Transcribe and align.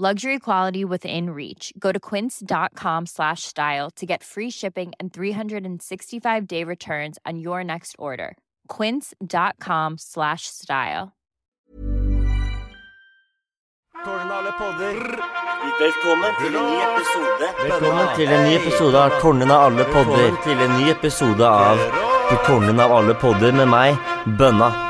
Luxury 0.00 0.38
quality 0.38 0.82
within 0.82 1.28
reach. 1.28 1.74
Go 1.78 1.92
to 1.92 2.00
quince.com 2.00 3.04
slash 3.04 3.42
style 3.42 3.90
to 3.96 4.06
get 4.06 4.22
free 4.22 4.48
shipping 4.48 4.92
and 4.98 5.12
365 5.12 6.46
day 6.46 6.64
returns 6.64 7.18
on 7.26 7.38
your 7.38 7.62
next 7.62 7.96
order. 7.98 8.38
Quince.com 8.68 9.98
slash 9.98 10.46
style. 10.46 11.12
Kongen 14.04 14.30
av 14.30 14.38
alle 14.38 14.52
podder. 14.52 15.20
Velkommen 15.80 16.32
til 16.40 16.56
en 16.56 16.64
ny 16.64 16.80
episode. 16.80 17.54
Velkommen 17.62 18.16
til 18.16 18.28
en 18.28 18.44
ny 18.48 18.54
episode 18.56 18.98
av 19.04 19.20
Kongen 19.20 19.50
av 19.50 19.66
alle 19.68 19.84
podder. 19.84 20.30
Til 20.44 20.64
en 20.64 20.78
ny 20.78 20.88
episode 20.96 21.44
av 21.44 21.76
Kongen 22.46 22.80
av 22.80 22.96
alle 23.02 23.20
podder 23.20 23.52
med 23.52 23.68
meg, 23.68 24.00
Bønna. 24.24 24.89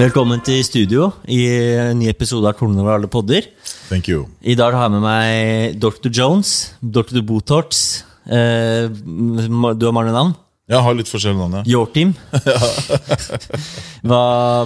Velkommen 0.00 0.40
til 0.40 0.62
studio 0.64 1.10
i 1.28 1.42
en 1.76 1.98
ny 2.00 2.06
episode 2.08 2.48
av 2.48 2.54
Kongen 2.56 2.78
over 2.80 2.94
alle 2.94 3.08
podder. 3.10 3.44
Thank 3.90 4.06
you. 4.08 4.22
I 4.40 4.54
dag 4.56 4.72
har 4.72 4.86
jeg 4.86 4.94
med 4.94 5.02
meg 5.04 5.74
Dr. 5.76 6.08
Jones, 6.08 6.70
Dr. 6.80 7.18
Botorts. 7.20 8.06
Eh, 8.24 8.88
du 8.88 9.84
har 9.84 9.92
mange 9.92 10.14
navn. 10.14 10.32
Jeg 10.72 10.80
har 10.86 10.96
litt 10.96 11.10
forskjellige 11.10 11.42
navn, 11.42 11.58
ja. 11.58 11.62
Your 11.68 11.92
Team. 11.92 12.14
hva, 14.08 14.22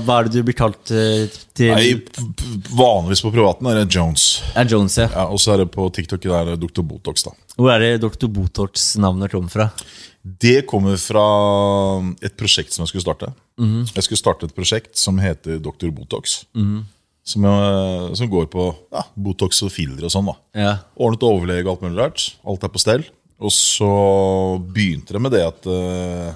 hva 0.06 0.20
er 0.20 0.28
det 0.28 0.36
du 0.36 0.46
blir 0.46 0.58
kalt 0.60 0.94
eh, 0.94 1.26
til? 1.50 1.74
Nei, 1.74 2.22
Vanligvis 2.70 3.26
på 3.26 3.34
privaten 3.34 3.72
er 3.72 3.82
det 3.82 3.88
Jones. 3.90 4.28
Er 4.54 4.70
Jones, 4.70 5.00
ja. 5.02 5.10
Ja, 5.16 5.26
Og 5.34 5.42
så 5.42 5.56
er 5.56 5.64
det 5.64 5.72
på 5.74 5.88
TikTok 5.98 6.22
det 6.28 6.38
er 6.44 6.54
Dr. 6.62 6.86
Botox. 6.86 7.26
da 7.26 7.34
Hvor 7.58 7.74
er 7.74 7.82
det 7.82 7.94
Dr. 8.06 8.30
Botorts 8.30 8.92
navnet 9.02 9.34
kommer 9.34 9.50
fra? 9.50 9.72
Det 10.24 10.62
kommer 10.66 10.96
fra 10.96 11.24
et 12.24 12.32
prosjekt 12.40 12.72
som 12.72 12.84
jeg 12.84 12.94
skulle 12.94 13.04
starte. 13.04 13.28
Jeg 13.60 14.06
skulle 14.06 14.20
starte 14.20 14.48
et 14.48 14.54
prosjekt 14.56 14.96
som 14.96 15.18
heter 15.20 15.58
Dr. 15.60 15.90
Botox. 15.92 16.40
Som, 17.24 17.44
jeg, 17.48 18.16
som 18.20 18.30
går 18.32 18.48
på 18.52 18.64
ja, 18.92 19.04
Botox 19.16 19.62
og 19.64 19.72
filler 19.72 20.04
og 20.04 20.12
sånn. 20.12 20.28
da 20.28 20.64
Ja. 20.64 20.72
Ordnet 20.96 21.28
overlege 21.28 21.68
og 21.68 21.76
alt 21.76 21.84
mulig 21.84 22.00
rart. 22.00 22.24
Alt 22.44 22.64
er 22.64 22.72
på 22.72 22.82
stell. 22.82 23.04
Og 23.44 23.52
så 23.52 23.92
begynte 24.72 25.16
det 25.16 25.20
med 25.20 25.34
det 25.34 25.42
at 25.44 25.68
uh, 25.68 26.32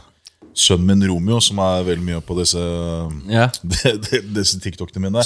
sønnen 0.59 0.87
min 0.87 1.09
Romeo, 1.09 1.38
som 1.44 1.60
er 1.62 1.87
veldig 1.87 2.04
mye 2.04 2.21
på 2.25 2.37
disse, 2.41 2.62
ja. 3.31 3.48
disse 4.37 4.59
TikTokene 4.62 5.06
mine. 5.06 5.22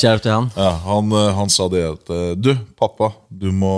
Ja, 0.56 0.72
han, 0.86 1.12
eh, 1.16 1.30
han 1.38 1.52
sa 1.52 1.68
det 1.72 1.82
at 1.88 2.12
eh, 2.12 2.32
Du, 2.36 2.52
pappa, 2.78 3.12
du 3.28 3.48
må, 3.54 3.74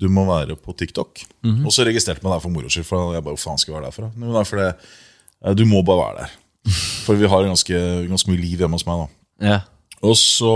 du 0.00 0.08
må 0.12 0.24
være 0.28 0.56
på 0.56 0.72
TikTok. 0.76 1.22
Og 1.66 1.72
så 1.74 1.84
registrerte 1.86 2.24
meg 2.24 2.32
der 2.34 2.42
for 2.42 2.52
moro 2.54 2.70
skyld. 2.72 2.86
For 2.88 3.14
jeg 3.16 3.24
bare, 3.26 3.40
faen 3.40 3.60
skal 3.60 3.74
jeg 3.74 3.78
være 3.80 3.90
der 3.90 3.96
for? 3.96 4.12
Men 4.16 4.32
det 4.32 4.40
er 4.40 4.48
fordi 4.48 4.68
eh, 4.70 5.54
Du 5.58 5.64
må 5.68 5.82
bare 5.86 6.00
være 6.04 6.22
der. 6.24 6.38
For 7.06 7.16
vi 7.16 7.28
har 7.32 7.46
ganske, 7.46 7.78
ganske 8.10 8.28
mye 8.30 8.40
liv 8.40 8.60
hjemme 8.60 8.76
hos 8.76 8.84
meg. 8.88 9.06
da 9.40 9.52
Ja. 9.52 9.60
Og 10.04 10.16
så 10.16 10.50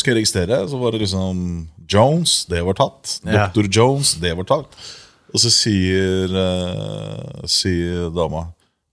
skal 0.00 0.14
jeg 0.14 0.22
registrere, 0.22 0.58
så 0.68 0.78
var 0.80 0.92
det 0.92 1.02
liksom 1.02 1.40
Jones, 1.92 2.46
det 2.48 2.62
var 2.64 2.76
tatt. 2.76 3.18
Ja. 3.24 3.46
Dr. 3.52 3.68
Jones, 3.68 4.14
det 4.20 4.32
var 4.36 4.48
tatt. 4.48 4.76
Og 5.32 5.40
så 5.42 5.52
sier, 5.52 6.32
uh, 6.32 7.42
sier 7.50 8.08
dama 8.14 8.46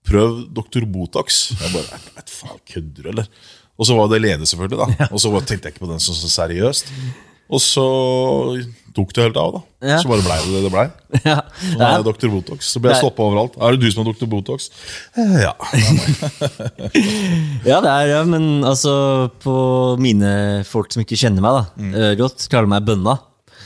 Prøv 0.04 0.42
Dr. 0.52 0.84
Botox. 0.84 1.46
Jeg 1.56 1.72
bare 1.72 2.00
faen, 2.28 2.58
Kødder 2.68 3.06
du, 3.06 3.08
eller? 3.14 3.28
Og 3.80 3.88
så 3.88 3.96
var 3.96 4.10
det 4.12 4.20
Lene, 4.20 4.46
selvfølgelig. 4.46 4.88
da 4.98 5.08
Og 5.10 5.20
så 5.22 5.30
tenkte 5.40 5.68
jeg 5.68 5.74
ikke 5.74 5.86
på 5.86 5.92
den 5.92 6.02
så, 6.02 6.12
så 6.16 6.28
seriøst. 6.28 6.92
Og 7.52 7.60
så 7.60 7.84
tok 8.94 9.10
det 9.14 9.24
helt 9.26 9.36
av, 9.40 9.56
da. 9.56 9.60
Ja. 9.90 9.96
Så 10.00 10.08
bare 10.08 10.22
blei 10.24 10.36
det 10.44 10.52
det 10.54 10.60
det 10.64 10.70
blei. 10.72 10.84
Ja. 11.28 11.38
Så 11.58 11.72
nå 11.74 11.82
er 11.84 11.94
jeg 11.96 12.04
Dr. 12.06 12.28
Botox. 12.32 12.68
Så 12.72 12.80
ble 12.82 12.92
jeg 12.92 13.02
stoppa 13.02 13.24
overalt. 13.26 13.56
Er 13.58 13.74
det 13.74 13.82
du 13.82 13.88
som 13.92 14.04
er 14.04 14.12
Dr. 14.12 14.28
Botox? 14.30 14.68
Eh, 15.18 15.34
Ja. 15.42 15.52
ja, 17.70 17.80
det 17.84 17.90
er 17.90 18.06
ja, 18.12 18.20
men 18.28 18.62
altså 18.64 18.94
På 19.42 19.54
mine 20.00 20.62
folk 20.68 20.92
som 20.94 21.02
ikke 21.02 21.18
kjenner 21.18 21.42
meg 21.44 21.58
da 21.58 21.64
mm. 21.76 21.94
godt, 22.22 22.46
kaller 22.52 22.70
meg 22.70 22.86
Bønna. 22.86 23.16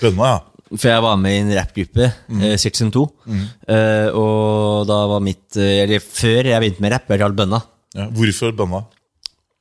Bønna, 0.01 0.33
ja. 0.35 0.39
For 0.75 0.91
jeg 0.91 1.01
var 1.05 1.17
med 1.21 1.33
i 1.33 1.39
en 1.41 1.55
rappgruppe, 1.57 2.11
mm. 2.29 2.43
Section 2.61 2.91
2. 2.93 3.03
Eh, 3.73 4.09
og 4.13 4.85
da 4.89 4.99
var 5.15 5.23
mitt 5.25 5.57
eh, 5.57 5.79
Eller 5.87 6.03
før 6.05 6.45
jeg 6.51 6.61
begynte 6.61 6.85
med 6.85 6.93
rapp, 6.93 7.09
jeg 7.09 7.23
kalt 7.25 7.37
Bønna. 7.39 7.61
ja. 7.97 8.09
Hvorfor 8.17 8.53
bønna? 8.57 8.83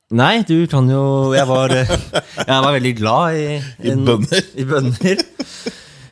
Nei, 0.08 0.40
du 0.48 0.64
kan 0.70 0.86
jo 0.88 1.34
Jeg 1.36 1.44
var, 1.48 1.72
eh, 1.76 1.88
jeg 2.40 2.62
var 2.64 2.72
veldig 2.72 2.92
glad 2.96 3.36
i 3.36 3.48
I 3.90 3.92
bønner? 3.92 4.46
I 4.56 4.64
bønner. 4.64 5.20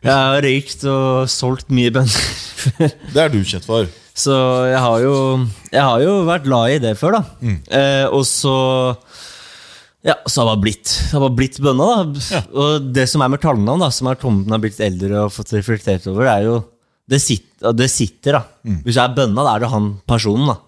Jeg 0.04 0.12
har 0.12 0.42
røykt 0.44 0.84
og 0.92 1.30
solgt 1.32 1.72
mye 1.72 1.92
bønner. 1.94 2.26
Det 3.14 3.22
er 3.22 3.32
du 3.32 3.40
kjent 3.40 3.64
for. 3.64 3.88
Så 4.16 4.36
jeg 4.68 4.82
har 4.84 5.00
jo 5.00 5.14
Jeg 5.72 5.80
har 5.80 6.04
jo 6.04 6.18
vært 6.28 6.44
glad 6.44 6.74
i 6.74 6.82
det 6.84 6.92
før, 7.00 7.16
da. 7.18 7.22
Mm. 7.40 7.56
Eh, 7.72 8.04
og 8.12 8.26
så 8.28 8.54
Ja, 10.06 10.18
så 10.28 10.44
har 10.44 10.52
jeg 10.54 10.64
blitt 10.66 10.92
har 11.14 11.24
bare 11.24 11.38
blitt 11.40 11.60
bønna, 11.64 11.88
da. 12.12 12.44
Og 12.52 12.92
det 12.92 13.08
som 13.08 13.24
er 13.24 13.32
med 13.32 13.40
tallnavn, 13.40 13.80
da, 13.80 13.88
som 13.90 14.12
er 14.12 14.20
Tomten 14.20 14.52
har 14.52 14.60
blitt 14.62 14.80
eldre 14.84 15.24
og 15.24 15.32
fått 15.34 15.56
reflektert 15.56 16.04
over, 16.12 16.28
det 16.28 16.34
er 16.36 16.50
jo 16.50 16.60
Det 17.08 17.22
sitter, 17.22 17.72
det 17.72 17.88
sitter 17.88 18.42
da. 18.42 18.44
Mm. 18.60 18.82
Hvis 18.84 19.00
jeg 19.00 19.04
er 19.08 19.16
bønna, 19.16 19.40
da 19.40 19.56
er 19.56 19.64
det 19.64 19.72
han 19.72 19.92
personen, 20.04 20.52
da. 20.52 20.58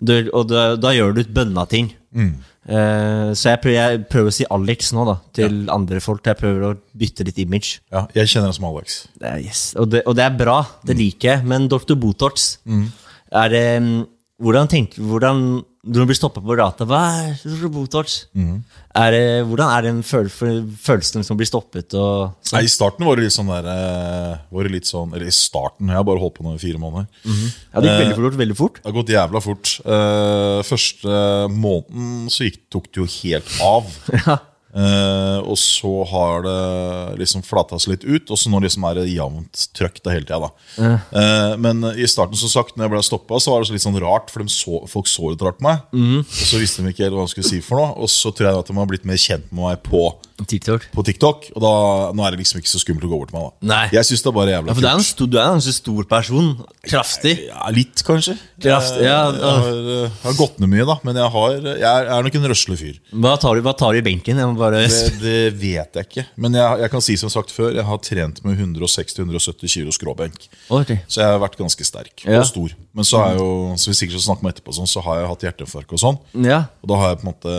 Du, 0.00 0.14
og 0.32 0.46
da, 0.48 0.76
da 0.80 0.94
gjør 0.94 1.18
du 1.18 1.26
et 1.26 1.34
bønna-ting. 1.34 1.96
Mm. 2.10 2.32
Eh, 2.70 3.30
så 3.38 3.52
jeg 3.52 3.60
prøver, 3.62 3.76
jeg 3.78 4.02
prøver 4.10 4.32
å 4.32 4.34
si 4.34 4.46
Alex 4.56 4.92
nå, 4.96 5.04
da, 5.08 5.16
til 5.36 5.60
andre 5.72 6.00
folk. 6.04 6.24
Jeg 6.26 6.38
prøver 6.40 6.66
å 6.66 6.72
bytte 6.98 7.26
litt 7.28 7.40
image. 7.42 7.80
Ja, 7.92 8.04
jeg 8.16 8.32
kjenner 8.32 8.50
deg 8.50 8.58
som 8.58 8.68
Alex. 8.70 9.00
Er, 9.20 9.40
yes. 9.44 9.64
og, 9.78 9.90
det, 9.94 10.04
og 10.10 10.18
det 10.18 10.26
er 10.26 10.38
bra, 10.38 10.60
det 10.86 10.98
liker 10.98 11.34
jeg. 11.34 11.46
Men 11.50 11.68
Dr. 11.70 11.96
Botorts 12.00 12.52
er 12.66 13.52
det, 13.54 13.66
mm, 13.84 14.00
hvordan, 14.42 14.70
tenker, 14.72 15.06
hvordan 15.06 15.44
Når 15.80 16.02
du 16.02 16.08
blir 16.10 16.18
stoppet 16.18 16.44
på 16.44 16.56
gata 16.58 16.84
Hva 16.84 16.98
er 17.22 17.38
Dr. 17.40 18.10
Mm. 18.36 18.58
Er 19.00 19.14
det, 19.14 19.22
hvordan 19.48 19.70
er 19.72 19.86
den 19.86 20.02
føl 20.04 20.28
følelsen 20.28 21.24
som 21.24 21.38
blir 21.40 21.48
stoppet? 21.48 21.94
Og, 21.96 22.34
sånn? 22.44 22.58
Nei, 22.58 22.66
I 22.66 22.72
starten 22.72 23.06
var 23.08 23.16
det 23.16 23.24
litt 23.24 23.36
sånn 23.36 23.48
der 23.48 23.70
eh, 23.72 24.34
var 24.52 24.68
det 24.68 24.74
litt 24.74 24.90
sånn, 24.90 25.14
Eller 25.16 25.30
i 25.30 25.34
starten, 25.34 25.88
jeg 25.88 25.96
har 25.96 26.04
bare 26.04 26.20
holdt 26.20 26.36
på 26.36 26.44
nå 26.44 26.52
i 26.58 26.60
fire 26.60 26.82
måneder. 26.82 27.08
ja, 27.24 27.80
det 27.80 27.94
gikk 27.94 28.02
veldig 28.02 28.20
fort. 28.20 28.38
Veldig 28.42 28.58
fort. 28.58 28.82
Det 28.82 28.90
har 28.90 28.98
gått 28.98 29.14
jævla 29.14 29.44
fort. 29.46 29.72
Eh, 29.96 30.60
første 30.68 31.24
måneden 31.54 32.28
så 32.34 32.50
gikk, 32.50 32.62
tok 32.76 32.90
det 32.90 33.04
jo 33.04 33.10
helt 33.16 33.56
av. 33.64 34.40
Eh, 34.70 35.38
og 35.42 35.58
så 35.58 35.92
har 36.06 36.44
det 36.46 37.18
liksom 37.18 37.42
flata 37.46 37.78
seg 37.80 37.96
litt 37.96 38.06
ut, 38.06 38.30
og 38.30 38.38
så 38.38 38.52
nå 38.52 38.60
liksom 38.62 38.86
er 38.86 39.00
det 39.00 39.08
jevnt 39.10 39.64
trøkk 39.76 39.98
det 40.04 40.14
hele 40.14 40.28
tida. 40.28 40.38
da. 40.46 40.90
Uh, 41.10 41.54
men 41.60 41.82
i 41.96 42.06
starten, 42.10 42.38
som 42.38 42.52
sagt, 42.52 42.76
når 42.76 42.86
jeg 42.86 42.94
ble 42.94 43.02
stoppa, 43.06 43.40
så 43.42 43.54
var 43.54 43.62
det 43.62 43.70
så 43.70 43.76
litt 43.76 43.86
sånn 43.86 44.00
rart, 44.02 44.30
for 44.30 44.46
så, 44.50 44.82
folk 44.90 45.10
så 45.10 45.32
litt 45.32 45.44
rart 45.44 45.58
på 45.58 45.66
meg. 45.66 45.82
Og 46.22 46.46
så 46.52 46.60
visste 46.62 46.84
de 46.84 46.94
ikke 46.94 47.06
helt 47.06 47.18
hva 47.18 47.26
de 47.26 47.34
skulle 47.34 47.50
si 47.50 47.62
for 47.64 47.82
noe, 47.82 47.94
og 47.98 48.12
så 48.12 48.32
tror 48.32 48.50
jeg 48.50 48.64
at 48.64 48.70
de 48.70 48.78
har 48.78 48.90
blitt 48.90 49.08
mer 49.08 49.20
kjent 49.20 49.50
med 49.50 49.64
meg 49.66 49.82
på 49.86 50.06
TikTok. 50.48 50.86
på 50.94 51.04
TikTok. 51.04 51.50
Og 51.56 51.60
da, 51.64 51.72
nå 52.16 52.24
er 52.26 52.30
det 52.36 52.40
liksom 52.44 52.60
ikke 52.62 52.70
så 52.72 52.80
skummelt 52.82 53.04
å 53.04 53.10
gå 53.10 53.18
bort 53.20 53.30
til 53.32 53.38
meg. 53.40 53.50
da 53.60 53.68
Nei. 53.74 53.82
Jeg 53.92 54.04
synes 54.08 54.22
det 54.24 54.30
er 54.30 54.36
bare 54.38 54.52
jævla 54.54 54.70
Ja, 54.70 54.74
for 54.74 54.80
det 54.80 54.90
er, 54.90 54.94
en 54.94 55.02
kult. 55.04 55.10
stor, 55.10 55.26
du 55.30 55.36
er 55.38 55.44
en 55.44 55.56
ganske 55.58 55.74
stor 55.76 56.08
person. 56.10 56.48
Kraftig. 56.86 57.34
Ja, 57.50 57.68
litt, 57.74 58.02
kanskje. 58.06 58.36
Kraft, 58.60 58.96
jeg, 59.00 59.04
ja, 59.08 59.18
jeg, 59.32 59.42
har, 59.42 59.68
eh, 59.68 60.06
jeg 60.06 60.24
har 60.28 60.38
gått 60.38 60.58
ned 60.60 60.70
mye, 60.72 60.86
da. 60.88 60.96
Men 61.04 61.16
jeg, 61.20 61.30
har, 61.36 61.54
jeg, 61.60 61.76
er, 61.90 62.10
er 62.16 62.26
nok 62.28 62.38
en 62.40 62.48
røslig 62.52 62.78
fyr. 62.80 62.96
Hva 63.24 63.34
tar 63.40 63.56
du, 63.58 63.62
hva 63.66 63.74
tar 63.76 63.92
du 63.92 64.00
i 64.00 64.04
benken? 64.06 64.40
Jeg 64.40 64.50
må 64.52 64.56
bare... 64.60 64.82
Det, 64.90 65.12
det 65.20 65.36
vet 65.60 65.98
jeg 66.00 66.08
ikke. 66.10 66.26
Men 66.40 66.54
jeg, 66.58 66.80
jeg 66.84 66.90
kan 66.94 67.04
si 67.04 67.16
som 67.20 67.30
sagt 67.32 67.50
før, 67.54 67.72
jeg 67.76 67.84
har 67.88 67.98
trent 68.04 68.42
med 68.46 68.58
160-170 68.60 69.68
kilo 69.76 69.92
skråbenk. 69.94 70.48
Ok. 70.72 70.94
Så 71.10 71.22
jeg 71.22 71.28
har 71.34 71.40
vært 71.42 71.58
ganske 71.60 71.84
sterk 71.86 72.24
Ja. 72.26 72.40
og 72.40 72.46
stor. 72.48 72.74
Men 72.96 73.06
så 73.06 73.20
har 73.22 73.34
jeg 73.34 73.40
jo, 73.42 73.50
som 73.78 73.92
vi 73.92 73.96
sikkert 74.00 74.16
skal 74.18 74.26
snakke 74.30 74.44
om 74.46 74.50
etterpå, 74.50 74.74
sånn, 74.76 74.88
så 74.90 75.02
har 75.04 75.20
jeg 75.20 75.28
hatt 75.30 75.44
hjerteinfarkt 75.46 75.94
og 75.94 76.02
sånn. 76.02 76.18
Ja, 76.46 76.64
Og 76.82 76.90
da 76.90 76.98
har 77.00 77.12
jeg 77.12 77.20
på 77.20 77.26
en 77.26 77.30
måte 77.32 77.54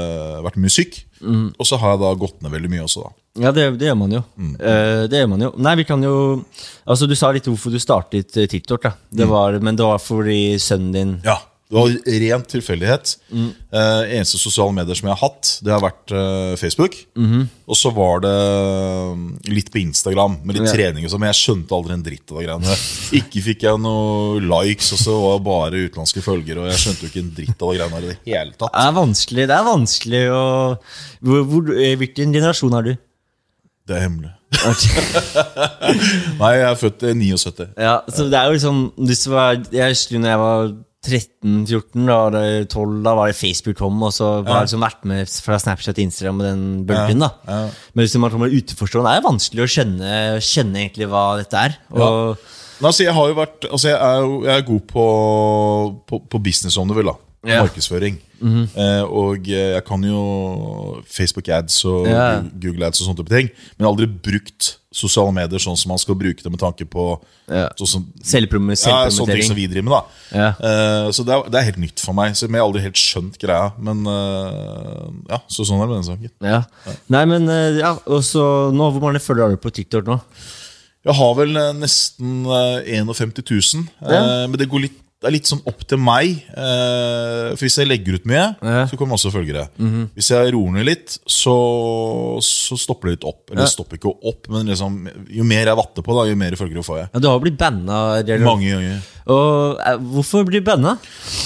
vært 0.47 0.59
mye 0.61 0.73
syk. 0.73 0.99
Og 1.21 1.67
så 1.67 1.77
har 1.81 1.95
jeg 1.95 2.01
da 2.03 2.11
gått 2.21 2.41
ned 2.41 2.53
veldig 2.55 2.71
mye 2.71 2.85
også, 2.85 3.05
da. 3.05 3.11
ja 3.45 3.51
det, 3.55 3.67
det 3.81 3.89
gjør 3.89 3.99
man 3.99 4.15
jo. 4.17 4.23
Mm. 4.35 4.55
Uh, 4.57 5.03
det 5.11 5.21
gjør 5.21 5.29
man 5.33 5.45
jo. 5.45 5.51
Nei, 5.67 5.75
vi 5.81 5.85
kan 5.87 6.03
jo 6.05 6.15
Altså, 6.85 7.07
du 7.07 7.15
sa 7.15 7.29
litt 7.31 7.47
hvorfor 7.47 7.73
du 7.73 7.79
startet 7.81 8.37
eh, 8.37 8.49
TikTok, 8.49 8.83
da. 8.87 8.93
Det 9.21 9.27
var, 9.29 9.59
Men 9.63 9.77
det 9.79 9.85
var 9.85 10.01
fordi 10.01 10.57
sønnen 10.59 10.91
din 10.95 11.13
Ja, 11.27 11.37
det 11.71 11.77
var 11.79 11.93
ren 12.21 12.41
tilfeldighet. 12.51 13.13
Eh, 13.31 14.01
eneste 14.17 14.35
sosiale 14.41 14.73
medier 14.75 14.97
som 14.99 15.07
jeg 15.07 15.15
har 15.15 15.21
hatt, 15.29 15.51
det 15.63 15.71
har 15.71 15.79
vært 15.79 16.11
eh, 16.11 16.55
Facebook. 16.59 16.97
Og 17.15 17.77
så 17.79 17.93
var 17.95 18.19
det 18.25 18.33
eh, 18.35 19.21
litt 19.55 19.71
på 19.71 19.79
Instagram, 19.79 20.35
med 20.43 20.57
litt 20.59 20.67
Ja. 20.67 20.73
trening 20.75 21.07
og 21.07 21.13
sånn. 21.13 21.23
Men 21.23 21.31
jeg 21.31 21.39
skjønte 21.39 21.77
aldri 21.77 21.95
en 21.95 22.03
dritt 22.03 22.27
av 22.33 22.41
de 22.41 22.47
greiene. 22.49 22.75
Ikke 23.21 23.43
fikk 23.45 23.63
jeg 23.69 23.79
noen 23.85 24.49
likes, 24.51 24.91
og 24.97 24.99
så 24.99 25.15
var 25.23 25.39
det 25.39 25.45
bare 25.47 25.83
utenlandske 25.87 26.25
følgere. 26.25 26.65
Og 26.65 26.69
jeg 26.73 26.83
skjønte 26.83 27.07
jo 27.07 27.11
ikke 27.13 27.23
en 27.23 27.31
dritt 27.39 27.55
av 27.55 27.71
de 27.71 27.79
greiene 27.79 28.03
i 28.03 28.09
det 28.11 28.17
hele 28.27 28.51
tatt. 28.57 28.75
Det 28.75 28.83
er 28.83 28.99
vanskelig. 28.99 29.47
Det 29.47 29.57
er 29.61 29.65
vanskelig 29.71 30.23
å 30.35 30.43
hvor, 31.23 31.41
hvor, 31.47 31.73
eh, 31.79 31.95
Hvilken 32.03 32.35
generasjon 32.35 32.75
er 32.81 32.91
du? 32.91 32.93
Det 33.87 33.95
er 33.97 34.03
hemmelig. 34.09 34.35
Nei, 36.41 36.51
jeg 36.57 36.65
er 36.67 36.77
født 36.79 37.03
i 37.07 37.13
79. 37.17 37.67
Ja, 37.79 37.93
så 38.11 38.25
det 38.29 38.37
er 38.39 38.49
jo 38.49 38.55
liksom 38.57 38.79
var, 39.31 39.59
Jeg 39.71 39.93
husker 39.95 40.19
når 40.21 40.33
jeg 40.33 40.41
var 40.41 40.73
13-14, 41.01 42.03
da 42.05 42.15
var 42.19 42.33
det 42.35 42.69
12, 42.69 42.99
da 43.05 43.13
var 43.17 43.31
det 43.31 43.37
Facebook 43.39 43.79
kom, 43.79 43.97
og 44.05 44.13
så 44.13 44.27
var 44.45 44.61
jeg 44.61 44.67
liksom 44.69 44.85
vært 44.85 45.07
med 45.09 45.31
fra 45.41 45.57
Snapchat 45.61 45.97
til 45.97 46.05
Instagram 46.05 46.43
og 46.43 46.45
den 46.45 46.63
bølgen. 46.85 47.23
da 47.25 47.31
ja. 47.47 47.61
Men 47.95 48.05
hvis 48.05 48.17
man 48.21 48.33
kommer 48.33 48.53
utenforstående, 48.53 49.09
det 49.09 49.21
er 49.21 49.25
vanskelig 49.25 49.65
å 49.65 49.71
skjønne, 49.75 50.11
skjønne 50.45 50.83
egentlig 50.83 51.09
hva 51.09 51.25
dette 51.41 51.65
er. 51.69 51.79
Og, 51.95 52.37
Nei, 52.81 52.89
altså, 52.89 53.03
jeg 53.05 53.35
vært 53.37 53.67
Altså, 53.69 53.91
jeg 53.91 53.97
er, 53.97 54.29
jeg 54.45 54.53
er 54.55 54.69
god 54.69 54.85
på, 54.89 55.03
på, 56.09 56.21
på 56.29 56.41
business, 56.41 56.77
om 56.81 56.89
du 56.89 56.97
vil. 56.97 57.09
da 57.09 57.30
Ja. 57.41 57.63
Markedsføring. 57.63 58.19
eh, 58.41 59.01
og 59.05 59.47
eh, 59.49 59.71
jeg 59.75 59.83
kan 59.87 60.03
jo 60.05 61.01
Facebook 61.09 61.47
ads 61.49 61.79
og 61.89 62.05
yeah. 62.05 62.43
Google 62.61 62.85
ads 62.85 63.01
og 63.01 63.07
sånne 63.07 63.17
type 63.23 63.33
ting. 63.33 63.49
Men 63.49 63.81
jeg 63.81 63.87
har 63.87 63.91
aldri 63.95 64.07
brukt 64.29 64.69
sosiale 64.93 65.31
medier 65.33 65.61
sånn 65.63 65.77
som 65.79 65.89
man 65.93 66.01
skal 66.01 66.17
bruke 66.19 66.43
det 66.43 66.51
med 66.51 66.59
tanke 66.61 66.85
på 66.85 67.05
yeah. 67.49 67.69
sånn 67.79 67.89
som, 67.95 68.05
Selvprom 68.27 68.69
ja, 68.75 69.07
sånne 69.09 69.37
ting 69.39 69.45
som 69.47 69.57
vi 69.57 69.65
driver 69.71 69.87
med. 69.89 69.97
da 69.97 70.37
Ja. 70.37 70.47
Eh, 70.53 71.09
Så 71.15 71.25
det 71.25 71.33
er, 71.33 71.49
det 71.49 71.59
er 71.61 71.67
helt 71.71 71.81
nytt 71.81 72.03
for 72.05 72.17
meg. 72.17 72.37
Så 72.37 72.45
jeg 72.45 72.53
har 72.57 72.65
aldri 72.67 72.85
helt 72.85 73.01
skjønt 73.01 73.41
greia. 73.41 73.71
Men 73.81 74.05
eh, 74.05 75.05
ja, 75.33 75.41
så 75.49 75.65
sånn 75.65 75.81
er 75.81 75.87
det 75.87 75.93
med 75.95 76.01
den 76.01 76.09
saken. 76.11 76.33
Ja. 76.45 76.61
Nei, 77.17 77.25
men 77.33 77.49
eh, 77.49 77.79
ja, 77.81 77.95
og 78.05 78.21
så 78.27 78.45
nå, 78.75 78.91
Hvor 78.93 79.01
mange 79.09 79.23
følgere 79.23 79.49
har 79.49 79.57
du 79.57 79.61
på 79.65 79.73
TikTok 79.73 80.05
nå? 80.13 80.19
Jeg 81.01 81.17
har 81.17 81.31
vel 81.39 81.57
eh, 81.57 81.71
nesten 81.73 82.43
eh, 82.45 82.99
51 83.01 83.39
000. 83.41 83.87
eh, 84.05 84.11
Ja. 84.13 84.21
Men 84.45 84.59
det 84.61 84.69
går 84.69 84.85
litt 84.85 85.00
det 85.21 85.27
er 85.29 85.33
litt 85.35 85.45
sånn 85.45 85.61
opp 85.69 85.83
til 85.85 85.99
meg. 86.01 86.39
eh, 86.49 87.51
For 87.53 87.61
Hvis 87.67 87.77
jeg 87.77 87.87
legger 87.87 88.15
ut 88.17 88.25
mye, 88.25 88.55
Ja. 88.61 88.85
så 88.89 88.97
kommer 88.97 89.13
masse 89.13 89.29
følgere. 89.29 89.67
Hvis 90.15 90.31
jeg 90.33 90.53
roer 90.55 90.71
ned 90.73 90.85
litt, 90.87 91.19
så, 91.29 91.53
så 92.41 92.77
stopper 92.79 93.09
det 93.11 93.19
litt 93.19 93.27
opp. 93.29 93.51
Eller 93.51 93.63
Ja. 93.67 93.69
stopper 93.69 93.97
ikke 93.99 94.15
opp, 94.25 94.49
men 94.49 94.65
liksom, 94.65 94.97
jo 95.29 95.43
mer 95.43 95.65
jeg 95.69 95.77
vatter 95.77 96.01
på, 96.01 96.15
da, 96.17 96.25
jo 96.29 96.35
mer 96.35 96.51
følgere 96.57 96.83
får 96.83 96.97
jeg. 97.03 97.09
Ja, 97.13 97.19
Du 97.19 97.27
har 97.29 97.39
blitt 97.39 97.57
banna. 97.57 98.23
Mange 98.43 98.71
ganger. 98.73 99.01
Og 99.27 99.79
eh, 99.85 99.97
Hvorfor 99.97 100.43
blir 100.47 100.59
du 100.61 100.65
banna? 100.71 100.97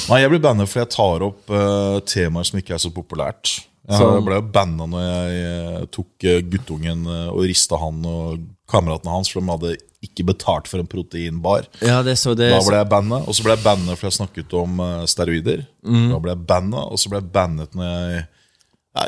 Nei, 0.09 0.21
Jeg 0.21 0.29
blir 0.31 0.39
banna 0.41 0.65
fordi 0.65 0.85
jeg 0.85 0.89
tar 0.95 1.21
opp 1.27 1.49
eh, 1.51 1.99
temaer 2.07 2.45
som 2.45 2.59
ikke 2.59 2.75
er 2.75 2.77
så 2.79 2.91
populært. 2.95 3.59
Jeg 3.87 3.99
Så- 3.99 4.23
ble 4.25 4.35
jo 4.39 4.41
banna 4.41 4.87
når 4.87 5.03
jeg 5.29 5.91
tok 5.91 6.49
guttungen 6.49 7.05
og 7.29 7.43
rista 7.45 7.77
han 7.77 7.99
og 8.05 8.39
kameratene 8.71 9.11
hans, 9.13 9.29
for 9.31 9.41
de 9.43 9.51
hadde 9.53 9.75
ikke 10.05 10.25
betalt 10.27 10.67
for 10.69 10.81
en 10.81 10.87
proteinbar. 10.89 11.65
Ja, 11.85 11.99
det 12.05 12.15
så 12.21 12.35
det 12.37 12.51
Da 12.53 12.61
ble 12.65 12.77
jeg 12.79 12.89
bannet, 12.91 13.25
og 13.27 13.33
så 13.37 13.45
ble 13.45 13.55
jeg 13.55 13.63
bannet 13.65 13.97
for 13.97 14.07
jeg 14.09 14.17
snakket 14.19 14.53
om 14.57 14.79
eh, 14.85 15.03
steroider. 15.09 15.65
Da 15.85 16.19
ble 16.21 16.33
jeg 16.35 16.45
bannet, 16.49 16.81
og 16.91 17.01
så 17.01 17.09
ble 17.11 17.21
jeg 17.23 17.31
bannet 17.35 17.77
når 17.77 17.91
jeg 17.91 18.23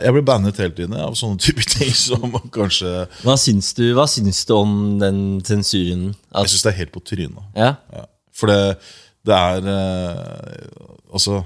Jeg 0.03 0.11
ble 0.17 0.21
bannet 0.27 0.57
hele 0.59 0.75
tiden 0.75 0.95
av 0.99 1.13
sånne 1.15 1.39
type 1.45 1.63
ting 1.63 1.93
som 1.95 2.33
kanskje 2.51 2.89
Hva 3.23 3.37
syns 3.39 3.69
du, 3.77 3.85
hva 3.95 4.03
syns 4.11 4.41
du 4.49 4.53
om 4.57 4.73
den 4.99 5.21
sensuren? 5.47 6.09
Jeg 6.11 6.41
At, 6.41 6.49
syns 6.51 6.65
det 6.65 6.73
er 6.73 6.79
helt 6.81 6.91
på 6.97 7.03
trynet. 7.07 7.43
ja? 7.55 7.75
Ja. 7.93 8.03
For 8.37 8.51
det, 8.51 8.77
det 9.25 9.33
er 9.37 9.69
eh, 9.73 10.65
Altså, 11.13 11.39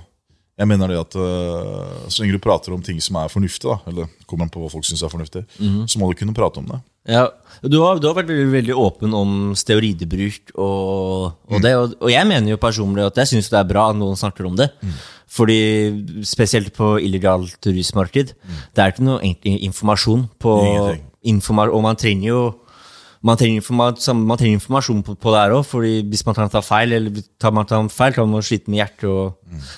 jeg 0.60 0.68
mener 0.68 0.90
det 0.92 0.98
at 1.00 1.16
eh, 1.16 2.08
så 2.12 2.24
lenge 2.24 2.36
du 2.36 2.42
prater 2.44 2.74
om 2.76 2.82
ting 2.84 2.98
som 3.02 3.16
er 3.22 3.30
fornuftig, 3.32 3.70
da, 3.70 3.78
eller 3.88 4.10
kommer 4.28 4.46
an 4.48 4.52
på 4.54 4.60
hva 4.64 4.72
folk 4.74 4.84
syns 4.90 5.04
er 5.06 5.12
fornuftig, 5.14 5.44
så 5.88 6.02
må 6.02 6.10
du 6.12 6.18
kunne 6.20 6.36
prate 6.36 6.60
om 6.60 6.68
det. 6.70 6.80
Ja, 7.10 7.30
du 7.66 7.80
har, 7.82 7.98
du 7.98 8.06
har 8.08 8.14
vært 8.18 8.30
veldig, 8.30 8.52
veldig 8.54 8.76
åpen 8.78 9.14
om 9.18 9.32
steroidebruk 9.58 10.52
og, 10.54 11.32
og 11.50 11.64
det, 11.64 11.72
og, 11.78 11.96
og 11.98 12.12
jeg 12.14 12.28
mener 12.30 12.54
jo 12.54 12.60
personlig 12.62 13.08
at 13.08 13.18
jeg 13.24 13.32
syns 13.32 13.50
det 13.50 13.58
er 13.58 13.70
bra 13.70 13.88
at 13.90 13.98
noen 13.98 14.20
snakker 14.20 14.46
om 14.50 14.60
det. 14.60 14.70
Fordi 15.32 15.58
spesielt 16.28 16.74
på 16.76 16.98
illegalt 17.02 17.56
turistmarked, 17.64 18.34
det 18.76 18.84
er 18.84 18.94
ikke 18.94 19.06
noe 19.08 19.34
informasjon 19.64 20.28
på 20.42 20.56
informa 21.32 21.68
Og 21.70 21.84
man 21.86 22.00
trenger 22.02 22.28
jo 22.28 22.42
man 23.22 23.38
trenger, 23.38 23.66
man 23.78 24.38
trenger 24.40 24.58
informasjon 24.58 25.02
på, 25.06 25.14
på 25.14 25.34
det 25.34 25.42
her 25.44 25.54
òg, 25.54 25.66
Fordi 25.70 25.92
hvis 26.10 26.24
man 26.26 26.38
tar 26.38 26.64
feil, 26.66 26.96
eller 26.98 27.24
tar 27.42 27.54
man 27.54 27.68
tar 27.70 27.90
feil, 27.94 28.16
kan 28.16 28.30
man 28.30 28.46
slite 28.46 28.72
med 28.72 28.82
hjertet. 28.82 29.06
Og, 29.10 29.36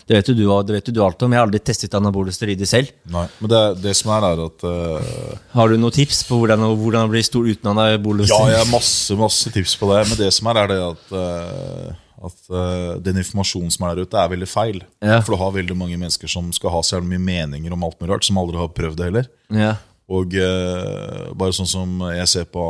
det, 0.07 0.15
vet 0.15 0.29
du, 0.31 0.43
det 0.43 0.77
vet 0.77 0.87
jo 0.87 0.95
du 0.95 1.01
alt 1.03 1.25
om. 1.25 1.33
Jeg 1.33 1.41
har 1.41 1.49
aldri 1.49 1.59
testet 1.59 1.97
anabole 1.99 2.31
steroider 2.35 2.69
selv. 2.69 2.93
Nei, 3.11 3.25
Men 3.41 3.51
det, 3.51 3.63
det 3.83 3.95
som 3.99 4.13
er, 4.15 4.29
er 4.29 4.45
at 4.45 4.63
uh... 4.67 5.33
Har 5.57 5.73
du 5.73 5.75
noen 5.75 5.95
tips 5.95 6.23
på 6.29 6.39
hvordan, 6.39 6.63
hvordan 6.79 7.11
bli 7.11 7.25
stor 7.25 7.49
uten 7.49 7.73
anabole 7.73 8.29
Ja, 8.31 8.39
jeg 8.53 8.63
har 8.63 8.71
masse, 8.71 9.19
masse 9.19 9.51
tips 9.51 9.75
på 9.81 9.91
det. 9.91 10.05
Men 10.11 10.23
det 10.23 10.31
som 10.37 10.49
er, 10.53 10.63
er 10.63 10.73
det 10.73 10.79
at, 10.87 11.11
uh 11.11 11.99
at 12.23 12.45
uh, 12.55 12.93
den 13.03 13.19
informasjonen 13.19 13.71
som 13.73 13.83
er 13.83 13.97
der 13.97 14.07
ute, 14.07 14.19
er 14.19 14.29
veldig 14.31 14.47
feil. 14.47 14.77
Ja. 15.03 15.19
For 15.19 15.35
du 15.35 15.41
har 15.41 15.55
veldig 15.57 15.75
mange 15.75 15.97
mennesker 15.99 16.31
som 16.31 16.51
skal 16.55 16.71
ha 16.71 16.83
så 16.85 17.01
mye 17.03 17.19
meninger 17.19 17.75
om 17.75 17.83
alt 17.83 17.99
mulig 17.99 18.13
rart, 18.13 18.27
som 18.27 18.39
aldri 18.39 18.61
har 18.61 18.71
prøvd 18.71 18.99
det 18.99 19.09
heller. 19.09 19.27
Ja. 19.51 19.73
Og 20.13 20.35
eh, 20.37 21.29
bare 21.39 21.55
sånn 21.55 21.69
som 21.69 22.01
jeg 22.11 22.27
ser 22.29 22.47
på 22.51 22.63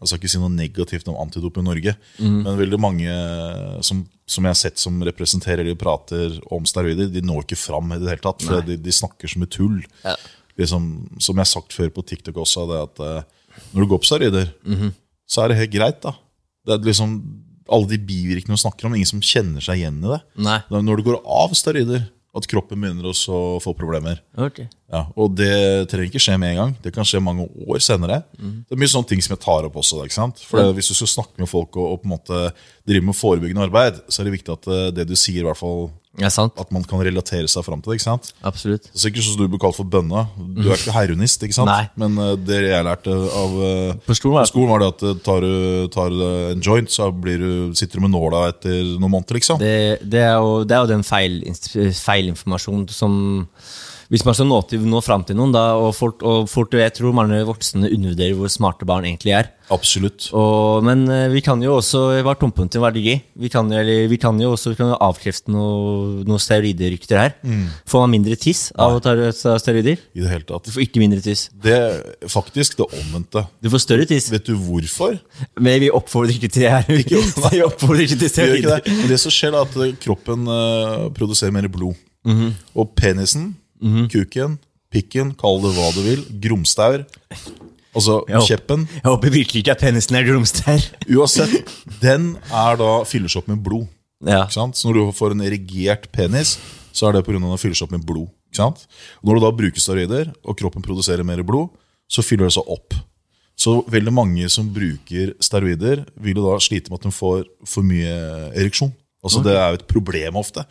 Jeg 0.00 0.08
skal 0.08 0.20
ikke 0.20 0.30
si 0.32 0.40
noe 0.40 0.52
negativt 0.54 1.08
om 1.10 1.18
antidop 1.20 1.58
i 1.60 1.64
Norge, 1.66 1.96
men 2.22 2.58
veldig 2.60 2.78
mange 2.80 3.16
som, 3.84 4.04
som 4.24 4.46
jeg 4.46 4.54
har 4.54 4.60
sett 4.60 4.80
som 4.80 5.02
representerer 5.04 5.64
eller 5.66 5.78
prater 5.80 6.38
om 6.54 6.64
steroider, 6.68 7.10
de 7.12 7.22
når 7.26 7.44
ikke 7.44 7.58
fram 7.60 7.92
i 7.92 8.00
det 8.00 8.14
hele 8.14 8.24
tatt. 8.24 8.44
For 8.46 8.64
de, 8.64 8.78
de 8.80 8.94
snakker 8.94 9.28
som 9.28 9.44
et 9.44 9.52
tull. 9.52 9.80
Ja. 10.06 10.14
Liksom, 10.56 10.84
som 11.20 11.36
jeg 11.36 11.44
har 11.44 11.50
sagt 11.50 11.74
før 11.76 11.90
på 11.92 12.04
TikTok 12.08 12.38
også, 12.46 12.64
det 12.70 12.78
at 12.86 13.02
eh, 13.04 13.58
når 13.74 13.82
du 13.84 13.90
går 13.90 14.00
på 14.00 14.08
steroider, 14.08 14.48
så 15.28 15.42
er 15.44 15.52
det 15.52 15.58
helt 15.60 15.74
greit. 15.74 15.98
da 16.04 16.14
Det 16.66 16.74
er 16.78 16.86
liksom 16.92 17.18
Alle 17.68 17.88
de 17.90 17.98
bivirkningene 17.98 18.56
du 18.56 18.62
snakker 18.62 18.86
om, 18.86 18.94
ingen 18.94 19.08
som 19.10 19.20
kjenner 19.24 19.60
seg 19.64 19.80
igjen 19.82 19.98
i 20.04 20.12
det. 20.14 20.20
Nei. 20.38 20.60
Når 20.70 21.00
du 21.00 21.02
går 21.10 21.18
av 21.24 21.52
steroider, 21.58 22.04
at 22.36 22.46
kroppen 22.50 22.82
begynner 22.82 23.08
å 23.08 23.38
få 23.62 23.72
problemer. 23.76 24.20
Okay. 24.36 24.68
Ja, 24.92 25.06
og 25.18 25.32
det 25.38 25.88
trenger 25.90 26.10
ikke 26.10 26.22
skje 26.22 26.36
med 26.38 26.52
en 26.52 26.58
gang. 26.60 26.74
Det 26.84 26.92
kan 26.94 27.06
skje 27.08 27.22
mange 27.24 27.48
år 27.66 27.80
senere. 27.82 28.20
Det 28.36 28.76
er 28.76 28.80
mye 28.82 28.92
sånne 28.92 29.10
ting 29.10 29.22
som 29.24 29.34
jeg 29.34 29.42
tar 29.42 29.66
opp 29.66 29.78
også. 29.80 30.02
ikke 30.04 30.18
sant? 30.18 30.42
For 30.46 30.60
det, 30.60 30.76
Hvis 30.78 30.92
du 30.92 30.98
skal 30.98 31.12
snakke 31.14 31.42
med 31.42 31.50
folk 31.50 31.78
og, 31.80 31.94
og 31.94 32.02
på 32.02 32.10
en 32.10 32.14
måte 32.14 32.42
drive 32.86 33.08
med 33.08 33.18
forebyggende 33.18 33.66
arbeid, 33.66 34.02
så 34.08 34.20
er 34.20 34.28
det 34.28 34.36
viktig 34.36 34.54
at 34.54 34.68
eh, 34.70 34.90
det 34.94 35.08
du 35.08 35.16
sier, 35.16 35.40
i 35.42 35.48
hvert 35.48 35.58
fall 35.58 35.88
Ja, 36.18 36.30
sant. 36.32 36.54
at 36.56 36.70
man 36.72 36.84
kan 36.88 37.02
relatere 37.04 37.48
seg 37.50 37.64
fram 37.66 37.82
til 37.82 37.92
det. 37.92 37.98
ikke 37.98 38.06
sant? 38.06 38.30
Absolutt. 38.46 38.86
Det 38.88 38.96
er 38.96 39.02
sikkert 39.02 39.26
sånn 39.26 39.36
som 39.36 39.42
du 39.42 39.50
blir 39.52 39.60
kalt 39.60 39.76
for 39.76 39.88
bønne. 39.92 40.22
Du 40.56 40.70
er 40.70 40.78
ikke 40.78 40.94
heroinist, 40.96 41.42
ikke 41.44 41.58
sant? 41.58 41.68
Nei. 41.68 41.88
Men 42.00 42.16
uh, 42.20 42.32
det 42.40 42.62
jeg 42.64 42.86
lærte 42.86 43.12
av 43.12 43.56
uh, 43.60 43.92
På 44.06 44.16
skolen 44.16 44.38
var 44.38 44.46
det- 44.46 44.52
skolen, 44.52 44.70
var 44.72 44.84
det 44.84 44.88
at 44.94 45.04
eh, 45.10 45.18
tar 45.26 45.44
du 45.44 45.88
tar 45.92 46.14
du 46.14 46.22
en 46.54 46.62
joint, 46.64 46.90
så 46.90 47.10
blir 47.12 47.38
du, 47.42 47.50
sitter 47.76 48.00
du 48.00 48.06
med 48.06 48.14
nåla 48.14 48.46
etter 48.48 48.96
noen 48.96 49.12
måneder, 49.12 49.36
liksom. 49.38 49.60
Det, 49.60 49.98
det, 50.02 50.22
er 50.24 50.38
jo, 50.40 50.62
det 50.64 50.76
er 50.76 50.84
jo 50.86 50.92
den 50.94 51.04
feil, 51.06 51.42
feilinformasjonen 52.00 52.88
som 52.92 53.18
Hvis 54.12 54.24
man 54.26 54.36
skal 54.38 54.48
nå, 54.50 54.60
til, 54.70 54.84
nå 54.86 55.00
fram 55.04 55.24
til 55.26 55.38
noen, 55.38 55.54
da, 55.54 55.64
og, 55.80 55.92
fort, 55.96 56.22
og 56.26 56.46
fort, 56.50 56.74
jeg 56.78 56.94
tror 56.94 57.14
mange 57.16 57.40
voksne 57.48 57.90
undervurderer 57.90 58.36
hvor 58.38 58.52
smarte 58.52 58.86
barn 58.88 59.06
egentlig 59.08 59.34
er. 59.34 59.52
Absolutt. 59.74 60.28
Og, 60.36 60.84
men 60.86 61.02
eh, 61.10 61.26
vi 61.32 61.40
kan 61.42 61.58
jo 61.62 61.72
også 61.80 62.04
være 62.22 62.38
tompunkter 62.38 62.78
veldig 62.78 63.02
verdi 63.02 63.14
Vi 63.42 63.48
kan, 63.50 63.66
eller, 63.74 64.04
vi 64.06 64.18
kan 64.22 64.38
jo 64.38 64.52
også 64.54 64.70
vi 64.70 64.78
kan 64.78 64.92
jo 64.92 64.98
avkrefte 65.02 65.50
noe- 65.50 66.22
noen 66.26 66.42
steroiderykter 66.42 67.18
her. 67.18 67.34
Får 67.88 68.04
man 68.04 68.14
mindre 68.14 68.38
tiss 68.38 68.68
av 68.78 68.94
å 68.96 69.02
ta 69.02 69.16
ta 69.34 69.56
steroider? 69.58 69.98
I 70.14 70.22
det 70.22 70.30
hele 70.30 70.46
tatt. 70.46 70.68
Du 70.68 70.74
får 70.74 70.86
ikke 70.86 71.02
mindre 71.02 71.18
tiss. 71.24 71.48
Det 71.50 71.74
er 71.74 72.30
faktisk 72.30 72.78
det 72.78 72.86
omvendte. 72.86 73.42
Du 73.62 73.70
får 73.72 73.82
større 73.82 74.06
tiss. 74.08 74.30
Vet 74.32 74.46
du 74.46 74.54
hvorfor? 74.54 75.18
Men 75.58 75.80
vi 75.82 75.90
oppfordrer 75.90 76.36
ikke 76.38 76.52
til 76.52 76.66
det 76.66 76.72
her. 76.72 76.86
Vi 77.56 77.62
oppfordrer 77.64 78.04
ikke 78.06 78.18
til 78.20 78.28
ikke 78.28 78.34
steroider. 78.34 78.82
det. 78.86 78.96
Det 79.10 79.18
som 79.20 79.34
skjer, 79.34 79.54
er 79.54 79.66
at 79.66 79.76
eh, 79.82 79.94
kroppen 80.02 80.46
uh, 80.50 81.06
produserer 81.16 81.54
mer 81.54 81.68
blod. 81.72 81.96
Mhm. 82.26 82.54
Og 82.74 82.90
penisen, 82.98 83.52
kuken, 84.12 84.58
pikken, 84.92 85.34
kall 85.38 85.60
det 85.64 85.74
hva 85.76 85.90
du 85.94 86.02
vil, 86.06 86.24
grumstaur 86.42 87.04
Altså 87.96 88.18
Ja. 88.28 88.40
kjeppen. 88.44 88.84
Jeg 88.92 89.08
håper 89.08 89.30
virkelig 89.32 89.62
ikke 89.62 89.72
at 89.72 89.80
penisen 89.80 90.16
er 90.18 90.26
grumstaur. 90.28 90.82
Uansett, 91.16 91.64
den 92.02 92.36
er 92.52 92.76
da 92.76 92.90
fylles 93.08 93.36
opp 93.40 93.48
med 93.48 93.62
blod. 93.64 93.86
Ja. 94.20 94.46
Så 94.48 94.60
når 94.84 94.98
du 94.98 95.12
får 95.16 95.32
en 95.32 95.40
erigert 95.40 96.10
penis, 96.12 96.58
så 96.92 97.08
er 97.08 97.16
det 97.16 97.24
pga. 97.24 97.36
at 97.36 97.48
den 97.48 97.58
fylles 97.58 97.80
opp 97.82 97.92
med 97.92 98.04
blod. 98.04 98.28
Når 98.56 99.34
du 99.36 99.40
da 99.40 99.50
bruker 99.52 99.80
steroider, 99.80 100.32
og 100.44 100.56
kroppen 100.56 100.82
produserer 100.84 101.24
mer 101.24 101.42
blod, 101.42 101.68
så 102.08 102.22
fyller 102.24 102.46
det 102.48 102.56
seg 102.56 102.68
opp. 102.68 102.94
Så 103.56 103.82
veldig 103.88 104.12
mange 104.12 104.48
som 104.52 104.68
bruker 104.72 105.34
steroider, 105.40 106.04
vil 106.20 106.36
jo 106.36 106.44
da 106.50 106.58
slite 106.60 106.90
med 106.90 107.00
at 107.00 107.08
de 107.08 107.12
får 107.16 107.44
for 107.64 107.82
mye 107.82 108.12
ereksjon. 108.54 108.92
Altså 109.24 109.42
Det 109.42 109.56
er 109.56 109.72
jo 109.72 109.80
et 109.80 109.86
problem 109.88 110.36
ofte. 110.36 110.64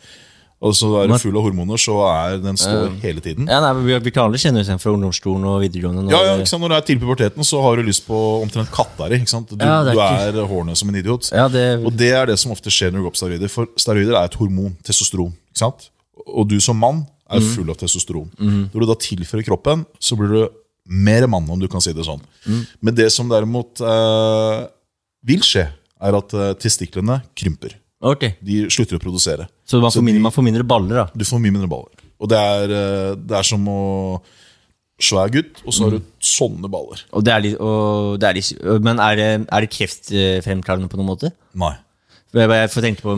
Og 0.64 0.72
så 0.72 0.88
er 1.02 1.06
du 1.10 1.12
full 1.20 1.36
av 1.36 1.42
hormoner, 1.44 1.76
så 1.76 1.94
er 2.08 2.38
den 2.40 2.56
står 2.56 2.94
hele 3.02 3.20
tiden. 3.20 3.44
Ja, 3.46 3.58
nei, 3.60 3.72
vi, 3.84 3.98
vi 4.06 4.10
kan 4.10 4.24
alle 4.30 4.38
kjenne 4.40 4.62
oss 4.62 4.70
igjen 4.70 4.80
fra 4.80 4.94
ungdomsskolen 4.96 5.44
og 5.44 5.58
videregående. 5.60 6.06
Ja, 6.10 6.20
ja, 6.24 6.36
ikke? 6.40 6.58
Når 6.62 6.72
du 6.72 6.74
er 6.78 6.86
til 6.88 6.98
puberteten, 7.02 7.44
så 7.44 7.60
har 7.60 7.76
du 7.76 7.82
lyst 7.84 8.06
på 8.06 8.16
omtrent 8.40 8.70
katteri. 8.72 9.18
ikke 9.20 9.28
sant? 9.34 9.50
Du, 9.52 9.60
Ja, 9.60 9.82
er, 9.84 10.32
du 10.32 10.40
er 10.40 10.48
hårene 10.48 10.74
som 10.74 10.88
en 10.88 10.96
idiot. 10.96 11.28
Ja, 11.30 11.46
det- 11.48 11.84
Og 11.84 11.92
det 11.92 12.08
er 12.16 12.24
det 12.32 12.38
som 12.40 12.52
ofte 12.52 12.70
skjer 12.72 12.90
når 12.90 12.98
du 12.98 13.04
går 13.04 13.12
på 13.12 13.20
steroider. 13.20 13.48
For 13.52 13.66
steroider 13.76 14.16
er 14.16 14.24
et 14.24 14.34
hormon, 14.40 14.76
testosteron. 14.82 15.32
ikke 15.52 15.58
sant? 15.60 15.90
Og 16.26 16.48
du 16.48 16.58
som 16.58 16.76
mann 16.80 17.06
er 17.28 17.40
Mhm. 17.40 17.52
full 17.54 17.70
av 17.70 17.76
testosteron. 17.76 18.30
Når 18.40 18.80
du 18.80 18.86
da 18.86 18.94
tilfører 18.94 19.44
kroppen, 19.44 19.84
så 20.00 20.16
blir 20.16 20.28
du 20.32 20.48
mer 20.88 21.26
mann, 21.26 21.48
om 21.50 21.58
du 21.60 21.68
kan 21.68 21.80
si 21.82 21.92
det 21.92 22.04
sånn. 22.06 22.20
Mm. 22.48 22.66
Men 22.80 22.94
det 22.94 23.12
som 23.12 23.28
derimot 23.28 23.80
eh, 23.80 24.66
vil 25.22 25.40
skje, 25.40 25.68
er 26.00 26.14
at 26.16 26.32
eh, 26.34 26.54
testiklene 26.54 27.22
krymper. 27.34 27.74
Ok, 28.04 28.26
De 28.44 28.66
slutter 28.72 28.98
å 28.98 29.02
produsere. 29.02 29.46
Så 29.64 29.80
man 29.80 29.92
får, 29.92 30.04
mindre, 30.04 30.24
man 30.26 30.34
får 30.34 30.44
mindre 30.44 30.66
baller, 30.68 31.02
da. 31.02 31.06
Du 31.16 31.24
får 31.24 31.40
mye 31.40 31.54
mindre 31.54 31.70
baller. 31.70 32.02
Og 32.20 32.28
det 32.32 32.40
er, 32.40 32.74
eh, 32.76 33.14
det 33.16 33.38
er 33.38 33.46
som 33.46 33.64
å 33.72 33.80
svær 34.96 35.28
gutt, 35.32 35.60
og 35.66 35.74
så 35.76 35.86
har 35.86 35.96
du 35.96 36.04
sånne 36.24 36.70
baller. 36.72 37.02
Er 37.20 37.42
litt, 37.44 37.58
er 37.60 38.38
litt, 38.38 38.52
men 38.84 39.00
er 39.02 39.18
det, 39.18 39.28
er 39.44 39.64
det 39.64 39.72
kreftfremkallende 39.74 40.88
på 40.92 41.00
noen 41.00 41.10
måte? 41.10 41.32
Nei. 41.56 41.74
Jeg, 42.36 42.70
får 42.72 42.84
tenke 42.84 43.04
på 43.04 43.14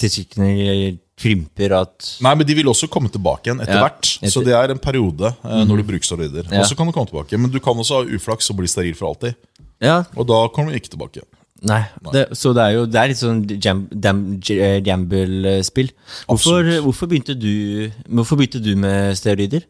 testiklene 0.00 0.98
krymper 1.20 1.74
at 1.76 2.08
Nei, 2.24 2.32
men 2.36 2.48
de 2.48 2.56
vil 2.56 2.68
også 2.72 2.88
komme 2.92 3.10
tilbake 3.12 3.48
igjen 3.48 3.60
etter 3.62 3.78
Ja, 3.78 3.84
hvert. 3.86 4.08
Så 4.32 4.42
det 4.44 4.56
er 4.56 4.72
en 4.72 4.80
periode 4.80 5.32
mm. 5.40 5.66
når 5.68 5.80
du 5.80 5.86
bruker 5.92 6.08
steroider. 6.08 6.48
Ja. 6.48 6.62
Og 6.62 6.68
så 6.68 6.76
kan 6.76 6.88
du 6.88 6.94
komme 6.96 7.08
tilbake. 7.10 7.40
Men 7.40 7.52
du 7.52 7.60
kan 7.62 7.76
også 7.76 8.00
ha 8.00 8.16
uflaks 8.16 8.50
og 8.52 8.60
bli 8.60 8.70
steril 8.70 8.96
for 8.98 9.12
alltid. 9.12 9.36
Ja, 9.80 10.02
Og 10.16 10.28
da 10.28 10.42
kommer 10.52 10.72
du 10.72 10.80
ikke 10.80 10.92
tilbake. 10.92 11.24
Nei. 11.68 11.82
Det, 12.12 12.22
så 12.38 12.52
det 12.56 12.62
er 12.64 12.76
jo 12.78 12.84
det 12.88 13.00
er 13.00 13.10
litt 13.12 13.20
sånn 13.20 13.42
jam, 13.60 13.82
dam- 13.92 14.24
eh, 14.54 14.78
gamble-spill. 14.86 15.90
Hvorfor, 16.28 16.70
hvorfor, 16.86 17.10
begynte 17.10 17.36
du, 17.38 17.90
hvorfor 18.08 18.40
begynte 18.40 18.62
du 18.64 18.72
med 18.80 19.16
steroider? 19.18 19.66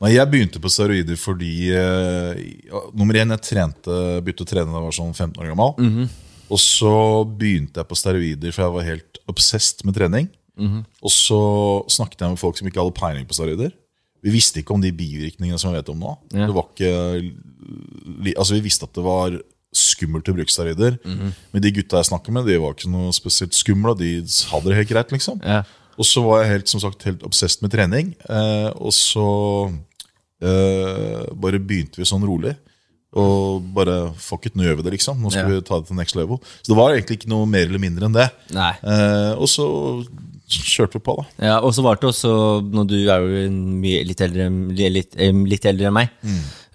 Nei, 0.00 0.12
Jeg 0.12 0.28
begynte 0.28 0.60
på 0.60 0.68
steroider 0.68 1.16
fordi 1.16 1.70
uh, 1.72 2.36
Nummer 2.92 3.16
én, 3.16 3.30
jeg 3.32 3.40
trente, 3.46 3.94
begynte 4.20 4.44
å 4.44 4.48
trene 4.50 4.68
da 4.68 4.76
jeg 4.82 4.84
var 4.90 4.96
sånn 4.98 5.14
15 5.16 5.40
år 5.40 5.52
gammel. 5.54 5.74
Mhm. 5.80 6.08
Og 6.46 6.60
så 6.62 6.90
begynte 7.26 7.80
jeg 7.82 7.88
på 7.90 7.96
steroider, 7.98 8.52
for 8.54 8.62
jeg 8.62 8.74
var 8.76 8.84
helt 8.86 9.18
obsessed 9.32 9.80
med 9.88 9.96
trening. 9.96 10.28
Mhm. 10.60 10.84
Og 11.02 11.10
så 11.10 11.40
snakket 11.90 12.22
jeg 12.22 12.34
med 12.36 12.38
folk 12.38 12.56
som 12.60 12.68
ikke 12.68 12.80
hadde 12.84 12.94
peiling 13.00 13.26
på 13.26 13.34
steroider. 13.34 13.72
Vi 14.22 14.30
visste 14.34 14.60
ikke 14.62 14.74
om 14.76 14.80
de 14.84 14.92
bivirkningene 14.94 15.58
som 15.58 15.72
vi 15.72 15.78
vet 15.80 15.90
om 15.92 15.98
nå. 16.00 16.12
Ja. 16.32 16.46
Det 16.48 16.54
var 16.54 16.68
ikke, 16.70 16.92
altså 18.36 18.54
Vi 18.56 18.64
visste 18.64 18.86
at 18.88 18.94
det 18.96 19.04
var 19.04 19.36
skummelt 19.76 20.28
å 20.28 20.34
bruke 20.36 20.50
steroider. 20.52 20.98
Mhm. 21.04 21.32
Men 21.52 21.62
de 21.62 21.72
gutta 21.72 22.00
jeg 22.02 22.10
snakker 22.10 22.32
med, 22.32 22.46
de 22.46 22.58
var 22.62 22.74
ikke 22.74 22.90
noe 22.90 23.12
spesielt 23.16 23.52
skumle. 23.54 23.96
De 23.98 24.20
hadde 24.50 24.70
det 24.72 24.76
helt 24.80 24.88
greit. 24.94 25.12
liksom 25.12 25.40
Ja. 25.44 25.62
og 25.98 26.04
så 26.04 26.22
var 26.24 26.42
jeg 26.42 26.52
helt, 26.52 26.68
som 26.68 26.80
sagt, 26.80 27.02
helt 27.04 27.22
obsessed 27.22 27.62
med 27.62 27.70
trening. 27.72 28.14
Eh, 28.28 28.70
og 28.76 28.92
så 28.92 29.72
eh, 30.42 31.26
bare 31.34 31.58
begynte 31.62 31.96
vi 32.00 32.04
sånn 32.08 32.24
rolig. 32.26 32.56
Og 33.16 33.62
bare 33.72 34.12
fuck 34.20 34.44
it, 34.46 34.56
nå 34.58 34.66
gjør 34.66 34.76
vi 34.76 34.82
det, 34.82 34.92
liksom. 34.98 35.20
Nå 35.22 35.30
skal 35.32 35.48
Ja. 35.48 35.54
vi 35.54 35.60
ta 35.62 35.78
det 35.80 35.86
til 35.88 35.96
next 35.96 36.16
level. 36.16 36.38
Så 36.62 36.68
det 36.68 36.76
var 36.76 36.90
egentlig 36.92 37.16
ikke 37.20 37.28
noe 37.32 37.46
mer 37.46 37.64
eller 37.66 37.78
mindre 37.78 38.04
enn 38.04 38.12
det. 38.12 38.30
Eh, 38.52 39.32
og 39.38 39.46
så 39.48 40.06
kjørte 40.48 40.92
vi 40.94 40.98
på, 41.00 41.16
da. 41.16 41.24
Ja, 41.46 41.58
og 41.60 41.72
så 41.72 41.82
var 41.82 41.96
det 41.96 42.04
også, 42.10 42.60
når 42.70 42.86
du 42.86 43.08
er 43.08 43.18
jo 43.24 43.50
mye 43.50 44.04
litt 44.06 44.20
eldre, 44.20 44.50
litt, 44.92 45.16
eh, 45.18 45.32
litt 45.32 45.64
eldre 45.64 45.86
enn 45.88 45.94
meg, 45.94 46.10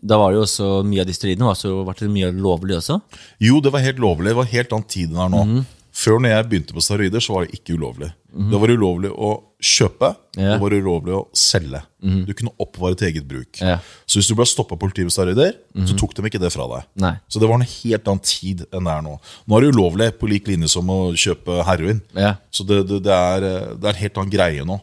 da 0.02 0.18
var 0.18 0.32
det 0.32 0.40
jo 0.40 0.46
også 0.48 0.70
mye 0.88 1.04
av 1.04 1.10
de 1.10 1.14
stridene 1.16 1.46
var 1.46 1.58
så 1.60 1.76
var 1.86 2.00
det 2.00 2.10
mye 2.10 2.32
lovlig 2.34 2.80
også. 2.80 2.98
Jo, 3.44 3.60
det 3.62 3.74
var 3.74 3.86
helt 3.86 4.02
lovlig. 4.02 4.32
Det 4.32 4.40
var 4.40 4.50
helt 4.50 4.74
annen 4.74 4.90
tid 4.90 5.12
enn 5.12 5.20
det 5.20 5.26
er 5.28 5.34
nå. 5.36 5.44
Før 5.92 6.22
når 6.24 6.36
jeg 6.36 6.50
begynte 6.50 6.76
på 6.76 6.84
steroider, 6.84 7.24
så 7.24 7.36
var 7.36 7.46
det 7.46 7.60
ikke 7.60 7.76
ulovlig. 7.76 8.12
Det 8.32 8.60
var 8.62 8.72
ulovlig 8.72 9.10
å 9.12 9.32
kjøpe, 9.62 10.08
yeah. 10.40 10.54
det 10.56 10.62
var 10.62 10.74
ulovlig 10.74 11.14
å 11.14 11.26
selge. 11.36 11.82
Du 12.00 12.32
kunne 12.34 12.54
oppvare 12.64 12.96
til 12.98 13.10
eget 13.10 13.26
bruk. 13.28 13.60
Yeah. 13.60 13.84
Så 14.10 14.18
hvis 14.18 14.30
du 14.32 14.34
ble 14.40 14.46
stoppa 14.50 14.78
av 14.78 14.80
politiet 14.82 15.06
med 15.06 15.14
steroider, 15.14 15.52
så 15.86 15.98
tok 16.00 16.16
de 16.18 16.24
ikke 16.30 16.40
det 16.42 16.50
fra 16.54 16.66
deg. 16.72 16.88
Nei. 17.04 17.12
Så 17.28 17.42
det 17.44 17.50
var 17.52 17.60
en 17.60 17.68
helt 17.68 18.08
annen 18.08 18.24
tid 18.26 18.64
enn 18.72 18.88
det 18.88 18.94
er 18.94 19.04
nå. 19.06 19.18
Nå 19.46 19.58
er 19.58 19.66
det 19.66 19.74
ulovlig 19.76 20.08
på 20.22 20.30
lik 20.32 20.48
linje 20.50 20.72
som 20.72 20.90
å 20.90 21.00
kjøpe 21.12 21.60
heroin. 21.68 22.00
Yeah. 22.16 22.40
Så 22.56 22.66
det, 22.68 22.80
det, 22.90 23.02
det, 23.10 23.20
er, 23.36 23.46
det 23.76 23.92
er 23.92 23.92
en 23.92 24.02
helt 24.06 24.24
annen 24.24 24.34
greie 24.34 24.66
nå. 24.72 24.80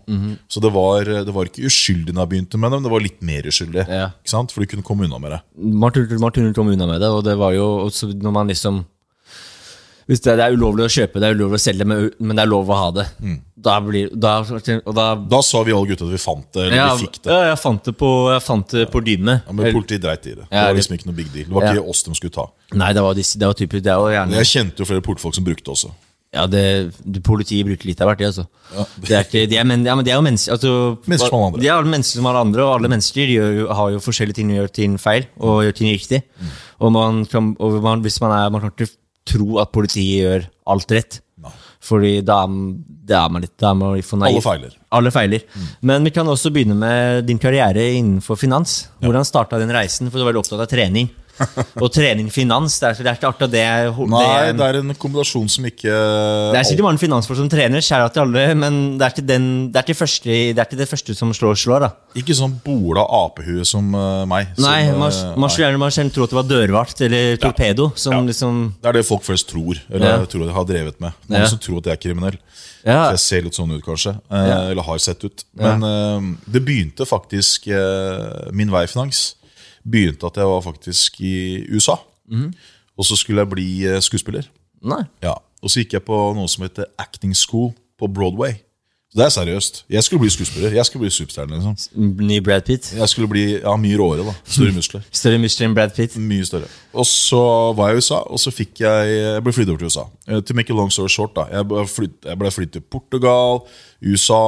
Så 0.53 0.63
det 0.63 0.75
var, 0.77 1.09
det 1.09 1.35
var 1.35 1.49
ikke 1.49 1.67
uskyldig 1.73 2.13
da 2.13 2.27
jeg 2.27 2.35
begynte 2.35 2.61
med 2.61 2.69
det, 2.71 2.83
men 2.83 2.87
det 2.91 2.95
var 2.99 3.07
litt 3.09 3.25
mer 3.33 3.49
uskyldig. 3.49 3.89
For 4.29 4.61
du 4.61 4.71
kunne 4.77 4.87
komme 4.87 5.09
unna 5.09 5.25
med 5.25 5.39
det. 5.39 5.43
Man 5.57 5.97
turte 5.97 6.21
man 6.21 6.37
turte 6.37 6.55
komme 6.59 6.77
unna 6.77 6.93
med 6.93 7.01
det, 7.03 7.11
og 7.11 7.25
det 7.27 7.39
var 7.41 7.57
jo 7.57 7.89
når 7.89 8.37
man 8.37 8.53
liksom 8.53 8.85
hvis 10.09 10.23
det, 10.25 10.35
er 10.41 10.55
ulovlig 10.57 10.87
å 10.87 10.91
kjøpe, 10.93 11.21
det 11.21 11.29
er 11.29 11.37
ulovlig 11.37 11.59
å 11.59 11.63
selge, 11.63 11.85
men, 11.85 12.07
men 12.19 12.39
det 12.39 12.47
er 12.47 12.49
lov 12.51 12.71
å 12.73 12.79
ha 12.81 12.89
det. 12.97 13.05
Da 13.59 13.75
blir, 13.83 14.09
da, 14.15 14.39
da 14.95 15.07
Da 15.19 15.41
sa 15.43 15.61
vi 15.67 15.75
alle 15.75 15.91
gutta 15.91 16.07
at 16.07 16.13
vi 16.15 16.21
fant 16.23 16.47
det, 16.55 16.63
eller 16.69 16.77
ja, 16.79 16.89
vi 16.95 17.05
fikk 17.09 17.19
det. 17.25 17.33
ja, 17.35 17.49
jeg 17.51 17.59
fant 17.61 17.85
det 17.91 17.95
på, 18.01 18.11
jeg 18.33 18.45
fant 18.47 18.75
det 18.77 18.85
på 18.95 19.03
dynene. 19.05 19.35
Ja, 19.45 19.53
men 19.59 19.73
politiet 19.77 20.05
dreit 20.05 20.25
i 20.31 20.35
det. 20.39 20.47
Det 20.49 20.63
var 20.69 20.77
liksom 20.79 20.95
ikke 20.97 21.09
noe 21.11 21.19
big 21.19 21.33
deal. 21.35 21.49
Det 21.51 21.57
var 21.59 21.67
Ja. 21.69 21.73
ikke 21.77 21.91
oss 21.93 22.05
de 22.07 22.15
skulle 22.21 22.37
ta. 22.39 22.47
Nei, 22.79 22.93
det 22.97 23.03
var, 23.05 23.19
det 23.19 23.49
var 23.51 23.59
typisk 23.59 23.85
det. 23.85 23.97
var 23.99 24.15
gjerne, 24.15 24.39
Jeg 24.41 24.53
kjente 24.55 24.79
jo 24.85 24.87
flere 24.93 25.05
portfolk 25.05 25.35
som 25.35 25.45
brukte 25.45 25.75
også. 25.75 25.91
ja, 26.33 26.47
det, 26.47 26.63
politiet 27.25 27.67
bruker 27.67 27.89
litt 27.89 28.01
av 28.05 28.09
hvert, 28.13 28.19
det, 28.23 28.27
altså. 28.31 28.47
Det 29.01 29.15
er 29.17 29.25
ikke, 29.27 29.43
de, 29.49 29.57
er, 29.59 29.65
men, 29.65 29.85
ja, 29.85 29.95
men 29.97 30.05
de 30.07 30.13
er 30.13 30.19
jo 30.21 30.25
mennesker 30.27 30.53
altså, 30.55 30.73
Mennesker 31.09 31.31
som 31.33 31.39
alle 31.41 31.47
andre. 31.51 31.61
De 31.65 31.69
er 31.71 31.75
alle 31.75 31.93
mennesker 31.97 32.21
som 32.21 32.27
alle 32.31 32.43
andre, 32.47 32.63
og 32.67 32.75
alle 32.79 32.91
mennesker 32.93 33.33
gjør, 33.33 33.61
har 33.81 33.91
jo 33.95 34.01
forskjellige 34.05 34.37
ting 34.39 34.51
og 34.53 34.59
gjør 34.61 34.73
ting 34.77 34.97
feil, 35.01 35.25
og 35.41 35.63
gjør 35.67 35.77
ting 35.81 35.89
riktig. 35.93 36.23
Mm. 36.39 36.51
Og, 36.79 36.93
man 36.95 37.23
kan, 37.27 37.53
og 37.59 37.79
man, 37.83 38.05
hvis 38.05 38.21
man 38.23 38.35
er 38.39 38.51
Man 38.55 38.61
kan 38.63 38.71
ikke 38.77 38.93
tro 39.29 39.59
at 39.63 39.73
politiet 39.75 40.23
gjør 40.23 40.47
alt 40.75 40.95
rett. 40.97 41.21
Nei. 41.45 41.53
Fordi 41.89 42.13
da, 42.27 42.41
er- 42.43 43.23
er 43.23 43.31
man 43.31 43.45
litt 43.45 43.55
da 43.61 43.71
er 43.71 43.79
man 43.79 43.95
litt 43.95 44.09
for 44.09 44.19
naiv. 44.21 44.35
Alle 44.41 44.43
feiler. 44.45 44.73
Mm. 44.75 44.87
Alle 44.99 45.13
feiler. 45.15 45.45
Men 45.87 46.05
vi 46.09 46.11
kan 46.17 46.27
også 46.27 46.51
begynne 46.53 46.75
med 46.77 47.27
din 47.29 47.39
karriere 47.39 47.85
innenfor 47.95 48.37
finans. 48.41 48.89
Hvordan 49.05 49.25
starta 49.29 49.61
den 49.63 49.71
reisen? 49.75 50.11
For 50.11 50.19
du 50.19 50.25
var 50.25 50.33
veldig 50.33 50.43
opptatt 50.43 50.65
av 50.67 50.71
trening. 50.73 51.09
Og 51.83 51.91
trening 51.95 52.29
finans, 52.33 52.79
det 52.81 52.89
er, 52.89 52.95
det 53.05 53.11
er 53.13 53.19
ikke 53.19 53.29
akkurat 53.31 53.53
det 53.53 53.65
Nei, 54.09 54.23
det, 54.49 54.57
det 54.59 54.67
er 54.69 54.79
en 54.81 54.95
kombinasjon 54.99 55.49
som 55.53 55.67
ikke 55.69 55.93
det 55.93 56.59
er 56.61 56.67
sikkert 56.67 56.87
mange 56.89 57.01
finansfolk 57.03 57.39
som 57.39 57.49
trener, 57.53 57.83
kjære 57.85 58.11
til 58.15 58.25
alle, 58.25 58.45
men 58.59 58.79
det 58.99 59.07
er 59.07 59.15
ikke, 59.15 59.27
den, 59.29 59.47
det, 59.73 59.81
er 59.81 59.87
ikke 59.87 59.99
første, 60.01 60.29
det 60.29 60.59
er 60.59 60.67
ikke 60.69 60.81
det 60.81 60.89
første 60.91 61.15
som 61.19 61.33
slår, 61.37 61.59
slår 61.61 61.85
da. 61.87 61.91
Ikke 62.19 62.35
sånn 62.37 62.57
bola 62.65 63.05
apehue 63.25 63.65
som 63.69 63.93
uh, 63.95 64.25
meg. 64.29 64.51
som, 64.57 64.65
Nei, 64.67 64.79
man, 64.97 65.13
eh, 65.13 65.37
man 65.39 65.53
skulle 65.53 65.69
gjerne 65.69 65.83
man 65.83 65.95
skulle 65.95 66.15
tro 66.15 66.27
at 66.27 66.33
det 66.35 66.39
var 66.41 66.49
dørvakt 66.51 67.03
eller 67.07 67.37
torpedo. 67.43 67.91
Som 67.99 68.17
Ja. 68.17 68.21
liksom 68.33 68.61
Det 68.83 68.89
er 68.91 68.99
det 68.99 69.07
folk 69.07 69.23
flest 69.27 69.49
tror, 69.53 69.79
eller 69.91 70.07
Ja. 70.09 70.25
tror 70.27 70.47
jeg 70.47 70.55
har 70.57 70.65
drevet 70.65 71.01
med. 71.01 71.13
Mange 71.29 71.43
Ja. 71.45 71.47
som 71.53 71.59
tror 71.63 71.79
at 71.79 71.85
jeg 71.93 71.93
er 71.99 72.03
kriminell. 72.09 72.39
Ja. 72.85 73.11
Jeg 73.13 73.19
ser 73.19 73.43
litt 73.43 73.55
sånn 73.55 73.73
ut, 73.77 73.85
kanskje. 73.85 74.15
eh, 74.31 74.49
Ja. 74.49 74.59
Eller 74.71 74.83
har 74.83 74.99
sett 74.99 75.25
ut. 75.25 75.45
Men 75.55 75.83
eh, 75.85 76.37
det 76.51 76.65
begynte 76.65 77.07
faktisk 77.07 77.69
eh, 77.69 78.51
Min 78.53 78.71
vei 78.71 78.85
i 78.85 78.87
finans 78.91 79.35
begynte 79.91 80.27
at 80.29 80.37
jeg 80.41 80.47
var 80.51 80.61
faktisk 80.65 81.21
i 81.21 81.35
USA. 81.73 81.99
Mhm. 82.31 82.53
Og 82.99 83.07
så 83.07 83.17
skulle 83.17 83.45
jeg 83.45 83.51
bli 83.53 83.69
eh, 83.87 84.01
skuespiller. 84.03 84.49
Nei. 84.83 85.05
Ja. 85.23 85.37
Og 85.63 85.71
så 85.71 85.83
gikk 85.83 85.93
jeg 85.99 86.03
på 86.07 86.17
noe 86.35 86.49
som 86.51 86.65
heter 86.67 86.89
acting 86.99 87.35
school 87.37 87.73
på 87.99 88.09
Broadway. 88.11 88.57
Så 89.09 89.17
det 89.17 89.25
er 89.25 89.31
seriøst. 89.33 89.79
Jeg 89.89 90.05
skulle 90.05 90.21
bli 90.21 90.29
skuespiller. 90.31 90.75
Jeg 90.77 90.85
skulle 90.87 91.07
bli 91.07 91.11
superstjerne. 91.11 91.57
Liksom. 91.57 92.11
Ny 92.29 92.41
Brad 92.45 92.67
Pitt. 92.67 92.91
Jeg 92.93 93.09
skulle 93.09 93.29
bli 93.31 93.45
ja, 93.57 93.73
mye 93.81 93.97
råere. 93.97 94.27
da 94.27 94.35
Større 94.45 94.75
muskler. 94.77 95.07
Større 95.21 95.39
muskler 95.41 95.69
enn 95.71 95.77
Brad 95.79 95.95
Pitt. 95.97 96.17
Mye 96.21 96.45
større. 96.45 96.69
Og 96.93 97.07
så 97.09 97.41
var 97.79 97.89
jeg 97.89 97.97
i 97.97 98.03
USA, 98.03 98.19
og 98.29 98.43
så 98.43 98.53
fikk 98.53 98.83
jeg 98.85 99.15
Jeg 99.17 99.43
ble 99.47 99.55
flyttet 99.57 99.73
over 99.73 99.81
til 99.81 99.89
USA. 99.95 100.05
Eh, 100.29 100.43
To 100.45 100.55
make 100.59 100.75
a 100.75 100.77
long 100.77 100.93
story 100.93 101.09
short, 101.09 101.33
da. 101.39 101.47
Jeg 101.55 101.69
ble 101.71 101.87
flyttet, 101.89 102.29
jeg 102.29 102.39
ble 102.43 102.51
flyttet 102.53 102.73
til 102.77 102.85
Portugal, 102.91 103.63
USA 104.05 104.43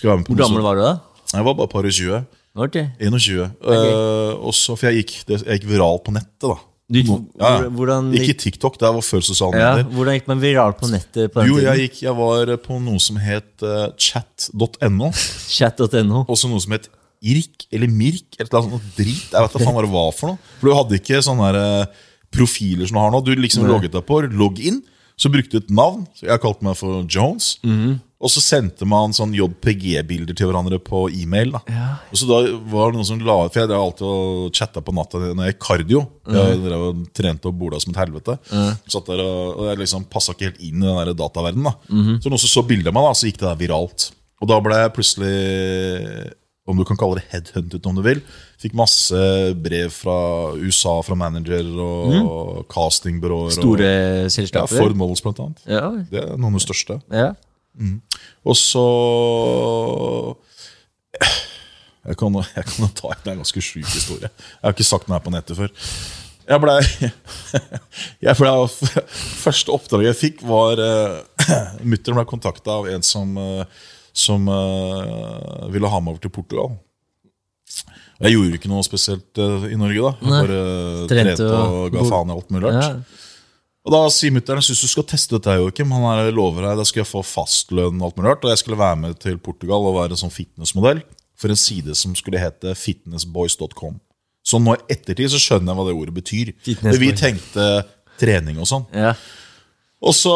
Hvor 0.00 0.34
gammel 0.42 0.66
var 0.66 0.74
du 0.74 0.82
da? 0.82 0.96
Jeg 1.32 1.44
var 1.46 1.54
bare 1.54 1.68
par 1.70 1.86
og 1.86 1.92
20. 1.94 2.24
Ok. 2.54 2.76
21. 3.00 3.48
Eh, 3.66 4.32
og 4.38 4.54
så, 4.54 4.76
For 4.78 4.90
jeg 4.90 5.02
gikk, 5.02 5.16
jeg 5.32 5.58
gikk 5.58 5.66
viral 5.72 5.98
på 6.04 6.14
nettet, 6.14 6.46
da. 6.46 6.56
Du, 6.94 6.98
ja, 7.00 7.48
ja. 7.64 7.68
hvordan, 7.72 8.10
Ikke 8.12 8.34
TikTok, 8.36 8.74
det 8.78 8.90
var 8.92 9.02
før 9.02 9.22
sosiale 9.24 9.56
ja, 9.56 9.70
medier. 9.72 9.86
hvordan 9.96 10.18
gikk 10.18 10.26
man 10.28 10.42
viral 10.42 10.74
på 10.76 10.90
nettet 10.92 11.32
på 11.32 11.40
den 11.40 11.48
Jo, 11.48 11.54
tiden? 11.56 11.64
jeg, 11.70 11.88
gikk, 11.88 12.02
jeg 12.04 12.16
var 12.18 12.52
på 12.60 12.76
noe 12.84 13.00
som 13.00 13.16
het 13.24 13.64
uh, 13.64 13.86
chat.no. 13.96 15.08
Chat.no. 15.56 16.26
Også 16.28 16.50
noe 16.52 16.60
som 16.62 16.76
het 16.76 16.90
IRK 17.24 17.66
eller 17.72 17.88
MIRK. 17.88 18.36
Eller 18.36 18.52
noe 18.52 18.76
sånt 18.76 18.98
drit. 19.00 19.30
Jeg 19.32 19.46
vet 19.46 19.56
da 19.56 19.62
faen 19.64 19.78
hva 19.78 19.86
det 19.86 19.94
var 19.96 20.12
for 20.12 20.34
noe. 20.34 20.52
For 20.60 20.68
du 20.68 20.76
hadde 20.76 21.00
ikke 21.00 21.22
sånne 21.24 21.50
der, 21.56 21.86
uh, 21.88 22.10
profiler 22.36 22.90
som 22.90 22.98
du 22.98 23.02
har 23.06 23.14
nå. 23.16 23.22
Du 23.24 23.32
liksom 23.32 23.64
logget 23.70 23.96
deg 23.96 24.04
på, 24.06 24.20
logg 24.36 24.60
inn, 24.60 24.82
Så 25.16 25.30
brukte 25.30 25.58
de 25.58 25.62
et 25.62 25.70
navn. 25.70 26.06
Så 26.18 26.26
jeg 26.26 26.40
kalte 26.42 26.64
meg 26.66 26.76
for 26.76 27.04
Jones. 27.06 27.58
Og 28.24 28.30
så 28.32 28.40
sendte 28.40 28.86
man 28.88 29.12
sånn 29.12 29.34
JPG-bilder 29.36 30.32
til 30.38 30.48
hverandre 30.48 30.78
på 30.80 31.04
e-mail. 31.12 31.50
da 31.52 31.60
Og 32.10 32.16
så 32.16 32.26
da 32.30 32.38
var 32.72 32.90
det 32.90 32.96
noen 32.96 33.04
som 33.06 33.20
la 33.20 33.34
For 33.52 33.60
jeg 33.60 33.68
drev 33.68 33.82
alltid 33.84 34.06
og 34.08 34.54
chatta 34.56 34.80
på 34.80 34.94
natta 34.96 35.20
når 35.20 35.44
jeg 35.44 35.54
gikk 35.54 35.60
kardio. 35.66 36.00
Jeg 36.32 36.62
drev 36.64 36.84
og 36.88 37.02
trente 37.14 37.50
og 37.50 37.58
bola 37.60 37.78
som 37.82 37.92
et 37.92 38.00
helvete. 38.00 38.38
Satt 38.88 39.06
der 39.12 39.20
og, 39.20 39.58
og 39.60 39.68
jeg 39.68 39.82
liksom 39.82 40.06
passa 40.10 40.32
ikke 40.32 40.48
helt 40.48 40.62
inn 40.64 40.80
i 40.82 40.86
den 40.88 40.96
der 41.02 41.12
dataverdenen. 41.20 41.68
da 41.68 41.76
Så 42.24 42.32
noen 42.32 42.40
som 42.40 42.48
så 42.54 42.64
bildet 42.66 42.88
av 42.88 42.96
meg, 42.96 43.04
da 43.10 43.12
så 43.20 43.28
gikk 43.28 43.42
det 43.42 43.48
der 43.50 43.60
viralt. 43.60 44.08
Og 44.40 44.48
da 44.50 44.58
ble 44.60 44.80
jeg 44.82 44.94
plutselig 44.96 45.34
om 46.66 46.78
du 46.80 46.84
kan 46.88 46.96
kalle 46.96 47.20
det 47.20 47.28
headhunted 47.28 47.84
om 47.86 47.98
du 47.98 48.02
vil. 48.06 48.22
Fikk 48.64 48.76
masse 48.78 49.18
brev 49.60 49.90
fra 49.92 50.16
USA, 50.56 50.94
fra 51.04 51.16
manager 51.20 51.66
og 51.76 52.62
castingbyråer. 52.72 53.52
Store 53.58 53.90
og, 54.24 54.54
ja. 54.56 54.64
Ford 54.72 54.96
Models, 54.96 55.20
blant 55.24 55.42
annet. 55.44 55.64
Ja. 55.68 55.90
Det 56.08 56.22
er 56.22 56.38
noen 56.38 56.54
av 56.54 56.62
de 56.62 56.64
største. 56.64 57.00
ja. 57.12 57.34
Og 58.44 58.54
så 58.54 58.82
Jeg 62.04 62.18
kan, 62.20 62.34
jeg 62.36 62.64
kan 62.68 62.90
ta 62.94 63.08
en, 63.14 63.30
en 63.32 63.40
ganske 63.40 63.62
sjuk 63.64 63.86
historie. 63.88 64.28
Jeg 64.28 64.62
har 64.62 64.74
ikke 64.76 64.86
sagt 64.86 65.08
den 65.08 65.16
her 65.16 65.24
på 65.24 65.32
nettet 65.32 65.56
før. 65.56 65.72
Jeg 66.44 66.60
ble, 66.60 66.74
jeg 68.26 68.36
ble 68.36 68.50
Første 69.40 69.72
oppdraget 69.72 70.10
jeg 70.10 70.18
fikk, 70.20 70.42
var 70.44 70.80
uh, 70.84 71.78
Mutter'n 71.80 72.18
ble 72.18 72.26
kontakta 72.28 72.78
av 72.82 72.90
en 72.92 73.04
som, 73.04 73.32
eh, 73.40 73.86
som 74.12 74.44
eh, 74.52 75.70
ville 75.72 75.88
ha 75.90 76.00
meg 76.00 76.14
over 76.14 76.20
til 76.22 76.32
Portugal. 76.34 76.76
Jeg 78.24 78.36
gjorde 78.38 78.58
ikke 78.58 78.70
noe 78.72 78.84
spesielt 78.86 79.40
eh, 79.42 79.66
i 79.74 79.78
Norge, 79.78 80.00
da. 80.00 80.12
Jeg 80.20 80.32
Nei. 80.32 80.40
bare 80.46 81.08
Trente 81.10 81.48
og 81.50 81.92
ga 81.94 82.06
faen 82.08 82.30
i 82.32 82.36
alt 82.38 82.54
mulig 82.54 82.64
rart. 82.64 82.86
Ja. 82.86 83.20
Og 83.84 83.92
da 83.92 84.00
sier 84.08 84.32
mutter'n 84.32 84.62
jeg 84.62 84.70
synes 84.70 84.84
du 84.86 84.90
skal 84.94 85.04
teste 85.10 85.36
dette, 85.36 85.58
Joakim. 85.60 85.92
Han 85.92 86.06
er 86.08 86.30
lover 86.32 86.64
deg, 86.64 86.80
Da 86.80 86.86
skal 86.88 87.02
jeg 87.02 87.10
få 87.10 87.20
fastlønn 87.26 88.00
og 88.00 88.08
alt 88.08 88.16
mulig 88.16 88.30
rart. 88.30 88.46
Og 88.46 88.54
jeg 88.54 88.62
skulle 88.62 88.80
være 88.80 89.00
med 89.02 89.20
til 89.20 89.36
Portugal 89.36 89.84
og 89.90 89.98
være 89.98 90.16
sånn 90.16 90.32
fitnessmodell 90.32 91.04
for 91.36 91.52
en 91.52 91.60
side 91.60 91.96
som 91.98 92.14
skulle 92.16 92.40
hete 92.40 92.72
fitnessboys.com. 92.78 94.00
Så 94.44 94.60
nå 94.60 94.76
i 94.76 94.84
ettertid 94.92 95.32
så 95.32 95.40
skjønner 95.40 95.72
jeg 95.72 95.80
hva 95.80 95.86
det 95.88 95.96
ordet 96.00 96.16
betyr. 96.16 96.52
Fitnessboy. 96.64 96.94
Men 96.94 97.02
vi 97.02 97.12
tenkte 97.18 97.68
trening 98.20 98.60
og 98.62 98.68
sånn. 98.70 98.88
Ja. 98.96 99.12
Og 100.04 100.12
så 100.16 100.32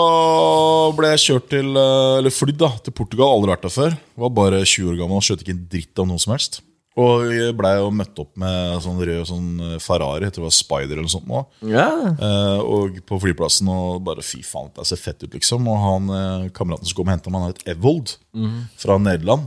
ble 0.96 1.10
jeg 1.12 1.24
kjørt 1.26 1.50
til 1.52 1.76
eh, 1.76 2.14
Eller 2.20 2.32
flydd 2.32 2.60
da, 2.60 2.70
til 2.84 2.94
Portugal. 2.96 3.34
Aldri 3.34 3.52
vært 3.52 3.66
der 3.66 3.74
før. 3.74 3.98
Var 4.24 4.36
bare 4.36 4.62
20 4.64 4.92
år 4.92 5.00
gammel 5.00 5.20
og 5.20 5.24
skjønte 5.24 5.44
ikke 5.44 5.56
en 5.56 5.66
dritt 5.72 6.00
av 6.00 6.08
noe 6.08 6.22
som 6.22 6.36
helst. 6.36 6.62
Og 6.98 7.28
jeg 7.30 7.54
ble 7.54 7.70
jo 7.78 7.90
møtt 7.94 8.18
opp 8.18 8.32
med 8.40 8.80
sånn 8.82 8.98
rød 8.98 9.28
sånn 9.28 9.50
eh, 9.62 9.76
Ferrari, 9.82 10.26
jeg 10.26 10.34
tror 10.34 10.44
det 10.44 10.48
var 10.48 10.56
Spider 10.56 10.96
eller 10.96 11.06
noe 11.06 11.12
sånt. 11.12 11.28
nå. 11.30 11.42
ja. 11.70 11.86
Eh, 12.10 12.62
og 12.64 12.98
på 13.06 13.20
flyplassen 13.22 13.70
og 13.70 14.00
bare 14.08 14.24
fy 14.26 14.40
faen, 14.46 14.72
det 14.74 14.86
ser 14.88 15.00
fett 15.00 15.22
ut, 15.22 15.30
liksom. 15.36 15.68
Og 15.70 15.78
han 15.84 16.10
eh, 16.16 16.48
kameraten 16.56 16.88
som 16.88 16.98
kom 16.98 17.10
og 17.10 17.14
henta 17.14 17.30
meg, 17.30 17.44
han 17.44 17.54
het 17.54 17.70
Evold 17.76 18.16
fra 18.80 18.98
Nederland. 19.02 19.46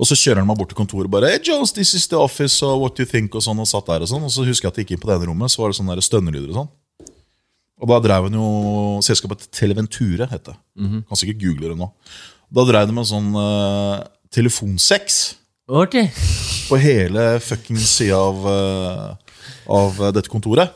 Og 0.00 0.08
så 0.08 0.16
kjører 0.16 0.40
han 0.40 0.48
meg 0.48 0.58
bort 0.58 0.70
til 0.72 0.78
kontoret 0.78 1.10
og 1.10 1.12
bare 1.12 1.28
Hey 1.34 1.42
Jones, 1.44 1.74
this 1.76 1.92
is 1.94 2.06
the 2.08 2.16
office, 2.18 2.56
og 2.64 2.82
what 2.82 2.96
do 2.96 3.04
you 3.04 3.10
think? 3.10 3.34
Og 3.36 3.44
sånn, 3.44 3.58
og 3.60 3.68
satt 3.68 3.86
der 3.90 4.06
og 4.06 4.10
sånn. 4.10 4.24
Og 4.26 4.32
så 4.32 4.46
husker 4.48 4.68
jeg 4.68 4.74
at 4.74 4.78
jeg 4.80 4.86
gikk 4.88 4.96
inn 4.96 5.02
på 5.02 5.10
det 5.10 5.18
ene 5.18 5.30
rommet, 5.30 5.52
så 5.52 5.62
var 5.62 5.70
det 5.70 5.78
sånne 5.78 5.94
der 5.98 6.06
stønnelyder 6.06 6.50
og 6.54 6.62
sånn. 6.62 6.70
Og 7.78 7.90
da 7.92 7.98
drev 8.02 8.26
han 8.26 8.34
jo 8.34 8.46
Selskapet 9.06 9.44
Televenture, 9.54 10.26
het 10.32 10.48
det. 10.48 10.56
Kan 11.06 11.20
sikkert 11.20 11.44
google 11.44 11.70
det 11.70 11.78
nå. 11.78 11.92
Da 12.50 12.64
drev 12.66 12.88
de 12.88 12.96
med 12.96 13.06
sånn 13.06 13.28
uh, 13.36 14.00
telefonsex 14.34 15.20
Ok. 15.68 15.94
på 16.68 16.76
hele 16.80 17.40
fucking 17.40 17.78
sida 17.80 18.16
av, 18.16 18.46
eh, 18.48 19.38
av 19.68 19.98
dette 20.16 20.28
kontoret. 20.32 20.72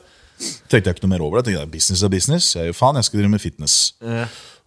Tenkte 0.68 0.90
jeg 0.90 0.96
ikke 0.96 1.06
noe 1.06 1.12
mer 1.14 1.24
over 1.24 1.40
det. 1.40 1.46
Tenkte 1.48 1.62
jeg, 1.62 1.70
Business 1.72 2.02
er 2.02 2.12
business. 2.12 2.48
Jeg 2.56 2.66
er 2.66 2.72
jo 2.72 2.76
faen, 2.76 2.98
jeg 2.98 3.08
skal 3.08 3.20
drive 3.20 3.32
med 3.32 3.40
fitness. 3.40 3.76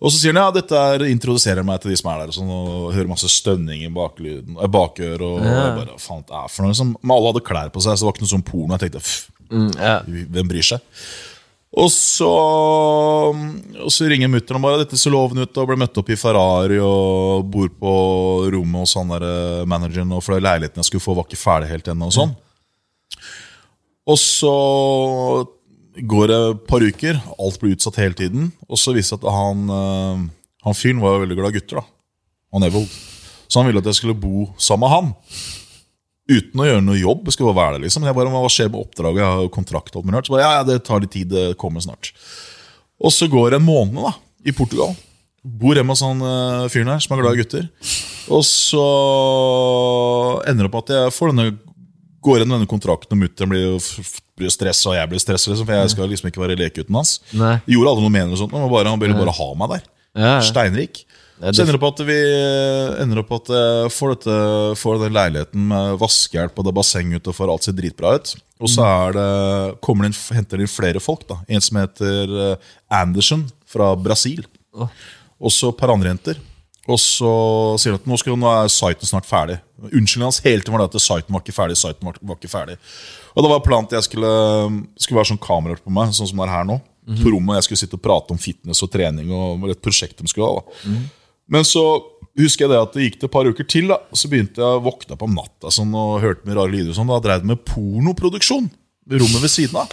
Og 0.01 0.11
så 0.11 0.17
sier 0.19 0.33
han 0.33 0.41
ja, 0.41 0.53
dette 0.55 0.75
er, 0.75 1.05
introduserer 1.09 1.65
meg 1.65 1.79
til 1.81 1.93
de 1.93 1.99
som 1.99 2.09
er 2.11 2.23
der, 2.23 2.31
og, 2.33 2.37
sånn, 2.37 2.49
og 2.51 2.89
hører 2.95 3.11
masse 3.11 3.29
stønning 3.31 3.85
i 3.85 3.91
baklyden, 3.93 4.57
eh, 4.57 4.71
bakøret. 4.71 5.23
Og 5.23 5.45
jeg 5.45 5.77
bare, 5.79 5.99
faen 6.01 6.25
det 6.25 6.35
er 6.41 6.51
for 6.51 6.65
noe? 6.65 6.73
Liksom. 6.73 6.97
Alle 7.05 7.31
hadde 7.31 7.45
klær 7.51 7.71
på 7.75 7.85
seg, 7.85 7.95
så 7.95 8.03
det 8.03 8.09
var 8.09 8.17
ikke 8.17 8.25
noe 8.25 8.33
sånn 8.33 8.49
porno. 8.49 8.75
Jeg 8.75 8.85
tenkte, 8.85 9.05
pff, 9.05 9.29
ja. 9.77 9.95
hvem 10.05 10.51
bryr 10.51 10.69
seg? 10.73 10.89
Og 11.75 11.89
så, 11.91 12.27
og 13.83 13.91
så 13.91 14.07
ringer 14.07 14.29
mutter'n 14.31 14.63
bare 14.63 14.79
dette 14.85 14.95
ser 14.99 15.11
lovende 15.11 15.43
ut, 15.43 15.57
og 15.59 15.67
ble 15.67 15.75
møtt 15.81 15.97
opp 15.99 16.11
i 16.13 16.17
Ferrari 16.19 16.77
og 16.79 17.49
bor 17.51 17.67
på 17.81 17.95
rommet 18.53 18.85
hos 18.85 18.95
han 18.95 19.11
der 19.11 19.25
eh, 19.27 19.65
manageren, 19.67 20.13
og 20.15 20.23
for 20.23 20.39
leiligheten 20.39 20.79
jeg 20.79 20.87
skulle 20.87 21.03
få, 21.03 21.17
var 21.17 21.27
ikke 21.27 21.41
ferdig 21.41 21.73
helt 21.73 21.89
ennå. 21.91 22.07
Og 22.07 22.15
sånn. 22.15 22.31
Og 24.05 24.21
så 24.21 24.55
går 25.99 26.31
det 26.31 26.39
et 26.45 26.63
par 26.69 26.85
uker, 26.85 27.19
alt 27.35 27.59
blir 27.59 27.75
utsatt 27.75 27.99
hele 27.99 28.15
tiden, 28.23 28.49
og 28.69 28.79
så 28.79 28.95
viser 28.95 29.19
det 29.19 29.25
seg 29.25 29.27
at 29.27 29.35
han, 29.35 29.67
eh, 29.75 30.23
han 30.69 30.79
fyren 30.79 31.03
var 31.03 31.17
jo 31.17 31.25
veldig 31.25 31.39
glad 31.41 31.51
i 31.51 31.59
gutter. 31.59 31.83
da, 31.83 31.85
Han 32.55 32.69
Evold. 32.69 32.87
Så 33.51 33.59
han 33.59 33.67
ville 33.67 33.83
at 33.83 33.91
jeg 33.91 33.99
skulle 33.99 34.15
bo 34.17 34.47
sammen 34.57 34.87
med 34.87 34.95
han. 34.95 35.13
Uten 36.25 36.61
å 36.61 36.65
gjøre 36.65 36.83
noe 36.85 36.97
jobb. 36.97 37.27
Skal 37.27 37.37
skulle 37.37 37.53
bare 37.53 37.61
være 37.67 37.77
der 37.77 37.85
liksom. 37.85 38.05
Jeg 38.07 38.17
bare, 38.17 38.33
Hva 38.33 38.51
skjer 38.51 38.71
med 38.71 38.81
oppdraget? 38.81 39.21
Jeg 39.21 39.29
har 39.29 39.43
jo 39.45 39.51
kontrakt. 39.53 39.95
og 39.95 40.07
alt. 40.09 40.27
Så 40.27 40.35
bare, 40.35 40.45
ja, 40.45 40.53
ja, 40.59 40.63
det 40.67 40.79
tar 40.87 41.03
litt 41.03 41.13
tid, 41.13 41.29
det 41.33 41.57
kommer 41.61 41.83
snart. 41.85 42.13
Og 43.01 43.13
så 43.13 43.27
går 43.29 43.53
det 43.53 43.59
en 43.61 43.67
måned 43.67 44.01
da, 44.01 44.15
i 44.45 44.55
Portugal. 44.55 44.95
Bor 45.45 45.77
hjemme 45.77 45.93
hos 45.93 46.01
han 46.01 46.23
uh, 46.25 46.65
fyren 46.73 46.89
her 46.89 47.03
som 47.03 47.13
er 47.13 47.21
glad 47.21 47.37
i 47.37 47.43
gutter. 47.43 47.67
Og 48.33 48.41
så 48.47 48.85
ender 50.49 50.65
det 50.65 50.71
opp 50.71 50.79
at 50.81 50.93
jeg 50.95 51.13
får 51.13 51.33
denne, 51.33 51.59
går 52.25 52.39
gjennom 52.41 52.57
denne 52.57 52.71
kontrakten, 52.71 53.13
og 53.13 53.21
mutter'n 53.21 53.51
blir 53.51 53.75
blir 54.35 54.51
stressa, 54.51 54.91
og 54.91 54.97
jeg 54.97 55.11
blir 55.11 55.21
stressa, 55.23 55.51
liksom, 55.51 55.67
for 55.67 55.77
jeg 55.77 55.91
skal 55.93 56.09
liksom 56.11 56.29
ikke 56.29 56.41
være 56.43 56.57
lekegutten 56.59 56.97
hans. 56.97 57.17
Nei. 57.31 57.53
Jeg 57.63 57.77
gjorde 57.77 57.93
aldri 57.93 58.03
noe 58.03 58.15
med 58.15 58.33
det, 58.33 58.47
men 58.51 58.65
bare, 58.73 58.91
han 58.91 59.01
ville 59.01 59.19
bare 59.19 59.35
ha 59.37 59.47
meg 59.61 59.71
der. 59.71 59.85
Ja. 60.15 60.33
Steinrik. 60.43 61.03
Så 61.41 61.65
ender 61.65 61.75
det 61.75 61.79
opp 61.81 61.89
at 61.89 62.01
vi 62.07 62.15
ender 63.03 63.19
opp 63.19 63.31
at 63.35 63.49
jeg 63.51 63.91
får, 63.91 64.13
dette, 64.13 64.35
får 64.79 65.01
den 65.01 65.15
leiligheten 65.17 65.65
med 65.71 65.97
vaskehjelp 65.99 66.61
og 66.61 66.67
det 66.67 66.73
basseng 66.77 67.11
ute 67.11 67.31
og 67.31 67.35
får 67.35 67.51
alt 67.51 67.67
ser 67.67 67.75
dritbra 67.75 68.13
ut. 68.15 68.31
Og 68.63 68.71
så 68.71 68.85
er 68.87 69.17
det, 69.17 69.25
kommer 69.83 70.05
det 70.05 70.13
inn, 70.13 70.19
henter 70.37 70.61
det 70.61 70.67
inn 70.67 70.71
flere 70.71 71.01
folk. 71.03 71.25
da 71.27 71.41
En 71.51 71.63
som 71.63 71.81
heter 71.81 72.35
eh, 72.45 72.69
Anderson 73.01 73.43
fra 73.67 73.91
Brasil. 73.99 74.45
Og 74.79 75.51
så 75.51 75.73
et 75.73 75.79
par 75.81 75.91
andre 75.91 76.13
jenter. 76.13 76.39
Og 76.85 76.99
så 77.01 77.33
sier 77.81 77.95
de 77.95 77.99
at 77.99 78.07
nå, 78.07 78.15
skal, 78.21 78.37
nå 78.39 78.47
er 78.47 78.71
siten 78.71 79.09
snart 79.09 79.27
ferdig. 79.27 79.57
Unnskyldningen 79.89 80.29
hans 80.29 80.39
hele 80.45 80.63
tiden 80.63 80.77
var 80.77 80.85
det 80.85 80.93
at 80.93 81.03
siten 81.03 81.35
var 81.35 81.43
ikke 81.43 81.57
ferdig. 81.57 81.75
siten 81.81 82.07
var, 82.07 82.19
var 82.21 82.39
ikke 82.39 82.51
ferdig 82.51 82.77
Og 83.33 83.43
det 83.43 83.51
var 83.51 83.63
planen 83.65 83.89
at 83.89 83.97
jeg 83.97 84.07
skulle, 84.07 84.31
skulle 84.95 85.19
være 85.19 85.31
sånn 85.33 85.41
kameraer 85.43 85.81
på 85.83 85.91
meg, 85.91 86.13
sånn 86.15 86.29
som 86.31 86.39
det 86.39 86.47
er 86.47 86.53
her 86.55 86.69
nå. 86.69 86.79
På 87.21 87.35
rommet 87.35 87.59
Jeg 87.59 87.67
skulle 87.67 87.81
sitte 87.83 87.99
og 87.99 88.05
prate 88.05 88.33
om 88.33 88.39
fitness 88.41 88.79
og 88.81 88.89
trening 88.93 89.27
og 89.35 89.67
et 89.69 89.83
prosjekt 89.83 90.21
de 90.23 90.31
skulle 90.31 90.47
ha. 90.47 90.63
da 90.63 90.95
men 91.51 91.67
så 91.67 91.83
husker 92.39 92.65
jeg 92.65 92.71
det 92.73 92.79
at 92.81 92.95
det 92.95 93.05
gikk 93.05 93.19
det 93.21 93.27
et 93.29 93.33
par 93.35 93.47
uker 93.47 93.67
til. 93.69 93.87
da 93.93 93.99
Så 94.17 94.27
begynte 94.31 94.59
jeg 94.59 94.65
å 94.79 94.81
våkne 94.83 95.15
opp 95.15 95.23
om 95.27 95.37
natta 95.37 95.71
sånn, 95.71 95.93
og 95.95 96.19
hørte 96.23 96.47
mye 96.47 96.57
rare 96.57 96.73
lyder. 96.73 96.91
og 96.91 96.97
Sånn, 96.97 97.11
da 97.13 97.21
drev 97.23 97.43
det 97.45 97.51
med 97.53 97.63
pornoproduksjon 97.69 98.67
i 99.05 99.19
rommet 99.21 99.43
ved 99.45 99.53
siden 99.53 99.77
av. 99.83 99.91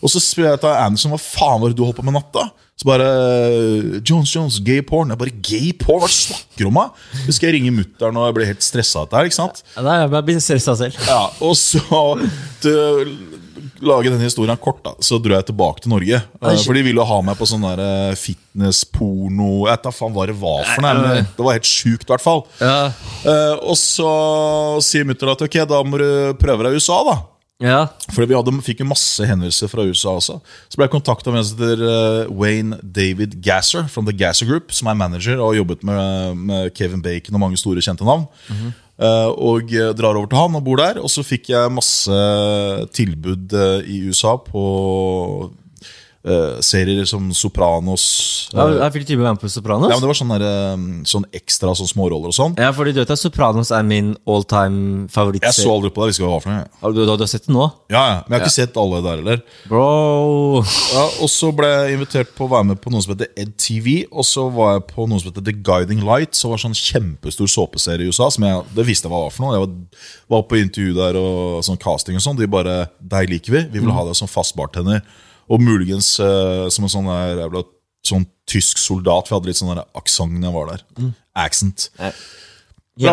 Og 0.00 0.08
så 0.08 0.22
spør 0.22 0.52
jeg 0.52 0.60
til 0.62 0.70
Anderson 0.72 1.12
hva 1.12 1.18
faen 1.20 1.60
var 1.60 1.72
det 1.72 1.76
du 1.76 1.82
holdt 1.84 1.98
på 2.00 2.06
med 2.06 2.14
natta. 2.16 2.46
Så 2.80 2.86
bare 2.88 3.08
Jones 4.08 4.30
Jones, 4.32 4.56
gay 4.64 4.80
porn. 4.86 5.10
Jeg 5.12 5.20
bare 5.20 5.34
gay 5.44 5.72
porn? 5.76 6.00
Hva 6.00 6.08
snakker 6.08 6.62
du 6.64 6.70
om? 6.70 6.78
da? 6.80 6.86
Skal 7.28 7.50
jeg 7.50 7.58
ringe 7.58 7.74
mutter'n, 7.76 8.16
og 8.16 8.30
jeg 8.30 8.36
blir 8.38 8.48
helt 8.54 8.64
stressa 8.64 9.02
av 9.02 9.10
dette 9.10 9.28
ikke 9.28 9.36
sant? 9.36 9.60
Ja, 9.76 9.98
jeg 10.06 10.24
blir 10.30 10.40
stressa 10.40 10.76
selv. 10.80 10.96
Ja, 11.04 11.26
og 11.44 11.52
så 11.60 11.82
lage 13.82 14.10
denne 14.12 14.26
historien 14.26 14.58
kort, 14.60 14.82
da, 14.84 14.92
så 15.04 15.18
dro 15.22 15.34
jeg 15.36 15.48
tilbake 15.48 15.84
til 15.84 15.92
Norge. 15.92 16.20
Eh, 16.42 16.60
For 16.64 16.76
de 16.76 16.84
ville 16.86 17.06
ha 17.06 17.18
meg 17.24 17.38
på 17.38 17.48
sånn 17.48 17.64
eh, 17.72 18.12
fitness, 18.18 18.82
porno 18.84 19.66
Jeg 19.66 19.72
vet 19.76 19.88
da 19.88 19.92
faen 19.94 20.14
hva 20.16 20.26
det 20.30 20.36
var 20.40 20.64
for 20.68 20.84
noe. 20.84 20.94
Men 21.00 21.28
det 21.36 21.46
var 21.46 21.58
helt 21.58 21.68
sjukt, 21.70 22.06
i 22.08 22.12
hvert 22.14 22.24
fall. 22.24 22.44
Ja. 22.60 22.92
Eh, 23.24 23.56
og 23.60 23.76
så 23.80 24.10
sier 24.84 25.08
mutter'n 25.08 25.34
at 25.34 25.44
ok, 25.48 25.60
da 25.70 25.82
må 25.86 26.00
du 26.00 26.08
prøve 26.40 26.66
deg 26.66 26.76
i 26.76 26.80
USA, 26.82 27.00
da. 27.08 27.18
Ja. 27.60 27.80
For 28.08 28.24
vi 28.24 28.32
hadde, 28.32 28.54
fikk 28.64 28.78
jo 28.80 28.86
masse 28.88 29.20
henvendelser 29.28 29.68
fra 29.68 29.84
USA 29.84 30.14
også. 30.16 30.38
Så 30.72 30.78
ble 30.80 30.86
jeg 30.86 30.94
kontakta 30.94 31.28
av 31.28 31.36
en 31.36 31.44
som 31.44 31.58
heter 31.60 32.30
Wayne 32.32 32.78
David 32.80 33.36
Gasser 33.44 33.84
from 33.92 34.08
The 34.08 34.16
Gasser 34.16 34.48
Group, 34.48 34.72
som 34.72 34.88
er 34.88 34.96
manager 34.96 35.36
og 35.36 35.50
har 35.52 35.58
jobbet 35.60 35.84
med, 35.84 36.40
med 36.48 36.70
Kevin 36.78 37.04
Bacon 37.04 37.36
og 37.36 37.44
mange 37.44 37.60
store 37.60 37.84
kjente 37.84 38.08
navn. 38.08 38.24
Eh, 38.48 38.72
og 39.00 39.72
eh, 39.72 39.92
drar 39.96 40.18
over 40.18 40.28
til 40.28 40.40
han 40.40 40.58
og 40.58 40.64
bor 40.66 40.80
der. 40.80 41.00
Og 41.00 41.08
så 41.12 41.24
fikk 41.24 41.52
jeg 41.54 41.72
masse 41.72 42.20
tilbud 42.96 43.56
eh, 43.56 43.88
i 43.88 44.02
USA 44.10 44.36
på 44.44 44.64
eh, 46.24 46.60
serier 46.64 47.06
som 47.08 47.30
Sopranos. 47.36 48.50
Ja, 48.52 48.66
jeg 48.84 48.94
fikk 48.98 49.06
tilbud 49.10 49.40
på 49.40 49.50
Sopranos. 49.50 49.88
ja, 49.88 49.96
men 49.96 50.04
det 50.04 50.10
var 50.10 50.18
sånne, 50.18 50.38
der, 50.40 50.72
eh, 50.74 51.04
sånn 51.08 51.26
ekstra 51.32 51.74
sånn 51.76 51.88
småroller 51.88 52.32
og 52.32 52.36
sånn. 52.36 52.56
Ja, 52.60 52.72
fordi 52.76 52.94
du 52.94 53.00
vet 53.00 53.10
at 53.10 53.20
Sopranos 53.20 53.70
er 53.70 53.82
min 53.86 54.16
all 54.26 54.44
time 54.44 55.08
favoritt. 55.08 55.42
Jeg 55.42 55.54
så 55.54 55.70
aldri 55.72 55.90
på 55.90 56.04
det. 56.04 56.16
Jeg 56.16 56.26
hva 56.26 56.40
for 56.42 56.52
noe. 56.52 56.66
Har 56.82 56.92
du, 56.92 57.04
du, 57.04 57.10
har 57.10 57.30
sett 57.30 57.46
det 57.46 57.54
nå? 57.54 57.70
Ja, 57.90 58.02
ja, 58.02 58.18
Men 58.26 58.36
jeg 58.36 58.40
har 58.40 58.46
ikke 58.46 58.58
sett 58.58 58.76
alle 58.80 59.02
der 59.04 59.22
heller. 59.22 59.42
Bro! 59.68 60.64
Ja, 60.92 61.06
og 61.22 61.30
så 61.32 61.52
ble 61.56 61.70
jeg 61.70 61.98
invitert 61.98 62.34
på 62.36 62.46
å 62.46 62.52
være 62.52 62.70
med 62.72 62.82
på 62.82 62.92
noe 62.92 63.04
som 63.04 63.14
heter 63.14 63.30
EdTV. 63.36 64.10
Og 64.10 64.26
så 64.26 64.48
var 64.52 64.76
jeg 64.76 64.86
på 64.90 65.06
noe 65.08 65.22
som 65.22 65.30
heter 65.30 65.46
The 65.46 65.56
Guiding 65.56 66.04
Light, 66.06 66.34
som 66.36 66.52
var 66.52 66.62
sånn 66.62 66.76
kjempestor 66.76 67.48
såpeserie 67.50 68.04
i 68.04 68.12
USA. 68.12 68.28
Som 68.32 68.46
jeg, 68.48 68.66
det 68.76 68.86
visste 68.88 69.08
jeg 69.08 69.14
hva 69.14 69.24
var 69.26 69.34
for 69.34 69.46
noe. 69.46 69.56
Jeg 69.56 69.66
var, 69.66 70.04
var 70.36 70.46
på 70.50 70.60
intervju 70.60 70.94
der 70.98 71.18
og 71.20 71.64
sånn 71.66 71.80
casting 71.80 72.18
og 72.18 72.24
sånn. 72.24 72.38
De 72.40 72.50
bare 72.50 72.90
'Deg 73.00 73.30
liker 73.30 73.56
vi. 73.56 73.66
Vi 73.72 73.82
vil 73.82 73.94
ha 73.94 74.04
deg 74.06 74.16
som 74.18 74.30
fast 74.30 74.56
bartender'. 74.58 75.02
Og 75.50 75.60
muligens 75.62 76.12
uh, 76.22 76.68
som 76.70 76.86
en 76.86 76.92
sånn 76.92 77.08
der 77.10 77.40
jævla 77.44 77.64
sånn 78.06 78.24
tysk 78.48 78.78
soldat, 78.80 79.26
for 79.28 79.34
jeg 79.34 79.40
hadde 79.40 79.50
litt 79.50 79.58
sånn 79.60 79.80
aksent 79.98 80.36
når 80.38 80.46
jeg 80.48 80.54
var 80.54 80.70
der. 80.70 80.84
Accent. 81.36 81.88
Bla, 81.98 82.12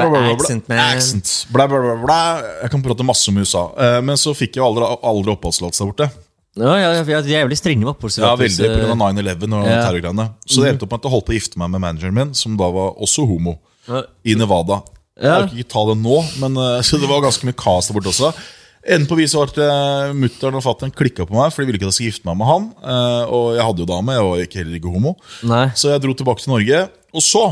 bla, 0.04 0.10
bla, 0.10 0.21
bla, 0.21 0.36
accent. 0.36 0.69
Accent. 0.73 1.34
Bla, 1.54 1.67
bla, 1.69 1.95
bla. 2.04 2.19
Jeg 2.63 2.71
kan 2.73 2.84
prate 2.86 3.06
masse 3.08 3.28
om 3.32 3.38
USA. 3.41 3.65
Uh, 3.78 4.00
men 4.06 4.19
så 4.19 4.34
fikk 4.38 4.56
jeg 4.58 4.62
jo 4.63 4.69
aldri, 4.69 4.88
aldri 5.12 5.34
oppholdstillatelse 5.36 5.84
der 5.84 5.91
borte. 5.91 6.10
Ja, 6.58 6.73
ja, 6.82 6.89
ja, 6.97 7.04
de 7.06 7.13
er 7.36 7.43
jævlig 7.43 7.58
strenge 7.60 7.84
med 7.84 7.91
Ja, 7.91 7.93
oppholdstillatelse. 7.93 8.63
veldig 8.63 8.88
pga. 8.88 8.95
9-11 8.97 9.54
og 9.60 9.65
Ja. 9.67 9.82
terrorgreiene. 9.86 10.26
Så 10.50 10.63
det 10.63 10.71
endte 10.73 10.88
opp 10.88 10.91
med 10.95 11.00
at 11.00 11.06
jeg 11.06 11.13
holdt 11.13 11.26
på 11.28 11.34
å 11.34 11.38
gifte 11.38 11.58
meg 11.62 11.69
med 11.69 11.82
manageren 11.84 12.13
min, 12.17 12.34
som 12.34 12.58
da 12.58 12.69
var 12.73 12.95
også 12.97 13.28
homo, 13.30 13.60
Ja. 13.88 14.02
i 14.26 14.34
Nevada. 14.34 14.82
Ja. 15.21 15.41
Jeg 15.41 15.50
kan 15.50 15.58
ikke 15.58 15.69
ta 15.73 15.84
det 15.89 15.97
nå, 16.02 16.17
men 16.41 16.58
eh, 16.58 16.82
så 16.88 16.97
det 17.02 17.10
var 17.10 17.21
ganske 17.21 17.45
mye 17.45 17.58
kaos 17.58 17.88
der 17.88 17.93
borte 17.97 18.10
også. 18.13 18.34
Enden 18.88 19.08
på 19.10 19.17
viset 19.19 19.36
var 19.39 19.50
at 19.52 19.58
eh, 19.60 20.13
mutter'n 20.15 20.56
og 20.56 20.63
fatter'n 20.63 20.93
klikka 20.95 21.26
på 21.28 21.36
meg, 21.36 21.52
for 21.52 21.60
de 21.62 21.67
ville 21.67 21.80
ikke 21.82 21.89
at 21.89 21.91
jeg 21.91 21.97
skulle 21.97 22.12
gifte 22.13 22.28
meg 22.30 22.38
med 22.39 22.47
han. 22.47 22.67
eh, 22.88 23.23
Og 23.36 23.47
jeg 23.58 23.65
hadde 23.67 23.84
jo 23.84 23.89
dame, 23.89 24.15
jeg 24.15 24.28
var 24.30 24.43
ikke, 24.45 24.60
heller 24.62 24.78
ikke 24.80 24.93
homo. 24.93 25.15
Nei. 25.50 25.65
Så 25.76 25.91
jeg 25.91 26.04
dro 26.06 26.15
tilbake 26.15 26.43
til 26.45 26.54
Norge. 26.54 26.80
Og 27.17 27.26
så 27.26 27.43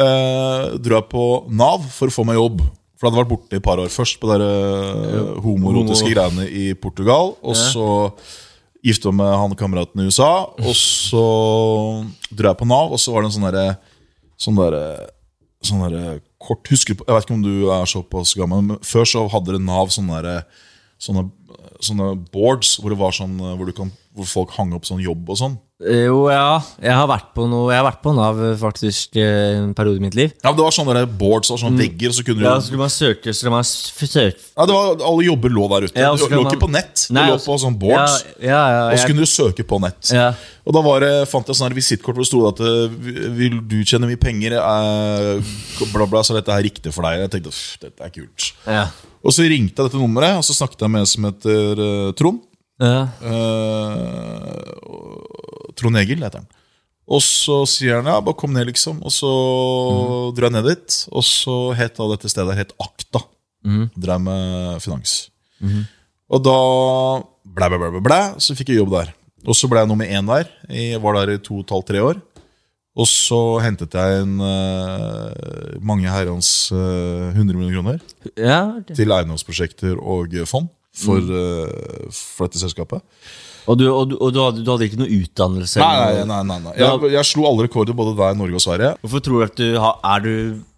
eh, 0.00 0.64
dro 0.80 0.98
jeg 0.98 1.08
på 1.12 1.26
Nav 1.60 1.84
for 1.92 2.08
å 2.08 2.16
få 2.16 2.24
meg 2.28 2.38
jobb. 2.40 2.64
For 2.96 3.04
jeg 3.04 3.12
hadde 3.12 3.20
vært 3.20 3.32
borte 3.34 3.52
i 3.52 3.60
et 3.60 3.64
par 3.66 3.80
år 3.82 3.90
først 3.92 4.16
på 4.22 4.30
de 4.30 4.38
der, 4.40 5.34
homorotiske 5.44 6.06
Homo. 6.08 6.14
greiene 6.16 6.46
i 6.48 6.70
Portugal. 6.80 7.34
Og 7.44 7.58
så 7.60 7.88
gifta 8.86 9.10
meg 9.12 9.20
med 9.26 9.36
han 9.42 9.56
kameraten 9.60 10.00
i 10.00 10.06
USA. 10.08 10.30
Og 10.62 10.72
så 10.78 11.26
dro 12.32 12.48
jeg 12.52 12.60
på 12.62 12.68
Nav, 12.70 12.92
og 12.96 13.00
så 13.02 13.12
var 13.12 13.24
det 13.26 13.30
en 13.32 13.36
sånn 13.38 13.48
derre 13.50 13.68
Sånn 14.36 14.58
der, 14.60 14.74
sånn 15.64 15.78
derre 15.80 16.18
kort 16.46 16.70
husker 16.70 16.96
Jeg 16.96 17.10
vet 17.10 17.26
ikke 17.26 17.36
om 17.36 17.44
du 17.44 17.68
er 17.74 17.90
såpass 17.90 18.34
gammel, 18.38 18.64
men 18.70 18.82
før 18.86 19.08
så 19.08 19.26
hadde 19.32 19.52
dere 19.52 19.62
Nav 19.62 19.92
sånne, 19.94 20.22
der, 20.24 20.64
sånne, 21.02 21.26
sånne 21.84 22.12
boards 22.32 22.76
hvor 22.80 22.94
det 22.94 23.12
sånn 23.18 23.38
hvor, 23.42 23.66
du 23.68 23.76
kan, 23.76 23.92
hvor 24.16 24.30
folk 24.30 24.56
hang 24.56 24.74
opp 24.76 24.88
sånn 24.88 25.02
jobb 25.04 25.34
og 25.34 25.40
sånn. 25.42 25.58
Jo, 25.76 26.22
ja. 26.32 26.56
Jeg 26.80 26.94
har 26.96 27.04
vært 27.10 27.34
på 27.36 27.44
noe 27.52 27.66
Jeg 27.68 27.82
har 27.82 27.84
vært 27.84 27.98
på 28.00 28.12
Nav 28.16 28.38
faktisk 28.56 29.18
eh, 29.20 29.58
en 29.58 29.74
periode 29.76 30.00
i 30.00 30.04
mitt 30.06 30.14
liv. 30.16 30.30
Ja, 30.40 30.48
men 30.48 30.56
Det 30.56 30.64
var 30.64 30.72
sånne 30.72 30.94
der 30.96 31.08
boards 31.20 31.50
og 31.52 31.60
sånne 31.60 31.82
vegger. 31.82 32.14
Så 32.16 32.24
kunne 32.24 32.40
du, 32.40 32.46
Mm. 32.46 32.48
Ja, 32.48 32.54
så 32.60 32.68
skulle 32.70 32.80
man 32.80 32.92
søke, 32.94 33.32
så 33.32 33.40
skulle 33.40 33.52
man 33.52 33.66
søke 33.66 34.32
Ja, 34.56 34.64
det 34.64 34.72
var, 34.72 35.02
Alle 35.04 35.26
jobber 35.26 35.52
lå 35.52 35.66
der 35.74 35.86
ute. 35.88 36.00
Ja, 36.00 36.14
du 36.16 36.24
lå 36.24 36.42
man... 36.42 36.48
ikke 36.48 36.62
på 36.64 36.70
nett. 36.72 37.04
Du 37.10 37.14
Nei, 37.18 37.26
lå 37.28 37.36
på 37.42 37.56
sånne 37.60 37.80
boards. 37.80 38.24
Ja, 38.40 38.46
ja, 38.48 38.62
ja, 38.72 38.86
og 38.94 39.02
så 39.02 39.10
kunne 39.10 39.26
du 39.26 39.28
søke 39.28 39.66
på 39.68 39.80
nett. 39.84 40.12
Ja. 40.16 40.30
Og 40.64 40.76
da 40.78 40.82
var 40.86 41.04
det, 41.04 41.12
fant 41.28 41.52
jeg 41.52 41.58
sånn 41.60 41.76
visittkort 41.76 42.16
hvor 42.16 42.24
det 42.24 42.30
sto 42.30 42.40
at 42.48 42.62
eh, 42.64 42.96
Vil 43.36 43.60
du 43.68 43.76
tjene 43.84 44.08
mye 44.08 44.20
penger? 44.20 44.56
Eh, 44.56 45.52
bla, 45.92 46.08
bla, 46.08 46.24
så 46.24 46.38
dette 46.38 46.56
er 46.56 46.64
riktig 46.70 46.94
for 46.96 47.04
deg. 47.04 47.26
Jeg 47.26 47.34
tenkte 47.36 47.52
dette 47.84 48.08
er 48.08 48.16
kult. 48.16 48.48
Ja. 48.64 48.86
Og 49.26 49.34
så 49.34 49.44
ringte 49.44 49.82
jeg 49.82 49.90
dette 49.90 50.00
nummeret, 50.00 50.38
og 50.38 50.44
så 50.46 50.54
snakket 50.56 50.86
jeg 50.86 50.92
med 50.94 51.02
en 51.02 51.08
som 51.10 51.24
heter 51.26 51.80
uh, 51.82 52.10
Trond. 52.16 52.40
Ja. 52.82 53.08
Eh, 53.24 54.72
Trond 55.76 56.00
Egil 56.00 56.24
heter 56.24 56.42
han. 56.42 56.48
Og 57.06 57.22
så 57.22 57.60
sier 57.70 58.00
han 58.00 58.08
ja, 58.10 58.18
bare 58.24 58.34
kom 58.38 58.52
ned, 58.54 58.66
liksom. 58.72 58.98
Og 59.06 59.12
så 59.14 59.30
dro 60.34 60.48
jeg 60.48 60.54
ned 60.56 60.66
dit. 60.72 60.98
Og 61.12 61.24
så 61.24 61.56
het 61.78 61.94
da 61.98 62.08
dette 62.12 62.30
stedet 62.32 62.58
het 62.58 62.74
Akta. 62.82 63.22
Drev 63.94 64.22
med 64.22 64.82
finans. 64.82 65.18
Og 66.26 66.42
da 66.42 66.58
blæ, 67.46 67.68
blæ, 67.70 67.78
blæ, 67.78 67.90
blæ, 67.94 68.02
blæ, 68.02 68.20
så 68.42 68.56
fikk 68.58 68.74
jeg 68.74 68.82
jobb 68.82 68.96
der. 68.96 69.12
Og 69.46 69.54
så 69.54 69.68
ble 69.70 69.84
jeg 69.84 69.90
nummer 69.90 70.06
én 70.06 70.26
der. 70.26 70.50
Jeg 70.68 71.02
var 71.02 71.20
der 71.20 71.36
i 71.36 71.38
to 71.38 71.60
og 71.60 71.62
et 71.62 71.70
halvt, 71.70 71.86
tre 71.92 72.02
år. 72.02 72.18
Og 72.96 73.06
så 73.06 73.38
hentet 73.60 73.92
jeg 73.92 74.22
inn 74.24 74.38
uh, 74.40 75.76
mange 75.84 76.08
herrens 76.08 76.72
uh, 76.72 77.28
100 77.28 77.52
millioner 77.52 77.76
kroner 77.76 77.98
ja. 78.40 78.60
til 78.88 79.12
eiendomsprosjekter 79.12 80.00
og 80.00 80.32
fond 80.48 80.70
for, 80.96 81.20
mm. 81.20 82.14
for 82.14 82.48
dette 82.48 82.62
selskapet. 82.62 83.04
Og, 83.66 83.78
du, 83.78 83.86
og, 83.90 84.04
du, 84.10 84.14
og 84.22 84.30
du, 84.30 84.40
hadde, 84.44 84.62
du 84.62 84.70
hadde 84.70 84.86
ikke 84.86 85.00
noe 85.00 85.10
utdannelse? 85.10 85.80
Nei, 85.82 86.22
nei, 86.28 86.42
nei, 86.46 86.58
nei. 86.68 86.74
Jeg, 86.78 87.10
jeg 87.16 87.28
slo 87.32 87.48
alle 87.48 87.66
rekorder 87.66 87.96
både 87.98 88.14
der 88.18 88.36
i 88.36 88.38
Norge 88.38 88.60
og 88.60 88.62
Sverige. 88.62 88.92
Hvorfor 89.02 89.24
tror 89.26 89.40
du 89.40 89.46
at 89.48 89.56
du 89.58 89.80
har 89.82 89.96
Er 90.06 90.22
du, 90.22 90.34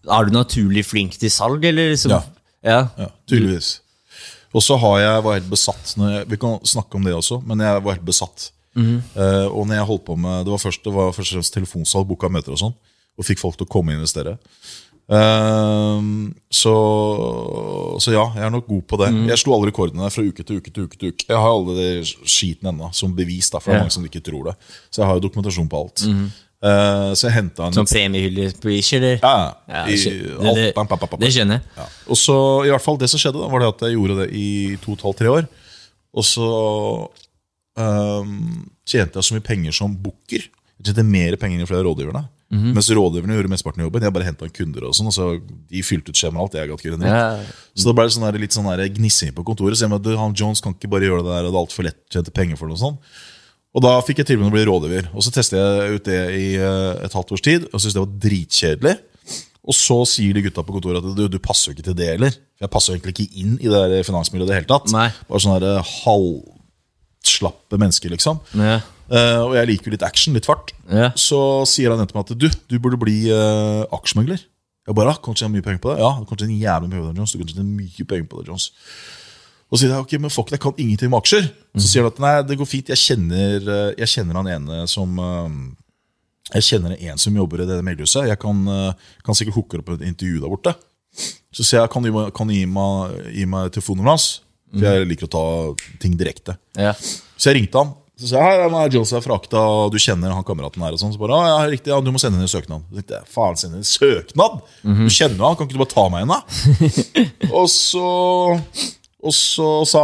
er 0.09 0.29
du 0.29 0.33
naturlig 0.33 0.87
flink 0.89 1.19
til 1.21 1.33
salg, 1.33 1.67
eller 1.69 1.93
liksom? 1.93 2.17
Ja. 2.17 2.23
ja. 2.65 2.81
Ja, 2.97 3.11
tydeligvis. 3.29 3.75
Og 4.57 4.65
så 4.65 4.79
har 4.81 5.01
jeg 5.03 5.25
var 5.27 5.37
helt 5.37 5.51
besatt 5.51 5.93
jeg, 6.01 6.25
Vi 6.31 6.39
kan 6.41 6.57
snakke 6.65 6.97
om 6.97 7.05
det 7.05 7.13
også, 7.13 7.43
men 7.45 7.61
jeg 7.61 7.85
var 7.85 7.99
helt 7.99 8.09
besatt. 8.09 8.49
Eh, 8.79 9.47
og 9.51 9.67
når 9.67 9.75
jeg 9.75 9.87
holdt 9.89 10.05
på 10.07 10.15
med 10.15 10.45
Det 10.47 10.53
var 10.53 10.61
først, 10.63 10.85
det 10.85 10.93
var 10.95 11.09
først 11.11 11.33
og 11.33 11.41
fremst 11.41 11.55
telefonsalg, 11.57 12.07
booka 12.09 12.31
møter 12.31 12.55
og 12.55 12.61
sånn. 12.63 12.77
Og 13.19 13.27
fikk 13.27 13.41
folk 13.43 13.59
til 13.59 13.67
å 13.67 13.73
komme 13.73 13.93
og 13.93 13.99
investere. 13.99 14.37
Eh, 15.09 16.03
så, 16.53 16.75
så 18.01 18.13
ja, 18.13 18.27
jeg 18.37 18.45
er 18.45 18.53
nok 18.53 18.67
god 18.69 18.83
på 18.91 18.99
det. 19.01 19.13
Jeg 19.31 19.41
slo 19.41 19.55
alle 19.57 19.71
rekordene 19.71 20.11
fra 20.13 20.25
uke 20.25 20.45
til 20.45 20.61
uke 20.61 20.73
til 20.75 20.89
uke. 20.89 20.99
til 21.01 21.15
uke 21.15 21.29
Jeg 21.29 21.39
har 21.39 21.55
alle 21.55 21.77
de 21.79 21.89
skiten 22.29 22.69
ennå 22.73 22.91
som 22.97 23.15
bevis, 23.17 23.49
da, 23.53 23.63
for 23.63 23.73
det 23.73 23.79
er 23.79 23.87
mange 23.87 23.97
som 23.97 24.05
ikke 24.09 24.25
tror 24.25 24.51
det. 24.51 24.59
Så 24.91 25.03
jeg 25.03 25.11
har 25.11 25.19
jo 25.19 25.25
dokumentasjon 25.29 25.71
på 25.71 25.81
alt. 25.85 26.05
Eh, 26.59 27.11
så 27.15 27.29
jeg 27.29 27.37
henta 27.37 27.69
en 27.69 27.77
Som 27.77 27.87
premiehylle 27.87 28.49
på 28.59 28.73
Ish, 28.75 28.97
eller? 28.99 29.21
Ja, 29.23 29.55
Ja, 29.71 29.85
i, 29.87 29.95
det, 29.95 30.55
det, 30.57 30.75
bam, 30.75 30.89
bam, 30.91 30.99
bam, 30.99 31.21
det 31.23 31.31
skjønner 31.31 31.61
jeg. 31.61 31.77
Ja. 31.79 31.87
Og 32.11 32.19
så, 32.19 32.37
i 32.67 32.73
hvert 32.73 32.83
fall 32.83 32.99
Det 32.99 33.07
som 33.13 33.21
skjedde, 33.23 33.39
da, 33.39 33.51
var 33.53 33.63
det 33.63 33.69
at 33.71 33.85
jeg 33.87 33.95
gjorde 33.95 34.17
det 34.25 34.29
i 34.35 34.49
to 34.83 34.93
og 34.93 34.99
et 34.99 35.07
halvt, 35.07 35.21
tre 35.23 35.35
år. 35.37 35.47
Og 36.19 36.25
så 36.27 36.49
um, 37.79 38.67
tjente 38.89 39.21
jeg 39.21 39.29
så 39.29 39.37
mye 39.37 39.47
penger 39.47 39.77
som 39.77 39.95
booker. 39.95 40.49
Jeg 40.79 40.89
tjente 40.89 41.07
mer 41.07 41.37
penger 41.39 41.63
enn 41.63 41.71
flere 41.71 41.87
av 41.87 42.27
Mhm. 42.49 42.73
Mens 42.73 42.89
rådgiverne 42.97 43.35
gjorde 43.37 43.51
mesteparten 43.53 43.83
av 43.83 43.89
jobben. 43.91 44.05
Jeg 44.07 44.13
bare 44.17 44.25
henta 44.25 44.49
kunder. 44.49 44.87
og 44.89 44.95
sånn, 44.97 45.11
og 45.11 45.13
så 45.13 45.25
De 45.69 45.83
fylte 45.85 46.09
ut 46.09 46.17
skjemaer 46.17 46.41
og 46.41 46.47
alt. 46.49 46.55
jeg 46.57 46.69
gatt 46.71 46.85
ikke 46.85 47.01
yeah. 47.05 47.43
Så 47.77 47.85
da 47.85 47.93
ble 47.93 48.07
det 48.09 48.15
sånn 48.15 48.25
der, 48.25 48.39
litt 48.41 48.57
sånn 48.57 48.71
der 48.71 48.89
gnissing 48.89 49.35
på 49.37 49.45
kontoret. 49.45 49.77
Så 49.77 49.85
jeg 49.85 49.93
med, 49.93 50.07
han 50.17 50.33
Jones 50.35 50.63
kan 50.65 50.73
ikke 50.73 50.89
bare 50.89 51.05
gjøre 51.05 51.25
det 51.27 51.35
der, 51.35 51.45
og 51.45 51.53
det 51.53 51.59
er 51.59 51.65
altfor 51.65 51.85
lett 51.85 52.01
å 52.09 52.13
tjene 52.17 52.33
penger 52.33 52.57
for 52.57 52.69
det. 52.69 52.79
Og 52.79 52.81
sånn. 52.81 52.97
Og 53.77 53.85
da 53.85 54.01
fikk 54.01 54.23
jeg 54.23 54.31
tilbud 54.31 54.47
om 54.47 54.53
å 54.53 54.57
bli 54.57 54.65
rådgiver. 54.65 55.11
Og 55.13 55.23
så 55.23 55.31
testet 55.31 55.61
jeg 55.61 56.01
ut 56.01 56.09
det 56.09 56.21
i 56.39 56.47
eh, 56.57 57.05
et 57.05 57.13
halvt 57.13 57.33
års 57.37 57.45
tid, 57.45 57.69
og 57.69 57.77
syntes 57.77 57.95
det 57.99 58.05
var 58.07 58.17
dritkjedelig. 58.25 58.97
Og 59.69 59.77
så 59.77 59.99
sier 60.09 60.33
de 60.33 60.47
gutta 60.47 60.65
på 60.65 60.73
kontoret 60.73 61.05
at 61.05 61.17
du, 61.19 61.27
du 61.29 61.39
passer 61.45 61.69
jo 61.69 61.77
ikke 61.77 61.91
til 61.91 61.99
det 61.99 62.09
heller. 62.15 62.33
Jeg 62.59 62.71
passer 62.73 62.95
jo 62.95 62.97
egentlig 62.97 63.13
ikke 63.19 63.43
inn 63.43 63.59
i 63.61 63.69
det 63.69 63.83
der 63.93 64.07
finansmiljøet 64.09 64.49
i 64.49 64.53
det 64.55 64.61
hele 64.63 64.71
tatt. 64.73 64.89
Nei. 64.95 65.11
Bare 65.29 65.43
sånne 65.45 65.75
halvslappe 65.93 67.77
mennesker, 67.85 68.15
liksom. 68.17 68.41
Ja. 68.57 68.79
Eh, 69.09 69.41
og 69.41 69.55
jeg 69.57 69.69
liker 69.71 69.89
jo 69.89 69.95
litt 69.95 70.05
action, 70.05 70.37
litt 70.37 70.49
fart. 70.49 70.75
Ja. 70.93 71.11
Så 71.17 71.41
sier 71.69 71.95
han 71.95 72.03
etterpå 72.05 72.27
at 72.27 72.35
du, 72.37 72.49
du 72.49 72.77
burde 72.83 73.01
bli 73.01 73.23
uh, 73.33 73.87
aksjemegler. 73.97 74.43
Jeg 74.89 74.97
bare, 74.97 75.13
ah, 75.13 75.21
kanskje 75.25 75.45
jeg 75.45 75.49
har 75.49 75.55
mye 75.55 75.65
penger 75.65 75.81
på 75.85 75.93
det? 75.93 76.01
Ja, 76.01 76.11
du 76.17 76.29
kan 76.29 76.41
tjene 76.41 76.57
jævlig 76.57 76.91
mye 76.93 77.03
på 77.03 77.09
det, 77.09 77.21
Jones. 77.21 77.33
Du 77.33 77.41
kan 77.41 77.51
tjene 77.53 77.77
mye 77.77 78.09
penger 78.09 78.29
på 78.29 78.41
det, 78.41 78.49
Jones. 78.49 78.69
Og 79.69 79.77
så 79.77 79.83
sier 79.83 79.93
jeg, 79.93 80.05
ok, 80.05 80.15
men 80.25 80.33
fuck, 80.33 80.53
jeg 80.53 80.63
kan 80.65 80.81
ingenting 80.81 81.13
med 81.13 81.21
aksjer. 81.21 81.49
Så 81.77 81.91
sier 81.91 82.07
han 82.07 82.15
at 82.15 82.23
nei, 82.25 82.35
det 82.49 82.57
går 82.61 82.69
fint, 82.69 82.93
jeg 82.93 83.03
kjenner, 83.03 83.69
eh, 83.69 83.91
jeg 84.01 84.13
kjenner 84.15 84.41
han 84.41 84.49
ene 84.55 84.87
som 84.89 85.21
Jeg 86.49 86.65
kjenner 86.65 86.95
en 86.97 87.21
som 87.21 87.35
jobber 87.37 87.61
i 87.61 87.67
det 87.69 87.77
meglerhuset. 87.85 88.25
Jeg 88.31 88.41
kan, 88.41 88.63
kan 89.21 89.37
sikkert 89.37 89.59
hooke 89.59 89.81
opp 89.83 89.91
et 89.93 90.07
intervju 90.09 90.41
der 90.41 90.49
borte. 90.49 90.73
Så 91.53 91.61
sier 91.61 91.83
jeg, 91.83 91.91
kan 91.93 92.07
du 92.07 92.09
kan 92.33 92.49
du 92.49 92.55
gi 92.55 92.65
meg, 92.65 93.19
gi 93.37 93.45
meg 93.45 93.69
telefonnummeret 93.75 94.15
hans? 94.15 94.29
For 94.73 94.89
jeg 94.89 95.09
liker 95.11 95.29
å 95.29 95.33
ta 95.35 95.45
ting 96.01 96.17
direkte. 96.17 96.57
Ja. 96.77 96.95
Så 96.97 97.51
jeg 97.51 97.61
ringte 97.61 97.83
han. 97.83 97.93
Så 98.19 98.27
sa 98.33 98.41
jeg, 98.43 98.65
her 98.67 98.75
er 98.75 98.91
Jones 98.91 99.13
frakta, 99.15 99.23
fra 99.29 99.37
Akta, 99.39 99.61
og 99.63 99.93
du 99.95 99.99
kjenner 100.03 100.33
han 100.35 100.43
kameraten 100.47 100.83
her. 100.83 100.97
og 100.97 100.99
sånn. 100.99 101.13
Så 101.15 101.21
bare, 101.21 101.37
«Ah, 101.39 101.49
ja, 101.63 101.69
riktig, 101.71 101.93
ja, 101.93 102.01
du 102.03 102.11
må 102.11 102.19
sende 102.19 102.41
inn 102.41 102.47
en 102.49 102.51
søknad. 102.51 102.83
Så 102.91 102.99
tenkte 102.99 103.15
jeg, 103.21 103.29
faen, 103.31 103.59
sende 103.61 103.79
inn 103.79 103.85
en 103.85 103.91
søknad? 103.93 104.57
Du 104.83 105.05
kjenner 105.15 105.45
han, 105.47 105.55
kan 105.59 105.69
ikke 105.69 105.77
du 105.77 105.83
bare 105.85 105.93
ta 105.93 106.07
meg 106.11 106.25
inn 106.27 106.33
da? 106.35 106.41
og 107.61 107.69
så, 107.71 108.09
og 109.23 109.35
så 109.39 109.69
sa, 109.87 110.03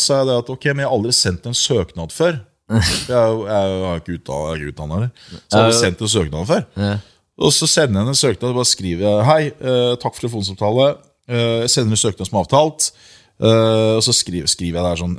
sa 0.00 0.22
jeg 0.22 0.30
det 0.30 0.38
at, 0.40 0.52
ok, 0.56 0.70
men 0.72 0.84
jeg 0.86 0.88
har 0.88 0.96
aldri 0.96 1.12
sendt 1.20 1.50
en 1.52 1.58
søknad 1.66 2.16
før. 2.16 2.40
Jeg, 2.70 3.12
er 3.12 3.70
jo- 3.74 3.94
ikke 3.98 4.18
utdanna 4.22 4.96
er 4.96 5.06
her. 5.08 5.14
Så 5.28 5.36
jeg 5.36 5.58
har 5.58 5.64
aldri 5.68 5.78
sendt 5.84 6.04
en 6.06 6.14
søknad 6.16 6.48
før. 6.54 6.64
Ja. 6.80 6.92
Og 7.40 7.52
så 7.56 7.68
sender 7.68 8.00
jeg 8.04 8.12
en 8.14 8.20
søknad 8.24 8.50
og 8.54 8.58
bare 8.60 8.68
skriver 8.72 9.04
jeg, 9.06 9.24
Hei, 9.28 9.40
eh, 9.52 9.94
takk 10.00 10.14
for 10.16 10.24
telefonsamtale. 10.24 10.90
Eh, 11.28 11.56
jeg 11.66 11.70
sender 11.76 11.96
en 11.96 12.06
søknad 12.08 12.28
som 12.28 12.40
avtalt. 12.40 12.90
Eh, 13.40 13.96
og 13.96 14.02
så 14.04 14.12
skriver, 14.16 14.48
skriver 14.48 14.80
jeg 14.80 14.84
der 14.88 15.00
sånn 15.00 15.14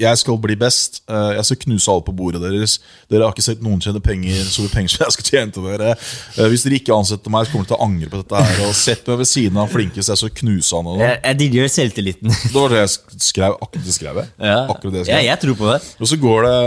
Jeg 0.00 0.16
skal 0.22 0.38
bli 0.40 0.54
best. 0.56 1.02
Eh, 1.04 1.34
jeg 1.36 1.44
skal 1.44 1.58
knuse 1.66 1.90
alle 1.92 2.04
på 2.06 2.14
bordet 2.16 2.40
deres. 2.40 2.78
Dere 3.12 3.26
har 3.26 3.34
ikke 3.34 3.44
sett 3.44 3.60
noen 3.64 3.82
tjene 3.84 4.00
penger 4.00 4.38
så 4.48 4.64
mye 4.64 4.72
penger 4.72 4.94
som 4.94 5.04
jeg 5.04 5.16
skal 5.18 5.26
tjene 5.28 5.52
til 5.52 5.66
dere. 5.68 5.90
Eh, 6.38 6.48
hvis 6.48 6.64
dere 6.64 6.78
ikke 6.78 6.96
ansetter 6.96 7.34
meg, 7.34 7.44
så 7.44 7.52
kommer 7.52 7.68
dere 7.68 7.74
til 7.74 7.76
å 7.76 7.88
angre 7.88 8.08
på 8.08 8.22
dette 8.22 8.40
her. 8.40 8.62
Og 8.64 8.72
sett 8.78 9.10
meg 9.10 9.20
ved 9.20 9.28
siden 9.28 9.60
av 9.60 9.68
han 9.68 9.74
flinkeste, 9.74 10.14
jeg 10.14 10.22
skal 10.22 10.34
knuse 10.40 10.80
han. 10.80 10.90
Jeg, 11.02 11.20
jeg 11.20 11.40
digger 11.42 11.70
selvtilliten. 11.76 12.32
det 12.48 12.56
var 12.56 12.72
det 12.72 12.80
jeg 12.80 13.22
skrev. 13.28 13.58
Akkurat 13.60 13.86
det 13.90 13.96
skrev 13.98 14.22
jeg. 14.22 14.32
Ja. 14.40 14.58
Akkurat 14.72 14.96
det 14.96 15.04
jeg 15.04 15.12
ja, 15.12 15.22
jeg 15.28 15.44
tror 15.44 15.60
på 15.60 15.70
det. 15.74 15.78
Og 16.00 16.12
så 16.14 16.20
går 16.24 16.48
det, 16.48 16.58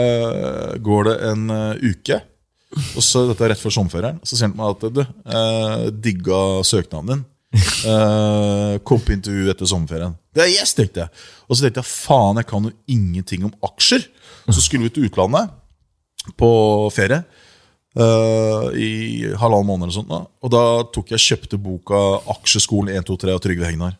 går 0.85 1.09
det 1.09 1.19
en 1.31 1.45
eh, 1.57 1.93
uke, 1.95 2.21
og 2.93 3.03
så 3.05 3.25
dette 3.29 3.45
er 3.45 3.55
rett 3.55 3.61
før 3.61 3.73
sommerferien. 3.73 4.21
Så 4.21 4.37
sier 4.37 4.51
han 4.51 4.53
til 4.53 4.61
meg 4.61 4.75
at 4.75 4.99
du, 4.99 5.05
eh, 5.33 5.87
digga 6.05 6.43
søknaden 6.67 7.15
din. 7.15 7.25
Eh, 7.85 8.77
kom 8.83 8.99
på 8.99 9.13
intervju 9.13 9.49
etter 9.51 9.69
sommerferien. 9.69 10.15
Det 10.33 10.41
er 10.43 10.53
yes, 10.55 10.73
tenkte 10.75 11.03
jeg. 11.03 11.23
Og 11.45 11.55
så 11.55 11.65
tenkte 11.65 11.83
jeg 11.83 11.91
faen, 11.91 12.39
jeg 12.41 12.47
kan 12.49 12.65
jo 12.65 12.71
ingenting 12.91 13.45
om 13.47 13.53
aksjer. 13.63 14.07
Så 14.49 14.63
skulle 14.63 14.87
vi 14.87 14.93
til 14.95 15.05
utlandet 15.07 15.53
på 16.39 16.49
ferie. 16.93 17.21
uh, 17.95 18.73
I 18.73 19.31
halvannen 19.39 19.69
måned 19.69 19.87
eller 19.87 19.95
sånt. 19.95 20.09
Da. 20.09 20.25
Og 20.43 20.51
da 20.51 20.63
tok 20.91 21.13
jeg 21.13 21.25
kjøpte 21.27 21.61
boka 21.61 22.01
'Aksjeskolen 22.25 22.95
1, 22.97 23.05
2, 23.07 23.17
3' 23.23 23.35
av 23.37 23.43
Trygve 23.45 23.69
Hegnar. 23.69 23.95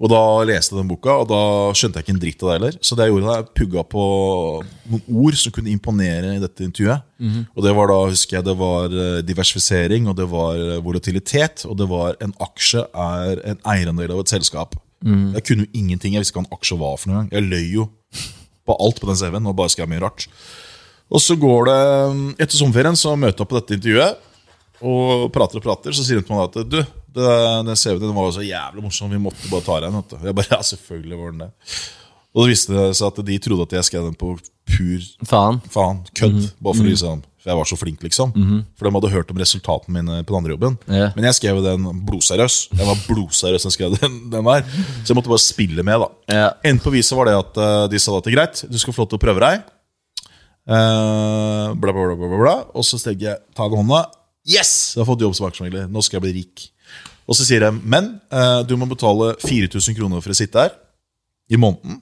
Og 0.00 0.10
da 0.10 0.20
leste 0.48 0.72
jeg 0.74 0.80
den 0.80 0.88
boka, 0.90 1.12
og 1.22 1.28
da 1.30 1.40
skjønte 1.78 2.00
jeg 2.00 2.06
ikke 2.06 2.14
en 2.16 2.22
dritt 2.22 2.40
av 2.42 2.48
det 2.48 2.54
heller. 2.56 2.78
Så 2.82 2.96
det 2.98 3.04
jeg 3.06 3.12
gjorde 3.14 3.34
jeg 3.36 3.46
pugga 3.60 3.82
på 3.86 4.04
noen 4.90 5.02
ord 5.22 5.36
som 5.38 5.52
kunne 5.54 5.70
imponere 5.70 6.32
i 6.34 6.40
dette 6.42 6.64
intervjuet. 6.66 7.04
Og 7.54 7.62
det 7.62 7.74
var 7.76 7.92
da, 7.92 7.98
husker 8.10 8.38
jeg, 8.38 8.46
det 8.48 8.54
var 8.58 8.96
eh, 9.04 9.20
diversifisering, 9.28 10.08
og 10.10 10.16
det 10.18 10.26
var 10.32 10.58
eh, 10.58 10.80
volatilitet, 10.82 11.62
og 11.68 11.76
det 11.78 11.86
var 11.92 12.16
en 12.24 12.32
aksje 12.42 12.82
er 12.82 13.42
en 13.52 13.60
eierandel 13.74 14.10
av 14.16 14.24
et 14.24 14.32
selskap. 14.34 14.74
Jeg 15.36 15.42
kunne 15.46 15.64
jo 15.66 15.70
ingenting, 15.74 16.14
jeg 16.14 16.22
visste 16.22 16.34
ikke 16.34 16.42
hva 16.42 16.48
en 16.48 16.58
aksje 16.58 16.76
var 16.78 16.98
for 16.98 17.10
noe. 17.10 17.20
gang. 17.22 17.30
Jeg 17.34 17.46
løy 17.50 17.70
jo 17.76 17.86
på 18.66 18.76
alt 18.78 19.00
på 19.02 19.08
den 19.10 19.18
CV-en 19.18 19.46
og 19.50 19.56
bare 19.58 19.70
skrev 19.74 19.88
mye 19.90 20.02
rart. 20.02 20.26
Og 21.12 21.20
så 21.22 21.34
går 21.36 21.66
det, 21.68 21.78
etter 22.42 22.56
sommerferien 22.58 22.98
så 22.98 23.14
møter 23.18 23.42
jeg 23.42 23.50
på 23.50 23.58
dette 23.60 23.78
intervjuet, 23.78 24.28
og 24.82 25.28
prater 25.34 25.60
og 25.60 25.64
prater, 25.64 25.94
så 25.94 26.02
sier 26.02 26.18
hun 26.18 26.26
til 26.26 26.34
meg 26.34 26.48
at 26.48 26.70
du, 26.70 26.80
det, 27.16 27.32
den 27.68 27.78
CV-en 27.78 28.14
var 28.16 28.30
jo 28.30 28.36
så 28.38 28.46
jævlig 28.46 28.84
morsom, 28.84 29.10
vi 29.12 29.20
måtte 29.22 29.50
bare 29.52 29.66
ta 29.66 29.80
den. 29.84 29.98
vet 29.98 30.14
du. 30.14 30.22
Jeg 30.28 30.38
bare, 30.38 30.50
ja, 30.54 30.62
selvfølgelig 30.72 31.18
var 31.20 31.34
den 31.34 31.44
det. 31.46 31.50
Og 32.32 32.44
så 32.44 32.48
viste 32.48 32.72
det 32.72 32.86
seg 32.96 33.10
at 33.10 33.26
de 33.28 33.36
trodde 33.44 33.66
at 33.68 33.74
jeg 33.76 33.88
skrev 33.90 34.06
den 34.08 34.16
på 34.16 34.32
pur 34.72 35.04
Faen. 35.28 35.58
faen, 35.68 35.98
kødd. 36.16 36.38
Bare 36.64 36.78
for, 36.78 36.86
liksom, 36.88 37.20
for 37.42 37.50
jeg 37.50 37.58
var 37.58 37.68
så 37.68 37.76
flink, 37.76 38.00
liksom. 38.06 38.32
For 38.78 38.88
de 38.88 38.92
hadde 38.94 39.10
hørt 39.12 39.32
om 39.34 39.42
resultatene 39.42 39.98
mine 39.98 40.22
på 40.24 40.32
den 40.32 40.38
andre 40.38 40.54
jobben. 40.54 40.78
Yeah. 40.88 41.12
Men 41.16 41.26
jeg 41.28 41.36
skrev 41.36 41.60
den 41.64 41.84
blodseriøs. 42.08 42.56
Jeg 42.72 42.88
var 42.88 43.02
blodseriøs 43.04 43.68
jeg 43.68 43.76
skrev 43.76 43.98
den, 43.98 44.16
den 44.32 44.48
der. 44.48 44.64
Så 45.02 45.12
jeg 45.12 45.18
måtte 45.18 45.32
bare 45.34 45.44
spille 45.44 45.84
med, 45.84 46.06
da. 46.06 46.08
Yeah. 46.32 46.56
Enden 46.64 46.80
på 46.86 46.94
viset 46.94 47.18
var 47.18 47.28
det 47.28 47.36
at 47.36 47.62
eh, 47.66 47.84
de 47.92 48.00
sa 48.00 48.16
at 48.16 48.24
det 48.24 48.32
er 48.32 48.38
greit, 48.38 48.64
du 48.64 48.80
skal 48.80 48.96
få 48.96 49.04
lov 49.04 49.12
til 49.12 49.20
å 49.20 49.24
prøve 49.26 49.44
deg. 49.44 49.68
Uh, 50.62 51.74
bla, 51.74 51.90
bla, 51.90 52.14
bla, 52.14 52.16
bla, 52.16 52.38
bla. 52.38 52.56
Og 52.78 52.86
så 52.86 52.96
steg 53.02 53.26
jeg 53.26 53.42
ta 53.52 53.68
den 53.68 53.82
hånda. 53.82 54.06
Yes! 54.48 54.94
Jeg 54.96 55.02
har 55.02 55.10
fått 55.12 55.22
jobb 55.26 55.36
som 55.36 55.50
aksjemegler. 55.50 55.90
Nå 55.90 56.00
skal 56.06 56.20
jeg 56.20 56.24
bli 56.30 56.36
rik. 56.40 56.70
Og 57.28 57.38
så 57.38 57.46
sier 57.46 57.62
de 57.64 57.70
men 57.78 58.14
eh, 58.32 58.60
du 58.66 58.74
må 58.80 58.88
betale 58.90 59.34
4000 59.42 59.96
kroner 59.98 60.22
for 60.24 60.34
å 60.34 60.38
sitte 60.38 60.64
her 60.66 60.74
i 61.52 61.60
måneden. 61.60 62.00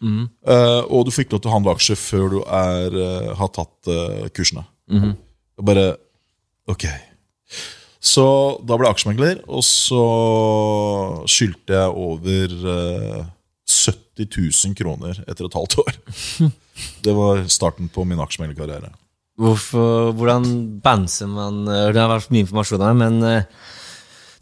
Eh, 0.00 0.80
og 0.88 1.04
du 1.06 1.12
får 1.12 1.26
ikke 1.26 1.36
lov 1.36 1.42
til 1.44 1.50
å 1.52 1.56
handle 1.58 1.74
aksjer 1.76 1.98
før 2.00 2.30
du 2.32 2.38
er, 2.44 2.96
eh, 3.04 3.30
har 3.36 3.52
tatt 3.56 3.92
kursene. 4.36 4.64
Og 5.60 5.66
bare 5.68 5.90
Ok. 6.70 6.84
Så 8.00 8.24
da 8.64 8.76
ble 8.78 8.86
jeg 8.88 8.96
aksjemegler, 8.96 9.40
og 9.50 9.64
så 9.66 10.04
skyldte 11.28 11.76
jeg 11.76 11.96
over 12.00 12.54
eh, 12.72 13.24
70 13.70 14.30
000 14.30 14.76
kroner 14.78 15.20
etter 15.26 15.46
et 15.46 15.56
halvt 15.58 15.76
år. 15.82 15.98
Det 17.04 17.12
var 17.12 17.42
starten 17.52 17.90
på 17.92 18.06
min 18.08 18.22
aksjemeglerkarriere. 18.22 18.94
Hvordan 19.40 20.46
banser 20.84 21.28
man 21.28 21.62
Det 21.64 21.96
har 21.96 22.10
vært 22.10 22.32
mye 22.32 22.44
informasjon 22.46 22.84
her, 22.84 22.96
men 22.96 23.20
eh, 23.28 23.68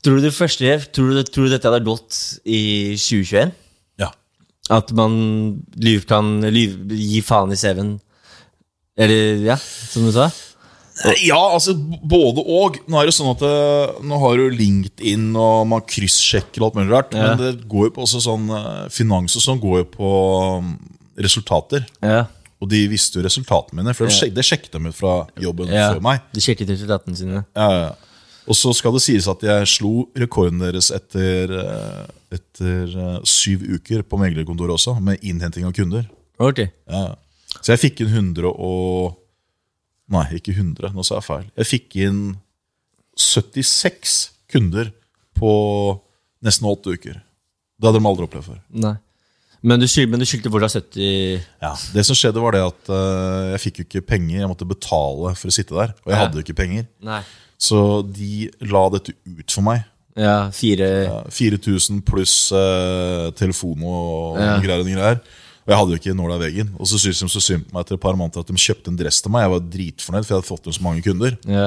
tror 0.08 0.18
du 0.18 0.24
det 0.24 0.32
første 0.32 0.74
tror 0.96 1.12
du, 1.12 1.22
tror 1.28 1.48
du 1.48 1.52
dette 1.52 1.68
hadde 1.68 1.84
gått 1.84 2.18
i 2.48 2.96
2021? 2.96 3.52
Ja. 4.00 4.08
At 4.72 4.92
man 4.96 5.14
lyv, 5.76 6.06
kan 6.08 6.38
lyv, 6.48 6.80
gi 6.96 7.20
faen 7.24 7.52
i 7.52 7.58
CV-en? 7.60 7.98
Eller, 8.98 9.44
ja, 9.44 9.56
som 9.60 10.08
du 10.08 10.14
sa? 10.16 10.30
Ja, 11.22 11.38
altså 11.38 11.76
både 11.78 12.42
og. 12.42 12.80
Nå 12.90 12.98
er 12.98 13.06
det 13.06 13.14
sånn 13.14 13.30
at 13.30 13.42
det, 13.44 13.52
Nå 14.08 14.18
har 14.18 14.40
du 14.40 14.56
LinkedIn, 14.58 15.28
og 15.38 15.68
man 15.70 15.84
kryssjekker 15.86 16.64
og 16.64 16.70
alt 16.70 16.80
mulig 16.80 16.90
rart. 16.90 17.14
Ja. 17.14 17.28
Men 17.36 17.42
det 17.42 17.68
går 17.70 17.90
jo 17.90 17.92
på 17.94 18.06
også 18.08 18.24
sånn 18.24 18.48
eh, 18.50 18.88
finans 18.90 19.36
og 19.38 19.44
sånn 19.44 19.62
går 19.62 19.84
jo 19.84 19.86
på 19.92 20.10
mm, 20.64 20.74
resultater. 21.22 21.86
Ja. 22.02 22.24
Og 22.58 22.72
de 22.72 22.82
visste 22.90 23.20
jo 23.20 23.22
resultatene 23.28 23.78
mine, 23.78 23.94
for 23.94 24.10
de 24.10 24.16
sjek- 24.16 24.34
det 24.34 24.42
sjekket 24.46 24.74
de 24.74 24.90
ut 24.90 24.98
fra 24.98 25.20
jobben 25.38 25.70
ja. 25.70 25.92
før 25.92 26.02
meg. 26.08 26.26
De 26.34 26.42
sjekket 26.42 26.74
resultatene 26.74 27.20
sine. 27.20 27.44
Ja, 27.54 27.68
ja. 27.84 27.90
Og 28.48 28.56
så 28.56 28.72
skal 28.76 28.94
det 28.96 29.02
sies 29.04 29.26
at 29.28 29.42
jeg 29.44 29.68
slo 29.68 30.06
rekorden 30.16 30.62
deres 30.62 30.88
etter, 30.94 31.52
eh, 31.52 32.04
etter 32.38 32.94
eh, 32.96 33.18
syv 33.28 33.66
uker 33.76 34.02
på 34.08 34.20
meglerkontoret 34.20 34.72
også, 34.78 34.96
med 35.04 35.20
innhenting 35.22 35.66
av 35.68 35.74
kunder. 35.76 36.06
Ok. 36.40 36.62
Ja. 36.88 37.02
Så 37.60 37.74
jeg 37.74 37.82
fikk 37.82 38.04
inn 38.04 38.12
100 38.32 38.52
og 38.54 39.16
Nei, 40.08 40.22
ikke 40.38 40.54
100, 40.54 40.94
nå 40.96 41.02
sa 41.04 41.18
jeg 41.18 41.24
feil. 41.26 41.48
Jeg 41.60 41.68
fikk 41.68 41.96
inn 42.00 42.20
76 43.20 44.14
kunder 44.48 44.88
på 45.36 45.50
nesten 46.44 46.64
åtte 46.70 46.94
uker. 46.96 47.18
Det 47.78 47.86
hadde 47.90 48.00
de 48.00 48.08
aldri 48.08 48.24
opplevd 48.24 48.46
før. 48.46 48.62
Nei. 48.72 48.94
Men 49.60 49.82
du, 49.82 49.88
skyldte, 49.90 50.12
men 50.14 50.22
du 50.22 50.26
skyldte 50.28 50.52
fortsatt 50.54 50.94
70 50.94 51.42
Ja, 51.60 51.72
Det 51.92 52.04
som 52.06 52.16
skjedde, 52.16 52.40
var 52.40 52.54
det 52.54 52.60
at 52.62 52.90
uh, 52.94 53.50
jeg 53.56 53.62
fikk 53.64 53.80
jo 53.80 53.86
ikke 53.88 54.04
penger. 54.14 54.36
Jeg 54.44 54.50
måtte 54.52 54.68
betale 54.70 55.32
for 55.36 55.50
å 55.50 55.54
sitte 55.54 55.74
der, 55.74 55.92
og 56.04 56.08
jeg 56.12 56.14
Ja. 56.16 56.20
hadde 56.24 56.38
jo 56.38 56.44
ikke 56.46 56.56
penger. 56.62 56.86
Nei. 57.04 57.20
Så 57.58 58.02
de 58.06 58.48
la 58.70 58.84
dette 58.94 59.14
ut 59.26 59.50
for 59.54 59.66
meg. 59.66 59.84
Ja, 60.18 60.50
fire 60.54 60.86
Ja, 61.06 61.18
4000 61.30 62.00
pluss 62.06 62.50
eh, 62.54 63.28
telefon 63.38 63.82
og 63.86 64.38
Ja. 64.38 64.56
greier 64.62 64.80
og 64.82 64.86
greier. 64.86 65.20
Og 65.68 65.72
jeg 65.74 65.76
hadde 65.78 65.90
jo 65.94 65.98
ikke 66.00 66.16
nåla 66.16 66.36
i 66.38 66.44
veggen. 66.46 66.70
Og 66.80 66.86
så 66.88 66.96
syntes 66.98 67.20
de 67.20 67.28
så 67.28 67.42
synd 67.44 67.66
på 67.68 67.74
meg 67.76 67.84
etter 67.84 67.94
et 67.98 68.00
par 68.00 68.16
måneder 68.16 68.40
at 68.40 68.46
de 68.50 68.54
kjøpte 68.54 68.88
en 68.88 68.96
dress 68.96 69.20
til 69.20 69.30
meg. 69.34 69.42
Jeg 69.44 69.50
var 69.52 69.60
dritfornøyd, 69.74 70.24
for 70.24 70.32
jeg 70.34 70.38
hadde 70.40 70.48
fått 70.48 70.66
inn 70.66 70.72
så 70.78 70.82
mange 70.86 71.02
kunder. 71.04 71.36
Ja. 71.46 71.66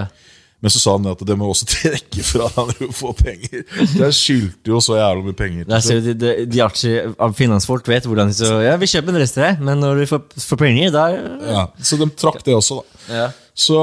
Men 0.62 0.70
så 0.70 0.78
sa 0.78 0.92
han 0.94 1.08
at 1.10 1.22
det 1.26 1.36
må 1.40 1.48
også 1.50 1.66
trekke 1.74 2.22
fra 2.26 2.46
når 2.58 2.74
du 2.78 2.88
får 2.94 3.16
penger. 3.18 3.64
Det 3.66 4.04
jeg 4.06 4.18
skyldte 4.18 4.74
jo 4.76 4.82
så 4.86 5.00
jævlig 5.00 5.26
mye 5.32 5.38
penger. 5.40 5.66
Der 5.72 5.82
ser 5.82 6.02
du, 6.06 6.12
de, 6.14 6.32
de, 6.46 6.62
de 6.70 7.30
finansfolk 7.38 7.88
vet 7.90 8.06
hvordan 8.06 8.30
de 8.30 8.38
så 8.38 8.60
Ja, 8.62 8.76
vi 8.82 8.90
kjøper 8.92 9.10
en 9.14 9.18
dress 9.22 9.34
til 9.34 9.46
deg, 9.48 9.64
men 9.66 9.82
når 9.82 10.04
du 10.04 10.10
får, 10.12 10.22
får 10.46 10.62
penger, 10.62 10.92
da 10.94 11.06
Ja, 11.16 11.64
så 11.82 11.98
de 11.98 12.10
trakk 12.14 12.44
det 12.46 12.54
også, 12.58 12.82
da. 12.82 13.16
Ja. 13.24 13.30
Så 13.62 13.76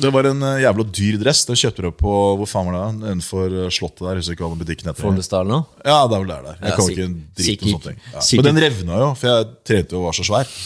det 0.00 0.08
var 0.14 0.24
en 0.30 0.40
eh, 0.46 0.62
jævla 0.62 0.86
dyr 0.88 1.18
dress. 1.20 1.42
Den 1.46 1.58
kjøpte 1.60 1.84
du 1.84 1.90
på 2.00 2.12
hvor 2.40 2.48
faen 2.48 2.70
var 2.70 2.78
det? 2.78 3.10
Innenfor 3.10 3.52
eh, 3.52 3.66
Slottet 3.74 4.06
der. 4.06 4.18
Husker 4.22 4.34
ikke 4.38 4.46
hva 4.46 4.54
den 4.54 4.62
butikken 4.62 4.88
heter. 4.88 5.04
Follestad 5.04 5.50
nå? 5.50 5.58
Ja, 5.84 5.98
det 6.08 6.16
er 6.16 6.22
vel 6.24 6.30
der. 6.32 6.46
der. 6.46 6.56
Jeg 6.62 6.70
Ja, 6.70 6.78
kan 6.78 6.88
ikke 6.94 7.08
en 7.10 7.18
drit 7.36 7.66
om 7.66 7.74
sånne 7.74 7.84
ting. 7.90 8.00
Ja. 8.14 8.24
Men 8.40 8.48
den 8.48 8.62
revna 8.64 9.02
jo, 9.02 9.10
for 9.20 9.30
jeg 9.34 9.50
trente 9.68 9.94
jo 9.98 10.00
og 10.00 10.08
var 10.08 10.16
så 10.16 10.26
svær. 10.30 10.56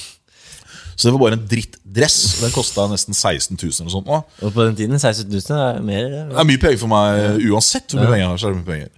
Så 1.00 1.08
det 1.08 1.14
var 1.16 1.22
bare 1.22 1.38
en 1.38 1.46
drittdress. 1.48 2.16
Den 2.42 2.52
kosta 2.52 2.84
nesten 2.92 3.16
16 3.16 3.56
000 3.56 3.72
eller 3.80 3.92
sånt. 3.94 4.10
Og 4.44 4.52
på 4.52 4.66
den 4.68 4.76
tiden 4.76 4.98
16 5.00 5.30
000 5.32 5.56
er 5.56 5.80
mer. 5.80 6.08
Det 6.28 6.36
er 6.42 6.48
mye 6.50 6.60
penger 6.60 6.82
for 6.82 6.92
meg 6.92 7.40
uansett 7.48 7.88
hvor 7.94 8.02
mye 8.04 8.10
penger 8.12 8.26
jeg 8.26 8.28
har. 8.34 8.42
så 8.42 8.50
er 8.50 8.52
det 8.52 8.60
mye 8.60 8.72
penger. 8.74 8.90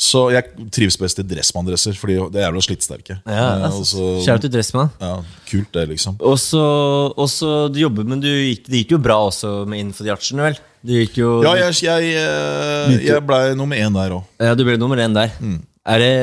Så 0.00 0.20
jeg 0.32 0.68
trives 0.72 0.96
best 0.96 1.18
i 1.20 1.24
dressmann-dresser, 1.28 1.92
fordi 2.00 2.14
det 2.32 2.40
er 2.40 2.46
jævla 2.46 2.62
slitsterke. 2.64 3.18
Ja, 3.28 3.48
Eh, 3.60 3.64
altså, 3.68 4.06
Kjære 4.24 4.40
til 4.46 4.52
Dressmann. 4.54 4.88
ja, 4.98 5.10
kult, 5.50 5.68
det, 5.76 5.82
liksom. 5.90 6.16
Og 6.24 6.38
så 6.40 7.68
du 7.68 7.76
jobber, 7.82 8.04
men 8.08 8.22
du 8.24 8.30
gikk, 8.30 8.64
det 8.64 8.80
gikk 8.86 8.94
jo 8.96 8.98
bra 9.04 9.18
også 9.28 9.66
med 9.68 9.82
innenfor 9.82 10.08
de 10.08 10.14
artsene, 10.14 10.40
vel? 10.48 10.56
Du 10.80 10.94
gikk 10.96 11.18
jo 11.20 11.42
Ja, 11.44 11.52
jeg, 11.66 11.76
jeg, 11.84 12.14
eh, 12.16 12.96
jeg 13.10 13.26
blei 13.28 13.52
nummer 13.54 13.76
én 13.76 13.92
der 13.92 14.16
òg. 14.16 14.24
Ja, 14.40 14.54
du 14.56 14.64
ble 14.64 14.78
nummer 14.80 14.96
én 14.96 15.12
der. 15.12 15.34
Mm. 15.38 15.60
Er 15.88 15.98
det 15.98 16.14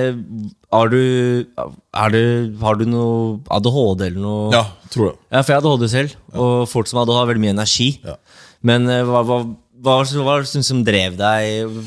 Har 0.71 0.89
du 0.91 0.97
er 1.95 2.09
det, 2.13 2.25
Har 2.61 2.75
du 2.77 2.85
noe 2.85 3.39
ADHD 3.49 4.01
eller 4.11 4.21
noe? 4.21 4.51
Ja, 4.53 4.65
tror 4.93 5.09
jeg. 5.11 5.15
Ja, 5.31 5.41
for 5.41 5.53
jeg 5.53 5.61
hadde 5.61 5.71
ADHD 5.73 5.89
selv, 5.93 6.15
og 6.33 6.67
folk 6.69 6.87
som 6.87 6.99
hadde 7.01 7.15
har 7.17 7.25
veldig 7.29 7.41
mye 7.45 7.55
energi. 7.55 7.87
Ja. 8.05 8.17
Men 8.61 8.85
eh, 8.89 9.01
hva, 9.07 9.23
hva, 9.25 9.39
hva, 9.81 9.95
hva 10.03 10.23
var 10.27 10.41
det 10.45 10.47
som- 10.51 10.63
som 10.63 10.83
drev 10.85 11.17
deg? 11.17 11.79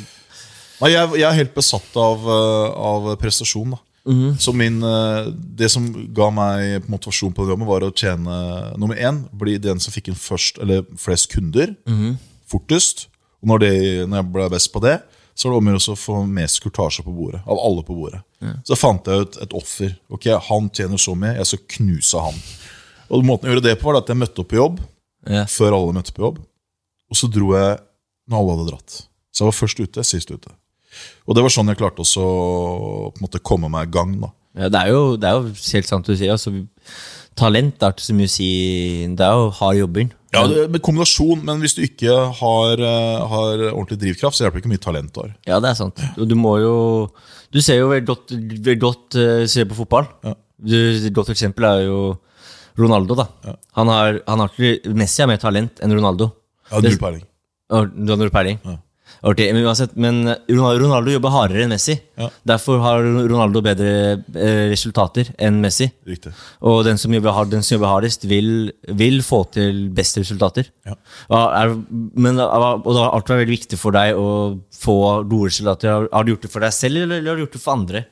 Nei, 0.81 0.91
jeg, 0.95 1.11
jeg 1.21 1.29
er 1.29 1.37
helt 1.43 1.55
besatt 1.55 1.97
av, 2.01 2.25
eh, 2.25 2.67
av 2.91 3.09
prestasjon. 3.21 3.71
da 3.77 3.79
Så 4.41 4.55
min, 4.57 4.83
eh, 4.83 5.31
Det 5.31 5.71
som 5.71 5.87
ga 6.15 6.31
meg 6.31 6.89
motivasjon 6.89 7.35
på 7.35 7.45
programmet, 7.45 7.69
var 7.69 7.81
å 7.87 7.93
tjene 7.95 8.77
nummer 8.79 8.97
én. 8.97 9.29
Bli 9.33 9.59
den 9.59 9.79
som 9.79 9.93
fikk 9.93 10.09
inn 10.09 10.15
først, 10.19 10.59
eller 10.63 10.83
flest 10.97 11.29
kunder 11.31 11.77
fortest. 12.49 13.07
Og 13.43 13.49
når, 13.49 13.59
det, 13.61 14.09
når 14.09 14.17
jeg 14.23 14.33
ble 14.33 14.49
best 14.51 14.73
på 14.73 14.81
det, 14.83 15.01
så 15.41 15.49
var 15.49 15.55
det 15.57 15.61
om 15.63 15.69
å 15.71 15.73
gjøre 15.75 15.95
å 15.95 15.99
få 16.01 16.17
mest 16.29 16.61
kurtasje 16.61 17.05
på 17.07 17.15
bordet. 17.17 17.41
Av 17.49 17.59
alle 17.65 17.83
på 17.87 17.97
bordet. 17.97 18.21
Så 18.69 18.77
fant 18.77 19.07
jeg 19.09 19.25
ut 19.27 19.39
et 19.45 19.55
offer. 19.57 19.95
Ok, 20.13 20.27
Han 20.49 20.69
tjener 20.77 21.01
så 21.01 21.15
mye, 21.17 21.35
jeg 21.41 21.49
skal 21.49 21.63
knuse 21.79 22.21
han. 22.27 22.39
Og 23.11 23.25
Måten 23.27 23.49
jeg 23.49 23.57
gjorde 23.57 23.69
det 23.71 23.79
på, 23.81 23.89
var 23.89 24.01
at 24.03 24.13
jeg 24.13 24.21
møtte 24.21 24.45
opp 24.45 24.51
på 24.53 24.59
jobb 24.61 24.81
Ja. 25.29 25.45
før 25.49 25.77
alle 25.79 25.97
møtte 25.97 26.13
på 26.17 26.23
jobb. 26.27 26.39
Og 27.11 27.17
så 27.19 27.29
dro 27.33 27.55
jeg 27.57 27.79
når 28.31 28.39
alle 28.39 28.57
hadde 28.59 28.69
dratt. 28.71 28.99
Så 29.33 29.43
jeg 29.45 29.49
var 29.51 29.59
først 29.59 29.81
ute, 29.81 30.05
sist 30.07 30.31
ute. 30.31 30.53
Og 31.27 31.35
det 31.37 31.43
var 31.43 31.53
sånn 31.55 31.69
jeg 31.71 31.79
klarte 31.81 32.03
også 32.05 32.23
å 32.23 33.11
på 33.15 33.19
en 33.21 33.27
måte 33.27 33.41
komme 33.43 33.69
meg 33.73 33.89
i 33.89 33.93
gang. 33.97 34.15
da. 34.21 34.31
Ja, 34.59 34.69
det, 34.69 34.81
er 34.85 34.89
jo, 34.95 35.17
det 35.17 35.29
er 35.29 35.37
jo 35.39 35.53
helt 35.73 35.87
sant 35.91 36.07
du 36.07 36.17
sier. 36.17 36.33
Altså, 36.35 36.53
talent 37.39 37.83
er 37.83 37.93
ikke 37.95 38.07
så 38.09 38.17
mye 38.19 38.31
å 38.31 38.33
si. 38.35 38.49
Det 39.17 39.27
er 39.27 39.37
jo 39.39 39.51
hard 39.61 39.79
jobbing. 39.79 40.11
Ja, 40.31 40.45
med 40.71 40.79
kombinasjon, 40.85 41.41
Men 41.45 41.59
hvis 41.59 41.75
du 41.75 41.83
ikke 41.83 42.15
har, 42.39 42.81
eh, 42.81 43.29
har 43.33 43.65
ordentlig 43.73 43.99
drivkraft, 43.99 44.37
så 44.37 44.45
hjelper 44.45 44.61
det 44.61 44.65
ikke 44.65 44.73
mye 44.75 44.85
talent 44.85 45.13
du 45.15 45.21
har. 45.25 45.33
Ja, 45.49 45.59
det 45.59 45.73
er 45.73 45.79
sant. 45.79 46.03
Og 46.17 46.29
du 46.29 46.37
må 46.39 46.59
jo 46.63 46.75
Du 47.51 47.59
ser 47.61 47.81
jo 47.81 47.89
veldig 47.91 48.07
godt, 48.07 48.31
veldig 48.31 48.79
godt 48.79 49.17
uh, 49.19 49.45
ser 49.51 49.65
på 49.67 49.75
fotball. 49.75 50.07
Ja. 50.23 50.37
Du, 50.63 50.77
et 50.77 51.13
godt 51.13 51.33
eksempel 51.33 51.65
er 51.67 51.81
jo 51.89 52.21
Ronaldo. 52.79 53.17
da 53.19 53.57
Han 53.75 53.89
har, 53.91 54.21
han 54.29 54.39
har 54.39 54.51
Messi 54.95 55.23
har 55.25 55.27
mer 55.27 55.41
talent 55.43 55.83
enn 55.83 55.97
Ronaldo. 55.97 56.31
Jeg 56.71 56.77
har 56.77 56.87
null 56.87 57.01
peiling. 57.03 57.25
Du 57.71 58.13
har 58.13 58.21
null 58.21 58.31
peiling? 58.31 58.61
Ja. 58.63 58.77
Ok, 59.21 59.41
men 59.53 59.67
uansett, 59.67 59.93
men 60.01 60.23
Ronaldo, 60.49 60.87
Ronaldo 60.87 61.13
jobber 61.13 61.33
hardere 61.35 61.67
enn 61.67 61.73
Messi. 61.75 61.99
Ja. 62.17 62.31
Derfor 62.49 62.81
har 62.81 63.05
Ronaldo 63.05 63.61
bedre 63.65 63.91
eh, 64.17 64.63
resultater 64.71 65.29
enn 65.37 65.59
Messi. 65.61 65.91
Riktig. 66.09 66.33
Og 66.65 66.81
den 66.87 67.01
som 67.01 67.13
jobber, 67.13 67.35
hard, 67.37 67.51
den 67.53 67.67
som 67.67 67.77
jobber 67.77 67.93
hardest, 67.93 68.25
vil, 68.31 68.71
vil 68.97 69.21
få 69.27 69.43
til 69.53 69.83
best 69.97 70.17
resultater. 70.23 70.71
Ja. 70.89 70.97
Og, 71.29 71.37
er, 71.37 71.75
men, 72.17 72.41
og 72.41 72.89
det 72.89 72.97
har 72.97 73.13
alltid 73.13 73.35
vært 73.35 73.45
veldig 73.45 73.59
viktig 73.59 73.81
for 73.81 73.97
deg 73.99 74.17
å 74.17 74.31
få 74.73 74.97
gode 75.29 75.53
resultater. 75.53 75.93
Har, 75.93 76.09
har 76.15 76.25
du 76.25 76.33
gjort 76.33 76.49
det 76.49 76.55
for 76.55 76.65
deg 76.65 76.77
selv, 76.79 77.05
eller, 77.05 77.21
eller 77.21 77.35
har 77.35 77.41
du 77.41 77.45
gjort 77.45 77.59
det 77.59 77.65
for 77.67 77.77
andre? 77.77 78.05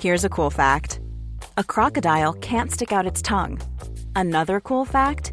Here's 0.00 0.24
a 0.24 0.30
cool 0.30 0.50
fact 0.50 1.00
a 1.56 1.64
crocodile 1.64 2.32
can't 2.34 2.70
stick 2.70 2.92
out 2.92 3.04
its 3.04 3.20
tongue. 3.20 3.58
Another 4.14 4.60
cool 4.60 4.84
fact 4.84 5.32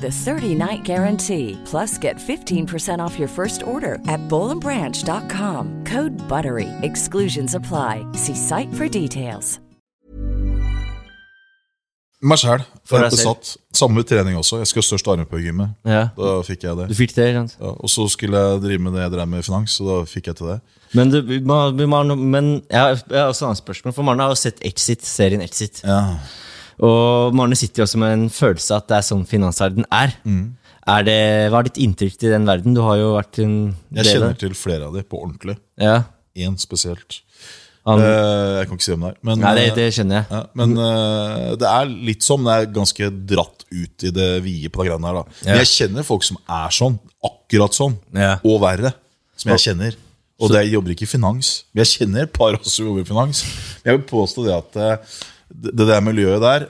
a 0.03 0.09
30-night 0.25 0.83
guarantee. 0.83 1.57
Plus, 1.63 1.97
get 1.97 2.17
15% 2.17 2.99
off 2.99 3.17
your 3.17 3.29
first 3.29 3.63
order 3.63 3.95
at 4.09 4.19
bowlandbranch.com. 4.27 5.85
Code 5.85 6.11
BUTTERY. 6.27 6.67
Exclusions 6.81 7.55
apply. 7.55 8.05
See 8.11 8.35
site 8.35 8.73
for 8.73 8.89
details. 8.89 9.61
Meg 12.21 12.37
sjæl. 12.37 12.61
For 12.85 13.01
deg. 13.01 13.15
Besatt. 13.15 13.55
Samme 13.73 14.03
trening 14.05 14.35
også. 14.37 14.59
Jeg 14.61 14.69
skal 14.69 14.83
ha 14.83 14.85
størst 14.85 15.07
arme 15.09 15.23
på 15.25 15.39
gymmet. 15.41 15.73
Ja. 15.87 16.03
Da 16.13 16.35
fikk 16.45 16.67
jeg 16.67 16.77
det. 16.77 16.85
Du 16.91 16.97
fikk 16.97 17.15
det, 17.15 17.31
ikke 17.31 17.41
sant? 17.41 17.55
Ja, 17.57 17.71
og 17.73 17.89
så 17.89 18.05
skulle 18.13 18.43
jeg 18.43 18.61
drive 18.61 18.83
med 18.85 18.93
det 18.93 19.01
jeg 19.07 19.13
drev 19.15 19.31
med 19.31 19.41
i 19.41 19.47
finans, 19.47 19.77
så 19.79 19.87
da 19.87 19.95
fikk 20.09 20.29
jeg 20.29 20.37
til 20.37 20.51
det. 20.51 20.59
Men, 20.93 21.09
du, 21.09 21.17
vi 21.25 21.39
må, 21.41 21.57
vi 21.73 21.87
må, 21.89 22.03
men 22.13 22.51
jeg 22.69 22.77
har, 22.77 23.01
jeg 23.09 23.17
har 23.17 23.31
også 23.31 23.47
et 23.47 23.49
annet 23.49 23.61
spørsmål. 23.63 23.95
For 23.97 24.05
Marne 24.05 24.27
har 24.27 24.35
jo 24.35 24.37
sett 24.43 24.61
Exit, 24.69 25.07
serien 25.07 25.41
Exit. 25.41 25.81
Ja. 25.87 26.01
Og 26.81 27.35
Marne 27.37 27.57
sitter 27.59 27.83
jo 27.83 27.87
også 27.87 28.01
med 28.01 28.15
en 28.15 28.27
følelse 28.33 28.77
at 28.77 28.87
det 28.89 28.97
er 28.97 29.05
sånn 29.05 29.25
finansverden 29.29 29.85
er. 29.93 30.15
Mm. 30.25 30.45
er 30.89 31.03
det, 31.05 31.19
hva 31.53 31.61
er 31.61 31.69
ditt 31.69 31.81
inntrykk 31.85 32.15
til 32.17 32.33
den 32.33 32.47
verden? 32.49 32.77
Du 32.77 32.81
har 32.85 32.97
jo 32.97 33.11
vært 33.15 33.41
en 33.43 33.57
del 33.91 34.01
Jeg 34.01 34.17
kjenner 34.17 34.39
til 34.41 34.55
flere 34.57 34.89
av 34.89 34.97
de 34.97 35.03
på 35.05 35.19
ordentlig. 35.21 35.59
Ja. 35.81 35.99
Én 36.37 36.57
spesielt. 36.61 37.21
Han, 37.85 37.97
uh, 37.97 38.59
jeg 38.59 38.67
kan 38.69 38.77
ikke 38.77 38.85
si 38.85 38.91
hvem 38.93 39.05
det 39.07 39.09
er. 39.09 39.19
Men, 39.25 39.39
nei, 39.41 39.51
det, 39.57 39.63
eh, 39.71 39.77
det 39.77 39.85
skjønner 39.95 40.19
jeg. 40.19 40.25
ja, 40.29 40.41
men 40.59 40.75
uh, 40.77 41.47
det 41.57 41.69
er 41.69 41.93
litt 42.09 42.25
sånn. 42.25 42.45
Det 42.45 42.57
er 42.57 42.67
ganske 42.75 43.09
dratt 43.31 43.65
ut 43.71 44.05
i 44.05 44.11
det 44.13 44.29
vide 44.45 44.69
på 44.73 44.83
de 44.83 44.91
greiene 44.91 45.09
her. 45.09 45.17
da 45.17 45.23
Ja. 45.25 45.47
Men 45.47 45.61
jeg 45.63 45.71
kjenner 45.71 46.05
folk 46.05 46.25
som 46.27 46.37
er 46.45 46.77
sånn. 46.77 46.99
Akkurat 47.25 47.77
sånn. 47.77 47.97
Ja. 48.17 48.35
Og 48.45 48.61
verre. 48.61 48.93
Som 49.37 49.53
jeg 49.55 49.65
kjenner. 49.65 49.97
Og 50.41 50.49
det 50.53 50.63
jeg 50.65 50.75
jobber 50.75 50.93
ikke 50.93 51.05
i 51.05 51.09
finans. 51.09 51.51
Men 51.71 51.83
jeg 51.83 51.91
kjenner 51.95 52.25
et 52.25 52.33
par 52.33 52.57
også 52.57 52.73
som 52.75 52.89
jobber 52.89 53.05
i 53.05 53.09
finans. 53.09 53.43
Jeg 53.85 53.97
vil 53.97 54.05
påstå 54.09 54.45
det 54.45 54.53
at 54.55 54.77
eh, 54.81 55.19
det, 55.51 55.87
der 55.87 56.01
miljøet 56.05 56.41
der 56.41 56.67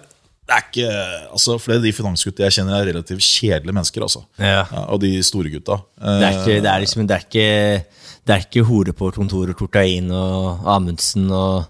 det 0.52 0.56
er 0.58 0.64
ikke, 0.66 0.88
altså 1.32 1.54
Flere 1.62 1.78
av 1.80 1.84
de 1.86 1.92
finansgutta 1.96 2.44
jeg 2.44 2.56
kjenner, 2.58 2.82
er 2.82 2.88
relativt 2.90 3.22
kjedelige 3.24 3.76
mennesker. 3.78 4.02
altså 4.04 4.24
Ja. 4.42 4.66
Og 4.92 5.00
de 5.00 5.12
store 5.24 5.52
gutta. 5.54 5.78
Det 6.02 6.26
er 6.28 6.40
ikke, 6.42 6.56
det 6.66 6.72
er 6.72 6.80
liksom, 6.84 7.06
det 7.08 7.16
er 7.16 7.24
ikke, 7.24 7.86
det 8.28 8.34
er 8.36 8.44
ikke 8.48 8.66
hore 8.68 8.92
på 8.98 9.12
kontoret, 9.16 9.56
Tortein 9.56 10.10
og 10.12 10.66
Amundsen 10.68 11.30
og 11.32 11.70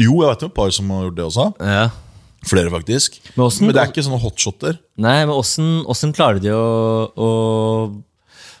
Jo, 0.00 0.16
jeg 0.24 0.32
vet 0.32 0.42
jo 0.42 0.48
et 0.50 0.54
par 0.56 0.72
som 0.74 0.90
har 0.90 1.04
gjort 1.06 1.16
det 1.20 1.24
også. 1.28 1.46
Ja. 1.60 1.84
Flere, 2.46 2.70
faktisk. 2.70 3.20
Men 3.36 3.46
hvordan- 3.46 3.72
det 3.72 3.82
er 3.82 3.92
ikke 3.92 4.04
sånne 4.08 4.20
hotshotter. 4.20 4.78
Nei, 4.98 5.24
men 5.24 5.34
åssen 5.36 5.84
åssen 5.86 6.12
klarer 6.12 6.40
de 6.42 6.50
å, 6.50 7.12
å 7.16 7.30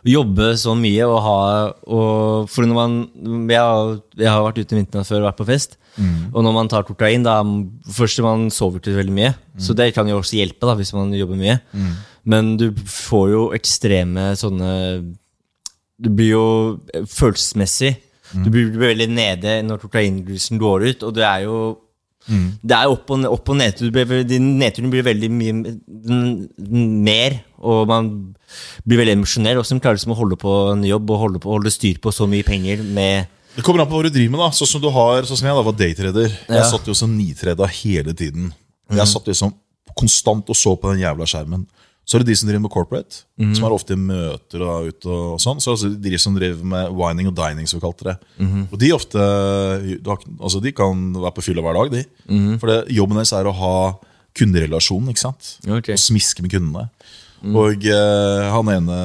jobbe 0.06 0.52
så 0.56 0.76
mye 0.78 1.04
og 1.08 1.18
ha 1.22 1.40
og, 1.86 2.48
For 2.52 2.62
når 2.66 2.74
man 2.78 3.48
jeg 3.50 3.58
har, 3.58 3.98
jeg 4.16 4.30
har 4.30 4.42
vært 4.46 4.62
ute 4.62 4.76
i 4.76 4.78
vinteren 4.80 5.04
før 5.08 5.24
og 5.24 5.28
vært 5.32 5.40
på 5.42 5.46
fest. 5.50 5.76
Og 6.32 6.42
når 6.44 6.52
man 6.52 6.68
tar 6.68 6.84
kokain, 6.84 7.22
da 7.24 7.38
Først 7.88 8.20
man 8.24 8.50
sover 8.50 8.82
til 8.84 8.96
veldig 8.98 9.14
mye. 9.16 9.34
Så 9.58 9.72
det 9.74 9.94
kan 9.94 10.08
jo 10.08 10.18
også 10.20 10.36
hjelpe 10.36 10.66
da 10.68 10.74
hvis 10.76 10.92
man 10.96 11.14
jobber 11.16 11.38
mye. 11.40 11.58
Men 12.24 12.56
du 12.60 12.72
får 12.84 13.30
jo 13.30 13.42
ekstreme 13.56 14.34
sånne 14.36 14.72
Du 15.96 16.10
blir 16.10 16.32
jo 16.34 16.46
følelsesmessig 16.92 17.94
Du 18.44 18.50
blir, 18.50 18.70
du 18.72 18.78
blir 18.78 18.90
veldig 18.90 19.08
nede 19.14 19.62
når 19.64 19.78
Torteingrusen 19.84 20.58
går 20.58 20.88
ut, 20.90 21.02
og 21.06 21.14
det 21.14 21.24
er 21.24 21.46
jo 21.46 21.58
det 22.26 22.74
er 22.74 22.90
opp 22.90 23.10
og, 23.14 23.22
opp 23.30 23.50
og 23.52 23.56
nedtur. 23.60 23.92
Nedturen 23.94 24.90
blir 24.90 25.04
veldig 25.06 25.28
mye 25.30 25.52
mer, 27.06 27.36
og 27.62 27.86
man 27.86 28.08
blir 28.82 28.98
veldig 28.98 29.14
emosjonell. 29.20 29.60
Hvordan 29.60 29.82
klarer 29.82 29.94
du 29.94 30.00
liksom 30.00 30.14
å 30.16 30.18
holde 30.18 30.38
på 30.40 30.54
en 30.72 30.82
jobb 30.86 31.12
og 31.14 31.20
holde, 31.22 31.42
på, 31.42 31.52
holde 31.54 31.70
styr 31.70 32.00
på 32.02 32.10
så 32.14 32.26
mye 32.30 32.46
penger 32.46 32.82
med 32.82 33.30
Det 33.56 33.64
kommer 33.64 33.82
an 33.82 33.88
på 33.88 33.96
hva 33.96 34.04
du 34.06 34.12
driver 34.12 34.34
med. 34.34 34.42
da 34.44 34.50
Sånn 34.54 34.68
som 34.74 34.82
du 34.82 34.90
har, 34.92 35.24
sånn 35.28 35.40
som 35.40 35.48
jeg 35.48 35.56
da 35.56 35.64
var 35.64 35.76
daytrader. 35.78 36.34
Jeg 36.52 36.68
satt 36.70 36.86
jo 36.90 36.94
som 36.96 37.14
nitreda 37.16 37.68
hele 37.80 38.12
tiden. 38.16 38.52
Jeg 38.92 39.08
satt 39.10 39.26
liksom 39.30 39.54
konstant 39.96 40.48
og 40.52 40.58
så 40.58 40.74
på 40.76 40.92
den 40.92 41.00
jævla 41.06 41.24
skjermen. 41.28 41.64
Så 42.06 42.14
er 42.14 42.22
det 42.22 42.28
de 42.28 42.36
som 42.38 42.46
driver 42.46 42.62
med 42.62 42.70
corporate, 42.70 43.24
som 43.56 43.64
er 43.66 43.72
ofte 43.74 43.96
i 43.96 43.98
møter 43.98 44.62
og 44.62 44.90
ute 44.92 45.08
og 45.10 45.40
sånn. 45.42 45.58
Så 45.58 45.72
er 45.74 45.88
det 45.96 46.12
de 46.12 46.18
som 46.22 46.36
driver 46.36 46.62
med 46.62 46.92
wining 46.94 47.26
og 47.32 47.34
dining, 47.34 47.66
som 47.66 47.80
vi 47.80 47.82
kalte 47.86 48.06
det. 48.12 48.14
Og 48.70 48.76
de 48.78 48.92
ofte 48.94 49.18
altså 50.38 50.60
De 50.62 50.70
kan 50.76 51.00
være 51.16 51.34
på 51.34 51.42
fylla 51.48 51.64
hver 51.64 51.80
dag, 51.80 51.90
de. 51.96 52.04
For 52.60 52.70
det, 52.70 52.78
jobben 52.94 53.18
deres 53.18 53.32
er 53.34 53.48
å 53.50 53.56
ha 53.58 53.74
kunderelasjon, 54.36 55.08
ikke 55.10 55.24
sant? 55.24 55.56
Okay. 55.66 55.96
Og 55.96 56.04
smiske 56.04 56.44
med 56.44 56.52
kundene. 56.52 56.86
Og 57.56 57.84
eh, 57.88 58.46
han 58.52 58.68
ene 58.72 58.96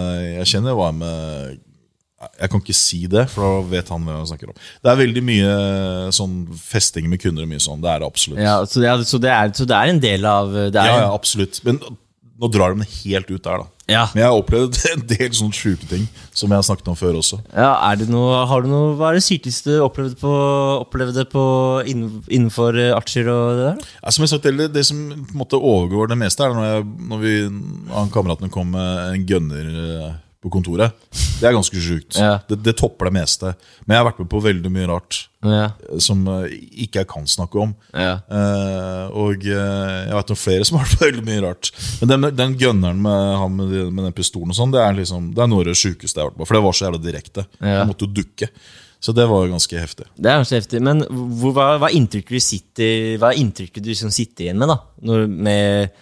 jeg 0.41 0.47
kjenner, 0.55 0.75
var 0.77 0.91
med 0.93 1.57
jeg 2.21 2.51
kan 2.53 2.61
ikke 2.61 2.77
si 2.77 3.01
det, 3.09 3.25
for 3.31 3.45
da 3.45 3.65
vet 3.71 3.89
han 3.93 4.05
hvem 4.05 4.19
jeg 4.19 4.29
snakker 4.33 4.51
om. 4.53 4.61
Det 4.83 4.91
er 4.91 5.01
veldig 5.01 5.25
mye 5.25 5.55
sånn 6.15 6.37
festing 6.59 7.09
med 7.11 7.21
kunder 7.23 7.47
og 7.47 7.51
mye 7.51 7.63
sånn. 7.63 7.81
Det 7.81 7.91
er 7.91 8.03
det 8.03 8.11
absolutt. 8.11 8.43
ja, 8.43 8.59
så, 8.67 8.83
det 8.83 8.91
er, 8.91 9.03
så, 9.07 9.21
det 9.21 9.33
er, 9.33 9.51
så 9.57 9.67
det 9.69 9.77
er 9.79 9.93
en 9.95 10.01
del 10.03 10.29
av 10.29 10.53
det 10.53 10.69
er, 10.75 10.93
ja, 10.93 11.03
ja, 11.07 11.11
absolutt. 11.15 11.61
Men 11.67 11.81
nå 12.41 12.49
drar 12.49 12.73
de 12.73 12.81
det 12.81 12.89
helt 13.03 13.29
ut 13.29 13.43
der, 13.45 13.61
da. 13.61 13.81
Ja. 13.91 14.05
Men 14.13 14.21
jeg 14.21 14.29
har 14.31 14.39
opplevd 14.39 14.77
en 14.93 15.03
del 15.09 15.33
sånne 15.35 15.57
sjuke 15.57 15.87
ting 15.89 16.07
som 16.29 16.49
jeg 16.49 16.57
har 16.57 16.65
snakket 16.65 16.89
om 16.93 16.97
før 16.97 17.19
også. 17.19 17.41
Ja, 17.53 17.73
er 17.89 17.99
det 17.99 18.07
noe, 18.09 18.39
har 18.49 18.63
du 18.63 18.69
noe, 18.71 18.95
Hva 18.97 19.11
er 19.11 19.19
det 19.19 19.25
sykeste 19.25 19.75
du 19.75 19.83
opplevde, 19.85 20.17
på, 20.21 20.31
opplevde 20.81 21.25
på 21.29 21.43
innenfor 21.91 22.79
eh, 22.81 22.95
og 22.95 23.59
det 23.59 23.67
der? 23.67 23.85
Ja, 23.99 24.15
som 24.15 24.25
jeg 24.25 24.33
sa 24.33 24.41
det, 24.41 24.71
Det 24.73 24.85
som 24.87 25.03
på 25.11 25.35
en 25.35 25.41
måte 25.43 25.59
overgår 25.59 26.11
det 26.13 26.19
meste, 26.23 26.47
er 26.47 26.57
når, 26.57 26.69
jeg, 26.69 26.89
når 27.11 27.23
vi, 27.25 27.37
han 27.91 28.13
kameraten 28.13 28.53
kom 28.53 28.73
med 28.73 29.15
en 29.17 29.27
gunner 29.29 29.71
eh, 29.85 30.11
på 30.41 30.49
kontoret. 30.49 30.95
Det 31.11 31.45
er 31.45 31.53
ganske 31.53 31.77
sjukt. 31.81 32.15
Ja. 32.17 32.39
Det, 32.49 32.57
det 32.65 32.73
topper 32.79 33.09
det 33.09 33.13
meste. 33.19 33.51
Men 33.85 33.93
jeg 33.93 34.01
har 34.01 34.07
vært 34.07 34.21
med 34.23 34.29
på 34.31 34.41
veldig 34.41 34.71
mye 34.73 34.87
rart 34.89 35.19
Ja. 35.45 35.67
eh, 35.69 35.99
som 36.01 36.23
eh, 36.27 36.55
ikke 36.85 37.03
jeg 37.03 37.09
kan 37.11 37.27
snakke 37.29 37.61
om. 37.61 37.75
Ja. 37.93 38.15
Eh, 38.25 39.05
og 39.21 39.45
eh, 39.45 39.97
jeg 40.07 40.15
vet 40.17 40.33
om 40.33 40.39
flere 40.41 40.65
som 40.65 40.79
har 40.79 40.87
vært 40.87 40.97
på 40.97 41.07
veldig 41.09 41.25
mye 41.29 41.43
rart. 41.45 41.71
Men 42.01 42.13
den, 42.13 42.29
den 42.39 42.55
gunneren 42.61 43.01
med, 43.05 43.25
han 43.41 43.57
med, 43.59 43.75
med 43.93 44.07
den 44.09 44.17
pistolen 44.17 44.53
og 44.53 44.57
sånn, 44.57 44.73
det 44.73 44.81
er 44.81 44.97
liksom 44.97 45.31
Det 45.37 45.43
er 45.45 45.51
noe 45.51 45.61
av 45.65 45.69
det 45.69 45.77
sjukeste 45.77 46.17
jeg 46.17 46.25
har 46.25 46.31
vært 46.31 46.41
på. 46.41 46.49
For 46.49 46.57
det 46.57 46.63
var 46.65 46.77
så 46.77 46.87
jævla 46.87 47.03
direkte. 47.05 47.45
Jeg 47.61 47.89
måtte 47.89 48.09
jo 48.09 48.15
dukke. 48.21 48.49
Så 49.01 49.13
det 49.17 49.23
var 49.29 49.45
jo 49.45 49.53
ganske 49.55 49.79
heftig. 49.81 50.05
Det 50.13 50.29
er 50.29 50.41
ganske 50.43 50.57
heftig, 50.59 50.81
men 50.85 50.99
hvor, 51.09 51.55
hva, 51.57 51.71
hva, 51.81 51.87
er 51.89 51.97
inntrykket 51.97 52.37
du 52.37 52.43
sitter, 52.45 53.15
hva 53.21 53.31
er 53.31 53.39
inntrykket 53.41 53.81
du 53.81 53.89
liksom 53.89 54.11
sitter 54.13 54.45
igjen 54.45 54.59
med, 54.61 54.69
da? 54.69 54.75
Når, 55.09 55.23
med, 55.25 55.95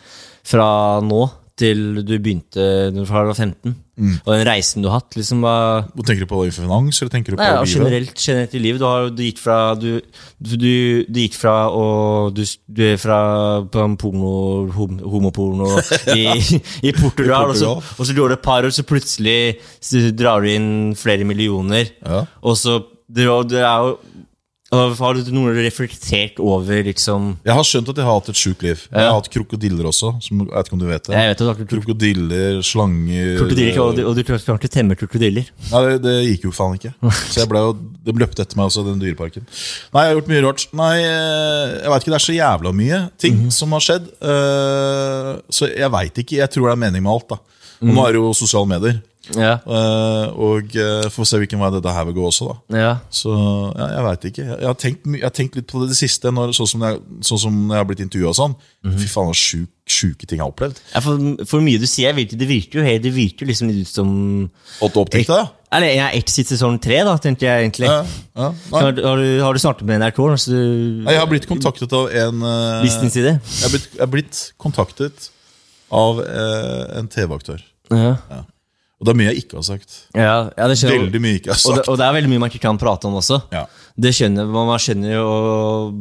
fra 0.50 0.66
nå 1.06 1.22
til 1.60 2.02
du 2.08 2.16
begynte 2.18 2.64
når 2.96 3.06
du 3.06 3.12
var 3.12 3.34
15? 3.36 3.76
Mm. 4.00 4.14
Og 4.24 4.30
den 4.32 4.46
reisen 4.48 4.84
du 4.84 4.88
har 4.88 5.02
hatt? 5.02 5.16
liksom 5.20 5.42
var... 5.44 5.90
Tenker 6.08 6.24
du 6.24 6.30
på 6.32 6.40
finans, 6.56 7.02
eller 7.02 7.12
tenker 7.12 7.36
du 7.36 7.38
på 7.38 7.44
Nei, 7.44 7.50
ja, 7.52 7.64
livet? 7.66 7.74
generelt, 7.76 8.14
generelt 8.24 8.54
i 8.56 8.62
livet. 8.64 8.80
Du, 8.80 8.86
har, 8.88 9.10
du 9.12 9.24
gikk 9.26 9.42
fra 9.44 9.58
Du, 9.76 9.90
du, 10.40 10.54
du, 10.56 10.70
du 11.10 11.20
gikk 11.20 11.36
fra 11.36 11.56
å 11.76 11.84
du, 12.32 12.42
du 12.72 12.84
er 12.94 13.02
fra 13.02 13.20
på 13.68 13.84
en 13.84 13.98
porno, 14.00 14.32
hom, 14.78 15.02
homoporno 15.04 15.68
i, 16.16 16.30
i 16.88 16.94
Portugal, 16.96 17.52
og 17.52 17.60
så, 17.60 17.74
og 17.76 18.00
så 18.08 18.16
gjorde 18.16 18.38
du 18.38 18.40
et 18.40 18.46
par 18.48 18.64
år, 18.64 18.72
så 18.72 18.88
plutselig 18.88 19.40
så 19.84 20.06
drar 20.16 20.46
du 20.48 20.54
inn 20.54 20.72
flere 21.00 21.28
millioner. 21.28 21.92
Ja. 22.06 22.24
Og 22.40 22.56
så 22.60 22.80
det, 23.10 23.26
er- 23.28 23.48
det 23.52 23.66
er 23.66 23.90
jo 23.90 23.98
Har 24.70 25.18
du 25.18 25.32
noen 25.34 25.56
reflektert 25.58 26.38
over 26.38 26.84
liksom 26.86 27.32
Jeg 27.42 27.56
har 27.58 27.66
skjønt 27.66 27.88
at 27.90 27.98
jeg 27.98 28.06
har 28.06 28.18
hatt 28.20 28.28
et 28.30 28.38
sjukt 28.38 28.62
liv. 28.62 28.84
Jeg 28.92 29.02
har 29.02 29.16
hatt 29.18 29.30
krokodiller 29.34 29.88
også. 29.90 30.12
Som, 30.22 30.44
jeg 30.46 30.52
vet 30.54 30.68
ikke 30.70 30.76
om 30.78 30.82
du 30.84 30.86
vet 30.86 31.08
det. 31.10 31.16
Jeg 31.18 31.32
vet 31.32 31.42
at 31.50 31.64
Krokodiller, 31.72 32.60
slanger 32.62 33.32
krokodiller, 33.40 33.80
og, 33.82 33.96
du- 33.98 34.04
og 34.12 34.14
du 34.20 34.22
klarte 34.28 34.54
ikke 34.60 34.70
temme 34.76 34.94
krokodiller. 35.00 35.50
Nei, 35.72 35.82
det, 35.88 35.96
det 36.06 36.14
gikk 36.28 36.46
jo 36.50 36.54
faen 36.54 36.78
ikke. 36.78 36.94
Så 37.34 37.42
jeg 37.42 37.50
ble 37.50 37.64
jo, 37.66 37.74
De 38.06 38.14
løpte 38.22 38.46
etter 38.46 38.58
meg 38.62 38.70
også, 38.70 38.86
den 38.86 39.02
dyreparken. 39.02 39.50
Nei, 39.96 40.06
jeg 40.06 40.14
har 40.14 40.18
gjort 40.20 40.32
mye 40.36 40.46
rart. 40.46 40.68
Nei, 40.84 40.94
eh, 41.02 41.76
jeg 41.82 41.90
vet 41.96 42.06
ikke, 42.06 42.14
Det 42.14 42.20
er 42.22 42.28
så 42.30 42.38
jævla 42.38 42.76
mye 42.84 43.02
ting 43.26 43.42
som 43.58 43.74
har 43.74 43.86
skjedd. 43.90 44.08
Eh, 44.22 45.32
så 45.50 45.70
jeg 45.74 45.92
veit 45.98 46.22
ikke. 46.24 46.40
Jeg 46.44 46.54
tror 46.54 46.70
det 46.70 46.76
er 46.78 46.84
mening 46.86 47.04
med 47.10 47.16
alt. 47.18 47.28
da 47.34 47.42
Og 47.82 47.94
Nå 47.96 48.06
er 48.06 48.14
det 48.14 48.22
jo 48.22 48.34
sosiale 48.38 48.70
medier. 48.70 49.02
Ja, 49.36 49.58
Uh, 49.68 50.32
og 50.42 50.74
uh, 50.80 51.06
får 51.12 51.28
se 51.28 51.40
hvilken 51.42 51.60
vei 51.62 51.70
dette 51.76 51.92
her 51.94 52.06
vil 52.08 52.16
gå 52.18 52.24
også, 52.30 52.48
da. 52.50 52.80
ja. 52.80 52.94
Så 53.14 53.30
ja, 53.30 53.90
jeg 53.92 54.06
veit 54.06 54.28
ikke. 54.32 54.46
Jeg, 54.46 54.56
jeg, 54.56 54.68
har 54.70 54.78
tenkt, 54.80 55.10
jeg 55.12 55.26
har 55.26 55.34
tenkt 55.36 55.58
litt 55.60 55.68
på 55.70 55.82
det, 55.84 55.90
det 55.92 55.98
siste, 56.00 56.32
når, 56.34 56.54
sånn, 56.58 56.70
som 56.72 56.86
jeg, 56.88 57.02
sånn 57.28 57.42
som 57.44 57.60
jeg 57.68 57.78
har 57.78 57.88
blitt 57.90 58.02
intervjua 58.06 58.32
og 58.32 58.40
sånn. 58.40 58.56
Fy 58.98 59.10
faen, 59.12 59.30
så 59.30 59.38
sjuk, 59.38 59.70
sjuke 59.90 60.26
ting 60.26 60.40
jeg 60.40 60.46
har 60.46 60.54
opplevd. 60.54 60.82
Ja, 60.96 61.04
for, 61.06 61.46
for 61.52 61.66
mye 61.66 61.82
du 61.82 61.86
sier, 61.90 62.16
virker, 62.18 62.40
det 62.40 62.50
virker 62.50 62.82
jo 62.82 62.88
helt, 62.88 63.06
det 63.06 63.14
virker 63.14 63.50
liksom 63.50 63.70
litt 63.70 63.90
ut 63.90 64.00
som 64.00 64.12
Åtte 64.86 65.02
opptrykte 65.04 65.38
det? 65.38 65.48
Eller 65.78 65.92
jeg 65.94 66.04
er 66.08 66.18
Exit 66.18 66.50
sesong 66.50 66.80
tre, 66.82 67.02
da, 67.06 67.16
tenkte 67.22 67.46
jeg 67.46 67.68
egentlig. 67.68 67.90
ja, 67.92 68.00
ja. 68.40 68.52
Har, 68.74 68.88
har, 68.90 69.20
du, 69.22 69.28
har 69.46 69.54
du 69.54 69.62
snakket 69.62 69.86
med 69.90 70.02
NRK? 70.02 70.22
Altså, 70.26 70.54
du, 70.56 71.04
Jeg 71.06 71.22
har 71.22 71.28
blitt 71.30 71.50
kontaktet 71.50 71.94
av 71.94 72.08
en 72.24 72.46
uh, 72.46 72.80
Business-side? 72.86 73.36
jeg, 73.38 73.84
jeg 73.84 74.06
er 74.06 74.10
blitt 74.10 74.46
kontaktet 74.62 75.30
av 75.94 76.24
uh, 76.24 76.98
en 76.98 77.12
TV-aktør. 77.12 77.62
Ja. 77.94 78.16
Og 79.00 79.06
det 79.08 79.14
er 79.14 79.18
mye 79.22 79.30
jeg 79.32 79.44
ikke 79.46 79.56
har 79.56 79.64
sagt. 79.64 79.94
Ja, 80.14 80.50
ja, 80.58 80.66
det 80.68 80.76
skjønner. 80.76 81.06
Veldig 81.06 81.22
mye 81.24 81.32
jeg 81.32 81.40
ikke 81.40 81.54
har 81.54 81.60
Og 81.64 81.72
det, 81.72 81.78
sagt. 81.80 81.88
og 81.88 81.98
det 82.02 82.06
er 82.06 82.14
veldig 82.18 82.30
mye 82.34 82.40
man 82.44 82.50
ikke 82.52 82.60
kan 82.66 82.78
prate 82.82 83.08
om 83.08 83.14
også. 83.16 83.38
Ja. 83.56 83.62
Det 84.00 84.12
skjønner 84.16 84.46
man, 84.52 84.68
man 84.68 84.80
skjønner 84.84 85.14
jo 85.16 85.30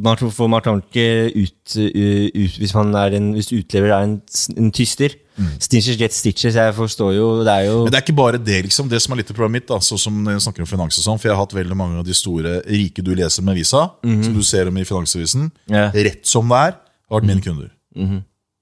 man, 0.03 0.17
For 0.35 0.47
man 0.51 0.61
kan 0.63 0.81
ikke 0.83 1.31
ut, 1.35 1.75
ut 1.79 2.57
Hvis 2.59 2.73
man 2.75 2.93
er 2.95 3.15
en 3.17 3.33
Hvis 3.35 3.49
utlever 3.55 3.91
er 3.95 4.03
en, 4.03 4.21
en 4.57 4.71
tyster. 4.75 5.15
Stitches 5.63 5.95
get 5.99 6.11
stitches. 6.13 6.55
Jeg 6.59 6.75
forstår 6.75 7.13
jo 7.15 7.27
Det 7.47 7.53
er 7.53 7.65
jo 7.69 7.77
Mm. 7.79 7.83
Men 7.87 7.91
det 7.93 7.97
er 8.01 8.03
ikke 8.03 8.15
bare 8.19 8.37
det 8.43 8.63
liksom 8.67 8.89
Det 8.91 8.99
som 9.01 9.13
er 9.15 9.21
litt 9.21 9.31
problemet 9.31 9.61
mitt, 9.61 9.67
da, 9.71 9.79
så 9.79 9.97
som 9.99 10.19
jeg 10.27 10.41
snakker 10.43 10.61
om 10.61 10.67
finans 10.67 10.99
og 10.99 11.03
sånn, 11.07 11.19
for 11.19 11.29
jeg 11.29 11.35
har 11.37 11.43
hatt 11.45 11.55
veldig 11.55 11.77
mange 11.79 11.99
av 11.99 12.03
de 12.05 12.13
store 12.13 12.61
rike 12.67 13.01
du 13.03 13.13
leser 13.15 13.43
med 13.47 13.55
visa, 13.55 13.85
som 14.03 14.33
du 14.35 14.43
ser 14.43 14.67
om 14.67 14.77
i 14.77 14.83
Finansavisen, 14.83 15.51
Mhm. 15.69 15.75
Mhm. 15.75 16.03
rett 16.03 16.25
som 16.27 16.49
det 16.49 16.57
er, 16.57 16.75
har 17.09 17.19
vært 17.21 17.27
mine 17.31 17.41
kunder. 17.41 17.69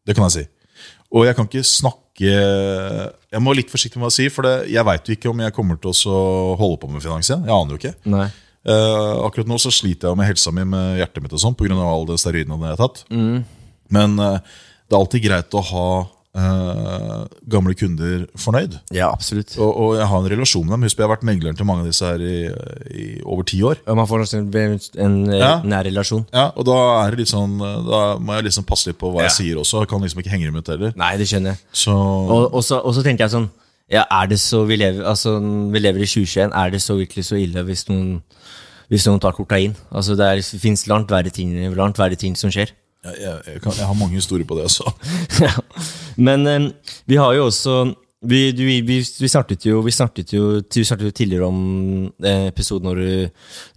Det 0.06 0.16
kan 0.16 0.30
jeg 0.30 0.32
si. 0.32 0.46
Og 1.12 1.26
jeg 1.26 1.36
kan 1.36 1.46
ikke 1.48 1.64
snakke 1.64 2.06
Jeg 2.26 3.42
må 3.44 3.52
være 3.52 3.60
litt 3.62 3.72
forsiktig 3.72 4.00
med 4.00 4.08
hva 4.08 4.12
jeg 4.14 4.18
sier, 4.18 4.34
for 4.34 4.48
det, 4.48 4.56
jeg 4.74 4.88
veit 4.88 5.10
jo 5.10 5.16
ikke 5.18 5.30
om 5.30 5.44
jeg 5.44 5.54
kommer 5.56 5.80
til 5.82 5.94
å 6.10 6.20
holde 6.58 6.80
på 6.82 6.90
med 6.90 7.04
finans 7.04 7.30
igjen. 7.30 7.46
Jeg 7.46 7.54
aner 7.54 7.76
jo 7.76 7.82
ikke. 7.82 7.94
Nei. 8.10 8.28
Uh, 8.68 9.24
akkurat 9.24 9.48
nå 9.48 9.56
så 9.62 9.72
sliter 9.72 10.10
jeg 10.10 10.20
med 10.20 10.28
helsa 10.28 10.52
mi 10.52 10.66
med 10.68 10.98
hjertet 11.00 11.24
mitt 11.24 11.36
og 11.38 11.40
sånn 11.40 11.56
pga. 11.56 11.78
all 11.78 12.08
den 12.10 12.20
steroidene 12.20 12.58
jeg 12.58 12.74
har 12.74 12.82
tatt. 12.82 13.04
Men 13.96 14.18
uh, 14.20 14.42
det 14.88 14.96
er 14.96 15.00
alltid 15.00 15.24
greit 15.24 15.56
å 15.56 15.64
ha 15.70 15.88
eh, 16.38 17.26
gamle 17.50 17.74
kunder 17.78 18.26
fornøyd. 18.40 18.78
Ja, 18.96 19.10
absolutt. 19.12 19.56
Og, 19.58 19.72
og 19.74 19.96
jeg 19.98 20.08
har 20.12 20.22
en 20.24 20.30
relasjon 20.32 20.66
med 20.68 20.76
dem. 20.78 20.86
Husk, 20.88 20.98
jeg 21.02 21.08
har 21.08 21.14
vært 21.16 21.26
megleren 21.28 21.58
til 21.60 21.68
mange 21.70 21.84
av 21.86 21.90
disse 21.92 22.06
her 22.08 22.22
i, 22.24 22.38
i 22.94 23.08
over 23.26 23.48
ti 23.50 23.62
år. 23.66 23.82
Ja, 23.88 23.96
man 23.98 24.10
får 24.10 24.26
en, 24.38 24.50
en 24.54 25.18
eh, 25.34 25.40
Ja. 25.42 25.52
nær 25.66 25.86
relasjon. 25.90 26.26
Ja, 26.34 26.50
og 26.56 26.68
da 26.70 26.78
er 27.04 27.12
det 27.16 27.24
litt 27.26 27.32
sånn 27.34 27.58
Da 27.60 28.02
må 28.22 28.38
jeg 28.38 28.48
liksom 28.50 28.66
passe 28.70 28.92
litt 28.92 29.00
på 29.02 29.12
hva 29.14 29.26
jeg 29.28 29.36
sier 29.40 29.62
også. 29.62 29.84
Jeg 29.84 29.92
kan 29.94 30.04
liksom 30.06 30.22
ikke 30.24 30.34
henge 30.36 30.50
dem 30.52 30.60
ut 30.62 30.72
heller. 30.74 30.94
Nei, 31.00 31.14
det 31.20 31.28
skjønner 31.30 31.56
jeg. 31.56 31.64
Så 31.86 31.96
Og, 31.98 32.54
og, 32.54 32.62
så, 32.66 32.80
og 32.84 32.94
så 32.98 33.04
tenker 33.06 33.26
jeg 33.28 33.36
sånn 33.38 33.50
ja, 33.88 34.02
er 34.12 34.28
det 34.28 34.36
så 34.44 34.66
vi 34.68 34.76
lever, 34.76 35.06
altså, 35.08 35.38
vi 35.72 35.80
lever 35.80 36.02
i 36.04 36.08
2021. 36.10 36.52
Er 36.52 36.72
det 36.74 36.82
så 36.84 36.98
virkelig 37.00 37.24
så 37.30 37.38
ille 37.40 37.62
hvis 37.64 37.86
noen, 37.88 38.18
hvis 38.92 39.06
noen 39.08 39.22
tar 39.24 39.32
kokain? 39.38 39.78
Altså, 39.96 40.18
det, 40.20 40.28
det 40.44 40.60
fins 40.60 40.84
langt 40.92 41.08
verre 41.14 41.32
ting, 41.32 41.54
langt 41.78 41.96
verre 42.02 42.18
ting 42.20 42.36
som 42.36 42.52
skjer. 42.52 42.74
Jeg, 43.16 43.38
jeg, 43.48 43.62
kan, 43.64 43.76
jeg 43.78 43.88
har 43.88 43.98
mange 43.98 44.18
historier 44.20 44.46
på 44.50 44.58
det. 44.60 44.70
Så. 44.74 44.86
Ja. 45.46 45.54
Men 46.18 46.48
um, 46.48 46.68
vi 47.06 47.18
har 47.22 47.36
jo 47.38 47.46
også 47.48 47.94
vi, 48.28 48.52
du, 48.52 48.64
vi, 48.66 48.80
vi, 48.82 49.28
startet 49.30 49.66
jo, 49.68 49.82
vi, 49.86 49.92
snartet 49.94 50.32
jo, 50.34 50.58
vi 50.74 50.84
startet 50.84 51.06
jo 51.06 51.14
tidligere 51.14 51.46
om 51.46 51.60
eh, 52.26 52.48
episoden 52.50 52.90
når, 52.90 53.02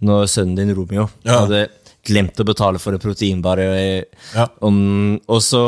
når 0.01 0.25
sønnen 0.31 0.57
din, 0.57 0.73
Romeo, 0.75 1.05
Ja. 1.27 1.43
hadde 1.43 1.67
glemt 2.09 2.39
å 2.41 2.47
betale 2.49 2.81
for 2.81 2.97
en 2.97 3.03
proteinbar. 3.03 3.61
eh, 3.61 4.03
Ja. 4.33 4.47
og, 4.65 5.39
så, 5.45 5.61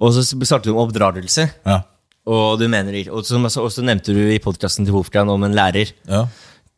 og 0.00 0.14
så 0.16 0.24
startet 0.24 0.70
du 0.70 0.72
om 0.72 0.86
oppdragelse. 0.86 1.50
Ja. 1.68 1.82
Og 2.30 2.58
du 2.60 2.66
mener 2.68 2.96
Og 3.12 3.24
så, 3.26 3.36
og 3.36 3.72
så 3.72 3.82
nevnte 3.84 4.14
du 4.16 4.20
i 4.32 4.38
podkasten 4.40 4.86
til 4.88 4.94
Wolfgang 4.96 5.28
om 5.32 5.44
en 5.44 5.54
lærer. 5.56 5.92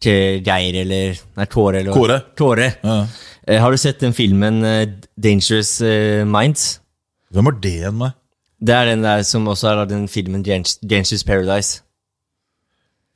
Til 0.03 0.43
Geir 0.43 0.81
eller 0.83 1.19
Nei, 1.39 1.47
Tåre. 1.47 1.81
Eller, 1.85 1.95
Kåre. 1.95 2.19
Tåre. 2.35 2.69
Eh, 3.49 3.59
har 3.61 3.71
du 3.75 3.79
sett 3.81 3.99
den 4.03 4.13
filmen 4.15 4.63
eh, 4.65 4.85
Dangerous 5.19 5.81
eh, 5.83 6.23
Minds? 6.29 6.79
Hvem 7.33 7.49
var 7.49 7.57
det 7.65 7.73
igjen 7.81 7.97
med? 7.99 8.15
Det 8.63 8.75
er 8.77 8.93
den 8.93 9.03
der 9.03 9.25
som 9.27 9.49
også 9.51 9.73
er 9.73 9.81
av 9.83 9.89
den 9.91 10.05
filmen 10.09 10.45
Dangerous 10.47 10.77
Dangerous 10.83 11.25
Paradise. 11.27 11.81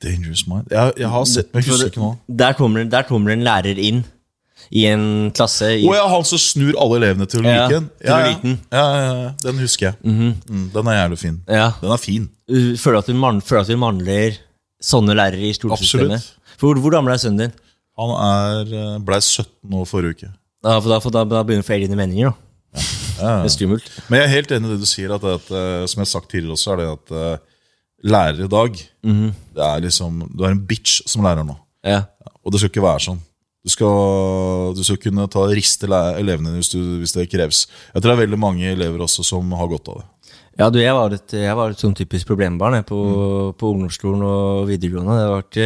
Dangerous 0.03 0.43
Mind? 0.47 0.67
Jeg, 0.71 0.93
jeg 0.99 1.09
har 1.09 1.23
sett, 1.25 1.49
men 1.53 1.63
jeg 1.63 1.71
husker 1.71 1.89
ikke 1.93 2.03
nå. 2.03 2.11
Der 2.43 2.53
kommer, 2.57 2.83
der 2.91 3.05
kommer 3.07 3.33
en 3.33 3.45
lærer 3.47 3.79
inn 3.81 4.03
i 4.75 4.83
en 4.89 5.05
klasse. 5.37 5.69
I, 5.79 5.85
Å 5.87 5.93
ja, 5.95 6.03
han 6.11 6.25
som 6.27 6.41
snur 6.41 6.75
alle 6.81 6.97
elevene 6.99 7.27
til 7.31 7.45
å 7.45 7.47
Ja, 7.47 7.63
like 7.69 7.77
den? 7.77 7.87
til 8.01 8.09
å 8.09 8.11
Ja, 8.11 8.17
ja. 8.19 8.27
like 8.33 8.43
den. 8.43 8.57
Ja, 8.75 8.83
ja, 8.83 9.13
ja, 9.23 9.29
den 9.45 9.61
husker 9.63 9.87
jeg. 9.87 9.95
mm, 10.03 10.65
den 10.75 10.91
er 10.91 10.97
jævlig 10.99 11.19
fin. 11.23 11.37
Ja. 11.47 11.69
Den 11.81 11.93
er 11.95 12.01
fin. 12.03 12.27
Føler 12.51 12.81
Føler 12.83 12.99
at 12.99 13.07
du 13.09 13.15
man, 13.23 13.39
føler 13.41 13.61
at 13.63 13.71
du 13.71 13.79
mangler 13.79 14.37
sånne 14.83 15.15
lærere 15.17 15.47
i 15.47 15.53
skolesystemet? 15.55 16.19
Absolutt. 16.19 16.57
For 16.57 16.67
hvor, 16.73 16.81
hvor 16.83 16.93
gammel 16.97 17.13
er 17.15 17.21
sønnen 17.23 17.45
din? 17.47 17.55
Han 17.97 18.13
er, 18.13 18.73
blei 19.01 19.17
ble 19.17 19.21
17 19.23 19.51
nå 19.73 19.85
forrige 19.89 20.17
uke. 20.17 20.31
Da, 20.63 20.77
for 20.81 20.91
da, 20.91 20.99
for 21.03 21.13
da, 21.13 21.23
da 21.25 21.43
begynner 21.45 21.63
du 21.63 21.67
å 21.67 21.69
få 21.69 21.77
egne 21.77 21.97
meninger. 21.97 22.33
da. 22.33 22.43
Ja, 23.17 23.29
Det 23.41 23.49
er 23.49 23.53
skummelt. 23.55 23.87
Men 24.11 24.21
jeg 24.21 24.27
er 24.27 24.35
helt 24.35 24.51
enig 24.53 24.69
i 24.69 24.73
det 24.75 24.81
du 24.83 24.89
sier, 24.89 25.13
at, 25.15 25.23
at, 25.25 25.47
eh, 25.49 25.85
som 25.89 26.01
jeg 26.01 26.05
har 26.05 26.11
sagt 26.11 26.29
tidligere 26.33 26.57
også, 26.57 26.73
er 26.73 26.81
det 26.81 26.89
at 26.91 27.13
eh, 27.17 27.63
lærere 28.13 28.45
i 28.45 28.51
dag 28.51 28.75
det 28.77 29.63
er 29.63 29.79
liksom, 29.81 30.19
Du 30.35 30.43
er 30.43 30.53
en 30.53 30.65
bitch 30.69 30.99
som 31.09 31.23
lærer 31.25 31.47
nå. 31.47 31.55
Ja. 31.87 32.03
Og 32.43 32.53
det 32.53 32.61
skal 32.61 32.69
ikke 32.69 32.85
være 32.85 33.05
sånn. 33.07 33.23
Du 33.65 33.71
skal, 33.73 34.75
du 34.77 34.83
skal 34.85 34.99
kunne 35.01 35.25
ta 35.31 35.41
riste 35.49 35.87
elevene 35.89 36.53
hvis, 36.55 36.69
du, 36.71 36.79
hvis 37.01 37.15
det 37.17 37.25
kreves. 37.31 37.65
Jeg 37.93 37.99
tror 37.99 38.13
det 38.13 38.15
er 38.15 38.21
veldig 38.25 38.39
mange 38.39 38.69
elever 38.69 39.01
også 39.03 39.25
som 39.27 39.49
har 39.59 39.67
godt 39.71 39.89
av 39.91 40.03
det. 40.03 40.07
Ja, 40.57 40.69
du, 40.73 40.79
jeg 40.81 40.93
var 40.95 41.13
et, 41.13 41.33
jeg 41.35 41.57
var 41.57 41.73
et 41.73 41.81
sånn 41.81 41.97
typisk 41.97 42.29
problembarn 42.29 42.79
jeg, 42.79 42.85
på, 42.89 42.99
på 43.59 43.73
ungdomsskolen 43.73 44.23
og 44.25 44.69
videregående. 44.69 45.17
Det, 45.17 45.25
har 45.25 45.35
vært, 45.35 45.59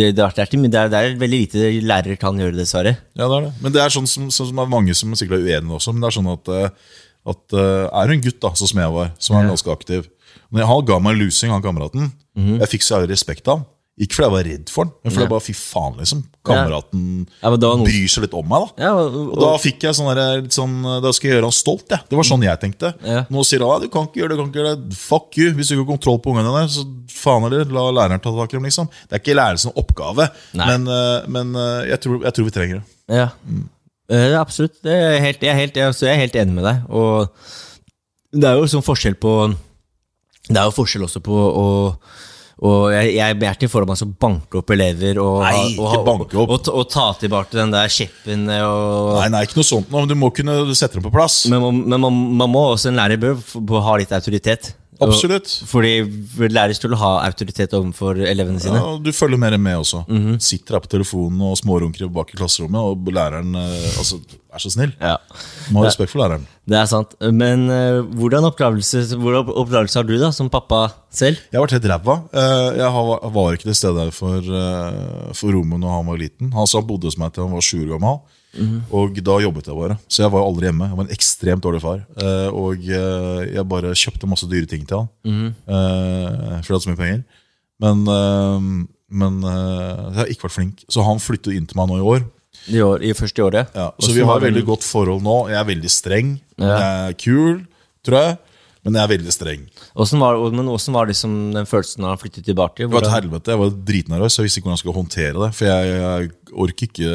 eh, 0.00 0.14
det, 0.14 0.22
er 0.22 0.28
artig, 0.28 0.60
men 0.60 0.72
det, 0.72 0.80
er, 0.80 0.90
det 0.92 1.00
er 1.00 1.18
veldig 1.20 1.40
lite 1.42 1.70
lærere 1.84 2.16
kan 2.20 2.38
gjøre, 2.40 2.56
dessverre. 2.56 2.96
Ja, 3.18 3.26
det 3.28 3.36
er 3.36 3.46
det. 3.48 3.52
Men 3.64 3.74
det 3.74 3.82
er 3.82 3.92
sånn 3.92 4.08
som, 4.08 4.30
sånn 4.32 4.48
som 4.50 4.60
det 4.60 4.64
er 4.64 4.72
mange 4.72 4.96
som 4.96 5.12
sikkert 5.18 5.40
er 5.40 5.60
uenige 5.60 5.78
også. 5.78 5.94
Men 5.94 6.04
det 6.04 6.10
er 6.10 6.16
sånn 6.18 6.32
at, 6.32 6.52
eh, 6.56 6.96
at 7.34 7.58
eh, 7.58 7.84
er 7.88 8.08
du 8.08 8.16
en 8.16 8.24
gutt, 8.24 8.40
da, 8.44 8.54
sånn 8.58 8.72
som 8.72 8.82
jeg 8.84 8.96
var, 8.96 9.12
som 9.22 9.38
er 9.38 9.52
ganske 9.52 9.76
aktiv 9.76 10.08
Når 10.52 10.68
Han 10.68 10.88
ga 10.88 10.98
meg 11.00 11.14
en 11.14 11.22
lusing, 11.24 11.52
han 11.52 11.64
kameraten. 11.64 12.10
Jeg 12.36 12.70
fikk 12.72 12.84
så 12.86 13.02
respekt 13.04 13.48
av 13.48 13.60
han. 13.60 13.68
Ikke 14.02 14.16
fordi 14.16 14.26
jeg 14.26 14.34
var 14.34 14.46
redd 14.48 14.70
for 14.72 14.82
han, 14.82 14.92
men 14.98 15.12
fordi 15.12 15.22
jeg 15.22 15.30
bare 15.30 15.44
fy 15.44 15.52
faen, 15.54 15.98
liksom. 16.00 16.22
Kameraten 16.42 17.02
Ja, 17.38 17.50
men 17.52 17.60
noe- 17.62 17.84
bryr 17.86 18.10
seg 18.10 18.24
litt 18.24 18.32
om 18.34 18.48
meg, 18.50 18.64
da. 18.64 18.82
Ja, 18.82 18.92
og, 18.98 19.18
Og 19.30 19.36
da 19.38 19.50
fikk 19.62 19.84
jeg 19.86 19.94
sånn 19.94 20.10
der, 20.18 20.42
sånn 20.50 20.74
Da 21.04 21.12
skal 21.14 21.28
jeg 21.28 21.36
gjøre 21.36 21.46
han 21.46 21.54
stolt, 21.54 21.86
jeg. 21.92 22.02
Det 22.08 22.18
var 22.18 22.26
sånn 22.26 22.42
jeg 22.42 22.60
tenkte. 22.64 22.90
Ja. 23.06 23.20
Nå 23.30 23.44
sier 23.46 23.62
han 23.62 23.84
du 23.84 23.86
kan 23.92 24.08
ikke 24.08 24.22
gjøre 24.22 24.32
det, 24.32 24.38
du 24.38 24.42
kan 24.42 24.50
ikke 24.50 24.60
gjøre 24.62 24.72
det. 24.74 24.98
Fuck 24.98 25.38
you. 25.38 25.52
Hvis 25.54 25.70
du 25.70 25.76
ikke 25.76 25.84
har 25.84 25.92
kontroll 25.92 26.18
på 26.24 26.32
ungene 26.34 26.50
dine, 26.50 26.72
så 26.72 26.82
faen 27.22 27.46
heller, 27.46 27.70
la 27.70 27.84
læreren 27.94 28.22
ta 28.22 28.32
tak 28.34 28.50
i 28.50 28.58
dem, 28.58 28.66
liksom. 28.66 28.90
Det 29.06 29.18
er 29.18 29.22
ikke 29.22 29.38
lærerens 29.38 29.68
oppgave, 29.70 30.28
Nei. 30.58 30.66
men, 30.72 30.90
eh, 30.90 31.28
men 31.36 31.54
eh, 31.54 31.92
jeg, 31.92 32.02
tror, 32.02 32.18
jeg 32.26 32.36
tror 32.36 32.48
vi 32.48 32.56
trenger 32.58 32.80
det. 32.80 32.98
Ja, 33.20 33.28
mm. 33.46 33.64
er 34.18 34.36
absolutt. 34.40 34.80
Det 34.82 34.98
er 34.98 35.20
helt, 35.22 35.46
jeg, 35.46 35.52
er 35.52 35.60
helt, 35.60 35.78
jeg 35.78 36.10
er 36.10 36.20
helt 36.24 36.42
enig 36.42 36.58
med 36.58 36.66
deg. 36.66 36.82
Og 36.90 37.30
det 38.32 38.50
er 38.50 38.58
jo 38.58 38.66
sånn 38.70 38.84
forskjell 38.84 39.14
på 39.20 39.32
Det 40.48 40.56
er 40.58 40.66
jo 40.66 40.74
forskjell 40.74 41.06
også 41.06 41.22
på 41.22 41.38
å 41.38 41.62
og 41.62 42.20
jeg, 42.92 43.14
jeg 43.16 43.38
er 43.42 43.56
ikke 43.56 43.70
for 43.70 43.88
man 43.88 43.98
skal 43.98 44.12
banke 44.22 44.60
opp 44.60 44.70
elever 44.70 45.18
og, 45.18 45.40
Nei, 45.42 45.72
og, 45.82 45.96
opp. 45.98 46.28
Og, 46.30 46.36
og, 46.44 46.68
og 46.70 46.84
ta 46.92 47.08
tilbake 47.18 47.56
den 47.58 47.72
der 47.74 47.90
kjeppen. 47.90 48.44
Og, 48.46 49.16
Nei, 49.18 49.30
nei, 49.34 49.40
ikke 49.48 49.58
noe 49.58 49.66
sånt 49.66 49.90
nå, 49.90 50.04
men 50.04 50.12
du 50.12 50.18
må 50.18 50.30
kunne 50.34 50.60
sette 50.78 51.00
dem 51.00 51.06
på 51.08 51.14
plass. 51.14 51.42
Men, 51.50 51.82
men 51.82 51.98
man, 52.06 52.22
man 52.42 52.52
må 52.52 52.68
også 52.74 52.92
en 52.92 53.00
lærer 53.00 53.18
bør 53.18 53.82
ha 53.88 53.98
litt 53.98 54.14
autoritet. 54.14 54.74
Absolutt. 55.02 55.50
Fordi 55.66 55.92
lærere 56.52 56.76
skulle 56.76 56.98
ha 57.00 57.12
autoritet 57.26 57.74
overfor 57.74 58.20
elevene 58.28 58.60
sine. 58.62 58.78
Ja, 58.78 58.92
og 58.94 59.02
du 59.02 59.10
følger 59.16 59.40
mer 59.40 59.56
med 59.58 59.80
også. 59.80 60.04
Sitter 60.42 60.78
her 60.78 60.84
på 60.84 60.92
telefonen 60.92 61.42
og 61.48 61.58
smårunker 61.58 62.10
bak 62.12 62.30
i 62.34 62.38
klasserommet, 62.38 62.78
og 62.78 63.10
læreren 63.14 63.56
eh, 63.58 63.98
altså, 63.98 64.20
er 64.52 64.62
så 64.62 64.70
snill. 64.72 64.92
Ja. 65.00 65.16
Må 65.72 65.80
ha 65.82 65.88
respekt 65.88 66.10
for 66.12 66.20
læreren. 66.22 66.44
Det 66.68 66.76
er 66.78 66.86
sant. 66.90 67.14
Men 67.32 67.64
uh, 67.72 68.02
hvordan 68.18 68.44
oppdragelse 68.46 69.96
har 69.98 70.04
du 70.06 70.12
da, 70.20 70.28
som 70.32 70.50
pappa 70.52 70.84
selv? 71.10 71.40
Jeg 71.50 71.58
har 71.58 71.64
vært 71.66 71.76
helt 71.78 71.88
ræva. 71.90 72.16
Uh, 72.32 72.76
Jeg 72.78 72.90
har- 72.94 73.30
var 73.32 73.52
ikke 73.56 73.68
til 73.70 73.74
stede 73.80 74.04
for, 74.12 74.38
uh, 74.38 75.32
for 75.34 75.52
Romo 75.56 75.78
når 75.80 75.96
han 75.96 76.06
var 76.06 76.20
liten. 76.20 76.52
Han 76.52 76.66
han 76.72 76.86
bodde 76.86 77.04
hos 77.10 77.18
meg 77.18 77.32
til 77.32 77.44
han 77.44 77.52
var 77.52 77.60
sju 77.64 77.82
år 77.86 77.96
gammel. 77.98 78.20
Og 78.92 79.16
da 79.24 79.38
jobbet 79.40 79.64
jeg 79.66 79.74
bare. 79.74 79.98
Så 80.12 80.22
jeg 80.26 80.30
var 80.30 80.42
aldri 80.44 80.68
hjemme. 80.68 80.88
Jeg 80.90 80.96
var 80.98 81.04
en 81.06 81.14
ekstremt 81.16 81.62
dårlig 81.64 81.80
far. 81.80 82.02
Eh, 82.20 82.48
Og 82.52 82.76
jeg 82.84 83.64
bare 83.68 83.94
kjøpte 83.96 84.28
masse 84.28 84.44
dyre 84.46 84.68
ting 84.68 84.84
til 84.86 84.98
han. 84.98 85.54
Eh, 85.66 86.60
For 86.60 86.68
jeg 86.68 86.76
hadde 86.76 86.84
så 86.84 86.92
mye 86.92 87.00
penger. 87.00 87.24
Men, 87.80 88.04
men 89.08 89.40
jeg 89.42 90.14
har 90.20 90.26
ikke 90.28 90.44
vært 90.46 90.56
flink. 90.58 90.84
Så 90.92 91.02
han 91.02 91.18
flyttet 91.18 91.56
inn 91.56 91.66
til 91.66 91.80
meg 91.80 91.88
nå 91.88 91.96
i 91.96 92.04
år. 92.12 92.26
I, 92.70 92.78
år, 92.84 93.02
i 93.02 93.12
første 93.16 93.42
året? 93.44 93.74
Ja, 93.74 93.90
så 93.96 94.06
Også 94.06 94.14
vi 94.16 94.24
har 94.28 94.40
veldig 94.42 94.62
godt 94.68 94.86
forhold 94.86 95.22
nå. 95.24 95.36
Jeg 95.50 95.58
er 95.60 95.68
veldig 95.68 95.90
streng. 95.90 96.32
Ja. 96.60 96.72
Jeg 96.72 96.88
er 97.10 97.16
kul, 97.18 97.62
tror 98.06 98.18
jeg. 98.20 98.40
Men 98.82 98.96
jeg 98.98 99.06
er 99.06 99.10
veldig 99.12 99.32
streng. 99.34 99.60
Hvordan 99.94 100.22
var, 100.24 100.38
men 100.50 100.66
hvordan 100.66 100.94
var 100.96 101.06
liksom 101.06 101.34
den 101.54 101.68
følelsen 101.70 102.02
da 102.02 102.08
han 102.10 102.18
flyttet 102.18 102.48
tilbake? 102.48 102.82
Det 102.82 102.90
var 102.90 103.06
et 103.06 103.14
helvete. 103.14 103.52
Jeg 103.54 103.60
var 103.60 103.74
dritnervøs. 103.90 104.38
Jeg 104.38 104.48
visste 104.48 104.58
ikke 104.58 104.66
hvordan 104.66 104.78
jeg 104.78 104.82
skulle 104.82 104.98
håndtere 104.98 105.36
det. 105.38 105.50
For 105.54 105.68
jeg, 105.70 105.92
jeg 106.02 106.30
orker 106.64 106.88
ikke 106.88 107.10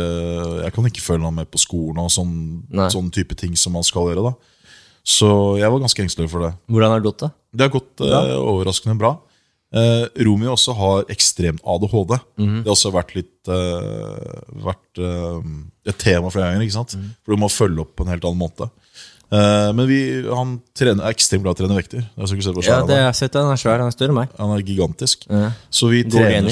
Jeg 0.63 0.75
kan 0.77 0.88
ikke 0.88 1.03
følge 1.03 1.27
han 1.27 1.35
med 1.41 1.51
på 1.51 1.59
skolen 1.59 1.99
og 2.05 2.13
sånn, 2.13 2.38
sånn 2.93 3.11
type 3.11 3.35
ting 3.35 3.59
som 3.59 3.75
man 3.75 3.83
skal 3.88 4.07
gjøre. 4.13 4.31
da 4.31 4.33
Så 5.03 5.29
jeg 5.59 5.73
var 5.73 5.83
ganske 5.83 6.05
engstelig 6.07 6.31
for 6.31 6.47
det. 6.47 6.53
Hvordan 6.71 6.95
har 6.95 7.03
det 7.03 7.09
gått, 7.11 7.25
da? 7.25 7.31
Det 7.51 7.67
har 7.67 7.75
gått 7.75 8.05
eh, 8.07 8.31
overraskende 8.39 8.95
bra. 9.03 9.17
Eh, 9.74 10.05
Romeo 10.24 10.53
også 10.55 10.74
har 10.80 11.03
ekstrem 11.11 11.57
ADHD. 11.65 12.18
Mhm. 12.39 12.61
Det 12.63 12.70
har 12.70 12.76
også 12.78 12.93
vært 12.95 13.15
litt 13.18 13.51
eh, 13.51 14.41
vært 14.63 15.01
eh, 15.03 15.51
et 15.91 15.97
tema 15.99 16.30
flere 16.32 16.53
ganger. 16.53 16.63
ikke 16.68 16.78
sant? 16.80 16.95
Mhm. 16.95 17.09
For 17.26 17.36
du 17.36 17.41
må 17.43 17.49
følge 17.51 17.84
opp 17.84 17.95
på 17.95 18.05
en 18.07 18.13
helt 18.15 18.24
annen 18.24 18.39
måte. 18.39 18.70
Eh, 19.28 19.74
men 19.76 19.84
vi, 19.89 20.24
han 20.24 20.53
trener, 20.72 21.03
er 21.03 21.11
ekstremt 21.11 21.43
glad 21.43 21.51
i 21.51 21.57
å 21.57 21.68
trene 21.68 21.76
vekter. 21.76 22.05
Jeg 22.15 22.30
skal 22.32 22.61
Ja, 22.63 22.78
det 22.88 22.95
har 22.95 23.09
jeg 23.09 23.15
sett. 23.20 23.34
Han 23.36 23.51
er 23.51 23.59
svær. 23.59 23.82
Han 23.84 23.91
er 23.91 23.95
større 23.95 24.13
enn 24.13 24.20
meg. 24.22 24.30
Han 24.39 24.53
er 24.55 24.63
gigantisk. 24.63 25.26
Ja. 25.28 25.49
Så 25.70 25.89
vi 25.91 26.05
trener? 26.07 26.47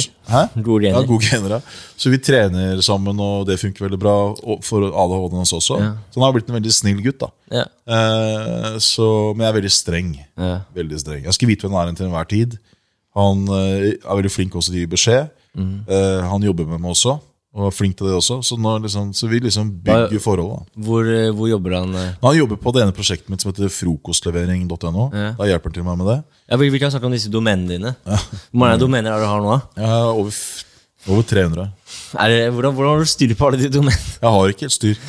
Gode 0.60 0.84
gener. 0.84 1.00
Ja, 1.00 1.08
god 1.08 1.24
gener, 1.24 1.56
ja. 1.56 1.60
Så 1.96 2.12
vi 2.12 2.20
trener 2.20 2.82
sammen, 2.84 3.16
og 3.24 3.48
det 3.48 3.62
funker 3.62 3.88
veldig 3.88 4.02
bra 4.02 4.18
for 4.62 4.90
ADHD-en 4.92 5.40
hans 5.40 5.56
også. 5.56 5.80
Ja. 5.80 5.94
Så 6.12 6.20
han 6.20 6.28
har 6.28 6.36
blitt 6.36 6.52
en 6.52 6.60
veldig 6.60 6.74
snill 6.76 7.00
gutt. 7.06 7.20
da 7.24 7.32
Ja. 7.62 7.64
eh, 7.88 8.76
så, 8.84 9.32
Men 9.38 9.46
jeg 9.48 9.54
er 9.54 9.60
veldig 9.62 9.72
streng. 9.72 10.12
Ja. 10.36 10.60
Veldig 10.76 11.00
streng 11.00 11.24
Jeg 11.24 11.34
skal 11.34 11.48
vite 11.48 11.62
hvem 11.70 11.80
han 11.80 11.88
er 11.88 11.96
til 11.96 12.08
enhver 12.12 12.28
tid. 12.28 12.60
Han 13.16 13.48
eh, 13.48 13.94
er 13.96 14.18
veldig 14.20 14.34
flink 14.34 14.58
også 14.58 14.74
til 14.74 14.82
å 14.82 14.84
gi 14.84 14.92
beskjed. 14.92 15.32
Mm. 15.56 15.72
Eh, 15.88 16.26
han 16.28 16.44
jobber 16.44 16.68
med 16.68 16.84
meg 16.84 16.92
også, 16.92 17.16
og 17.56 17.70
er 17.70 17.76
flink 17.76 17.96
til 17.96 18.10
det 18.10 18.18
også. 18.18 18.42
Så, 18.44 18.58
liksom, 18.60 19.14
så 19.16 19.30
vi 19.32 19.40
liksom 19.46 19.72
bygger 19.86 20.20
forholdet. 20.24 20.68
Hvor, 20.76 21.08
eh, 21.08 21.32
hvor 21.32 21.50
jobber 21.50 21.78
han? 21.80 21.96
Han 22.22 22.36
jobber 22.36 22.60
på 22.60 22.76
det 22.76 22.84
ene 22.84 22.96
prosjektet 22.96 23.32
mitt 23.32 23.44
som 23.44 23.54
heter 23.54 23.72
frokostlevering.no. 23.72 25.08
Ja. 25.16 25.32
Da 25.40 25.48
hjelper 25.48 25.72
han 25.72 25.80
til 25.80 25.88
meg 25.88 26.00
med 26.02 26.12
det. 26.12 26.20
Ja, 26.52 26.60
vi, 26.60 26.72
kan 26.82 26.92
snakke 26.92 27.08
om 27.08 27.16
disse 27.16 27.32
domenene 27.32 27.78
dine. 27.78 27.96
Hvor 28.04 28.66
mange 28.66 28.82
domener 28.84 29.14
er 29.14 29.24
det 29.24 29.30
du 29.30 29.32
har 29.32 29.48
nå? 29.48 29.56
Ja, 29.80 30.02
over, 30.12 30.44
over 31.08 31.30
300. 31.32 31.72
Er 32.20 32.34
det, 32.34 32.44
hvordan, 32.52 32.76
hvordan 32.76 32.98
har 32.98 33.08
du 33.08 33.14
styr 33.14 33.32
på 33.40 33.48
alle 33.48 33.62
de 33.64 33.72
domenene? 33.72 34.12
Jeg 34.20 34.36
har 34.36 34.52
ikke 34.52 34.68
helt 34.68 34.76
styr. 34.76 35.00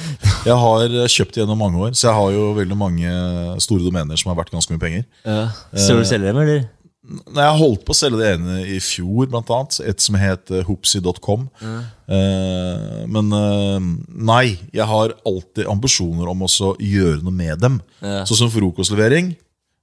Jeg 0.47 0.63
har 0.63 0.97
kjøpt 1.11 1.43
gjennom 1.43 1.59
mange 1.59 1.83
år, 1.83 1.99
så 1.99 2.13
jeg 2.13 2.19
har 2.21 2.39
jo 2.39 2.47
veldig 2.63 2.79
mange 2.79 3.19
store 3.67 3.83
domener 3.83 4.23
som 4.23 4.31
har 4.31 4.39
vært 4.39 4.55
ganske 4.55 4.71
mye 4.71 4.87
penger. 4.87 5.07
Ja. 5.27 5.49
Så 5.75 5.99
du 5.99 6.07
selger 6.07 6.31
dem, 6.31 6.43
eller? 6.47 6.69
Når 7.07 7.39
jeg 7.39 7.59
holdt 7.61 7.85
på 7.87 7.95
å 7.95 7.97
selge 7.97 8.19
det 8.19 8.33
ene 8.35 8.59
i 8.67 8.81
fjor, 8.83 9.29
blant 9.31 9.51
annet, 9.55 9.79
et 9.87 10.03
som 10.03 10.19
het 10.19 10.51
hopsi.com. 10.67 11.47
Mm. 11.63 11.81
Eh, 12.17 13.01
men 13.15 13.37
eh, 13.39 13.89
nei, 14.33 14.57
jeg 14.75 14.87
har 14.91 15.15
alltid 15.27 15.71
ambisjoner 15.71 16.33
om 16.33 16.47
å 16.47 16.51
gjøre 16.83 17.23
noe 17.23 17.35
med 17.35 17.63
dem. 17.63 17.81
Ja. 18.03 18.25
Sånn 18.27 18.45
som 18.45 18.53
frokostlevering. 18.55 19.37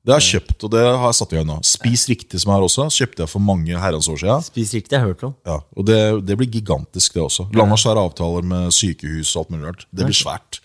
Det 0.04 0.12
har 0.12 0.20
jeg 0.20 0.34
kjøpt, 0.36 0.66
og 0.68 0.72
det 0.74 0.82
har 0.84 1.06
jeg 1.08 1.16
satt 1.16 1.32
i 1.32 1.38
gang 1.38 1.46
nå. 1.48 1.58
Spis 1.64 2.02
riktig, 2.12 2.42
som 2.44 2.52
har 2.52 2.64
også, 2.66 2.90
kjøpte 2.92 3.24
jeg 3.24 3.32
for 3.32 3.44
mange 3.44 3.80
herrens 3.80 4.10
år 4.12 4.18
siden. 4.20 4.44
Spis 4.44 4.74
riktig, 4.76 4.98
jeg 4.98 5.00
har 5.00 5.14
hørt 5.14 5.24
om. 5.24 5.32
Ja, 5.48 5.62
og 5.64 5.88
det, 5.88 6.00
det 6.28 6.36
blir 6.42 6.52
gigantisk, 6.52 7.16
det 7.16 7.24
også. 7.24 7.48
Landa 7.56 7.78
svære 7.80 8.04
avtaler 8.04 8.44
med 8.52 8.76
sykehus 8.76 9.32
og 9.38 9.46
alt 9.46 9.54
mulig 9.54 9.70
rart. 9.70 9.86
Det 9.96 10.10
blir 10.10 10.20
svært. 10.20 10.60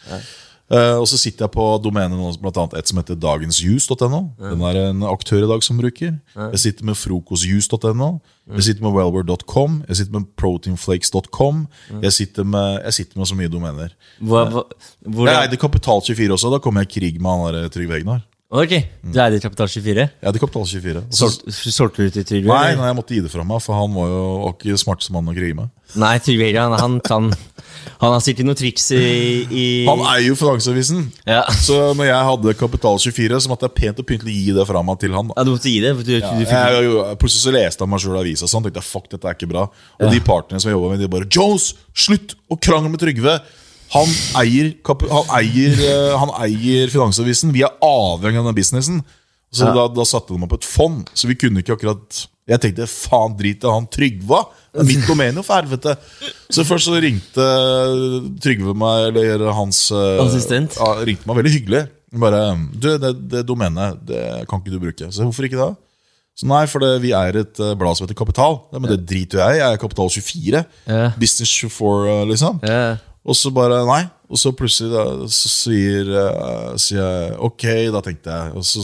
Eh, 0.70 0.96
og 1.00 1.06
så 1.08 1.16
sitter 1.16 1.46
jeg 1.46 1.52
på 1.54 1.64
domenet 1.80 2.12
nå, 2.18 2.28
blant 2.42 2.58
annet 2.60 2.74
et 2.76 2.90
som 2.90 2.98
heter 3.00 3.16
dagensjuice.no. 3.16 4.20
Den 4.38 4.60
er 4.68 4.80
en 4.90 5.02
aktør 5.08 5.44
i 5.46 5.48
dag 5.48 5.62
som 5.64 5.78
bruker. 5.80 6.18
Jeg 6.36 6.58
sitter 6.60 6.84
med 6.84 6.98
frokostjuice.no. 7.00 8.10
Jeg 8.54 8.64
sitter 8.66 8.84
med 8.84 8.92
wellware.com. 8.96 9.82
Jeg 9.88 9.96
sitter 10.02 10.12
med 10.18 10.28
proteinflakes.com. 10.36 11.66
Jeg, 12.02 12.12
sitter 12.12 12.44
med- 12.44 12.82
jeg 12.84 12.94
sitter 12.94 13.18
med 13.18 13.26
så 13.28 13.34
mye 13.36 13.48
domener. 13.52 13.92
Hva, 14.20 14.44
hva, 14.52 14.62
hvor, 15.08 15.26
Jeg 15.28 15.48
eide 15.48 15.56
Kapital24 15.60 16.32
også. 16.36 16.50
Da 16.52 16.58
kom 16.58 16.76
jeg 16.76 16.88
i 16.88 17.00
krig 17.00 17.20
med 17.20 17.30
han 17.30 17.54
der 17.54 17.68
Trygve 17.68 18.00
Egnar. 18.00 18.22
Ok, 18.50 18.70
du 19.04 19.18
eide 19.20 19.40
Kapital 19.44 19.68
24. 19.68 19.94
Jeg 20.08 20.24
hadde 20.24 20.38
Kapital24. 20.40 20.96
Og 21.04 21.12
Solgte 21.12 21.52
solgte 21.52 21.96
du 22.06 22.10
til 22.10 22.24
Trygve? 22.24 22.48
Nei, 22.48 22.74
nei, 22.76 22.86
jeg 22.88 22.96
måtte 22.96 23.12
gi 23.14 23.20
det 23.20 23.30
fra 23.30 23.44
meg, 23.44 23.60
for 23.60 23.76
han 23.76 23.92
var 23.92 24.08
jo 24.08 24.22
ikke 24.54 24.78
smart 24.80 25.02
som 25.04 25.16
han 25.20 25.28
å 25.28 25.34
krige 25.36 25.54
med. 25.58 25.68
Nei, 26.00 26.14
Trygve 26.24 26.48
han, 26.56 26.72
han, 26.80 27.00
kan- 27.04 27.34
han 27.98 28.14
har 28.14 28.22
sikkert 28.22 28.46
noen 28.46 28.58
triks 28.58 28.84
i, 28.94 29.02
i 29.50 29.66
Han 29.88 30.02
eier 30.12 30.28
jo 30.28 30.36
Finansavisen. 30.38 31.06
ja. 31.26 31.42
Så 31.58 31.76
når 31.98 32.10
jeg 32.10 32.28
hadde 32.30 32.54
Kapital24, 32.60 33.40
så 33.44 33.50
måtte 33.50 33.68
jeg 33.68 33.76
pent 33.78 34.02
og 34.02 34.08
pyntelig 34.08 34.34
gi 34.36 34.56
det 34.56 34.66
fra 34.68 34.82
meg 34.86 35.00
til 35.02 35.14
han. 35.16 35.30
da 35.32 35.38
ja, 35.40 35.46
du 35.48 35.52
måtte 35.54 35.72
gi 35.72 35.78
det. 35.84 35.94
Du, 36.00 36.12
ja, 36.14 36.32
du 36.32 36.44
fikk, 36.44 36.54
jeg, 36.54 36.76
jeg, 36.78 36.96
jeg, 36.96 37.20
plutselig 37.22 37.44
så 37.44 37.54
leste 37.54 37.84
han 37.86 37.92
meg 37.92 38.04
sjøl 38.04 38.18
avisa, 38.20 38.48
så 38.48 38.58
han 38.58 38.66
tenkte 38.68 38.82
jeg, 38.82 38.90
fuck, 38.90 39.08
dette 39.12 39.30
er 39.30 39.38
ikke 39.38 39.50
bra. 39.50 39.68
Og 39.98 40.12
de 40.14 40.20
partnerne 40.24 40.62
som 40.62 40.70
jeg 40.70 40.78
jobba 40.78 40.92
med, 40.94 41.02
de 41.02 41.10
bare 41.12 41.30
Jones, 41.30 41.72
slutt 42.06 42.36
å 42.48 42.60
krangle 42.60 42.92
med 42.92 43.02
Trygve! 43.02 43.38
Han 43.88 44.10
eier, 44.36 44.74
han 44.84 45.30
eier, 45.38 45.78
eh, 45.80 46.16
han 46.20 46.32
eier 46.44 46.90
Finansavisen. 46.92 47.54
Vi 47.54 47.62
er 47.64 47.78
avhengig 47.84 48.42
av 48.42 48.50
den 48.50 48.58
businessen. 48.58 48.98
Så 49.48 49.70
da, 49.72 49.86
da 49.88 50.04
satte 50.04 50.34
de 50.34 50.44
opp 50.44 50.58
et 50.58 50.66
fond, 50.68 51.08
så 51.16 51.28
vi 51.30 51.38
kunne 51.40 51.62
ikke 51.62 51.78
akkurat 51.78 52.26
Jeg 52.48 52.62
tenkte 52.62 52.86
faen, 52.88 53.34
drit 53.36 53.64
i 53.64 53.68
han 53.68 53.88
Trygve! 53.92 54.38
Det 54.72 54.80
er 54.80 54.88
mitt 54.88 55.04
domene, 55.08 55.42
for 55.44 55.58
helvete! 55.58 55.94
Så 56.54 56.64
først 56.64 56.88
så 56.88 57.00
ringte 57.02 57.48
Trygve 58.40 58.72
meg, 58.78 59.10
eller 59.20 59.50
hans 59.56 59.82
eh, 59.92 60.22
Assistent? 60.22 60.78
Ja, 60.80 60.94
ringte 61.04 61.28
meg 61.28 61.42
veldig 61.42 61.52
hyggelig. 61.58 61.82
Bare 62.24 62.40
Du, 62.72 62.88
det, 63.02 63.12
det 63.28 63.44
domenet, 63.48 64.00
det 64.08 64.22
kan 64.48 64.62
ikke 64.62 64.72
du 64.72 64.80
bruke. 64.80 65.10
Så 65.12 65.26
hvorfor 65.26 65.48
ikke 65.48 65.60
det? 65.60 65.74
Så 66.38 66.46
nei, 66.46 66.62
for 66.70 66.84
det, 66.84 66.92
vi 67.02 67.10
eier 67.18 67.40
et 67.40 67.60
eh, 67.60 67.74
blad 67.76 67.98
som 67.98 68.06
heter 68.06 68.16
Kapital. 68.16 68.60
Ja, 68.72 68.78
men 68.80 68.92
det 68.92 69.00
driter 69.10 69.40
jo 69.40 69.44
jeg 69.44 69.58
i. 69.58 69.60
Jeg 69.60 69.74
er 69.74 69.82
Kapital 69.82 70.12
24. 70.14 70.64
Ja. 70.86 71.08
Business 71.18 71.52
24, 71.66 72.12
eh, 72.14 72.24
liksom. 72.32 72.60
Og 73.28 73.36
så 73.36 73.52
bare 73.52 73.82
nei. 73.88 74.04
Og 74.28 74.36
så 74.36 74.50
plutselig 74.52 74.90
da, 74.92 75.02
så 75.32 75.48
sier, 75.48 76.08
uh, 76.12 76.74
sier 76.80 77.00
jeg 77.00 77.36
ok, 77.46 77.64
da 77.94 78.02
tenkte 78.04 78.34
jeg. 78.34 78.52
Og 78.60 78.66
så, 78.66 78.82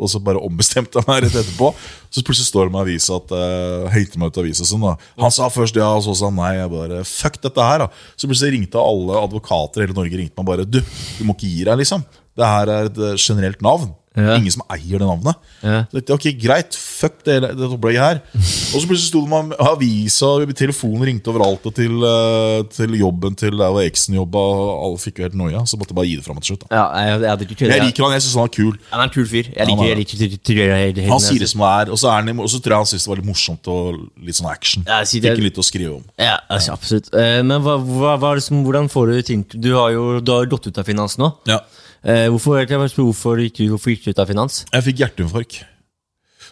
og 0.00 0.10
så 0.10 0.20
bare 0.26 0.42
ombestemte 0.42 0.98
jeg 0.98 1.06
meg 1.06 1.20
rett 1.24 1.36
etterpå. 1.38 1.68
Så 2.10 2.24
plutselig 2.26 2.48
står 2.48 2.66
det 2.66 2.74
med 2.74 2.82
avisa 2.82 3.20
at 3.20 3.34
uh, 3.34 3.86
høyte 3.94 4.18
meg 4.18 4.32
ut 4.32 4.40
av 4.40 4.48
avisa 4.48 4.66
sånn, 4.66 4.88
da. 4.88 4.96
Han 5.22 5.34
sa 5.34 5.46
først 5.52 5.78
ja, 5.78 5.92
og 5.94 6.02
så 6.06 6.16
sa 6.18 6.30
han 6.30 6.40
nei. 6.40 6.56
Jeg 6.58 6.74
bare 6.74 7.04
fuck 7.06 7.38
dette 7.42 7.68
her, 7.68 7.84
da. 7.84 8.02
Så 8.18 8.30
plutselig 8.30 8.56
ringte 8.56 8.82
alle 8.82 9.22
advokater 9.22 9.84
i 9.84 9.86
hele 9.86 9.98
Norge 9.98 10.22
ringte 10.22 10.42
meg 10.42 10.50
bare 10.50 10.66
du, 10.66 10.80
du 10.82 11.22
må 11.28 11.38
ikke 11.38 11.52
gi 11.52 11.68
deg, 11.70 11.78
liksom. 11.84 12.02
Det 12.40 12.50
her 12.50 12.70
er 12.74 12.90
et 12.90 13.00
eh, 13.04 13.18
generelt 13.18 13.62
navn. 13.62 13.90
Ja. 14.18 14.34
Ingen 14.34 14.50
som 14.50 14.64
eier 14.74 14.98
det 14.98 15.06
navnet. 15.06 15.38
Ja. 15.62 15.84
Så 15.86 16.00
tenkte 16.00 16.16
ok, 16.16 16.24
greit, 16.42 16.74
fuck 16.74 17.20
det, 17.26 17.36
det 17.46 17.66
opplegget 17.68 18.02
her. 18.02 18.18
Og 18.74 18.82
så 18.82 18.88
plutselig 18.90 19.06
sto 19.06 19.22
det 19.22 19.30
med 19.30 19.54
avisa, 19.62 20.30
telefonen 20.58 21.06
ringte 21.06 21.30
overalt, 21.30 21.64
og 21.66 21.74
til, 21.74 22.02
eh, 22.06 22.60
til 22.70 22.96
jobben 22.98 23.34
til 23.38 23.56
der 23.58 23.72
hvor 23.74 23.82
eksen 23.82 24.14
jobba, 24.18 24.42
alle 24.86 25.00
fikk 25.02 25.18
jo 25.20 25.26
helt 25.26 25.38
noia. 25.38 25.62
Så 25.66 25.78
måtte 25.78 25.94
jeg 25.94 25.98
bare 25.98 26.10
gi 26.10 26.16
det 26.18 26.26
fra 26.26 26.36
meg 26.36 26.44
til 26.46 26.54
slutt. 26.54 26.66
da 26.66 26.80
ja 26.80 26.84
jeg, 27.06 27.22
jeg 27.26 27.48
køddet. 27.50 27.72
Jeg 27.74 27.86
liker 27.88 28.06
han, 28.06 28.14
jeg 28.14 28.24
syns 28.26 28.36
han 28.38 28.50
er 28.50 28.54
kul. 28.54 28.78
Han 28.92 29.02
er 29.02 29.08
en 29.08 29.14
kul 29.14 29.26
fyr. 29.30 29.50
Jeg 29.50 29.58
Han 29.58 29.72
liker, 29.72 29.82
er 29.82 29.90
jeg 29.90 30.30
liker 30.34 30.74
Egil. 30.76 31.02
Han 31.10 31.24
sier 31.24 31.42
det 31.42 31.50
som 31.50 31.64
det 31.64 31.72
er, 31.72 31.92
og 31.94 32.00
så, 32.02 32.10
er 32.12 32.22
han, 32.22 32.44
og 32.46 32.50
så 32.50 32.62
tror 32.62 32.76
jeg 32.76 32.84
han 32.84 32.90
syns 32.92 33.06
det 33.06 33.12
var 33.12 33.22
litt 33.22 33.30
morsomt 33.30 33.70
og 33.74 34.00
litt 34.26 34.38
sånn 34.38 34.50
action. 34.50 34.86
Fikk 35.10 35.44
litt 35.46 35.58
å 35.58 35.66
skrive 35.66 35.96
om. 35.98 36.06
Ja, 36.20 36.38
altså, 36.50 36.74
absolutt. 36.78 37.10
Eh, 37.14 37.40
men 37.46 37.62
hva, 37.66 37.78
hva, 37.78 38.16
hva 38.22 38.34
hvordan 38.38 38.90
får 38.90 39.10
du 39.10 39.22
ting 39.26 39.42
Du 39.50 39.72
har 39.76 39.90
jo 39.94 40.20
du 40.24 40.32
har 40.32 40.46
gått 40.50 40.66
ut 40.70 40.78
av 40.78 40.86
finans 40.86 41.18
nå. 41.20 41.32
Ja. 41.50 41.62
Eh, 42.04 42.28
hvorfor, 42.32 42.62
hvorfor, 42.96 43.40
gikk 43.44 43.58
du, 43.60 43.64
hvorfor 43.74 43.92
gikk 43.92 44.04
du 44.06 44.10
ut 44.14 44.22
av 44.22 44.28
finans? 44.30 44.62
Jeg 44.72 44.86
fikk 44.88 45.02
hjerteinfarkt. 45.02 45.58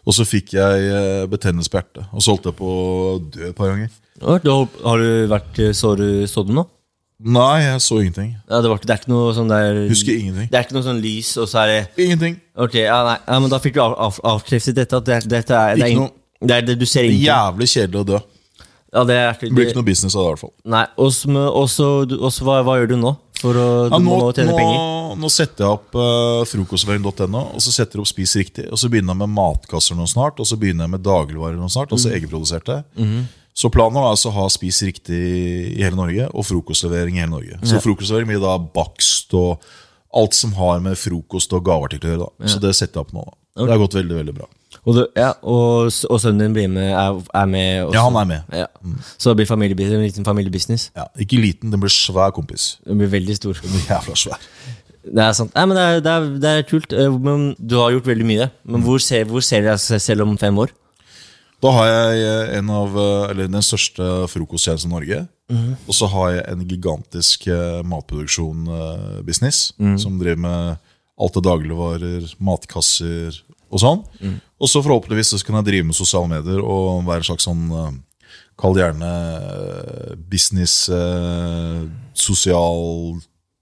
Og 0.09 0.15
så 0.17 0.25
fikk 0.29 0.53
jeg 0.57 0.89
eh, 0.93 1.27
betennelse 1.29 1.71
på 1.73 1.81
hjertet. 1.81 2.05
Og 2.13 2.23
så 2.25 2.35
holdt 2.35 2.49
jeg 2.51 2.57
på 2.59 2.69
å 2.73 3.15
dø 3.33 3.49
et 3.51 3.57
par 3.57 3.73
ganger. 3.73 3.89
Har- 4.23 4.43
har 4.85 4.99
du 4.99 5.27
vært 5.31 5.61
Så 5.79 5.95
du, 5.97 6.27
så 6.27 6.43
du 6.47 6.53
nå? 6.53 6.67
Nei, 7.19 7.63
jeg 7.65 7.81
så 7.83 7.97
ingenting. 7.99 8.37
Ja, 8.49 8.61
det, 8.63 8.69
var, 8.71 8.79
det 8.79 8.93
er 8.95 9.01
ikke 9.01 9.11
noe 9.11 9.33
sånn 9.35 9.49
der 9.51 9.79
Husker 9.91 10.15
ingenting. 10.15 10.49
Det 10.53 10.55
er 10.59 10.67
ikke 10.69 10.77
noe 10.77 10.87
sånn 10.87 11.01
lys, 11.03 11.33
og 11.43 11.49
så 11.51 11.65
er 11.65 11.67
det 11.73 12.05
Ingenting. 12.05 12.37
Ok, 12.55 12.77
ja, 12.79 12.99
nei, 13.09 13.17
ja, 13.27 13.39
men 13.43 13.51
da 13.51 13.59
fikk 13.59 13.75
du 13.75 13.81
av, 13.83 13.97
av, 13.99 14.21
avkreftet 14.37 14.77
dette. 14.79 15.01
At 15.01 15.09
det, 15.09 15.17
dette 15.27 15.51
er, 15.59 15.75
det 15.81 15.89
er, 15.89 15.95
ing- 15.97 16.13
det 16.47 16.55
er 16.61 16.69
det, 16.69 16.77
du 16.79 16.87
ser 16.87 17.09
ingenting. 17.09 17.25
Jævlig 17.27 17.69
kjedelig 17.73 18.01
å 18.05 18.07
dø. 18.13 18.21
Ja, 18.95 19.03
det 19.05 19.17
er, 19.21 19.35
Det 19.41 19.51
blir 19.53 19.67
ikke 19.67 19.81
noe 19.81 19.89
business 19.91 20.15
av 20.15 20.23
det, 20.23 20.29
i 20.29 20.31
hvert 20.37 20.45
fall. 20.47 20.53
Nei, 20.77 20.85
og 20.97 21.69
så 21.75 22.45
hva, 22.47 22.61
hva 22.65 22.77
gjør 22.79 22.93
du 22.95 22.97
nå? 23.03 23.11
For 23.39 23.55
å, 23.55 23.67
Ja, 23.93 23.99
nå, 24.03 24.19
tjene 24.35 24.51
nå, 24.53 24.57
penger. 24.59 25.17
nå 25.23 25.29
setter 25.31 25.65
jeg 25.65 25.77
opp 25.79 25.95
uh, 25.95 26.43
frokostveien.no, 26.51 27.43
og 27.55 27.63
så 27.63 27.71
setter 27.75 27.99
jeg 28.01 28.05
opp 28.05 28.11
Spis 28.11 28.35
riktig. 28.41 28.65
Og 28.73 28.81
så 28.81 28.91
begynner 28.91 29.15
jeg 29.15 29.23
med 29.23 29.35
matkasser 29.37 29.99
noe 29.99 30.11
snart, 30.11 30.41
og 30.43 30.49
så 30.49 30.59
begynner 30.59 30.89
jeg 30.89 30.95
med 30.97 31.05
dagligvarer 31.07 31.59
noe 31.61 31.71
snart. 31.73 31.95
Altså 31.95 32.11
egenproduserte. 32.17 32.81
Så 33.59 33.71
planen 33.75 33.99
er 33.99 34.11
altså 34.13 34.31
å 34.31 34.37
ha 34.37 34.47
Spis 34.55 34.83
riktig 34.87 35.19
i 35.19 35.83
hele 35.83 35.99
Norge, 35.99 36.29
og 36.35 36.47
frokostlevering 36.47 37.19
i 37.19 37.23
hele 37.25 37.33
Norge. 37.37 37.59
Så 37.67 37.81
frokostlevering 37.83 38.31
blir 38.31 38.43
da 38.43 38.57
bakst 38.59 39.35
og 39.39 39.63
alt 40.19 40.35
som 40.35 40.55
har 40.59 40.79
med 40.83 40.97
frokost 40.99 41.53
og 41.55 41.67
gaveartikler 41.67 42.15
å 42.15 42.15
gjøre. 42.17 42.31
Ja. 42.43 42.53
Så 42.55 42.63
det 42.63 42.75
setter 42.79 43.01
jeg 43.01 43.07
opp 43.07 43.15
nå. 43.17 43.25
da. 43.27 43.65
Det 43.67 43.73
har 43.75 43.81
gått 43.83 43.97
veldig, 43.99 44.17
veldig 44.23 44.35
bra. 44.39 44.47
Og, 44.89 44.95
du, 44.97 45.03
ja, 45.19 45.35
og, 45.45 45.91
og 46.09 46.21
sønnen 46.23 46.47
din 46.47 46.55
blir 46.57 46.69
med, 46.73 46.89
er, 46.97 47.19
er 47.37 47.49
med 47.51 47.83
også. 47.85 47.95
Ja, 47.99 48.05
han 48.07 48.17
er 48.17 48.29
med. 48.31 48.55
Ja. 48.57 48.67
Så 49.21 49.35
det 49.37 49.45
blir 49.45 49.91
en 49.93 50.05
liten 50.07 50.25
familiebusiness. 50.25 50.89
Ja, 50.97 51.05
ikke 51.21 51.41
liten, 51.43 51.73
den 51.75 51.83
blir 51.83 51.93
svær 51.93 52.33
kompis. 52.33 52.79
Den 52.89 53.03
blir 53.03 53.11
veldig 53.13 53.37
stor. 53.37 53.61
Jævla 53.85 54.17
svær. 54.17 54.41
Det 55.09 55.25
er 55.25 55.37
sant. 55.37 55.53
Nei, 55.57 55.65
men 55.69 55.77
det 55.77 55.85
er, 55.85 56.01
det 56.05 56.13
er, 56.15 56.29
det 56.41 56.51
er 56.55 56.67
kult. 56.69 56.93
Eh, 56.97 57.19
Men 57.21 57.51
du 57.61 57.77
har 57.81 57.93
gjort 57.95 58.09
veldig 58.09 58.29
mye. 58.29 58.49
Men 58.69 58.85
hvor 58.85 59.01
ser, 59.03 59.29
hvor 59.29 59.45
ser 59.45 59.65
dere 59.67 59.79
seg 59.81 60.01
selv 60.05 60.25
om 60.27 60.37
fem 60.41 60.57
år? 60.65 60.73
Da 61.65 61.73
har 61.75 61.89
jeg 61.91 62.59
en 62.61 62.69
av, 62.71 62.97
eh, 63.03 63.31
eller 63.33 63.53
den 63.53 63.65
største 63.65 64.09
frokosttjenesten 64.33 64.93
i 64.93 64.95
Norge. 64.95 65.21
Og 65.89 65.95
så 65.97 66.09
har 66.13 66.33
jeg 66.35 66.43
en 66.53 66.65
gigantisk 66.69 67.47
eh, 67.49 67.79
matproduksjon-business. 67.89 69.63
Som 70.01 70.19
driver 70.21 70.43
med 70.45 70.77
alt 71.19 71.39
av 71.41 71.47
dagligvarer, 71.49 72.29
matkasser 72.45 73.41
og 73.69 73.83
sånn. 73.83 74.05
Og 74.59 74.71
så 74.71 74.83
forhåpentligvis 74.83 75.35
så 75.35 75.41
kan 75.47 75.61
jeg 75.61 75.69
drive 75.71 75.89
med 75.89 75.99
sosiale 75.99 76.31
medier 76.31 76.61
og 76.63 77.07
være 77.07 77.23
en 77.23 77.31
slags 77.31 77.49
sånn 77.49 77.67
eh, 77.71 77.97
Kall 78.59 78.75
det 78.75 78.83
gjerne 78.83 79.09
eh, 79.09 80.15
business, 80.19 80.89
eh, 80.91 81.85
sosial 82.19 83.21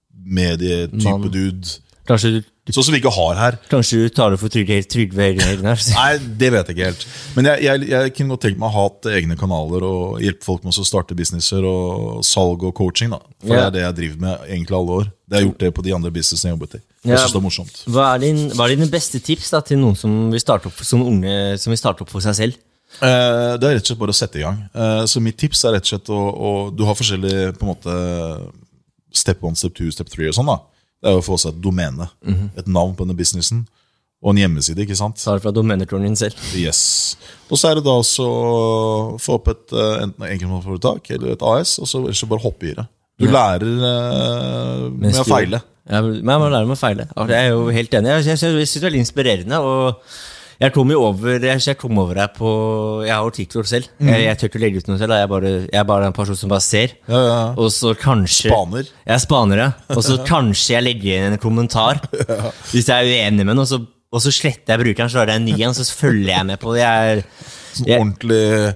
medie 0.09 0.87
type 0.89 1.29
dude. 1.29 1.75
Kanskje 2.07 2.31
du, 2.37 2.39
Sånn 2.67 2.83
som 2.83 2.95
vi 2.95 2.99
ikke 2.99 3.13
har 3.15 3.37
her. 3.39 3.57
kanskje 3.71 4.01
du 4.01 4.09
tar 4.11 4.33
det 4.33 4.39
for 4.41 4.51
Trygve 4.51 4.81
Trygve 4.91 5.29
Hegnar? 5.37 5.79
Nei, 5.99 6.09
det 6.39 6.49
vet 6.51 6.71
jeg 6.71 6.75
ikke 6.75 6.89
helt. 6.89 7.05
Men 7.37 7.47
jeg, 7.51 7.63
jeg, 7.63 7.89
jeg 7.93 8.13
kunne 8.17 8.33
godt 8.33 8.43
tenkt 8.47 8.59
meg 8.59 8.67
å 8.67 8.73
ha 8.73 8.85
hatt 8.89 9.09
egne 9.13 9.37
kanaler 9.39 9.85
og 9.87 10.23
hjelpe 10.23 10.43
folk 10.43 10.65
med 10.65 10.75
å 10.75 10.87
starte 10.87 11.15
businesser 11.15 11.67
og 11.67 12.25
salg 12.27 12.65
og 12.67 12.75
coaching. 12.75 13.13
da 13.15 13.21
For 13.45 13.53
yeah. 13.53 13.59
det 13.59 13.67
er 13.67 13.75
det 13.77 13.85
jeg 13.85 13.97
driver 14.01 14.25
med 14.25 14.49
egentlig 14.49 14.79
alle 14.81 14.99
år. 15.01 15.09
Det 15.23 15.37
har 15.37 15.45
jeg 15.45 15.51
gjort 15.51 15.63
det 15.63 15.71
på 15.77 15.85
de 15.87 15.95
andre 15.99 16.13
businessene 16.17 16.51
jeg 16.51 16.57
jobbet 16.57 16.75
i. 16.79 16.83
Jeg 17.07 17.21
synes 17.23 17.35
det 17.35 17.39
er 17.39 17.45
morsomt. 17.45 17.81
Hva 17.87 18.07
er, 18.13 18.23
din, 18.25 18.41
hva 18.53 18.67
er 18.67 18.75
dine 18.75 18.89
beste 18.91 19.21
tips 19.23 19.51
da, 19.53 19.61
til 19.65 19.79
noen 19.81 19.97
som 19.99 20.15
vil 20.33 20.43
starte 20.43 20.69
opp 20.71 20.81
som 20.85 21.05
unge 21.05 21.33
som 21.61 21.73
vil 21.73 21.79
starte 21.79 22.05
opp 22.05 22.11
for 22.13 22.23
seg 22.25 22.37
selv? 22.37 22.59
Eh, 23.03 23.53
det 23.59 23.67
er 23.67 23.75
rett 23.77 23.83
og 23.83 23.91
slett 23.91 23.99
bare 24.01 24.15
å 24.15 24.17
sette 24.17 24.39
i 24.39 24.45
gang. 24.45 24.61
Eh, 24.73 25.03
så 25.11 25.21
mitt 25.23 25.37
tips 25.39 25.65
er 25.67 25.75
rett 25.77 25.87
og 25.87 25.91
slett 25.91 26.11
å, 26.13 26.19
å 26.19 26.51
Du 26.73 26.85
har 26.87 26.97
forskjellige 26.97 27.53
på 27.59 27.67
en 27.67 27.73
måte 27.73 27.97
step 29.13 29.43
one, 29.43 29.57
step 29.59 29.75
two, 29.77 29.89
step 29.91 30.09
three 30.11 30.29
og 30.31 30.37
sånn. 30.37 30.49
da 30.49 30.59
Det 31.03 31.11
er 31.11 31.19
å 31.19 31.25
få 31.25 31.37
seg 31.41 31.55
et 31.55 31.63
domene. 31.63 32.09
Et 32.57 32.67
navn 32.67 32.95
på 32.95 33.05
denne 33.05 33.17
businessen. 33.17 33.65
Og 34.23 34.31
en 34.33 34.39
hjemmeside, 34.41 34.81
ikke 34.81 34.97
sant? 34.97 35.19
Ta 35.21 35.35
det 35.37 35.43
fra 35.43 35.53
domenetronen 35.53 36.09
din 36.09 36.17
selv. 36.17 36.39
Yes. 36.57 36.79
Og 37.51 37.59
så 37.59 37.69
er 37.69 37.77
det 37.77 37.83
da 37.85 37.93
også 37.99 38.25
å 38.25 39.17
få 39.21 39.35
opp 39.37 39.51
et 39.53 39.75
eh, 39.77 39.97
enten 40.07 40.25
enkeltmannsforetak 40.25 41.11
eller 41.13 41.35
et 41.35 41.45
AS, 41.45 41.75
og 41.83 41.89
så 41.89 42.01
så 42.17 42.29
bare 42.29 42.41
hoppe 42.41 42.71
i 42.71 42.73
det. 42.79 42.87
Du 43.17 43.25
lærer 43.33 43.65
uh, 43.65 44.87
med 44.93 45.17
å 45.17 45.25
feile. 45.25 45.61
Ja, 45.87 46.01
man 46.03 46.49
lærer 46.51 46.67
med 46.67 46.75
å 46.75 46.79
feile. 46.79 47.07
Jeg 47.29 47.37
er 47.37 47.53
jo 47.53 47.69
helt 47.73 47.93
enig. 47.97 48.11
Jeg, 48.11 48.25
jeg, 48.27 48.33
jeg 48.37 48.67
synes 48.67 48.73
det 48.73 48.81
er 48.81 48.89
veldig 48.89 49.05
inspirerende. 49.05 49.61
Og 49.63 50.17
jeg 50.57 50.73
kom 50.73 50.89
jo 50.89 51.03
over 51.05 51.37
Jeg, 51.37 51.61
jeg 51.61 51.77
kom 51.77 51.99
over 52.01 52.17
her 52.17 52.31
på 52.33 52.51
Jeg 53.05 53.13
har 53.13 53.33
TikTok 53.33 53.67
selv. 53.69 53.89
Jeg, 54.01 54.23
jeg 54.25 54.39
tør 54.39 54.51
ikke 54.51 54.61
legge 54.61 54.81
ut 54.81 54.91
noe 54.91 54.99
selv. 55.01 55.15
Jeg 55.17 55.25
er 55.25 55.31
bare, 55.31 55.53
jeg 55.65 55.79
er 55.81 55.87
bare 55.89 56.09
en 56.11 56.17
person 56.17 56.37
som 56.39 56.53
bare 56.53 56.65
ser. 56.65 56.93
Ja, 57.09 57.17
ja, 57.17 57.31
ja. 57.31 57.47
Og 57.57 57.71
så 57.73 57.93
kanskje 57.97 58.51
Spaner. 58.51 58.91
Jeg 59.05 59.15
er 59.15 59.23
spaner, 59.23 59.63
ja. 59.63 59.69
Og 59.97 60.03
så 60.05 60.19
kanskje 60.27 60.75
jeg 60.75 60.87
legger 60.89 61.09
igjen 61.13 61.37
en 61.37 61.41
kommentar 61.41 62.03
hvis 62.73 62.89
jeg 62.89 62.93
er 62.93 63.09
uenig 63.09 63.45
med 63.45 63.55
den, 63.55 63.63
og 63.63 63.69
så, 63.69 63.81
og 64.13 64.23
så 64.23 64.33
sletter 64.33 64.75
jeg 64.75 64.83
brukeren, 64.83 65.09
så 65.13 65.23
er 65.23 65.31
det 65.31 65.39
en 65.39 65.47
ny 65.47 65.57
en, 65.57 65.73
så 65.77 65.85
følger 65.89 66.35
jeg 66.35 66.49
med 66.51 66.61
på 66.61 66.75
det. 66.75 66.83
Jeg 66.83 67.17
er, 67.17 67.25
jeg, 67.81 68.07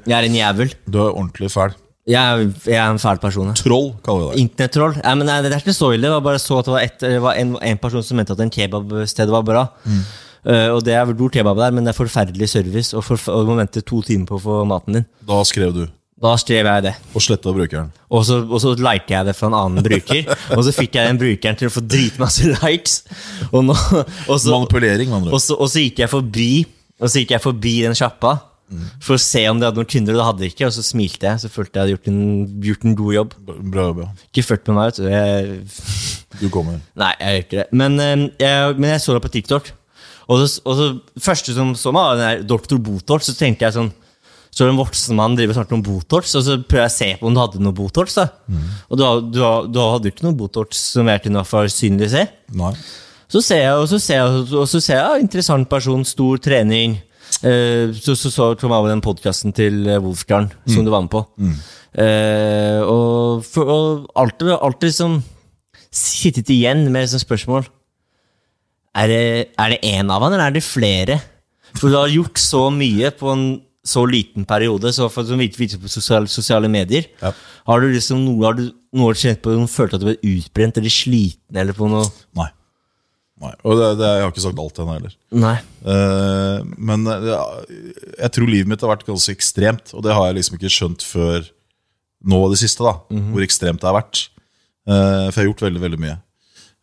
jeg 0.07 0.17
er 0.17 0.29
en 0.31 0.41
jævel. 0.41 0.75
Du 0.85 1.01
er 1.03 1.11
ordentlig 1.11 1.53
fæl. 1.53 1.77
Jeg 2.12 2.20
er, 2.20 2.41
jeg 2.68 2.80
er 2.82 2.89
en 2.91 2.99
fæl 2.99 3.22
person. 3.24 3.51
ja. 3.51 3.55
Troll, 3.55 3.93
kaller 4.03 4.32
vi 4.32 4.34
det. 4.34 4.43
Internettroll? 4.47 4.97
Nei, 4.99 5.14
men 5.20 5.30
nei, 5.30 5.38
det 5.45 5.53
er 5.53 5.64
ikke 5.64 5.78
så 5.78 5.93
ille. 5.95 6.09
Det 6.09 6.16
var 6.18 6.26
bare 6.26 6.41
så 6.43 6.59
at 6.59 6.68
det 6.68 6.76
var, 6.76 6.84
et, 6.89 6.99
det 7.05 7.22
var 7.24 7.39
en, 7.39 7.55
en 7.72 7.80
person 7.80 8.03
som 8.03 8.20
mente 8.20 8.36
at 8.36 8.43
en 8.43 8.51
kebabsted 8.51 9.32
var 9.32 9.47
bra. 9.47 9.64
Eh, 10.41 10.68
og 10.74 10.82
det 10.86 10.95
er 10.97 11.14
god 11.14 11.34
kebab 11.34 11.59
der, 11.62 11.74
men 11.76 11.86
det 11.86 11.93
er 11.93 11.97
forferdelig 12.01 12.49
service, 12.49 12.95
og, 12.97 13.05
forf 13.05 13.28
og 13.32 13.45
du 13.45 13.51
må 13.51 13.57
vente 13.62 13.84
to 13.86 14.01
timer 14.05 14.28
på 14.30 14.39
å 14.39 14.43
få 14.43 14.62
maten 14.70 14.99
din. 14.99 15.09
Da 15.30 15.41
skrev 15.47 15.74
du. 15.76 15.84
Da 16.22 16.36
skrev 16.38 16.68
jeg 16.70 16.86
det. 16.86 16.91
Og 17.18 17.24
sletta 17.26 17.53
brukeren. 17.55 17.88
Og 18.14 18.26
så, 18.28 18.41
og 18.45 18.59
så 18.62 18.76
liket 18.78 19.16
jeg 19.16 19.30
det 19.32 19.34
fra 19.38 19.49
en 19.49 19.57
annen 19.57 19.86
bruker. 19.86 20.28
og 20.57 20.62
så 20.68 20.74
fikk 20.76 20.99
jeg 20.99 21.09
den 21.09 21.22
brukeren 21.22 21.57
til 21.57 21.72
å 21.72 21.74
få 21.74 21.82
dritmasse 21.82 22.51
likes. 22.59 22.99
Og, 23.49 23.64
nå, 23.66 23.74
og, 24.28 24.36
så, 24.36 24.51
Manipulering, 24.51 25.09
med 25.09 25.22
andre 25.24 25.34
og, 25.34 25.39
ord. 25.41 25.57
og 25.57 25.72
så 25.72 25.82
gikk 25.88 26.03
jeg 26.03 26.12
forbi 26.12 26.51
Og 27.01 27.09
så 27.09 27.24
gikk 27.24 27.32
jeg 27.34 27.41
forbi 27.41 27.74
den 27.88 27.97
sjappa 27.97 28.36
for 29.03 29.17
å 29.17 29.22
se 29.22 29.41
om 29.49 29.59
de 29.59 29.67
hadde 29.67 29.82
noen 29.82 29.89
kunder, 29.91 30.15
og 30.15 30.19
det 30.22 30.28
hadde 30.30 30.43
de 30.43 30.49
ikke. 30.51 30.67
Og 30.69 30.76
så 30.78 30.84
smilte 30.86 31.28
jeg, 31.28 31.41
så 31.43 31.51
følte 31.51 31.76
jeg 31.78 31.84
hadde 31.84 31.95
gjort 31.95 32.09
en, 32.11 32.22
gjort 32.69 32.86
en 32.88 32.95
god 33.01 33.13
jobb. 33.17 33.36
Bra 33.74 33.88
jobb, 33.89 34.01
ja. 34.05 34.09
Ikke 34.30 34.45
ført 34.47 34.72
med 34.72 34.78
meg, 34.78 34.91
vet 34.91 35.01
du. 35.01 35.09
Jeg, 35.11 35.59
Du 36.41 36.47
kommer. 36.53 36.78
Nei, 36.95 37.11
jeg 37.19 37.34
gjør 37.36 37.45
ikke 37.45 37.59
det. 37.61 37.67
Men, 37.84 37.99
eh, 37.99 38.28
jeg, 38.39 38.78
men 38.80 38.93
jeg 38.93 39.03
så 39.03 39.17
det 39.17 39.24
på 39.26 39.34
TikTok. 39.34 39.72
Og 40.32 40.39
så, 40.39 40.61
og 40.63 40.78
så 40.80 40.86
første 41.19 41.55
som 41.57 41.74
så 41.76 41.91
meg, 41.91 42.05
var 42.07 42.15
den 42.22 42.24
der 42.30 42.45
Dr. 42.47 42.80
Botox. 42.80 43.28
Så 43.28 43.36
tenkte 43.36 43.67
jeg 43.67 43.76
sånn 43.76 43.91
Så 44.51 44.65
en 44.67 44.80
voksen 44.80 45.15
mann 45.15 45.36
driver 45.39 45.55
snart 45.55 45.69
med 45.72 45.84
Botox, 45.88 46.34
og 46.36 46.43
så 46.43 46.57
prøver 46.59 46.84
jeg 46.84 46.91
å 46.91 46.95
se 46.95 47.05
på 47.19 47.28
om 47.30 47.36
du 47.36 47.39
hadde 47.39 47.61
noe 47.63 47.76
Botox. 47.76 48.17
da 48.19 48.26
Og 48.91 48.97
du, 48.99 49.03
du, 49.32 49.39
du 49.72 49.80
hadde 49.80 50.09
jo 50.09 50.11
ikke 50.11 50.26
noe 50.28 50.36
Botox 50.36 50.82
som 50.97 51.07
jeg 51.07 51.24
kunne 51.24 51.43
for 51.47 51.72
synlig 51.72 52.09
se. 52.11 52.26
Nei. 52.59 52.74
Så 53.32 53.39
ser 53.39 53.61
jeg, 53.63 53.76
og 53.80 53.88
så 53.88 53.99
ser 54.03 54.19
jeg, 54.19 54.41
og 54.59 54.67
så 54.67 54.82
ser 54.84 54.97
jeg 54.97 55.05
ja, 55.05 55.22
interessant 55.24 55.69
person, 55.72 56.03
stor 56.03 56.41
trening. 56.43 56.97
Eh, 57.41 57.91
så 57.97 58.13
så, 58.13 58.29
så 58.29 58.47
kom 58.59 58.69
jeg 58.69 58.77
over 58.83 58.91
den 58.91 59.03
podkasten 59.03 59.53
til 59.57 59.83
Wolfgarn 59.87 60.51
Wolfgang 60.51 60.75
som 60.75 60.85
du 60.85 60.91
var 60.93 61.05
med 61.05 61.13
på. 61.13 61.23
Eh, 61.91 62.79
og, 62.85 63.41
for, 63.47 63.67
og 63.67 64.11
alltid, 64.15 64.53
alltid 64.55 64.91
liksom 64.91 65.17
sittet 65.91 66.51
igjen 66.53 66.85
med 66.91 67.07
liksom 67.07 67.23
spørsmål. 67.23 67.67
Er 68.95 69.07
det, 69.07 69.81
én 69.87 70.11
av 70.11 70.23
han, 70.23 70.33
eller 70.35 70.49
er 70.49 70.55
det 70.55 70.63
flere? 70.67 71.19
For 71.77 71.89
du 71.89 71.97
har 71.97 72.11
gjort 72.11 72.39
så 72.39 72.65
mye 72.73 73.11
på 73.15 73.31
en 73.31 73.45
så 73.87 74.03
liten 74.05 74.45
periode, 74.45 74.91
så 74.93 75.07
for, 75.09 75.25
som 75.25 75.39
virker 75.41 75.79
på 75.81 75.89
sosiale, 75.89 76.29
sosiale 76.29 76.69
medier. 76.69 77.07
Ja. 77.21 77.31
Har 77.65 77.81
du 77.81 77.89
liksom 77.89 78.21
noe, 78.25 78.43
har 78.45 78.57
du 78.59 78.67
noe 78.93 79.15
kjent 79.17 79.41
på, 79.41 79.55
følt 79.71 79.95
at 79.95 80.03
du 80.03 80.11
ble 80.11 80.17
utbrent 80.35 80.77
eller 80.77 80.93
sliten 80.93 81.57
eller 81.63 81.73
på 81.77 81.89
noe? 81.89 82.05
Nei. 82.37 82.51
Nei. 83.41 83.53
Og 83.65 83.77
det, 83.79 83.87
det, 83.97 84.09
jeg 84.09 84.23
har 84.23 84.31
ikke 84.31 84.43
sagt 84.43 84.59
alt 84.61 84.79
ennå 84.81 84.95
heller. 84.95 85.13
Nei. 85.33 85.55
Uh, 85.81 86.61
men 86.77 87.07
eh, 87.09 87.29
ja, 87.31 87.41
jeg 88.27 88.33
tror 88.35 88.51
livet 88.51 88.69
mitt 88.69 88.83
har 88.85 88.91
vært 88.91 89.07
ganske 89.07 89.33
ekstremt, 89.33 89.93
og 89.97 90.05
det 90.05 90.13
har 90.13 90.27
jeg 90.29 90.37
liksom 90.37 90.59
ikke 90.59 90.73
skjønt 90.73 91.05
før 91.05 91.47
nå 92.29 92.41
i 92.45 92.51
det 92.53 92.59
siste. 92.61 92.85
da 92.85 93.23
Hvor 93.33 93.45
ekstremt 93.45 93.81
det 93.81 93.89
har 93.89 93.97
vært. 93.97 94.27
Uh, 94.85 95.29
for 95.31 95.39
jeg 95.39 95.41
har 95.41 95.49
gjort 95.49 95.65
veldig, 95.65 95.83
veldig 95.87 96.01
mye. 96.05 96.19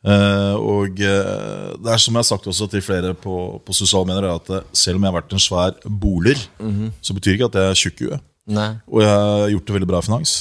Uh, 0.09 0.55
og 0.63 0.99
det 0.99 1.91
er 1.91 2.01
som 2.01 2.15
jeg 2.15 2.23
har 2.23 2.27
sagt 2.27 2.47
også 2.51 2.69
til 2.71 2.83
flere 2.83 3.15
på, 3.19 3.37
på 3.63 3.75
sosiale 3.77 4.09
medier, 4.11 4.27
er 4.27 4.39
at 4.39 4.75
selv 4.79 4.99
om 4.99 5.07
jeg 5.07 5.13
har 5.13 5.19
vært 5.21 5.35
en 5.35 5.43
svær 5.43 5.79
boler, 5.87 6.43
så 7.03 7.15
betyr 7.15 7.37
ikke 7.37 7.51
at 7.53 7.59
jeg 7.59 7.71
er 7.71 7.83
tjukk 7.85 8.03
i 8.03 8.11
huet. 8.11 8.31
Og 8.89 9.03
jeg 9.05 9.11
har 9.15 9.51
gjort 9.53 9.67
det 9.69 9.79
veldig 9.79 9.91
bra 9.91 10.03
i 10.03 10.09
finans. 10.09 10.39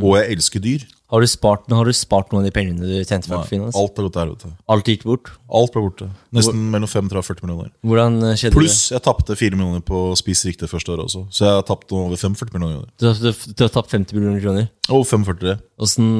Og 0.00 0.16
jeg 0.18 0.34
elsker 0.34 0.62
dyr. 0.64 0.86
Har 1.10 1.24
du 1.24 1.26
spart, 1.26 1.64
har 1.74 1.88
du 1.88 1.90
spart 1.96 2.30
noen 2.30 2.44
av 2.44 2.46
de 2.46 2.52
pengene 2.54 2.86
du 2.86 2.92
tjente 3.02 3.26
fra 3.26 3.40
finans? 3.48 3.74
Alt 3.74 3.96
har 3.98 4.06
gått 4.06 4.14
til 4.14 4.22
helvete. 4.22 4.50
Alt 4.70 4.90
gikk 4.92 5.02
bort? 5.08 5.32
Alt 5.50 5.72
ble 5.74 5.82
borte. 5.88 6.06
Nesten 6.36 6.60
mellom 6.70 6.86
35 6.90 7.18
og 7.18 7.26
40 7.26 7.46
millioner. 7.48 7.72
Hvordan 7.82 8.18
eh, 8.28 8.36
skjedde 8.38 8.54
Pluss 8.54 8.76
jeg 8.94 9.02
tapte 9.02 9.34
4 9.40 9.58
millioner 9.58 9.82
på 9.82 10.04
Spis 10.20 10.44
riktig 10.46 10.70
første 10.70 10.94
året 10.94 11.08
også. 11.08 11.24
Så 11.34 11.48
jeg 11.48 11.56
har 11.58 11.66
tapt 11.66 11.90
over 11.98 12.14
45 12.14 12.54
millioner. 12.54 12.86
Du, 13.02 13.08
har- 13.10 13.18
du, 13.18 13.30
du 13.58 13.64
har 13.66 13.74
tapt 13.74 13.90
50 13.90 14.14
millioner 14.20 14.44
kroner. 14.44 14.70
Og 14.94 15.02
45. 15.10 15.58
Hvordan, 15.82 16.10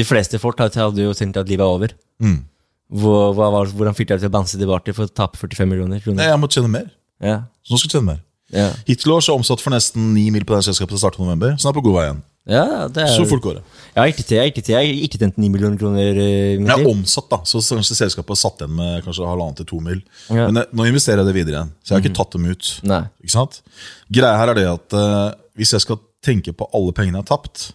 de 0.00 0.04
fleste 0.10 0.42
folk 0.42 0.58
hadde 0.66 1.06
jo 1.06 1.14
tenkt 1.14 1.38
at 1.38 1.48
livet 1.48 1.62
er 1.62 1.76
over. 1.78 1.94
Mm. 2.18 2.40
Hvor, 2.88 3.34
hva 3.36 3.50
var, 3.54 3.70
hvordan 3.70 3.94
fikk 3.94 4.10
dere 4.10 4.22
til 4.24 4.30
å 4.30 4.34
banse 4.34 4.58
tilbake 4.58 4.94
for 4.96 5.06
å 5.06 5.12
tape 5.12 5.38
45 5.38 5.68
millioner 5.68 6.02
kroner? 6.02 6.24
Nei, 6.24 6.30
jeg 6.32 6.40
måtte 6.42 6.58
tjene 6.58 6.72
mer. 6.72 6.90
Ja. 7.22 7.42
Så 7.62 7.74
nå 7.76 7.78
skal 7.82 7.90
jeg 7.92 7.98
tjene 8.00 8.10
mer. 8.16 8.24
Ja. 8.48 8.70
Hittil 8.88 9.10
i 9.12 9.14
år 9.14 9.20
så 9.26 9.34
omsatt 9.36 9.60
for 9.60 9.74
nesten 9.74 10.14
9 10.14 10.30
mil 10.32 10.46
på 10.48 10.56
det 10.56 10.64
selskapet 10.64 10.96
til 10.96 11.02
starten 11.02 11.20
av 11.22 11.28
november. 11.28 11.54
Så 11.60 11.68
nå 11.68 11.70
er 11.70 11.74
jeg 11.74 11.78
på 11.82 11.86
god 11.90 11.96
vei 11.98 12.04
igjen. 12.08 12.22
Ja, 12.48 12.88
det 12.88 13.02
er 13.04 13.10
Så 13.12 13.26
fort 13.28 13.42
går 13.44 13.54
det. 13.58 13.62
Har 13.98 14.06
ikke, 14.12 14.24
til- 14.24 14.40
ikke, 14.48 14.62
til- 14.64 14.74
jeg 14.78 15.02
ikke 15.04 15.18
tjent 15.20 15.36
9 15.38 15.48
millioner 15.52 15.76
kroner. 15.78 16.14
Men 16.16 16.66
Jeg 16.66 16.76
har 16.78 16.90
omsatt, 16.90 17.28
da. 17.30 17.38
Så 17.44 17.58
kanskje 17.60 17.96
selskapet 17.98 18.28
har 18.34 18.40
satt 18.40 18.62
igjen 18.62 18.74
med 18.76 19.04
kanskje 19.04 19.26
halvannen 19.26 19.56
til 19.58 19.66
to 19.66 19.80
mil. 19.80 20.00
Ja. 20.30 20.48
Men 20.50 20.64
nå 20.72 20.86
investerer 20.88 21.20
jeg 21.24 21.26
det 21.28 21.34
videre 21.34 21.54
igjen. 21.58 21.72
Så 21.82 21.92
jeg 21.92 21.96
har 21.98 22.04
ikke 22.08 22.16
tatt 22.16 22.30
dem 22.32 22.46
ut. 22.46 22.80
Nei. 22.84 23.02
Ikke 23.22 23.34
sant? 23.34 23.60
Greia 24.10 24.36
her 24.38 24.48
er 24.54 24.54
det 24.54 24.66
at 24.70 24.92
uh, 24.96 25.32
hvis 25.58 25.72
jeg 25.76 25.80
skal 25.84 25.98
tenke 26.24 26.52
på 26.56 26.68
alle 26.74 26.92
pengene 26.92 27.18
jeg 27.20 27.26
har 27.28 27.36
tapt, 27.36 27.72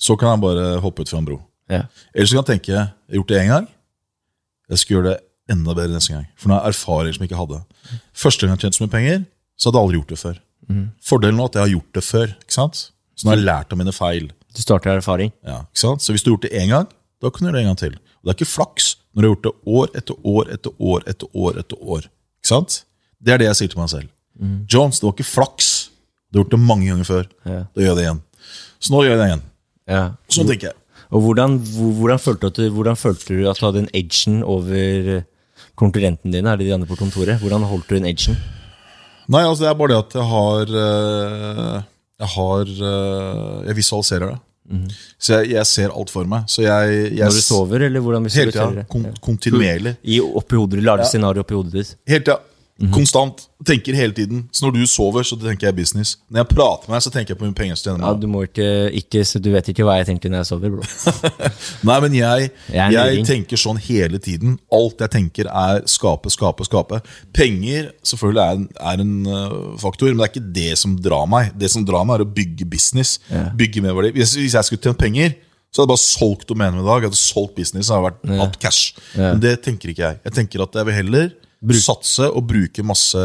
så 0.00 0.16
kan 0.18 0.32
jeg 0.32 0.40
bare 0.40 0.80
hoppe 0.80 1.02
ut 1.04 1.08
fra 1.12 1.18
en 1.18 1.24
bro. 1.28 1.40
Ja. 1.68 1.82
Eller 2.14 2.26
så 2.26 2.38
kan 2.38 2.44
jeg 2.46 2.50
tenke 2.60 2.72
jeg 2.72 2.78
har 2.86 3.18
gjort 3.20 3.28
det 3.28 3.40
én 3.42 3.48
gang. 3.52 3.66
Jeg 4.70 4.78
skal 4.78 4.96
gjøre 4.96 5.10
det 5.12 5.18
enda 5.50 5.74
bedre 5.74 5.92
neste 5.98 6.14
gang. 6.14 6.26
For 6.38 6.48
nå 6.48 6.54
har 6.56 6.64
jeg 6.70 6.76
erfaringer 6.76 7.12
som 7.16 7.24
jeg 7.26 7.30
ikke 7.30 7.42
hadde. 7.42 7.60
Første 8.14 8.40
gang 8.46 8.50
jeg 8.54 8.56
har 8.56 8.62
tjent 8.64 8.78
så 8.78 8.84
mye 8.86 8.94
penger, 8.94 9.24
så 9.58 9.68
hadde 9.68 9.76
jeg 9.80 9.84
aldri 9.88 9.98
gjort 10.00 10.14
det 10.14 10.18
før. 10.22 10.40
Fordelen 11.02 11.36
nå 11.40 11.42
er 11.44 11.50
at 11.50 11.54
jeg 11.58 11.62
har 11.66 11.72
gjort 11.74 11.92
det 11.98 12.04
før. 12.06 12.26
ikke 12.38 12.54
sant? 12.54 12.90
Så 13.20 13.26
nå 13.26 13.34
har 13.34 13.40
jeg 13.40 13.48
lært 13.48 13.74
av 13.74 13.80
mine 13.80 13.92
feil. 13.92 14.30
Du 14.56 14.62
starter 14.64 14.96
erfaring. 14.96 15.34
Ja, 15.44 15.58
ikke 15.68 15.82
sant? 15.82 16.04
Så 16.04 16.14
hvis 16.14 16.24
du 16.24 16.30
har 16.30 16.38
gjort 16.38 16.46
det 16.48 16.56
én 16.56 16.72
gang, 16.72 16.88
da 17.20 17.28
kan 17.28 17.44
du 17.44 17.50
gjøre 17.50 17.58
det 17.58 17.64
en 17.66 17.70
gang 17.70 17.80
til. 17.82 17.98
Og 18.00 18.24
det 18.24 18.32
er 18.32 18.38
ikke 18.38 18.54
flaks 18.54 18.94
når 19.12 19.20
du 19.20 19.26
har 19.26 19.34
gjort 19.34 19.46
det 19.46 19.74
år 19.76 19.92
etter 20.00 20.30
år 20.32 20.54
etter 20.54 20.72
år 20.80 21.04
etter 21.12 21.36
år. 21.44 21.60
etter 21.60 21.84
år. 21.84 22.08
Ikke 22.40 22.52
sant? 22.54 22.80
Det 23.20 23.34
er 23.34 23.42
det 23.42 23.50
jeg 23.50 23.58
sier 23.60 23.72
til 23.74 23.82
meg 23.82 23.92
selv. 23.92 24.08
Jones, 24.72 25.00
det 25.00 25.04
var 25.04 25.16
ikke 25.18 25.28
flaks. 25.28 25.70
Du 26.30 26.38
har 26.38 26.46
gjort 26.46 26.54
det 26.56 26.62
mange 26.64 26.88
ganger 26.88 27.08
før. 27.08 27.26
Ja. 27.44 27.62
Da 27.68 27.82
gjør 27.82 27.90
jeg 27.90 27.98
det 27.98 28.04
igjen. 28.06 28.22
Så 28.80 28.94
nå 28.94 29.02
gjør 29.04 29.12
jeg 29.12 29.20
det 29.20 29.28
igjen. 29.28 29.42
Ja. 29.90 30.04
Sånn 30.32 30.48
tenker 30.48 30.70
jeg. 30.70 30.78
Og 31.10 31.24
hvordan, 31.26 31.58
hvordan, 31.98 32.22
følte 32.22 32.52
du 32.54 32.62
hvordan 32.70 32.96
følte 32.98 33.34
du 33.34 33.48
at 33.50 33.58
du 33.58 33.66
hadde 33.66 33.82
en 33.82 33.92
edgen 33.98 34.40
over 34.46 35.24
konkurrentene 35.80 36.32
dine? 36.32 36.52
Er 36.52 36.60
det 36.60 36.68
de 36.68 36.74
andre 36.76 36.88
på 36.88 36.98
kontoret? 37.00 37.42
Hvordan 37.42 37.66
holdt 37.68 37.90
du 37.90 37.98
en 37.98 38.08
edgen? 38.08 38.38
Nei, 39.30 39.42
altså 39.42 39.66
det 39.66 39.70
er 39.72 39.78
bare 39.78 39.92
det 39.92 39.98
at 40.00 40.14
jeg 40.16 40.28
har 40.30 40.72
eh, 40.84 41.88
Jeg 42.20 42.28
har 42.36 42.70
eh, 42.92 43.66
Jeg 43.70 43.76
visualiserer 43.80 44.32
det. 44.34 44.38
Så 45.18 45.32
jeg, 45.40 45.50
jeg 45.56 45.66
ser 45.66 45.90
alt 45.90 46.12
for 46.14 46.28
meg. 46.30 46.44
Så 46.46 46.62
jeg, 46.62 46.98
jeg 47.16 47.26
Når 47.26 47.34
du 47.34 47.42
sover, 47.42 47.82
eller 47.88 48.04
hvordan 48.04 48.28
visualiserer 48.28 48.52
tida. 48.54 48.68
du 48.70 48.78
det? 48.78 48.84
Kon 48.92 49.08
kontinuerlig. 49.24 49.96
I, 50.04 50.20
oppi 50.22 50.54
hodet, 50.60 50.82
lager 50.86 51.08
scenario 51.10 51.42
oppi 51.42 51.56
hodet 51.58 51.74
ditt? 51.80 51.96
Hele 52.06 52.22
Mhm. 52.80 52.92
Konstant. 52.94 53.46
Tenker 53.66 53.92
hele 53.92 54.14
tiden. 54.16 54.46
Så 54.52 54.64
når 54.64 54.72
du 54.72 54.86
sover, 54.88 55.22
så 55.22 55.36
tenker 55.36 55.66
jeg 55.68 55.76
business. 55.76 56.14
Når 56.32 56.40
jeg 56.40 56.48
prater 56.48 56.88
med 56.88 56.96
deg, 56.96 57.02
så 57.04 57.10
tenker 57.12 57.34
jeg 57.34 57.38
på 57.38 57.44
hvor 57.44 57.50
mye 57.50 57.58
penger 57.58 57.76
jeg. 57.76 57.98
Ja, 58.00 58.12
du 58.16 58.26
må 58.26 58.44
ikke, 58.46 58.68
ikke 58.96 59.24
så 59.28 59.40
Du 59.42 59.50
vet 59.52 59.68
ikke 59.68 59.84
hva 59.84 59.98
jeg 59.98 60.06
tenker 60.08 60.32
når 60.32 60.40
jeg 60.40 60.48
sover, 60.48 60.72
bro. 60.72 60.86
Nei, 61.90 61.98
men 62.06 62.16
jeg, 62.16 62.50
Jeg 62.72 62.96
jeg 62.96 63.26
tenker 63.28 63.60
sånn 63.60 63.76
hele 63.84 64.18
tiden. 64.18 64.56
Alt 64.72 65.04
jeg 65.04 65.12
tenker, 65.12 65.50
er 65.52 65.82
skape, 65.84 66.32
skape, 66.32 66.64
skape. 66.64 67.02
Penger 67.36 67.92
selvfølgelig 68.00 68.42
er 68.46 68.56
en, 68.62 68.66
er 68.80 69.04
en 69.04 69.14
øh, 69.28 69.76
faktor, 69.82 70.08
men 70.08 70.22
det 70.22 70.28
er 70.30 70.32
ikke 70.32 70.54
det 70.56 70.72
som 70.80 70.96
drar 70.96 71.28
meg. 71.28 71.52
Det 71.60 71.70
som 71.70 71.84
drar 71.84 72.08
meg, 72.08 72.16
er 72.16 72.24
å 72.24 72.32
bygge 72.40 72.64
business. 72.64 73.18
Bygge 73.60 73.84
merverdi. 73.84 74.14
Hvis, 74.16 74.38
hvis 74.40 74.56
jeg 74.56 74.70
skulle 74.70 74.80
tjent 74.88 75.00
penger, 75.04 75.36
så 75.70 75.82
hadde 75.82 75.86
jeg 75.86 75.92
bare 75.94 76.02
solgt 76.04 76.48
domenet 76.50 76.80
i 76.82 76.86
dag. 76.86 77.02
Jeg 77.04 77.10
hadde 77.10 77.20
solgt 77.20 77.54
business, 77.56 77.88
jeg 77.88 77.96
hadde 77.96 78.08
vært, 78.10 78.38
hatt 78.40 78.56
cash. 78.62 78.94
Men 79.16 79.40
det 79.42 79.56
tenker 79.62 79.92
ikke 79.92 80.02
jeg. 80.08 80.20
Jeg 80.24 80.32
tenker 80.34 80.62
at 80.66 80.74
jeg 80.74 80.86
vil 80.88 80.94
heller 81.00 81.30
satse 81.78 82.26
og 82.30 82.46
bruke 82.48 82.82
masse 82.86 83.22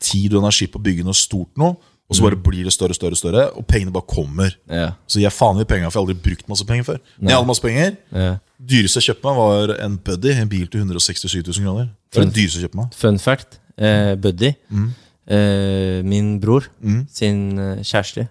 tid 0.00 0.34
og 0.34 0.42
energi 0.42 0.66
på 0.68 0.80
å 0.80 0.82
bygge 0.82 1.04
noe 1.06 1.14
stort 1.16 1.52
nå. 1.60 1.76
Og 2.06 2.14
så 2.14 2.22
bare 2.22 2.36
blir 2.38 2.62
det 2.62 2.70
større, 2.70 2.94
større, 2.94 3.16
større, 3.18 3.48
og 3.58 3.64
pengene 3.66 3.90
bare 3.90 4.06
kommer. 4.06 4.52
Ja. 4.70 4.92
Så 5.10 5.18
jeg 5.18 5.32
faen 5.34 5.58
i 5.58 5.64
penger, 5.66 5.90
for 5.90 5.98
jeg 5.98 6.04
har 6.04 6.12
aldri 6.14 6.22
brukt 6.28 6.46
masse 6.52 6.62
penger 6.68 6.84
før. 6.86 7.00
Når 7.18 7.32
jeg 7.32 7.36
hadde 7.40 7.48
masse 7.50 7.64
penger, 7.64 7.96
Ja. 8.14 8.28
dyreste 8.62 9.00
jeg 9.02 9.08
kjøpte 9.08 9.24
meg, 9.26 9.36
var 9.40 9.72
en 9.82 9.96
Buddy. 9.98 10.30
En 10.38 10.48
bil 10.48 10.68
til 10.70 10.80
167 10.84 11.42
000 11.42 11.64
kroner. 11.66 11.88
Det 12.12 12.20
var 12.20 12.28
det 12.30 12.34
dyreste 12.38 12.60
jeg 12.60 12.68
kjøpte 12.68 12.78
meg. 12.78 12.94
Fun 12.94 13.18
fact. 13.18 13.58
Eh, 13.76 14.14
Buddy, 14.14 14.52
Mm. 14.70 14.94
eh, 15.28 16.02
min 16.06 16.38
bror 16.40 16.64
sin 17.12 17.58
eh, 17.58 17.82
kjæreste, 17.82 18.28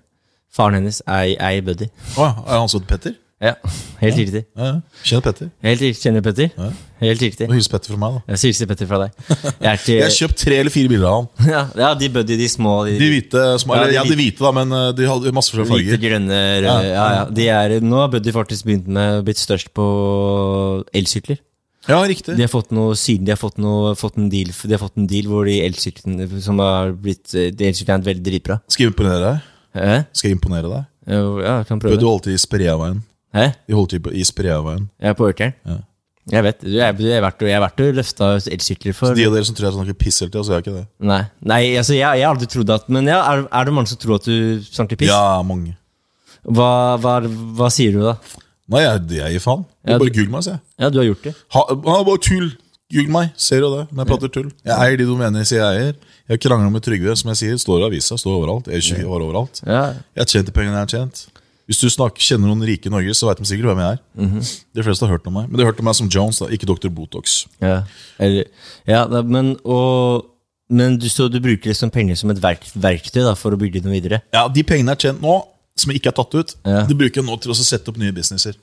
faren 0.55 0.75
hennes 0.79 1.01
er, 1.05 1.35
er 1.37 1.61
Buddy. 1.61 1.89
Å, 2.15 2.29
er 2.47 2.59
han 2.59 2.69
sånn 2.71 2.87
Petter? 2.87 3.15
Ja, 3.43 3.51
helt 3.99 4.15
riktig. 4.15 4.45
Ja, 4.55 4.65
ja. 4.69 4.75
Kjenner 5.03 5.23
Petter. 5.25 5.49
Helt 5.65 5.81
riktig. 5.83 5.99
Kjenner 6.05 6.23
Petter. 6.23 6.47
Petter? 6.55 6.75
Helt 7.01 7.23
riktig. 7.25 7.47
Og 7.49 7.57
hils 7.57 7.67
Petter 7.67 7.91
fra 7.91 7.97
meg, 7.99 8.13
da. 8.15 8.21
Jeg 8.31 8.47
hilser 8.47 8.69
Petter 8.69 8.87
fra 8.87 8.99
deg. 9.01 9.17
Jeg 9.27 9.81
til, 9.83 9.95
Jeg 9.99 10.05
har 10.05 10.13
kjøpt 10.15 10.37
tre 10.39 10.59
eller 10.61 10.71
fire 10.71 10.91
bilder 10.93 11.09
av 11.09 11.17
han. 11.17 11.27
ja, 11.51 11.63
ja, 11.81 11.89
de 11.99 12.09
Buddy, 12.15 12.37
de 12.39 12.47
små. 12.49 12.75
De, 12.87 12.93
De 13.01 13.09
hvite, 13.11 13.41
små, 13.59 13.75
Ja, 13.75 13.81
eller, 13.83 13.97
ja, 13.97 14.05
de 14.07 14.15
hvite, 14.21 14.39
da, 14.39 14.51
men 14.55 14.71
øh, 14.71 14.85
de 14.95 15.09
hadde 15.09 15.33
masse 15.35 15.51
forskjellige 15.51 15.81
Hvite, 15.81 15.97
farger. 15.97 16.03
grønne, 16.05 16.37
røde. 16.63 16.93
Ja, 16.93 17.07
ja. 17.17 17.25
De 17.41 17.47
er, 17.57 17.75
nå 17.83 17.99
har 18.05 18.13
Buddy 18.13 18.35
faktisk 18.37 18.69
begynt 18.69 18.87
med 18.99 19.25
blitt 19.27 19.41
størst 19.43 19.73
på 19.75 19.87
elsykler. 20.95 21.41
Ja, 21.91 21.99
riktig. 22.07 22.37
De 22.39 22.41
har 22.47 22.49
fått 22.49 22.71
noe 22.73 22.95
siden 22.97 23.27
de 23.27 23.35
har 23.35 23.41
fått, 23.41 23.59
noe, 23.61 23.91
fått 23.99 24.15
en 24.17 24.31
deal 24.31 24.49
De 24.49 24.73
har 24.73 24.81
fått 24.81 24.95
en 24.97 25.05
deal 25.11 25.27
hvor 25.29 25.45
de 25.45 25.59
elsyklene 25.67 26.25
som 26.41 26.57
har 26.63 26.95
blitt 26.97 27.29
De 27.35 27.67
elsyklene 27.67 28.01
er 28.01 28.07
veldig 28.07 28.23
dritbra. 28.25 28.57
Skal 28.71 28.87
jeg 28.87 28.95
imponere 28.95 29.19
deg? 29.21 29.51
Eh? 29.83 30.07
Skal 30.15 30.31
jeg 30.31 30.39
imponere 30.39 30.71
deg? 30.71 30.87
Ja, 31.05 31.19
jeg 31.59 31.67
kan 31.69 31.83
prøve 31.83 31.99
du 32.01 32.07
alltid 32.09 32.39
spre 32.41 32.63
av 32.71 32.79
Spreaveien. 32.79 33.03
Hæ? 33.35 33.49
De 33.67 33.75
holdt 33.75 33.89
til 33.95 33.99
på- 34.05 34.13
i 34.15 34.23
Spreaveien. 34.27 34.87
Jeg 35.01 35.11
er 35.11 35.17
på 35.19 35.27
Ørtjern. 35.29 35.53
Ja. 35.67 35.77
Jeg 36.31 36.41
vet. 36.43 36.61
du, 36.63 36.69
Jeg, 36.73 36.95
jeg, 37.05 37.21
vært, 37.21 37.41
jeg 37.45 37.53
har 37.53 37.61
vært 37.61 37.81
og 37.85 37.93
løfta 37.99 38.29
elsykler 38.49 38.95
for 38.97 39.11
Så 39.11 39.15
De 39.19 39.25
av 39.27 39.33
dere 39.35 39.45
som 39.45 39.55
tror 39.57 39.67
jeg 39.67 39.75
snakker 39.75 39.97
piss 40.01 40.19
hele 40.23 40.31
tida, 40.33 40.41
så 40.47 40.53
gjør 40.55 40.61
jeg 40.61 40.65
ikke 40.65 40.77
det. 40.79 40.85
Nei, 41.11 41.19
Nei 41.51 41.59
altså 41.77 41.93
jeg, 41.93 42.01
jeg 42.21 42.25
har 42.25 42.33
aldri 42.33 42.47
trodd 42.49 42.71
at 42.73 42.87
Men 42.89 43.05
ja, 43.11 43.19
er, 43.29 43.43
er 43.51 43.67
det 43.67 43.73
mange 43.77 43.91
som 43.91 43.99
tror 44.01 44.15
at 44.17 44.25
du 44.25 44.63
snakker 44.65 44.97
piss? 44.97 45.11
Ja, 45.11 45.41
mange. 45.45 45.75
Hva, 46.45 46.71
hva, 47.01 47.19
hva 47.59 47.69
sier 47.73 47.93
du 47.93 48.01
da? 48.07 48.15
Nei, 48.73 48.81
jeg, 48.81 49.03
jeg 49.19 49.35
gir 49.37 49.43
faen. 49.43 49.65
Du 49.85 49.91
Ja, 49.93 49.99
bare 50.01 50.09
google 50.15 50.31
meg, 50.33 50.43
sier 50.47 50.55
jeg. 50.57 50.63
Ja, 50.81 50.89
du 50.89 50.97
har 51.03 51.05
gjort 51.11 51.27
det. 51.29 51.35
Ha, 51.53 51.61
ha, 51.69 51.99
bare 52.09 52.23
tull! 52.25 52.49
Google 52.95 53.13
meg, 53.13 53.29
ser 53.37 53.61
jo 53.61 53.69
det. 53.75 53.83
Når 53.91 54.01
jeg 54.03 54.09
prater 54.09 54.33
tull. 54.33 54.49
Jeg 54.65 54.75
eier 54.87 54.97
de 55.01 55.05
domenene 55.09 55.41
jeg 55.43 55.49
sier 55.51 55.61
jeg 55.61 55.81
eier. 55.83 55.95
Jeg 56.29 56.41
krangler 56.41 56.73
med 56.73 56.81
Trygve, 56.85 57.13
som 57.17 57.29
jeg 57.33 57.37
sier. 57.43 57.57
Står 57.61 57.81
i 57.83 57.85
avisa, 57.91 58.17
står 58.17 58.33
overalt. 58.39 58.69
E24 58.73 59.05
var 59.09 59.25
overalt. 59.25 59.61
Ja, 59.65 59.83
Jeg 60.17 60.21
har 60.25 60.29
tjent 60.33 60.49
de 60.49 60.53
pengene 60.57 60.77
jeg 60.79 60.85
har 60.87 60.93
tjent. 60.93 61.25
Hvis 61.65 61.79
du 61.81 61.87
snakker, 61.89 62.21
kjenner 62.21 62.51
noen 62.51 62.61
rike 62.67 62.85
i 62.87 62.93
Norge, 62.93 63.13
så 63.17 63.25
vet 63.29 63.39
de 63.41 63.47
sikkert 63.49 63.71
hvem 63.71 63.79
jeg 63.81 63.95
er. 63.95 63.99
Mhm. 64.21 64.43
De 64.77 64.83
fleste 64.85 65.01
har 65.07 65.15
hørt 65.15 65.25
om 65.27 65.33
meg. 65.33 65.47
Men 65.49 65.57
de 65.57 65.63
har 65.65 65.71
hørt 65.71 65.79
om 65.81 65.87
meg 65.89 65.95
som 65.97 66.09
Jones, 66.13 66.37
da, 66.43 66.45
ikke 66.53 66.67
Dr. 66.69 66.89
Botox. 66.93 67.47
ja. 67.63 67.79
Eller, 68.21 68.45
ja 68.85 69.05
da, 69.09 69.23
men, 69.25 69.55
og, 69.65 70.27
men 70.69 70.99
du, 71.01 71.07
så 71.09 71.25
du 71.31 71.39
bruker 71.41 71.71
liksom 71.73 71.89
penger 71.91 72.15
som 72.21 72.29
et 72.29 72.39
verk, 72.43 72.63
verktøy 72.75 73.23
da, 73.25 73.33
for 73.35 73.51
å 73.55 73.57
bygge 73.57 73.81
noe 73.83 73.95
videre? 73.97 74.21
Ja, 74.33 74.47
De 74.47 74.61
pengene 74.63 74.93
er 74.93 75.01
tjent 75.01 75.21
nå, 75.25 75.39
som 75.75 75.91
ikke 75.91 76.13
er 76.13 76.15
tatt 76.21 76.33
ut, 76.37 76.55
Ja. 76.63 76.85
De 76.87 76.93
bruker 76.95 77.21
jeg 77.21 77.25
nå 77.27 77.35
til 77.41 77.51
å 77.51 77.57
sette 77.57 77.89
opp 77.91 77.97
nye 77.97 78.13
businesser. 78.15 78.55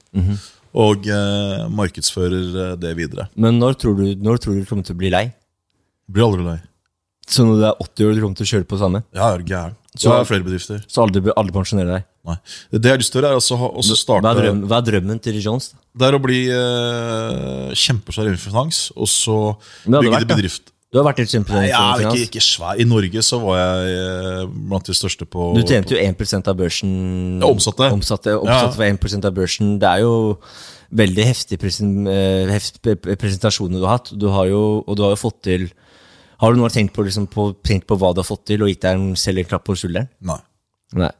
Og 0.72 1.05
eh, 1.05 1.66
markedsfører 1.68 2.55
eh, 2.70 2.76
det 2.80 2.94
videre. 2.96 3.26
Men 3.36 3.59
når 3.61 3.74
tror, 3.82 3.98
du, 3.98 4.14
når 4.16 4.38
tror 4.40 4.55
du 4.57 4.64
kommer 4.64 4.86
til 4.86 4.94
å 4.94 5.00
bli 5.03 5.11
lei? 5.12 5.26
Blir 6.09 6.24
aldri 6.30 6.46
lei. 6.46 6.61
Så 7.28 7.44
når 7.44 7.59
du 7.61 7.66
er 7.68 7.82
80 7.84 8.07
år, 8.09 8.14
du 8.16 8.22
kommer 8.22 8.38
til 8.40 8.46
å 8.46 8.50
kjøre 8.55 8.68
på 8.70 8.78
samme? 8.80 9.03
Ja, 9.12 9.28
jeg 9.34 9.42
er 9.42 9.44
gæren. 9.50 9.76
Så 9.92 10.00
Så- 10.07 10.11
har 10.14 10.22
jeg 10.22 10.30
flere 10.30 10.44
bedrifter. 10.46 10.80
Så 10.88 11.03
aldri, 11.05 11.20
aldri 11.36 11.53
pensjonere 11.53 11.92
deg? 11.98 12.05
Nei. 12.29 12.37
Det 12.70 12.87
jeg 12.87 12.95
har 12.95 13.01
lyst 13.01 13.11
til 13.11 13.18
å 13.18 13.23
gjøre, 13.25 13.33
er 13.35 13.41
også, 13.41 13.57
også 13.83 13.97
starte 13.99 14.23
Hva 14.23 14.35
er, 14.37 14.45
drømmen, 14.45 14.66
hva 14.70 14.77
er 14.79 14.85
drømmen 14.87 15.23
til 15.25 15.41
Jones? 15.43 15.73
da? 15.73 15.81
Det 15.99 16.07
er 16.07 16.16
å 16.16 16.20
bli 16.23 16.43
eh, 16.55 17.73
kjempesvær 17.83 18.29
innenfor 18.31 18.53
finans, 18.53 18.85
og 18.95 19.11
så 19.11 19.39
bygge 19.89 20.12
vært, 20.12 20.29
da. 20.29 20.37
bedrift. 20.37 20.70
Du 20.93 21.01
har 21.01 21.07
vært 21.09 21.23
helt 21.23 21.33
kjempe 21.33 21.55
Nei, 21.57 21.64
jeg 21.70 21.81
er 21.81 22.03
ikke, 22.05 22.27
ikke 22.29 22.45
svær. 22.45 22.77
I 22.77 22.85
Norge 22.85 23.25
så 23.25 23.39
var 23.41 23.59
jeg 23.59 23.95
eh, 23.97 24.43
blant 24.70 24.91
de 24.91 24.95
største 24.97 25.27
på 25.27 25.49
Du 25.57 25.62
tjente 25.64 25.97
jo 25.97 26.01
1% 26.03 26.51
av 26.53 26.59
børsen 26.59 26.93
Ja, 27.41 27.49
omsatte. 27.49 27.89
Omsatte, 27.97 28.37
omsatte 28.39 28.77
for 28.77 28.87
1% 28.87 29.29
av 29.29 29.35
børsen. 29.39 29.73
Det 29.81 29.89
er 29.89 30.05
jo 30.05 30.12
veldig 30.93 31.25
heftig 31.25 31.59
presen, 31.62 31.95
eh, 32.12 32.53
heftig 32.53 32.99
presentasjoner 33.01 33.81
du 33.81 33.89
har 33.89 33.97
hatt. 33.97 34.12
Du 34.14 34.29
har 34.35 34.51
jo, 34.53 34.62
og 34.85 35.01
du 35.01 35.03
har 35.07 35.16
jo 35.16 35.23
fått 35.25 35.41
til 35.49 35.70
Har 36.43 36.53
du 36.53 36.61
noen 36.61 36.75
tenkt 36.75 36.93
på, 36.93 37.05
liksom, 37.07 37.27
på, 37.31 37.51
tenkt 37.64 37.89
på 37.89 37.97
hva 37.97 38.12
du 38.12 38.20
har 38.20 38.29
fått 38.29 38.45
til, 38.51 38.62
og 38.62 38.70
gitt 38.70 38.85
deg 38.85 39.03
selv 39.16 39.41
en 39.41 39.49
klapp 39.49 39.64
på 39.64 39.79
skulderen? 39.79 40.12
Nei. 40.20 40.41
Nei. 40.99 41.12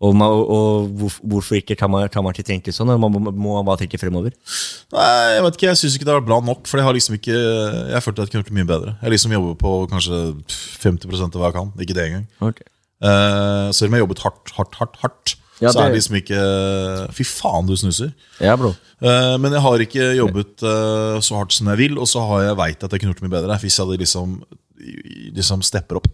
Og, 0.00 0.16
og, 0.16 0.50
og 0.56 1.10
hvorfor 1.28 1.58
ikke 1.58 1.76
kan 1.76 1.90
man, 1.92 2.06
kan 2.08 2.24
man 2.24 2.32
ikke 2.32 2.46
tenke 2.48 2.72
sånn? 2.72 2.88
eller 2.88 3.00
Man 3.02 3.12
må, 3.12 3.32
må 3.36 3.56
man 3.58 3.66
bare 3.68 3.82
tenke 3.82 3.98
fremover? 4.00 4.32
Nei, 4.94 5.08
jeg 5.34 5.42
vet 5.44 5.58
ikke, 5.58 5.66
jeg 5.68 5.80
syns 5.82 5.96
ikke 5.98 6.06
det 6.08 6.14
har 6.14 6.20
vært 6.22 6.30
bra 6.30 6.38
nok. 6.46 6.62
For 6.70 6.80
jeg 6.80 6.86
har 6.88 6.96
liksom 6.96 7.18
ikke 7.18 7.36
Jeg 7.36 8.00
følte 8.06 8.22
at 8.24 8.24
jeg 8.24 8.32
kunne 8.32 8.40
gjort 8.40 8.48
det 8.52 8.56
mye 8.56 8.70
bedre. 8.70 8.94
Jeg 9.02 9.12
liksom 9.12 9.34
jobber 9.36 9.58
på 9.60 9.74
kanskje 9.92 10.20
50% 10.86 11.36
av 11.36 11.42
hva 11.42 11.50
jeg 11.50 11.58
kan. 11.58 11.68
Ikke 11.84 11.96
det 11.98 12.06
engang. 12.08 12.24
Okay. 12.48 12.64
Uh, 13.00 13.68
selv 13.76 13.88
om 13.90 13.94
jeg 13.94 14.00
har 14.00 14.06
jobbet 14.06 14.24
hardt, 14.24 14.54
hardt, 14.56 14.80
hardt, 14.80 14.96
hardt, 15.04 15.34
Ja, 15.60 15.68
så 15.68 15.82
er 15.82 15.90
det- 15.90 15.92
det 15.92 15.98
liksom 16.00 16.16
ikke 16.22 16.40
Fy 17.16 17.24
faen, 17.28 17.66
du 17.68 17.76
snuser. 17.76 18.14
Ja, 18.40 18.56
bro. 18.56 18.72
Uh, 19.04 19.36
men 19.36 19.52
jeg 19.52 19.60
har 19.60 19.84
ikke 19.84 20.08
jobbet 20.16 20.64
uh, 20.64 21.20
så 21.20 21.36
hardt 21.36 21.52
som 21.52 21.68
jeg 21.68 21.76
vil, 21.80 21.98
og 22.00 22.08
så 22.08 22.24
har 22.24 22.42
jeg 22.48 22.56
veit 22.56 22.84
at 22.84 22.90
jeg 22.92 23.00
kunne 23.00 23.12
gjort 23.12 23.20
det 23.20 23.28
mye 23.28 23.36
bedre 23.36 23.60
hvis 23.60 23.76
jeg 23.76 23.84
hadde 23.86 24.00
liksom, 24.00 24.34
liksom 25.36 25.60
stepper 25.64 26.00
opp 26.00 26.08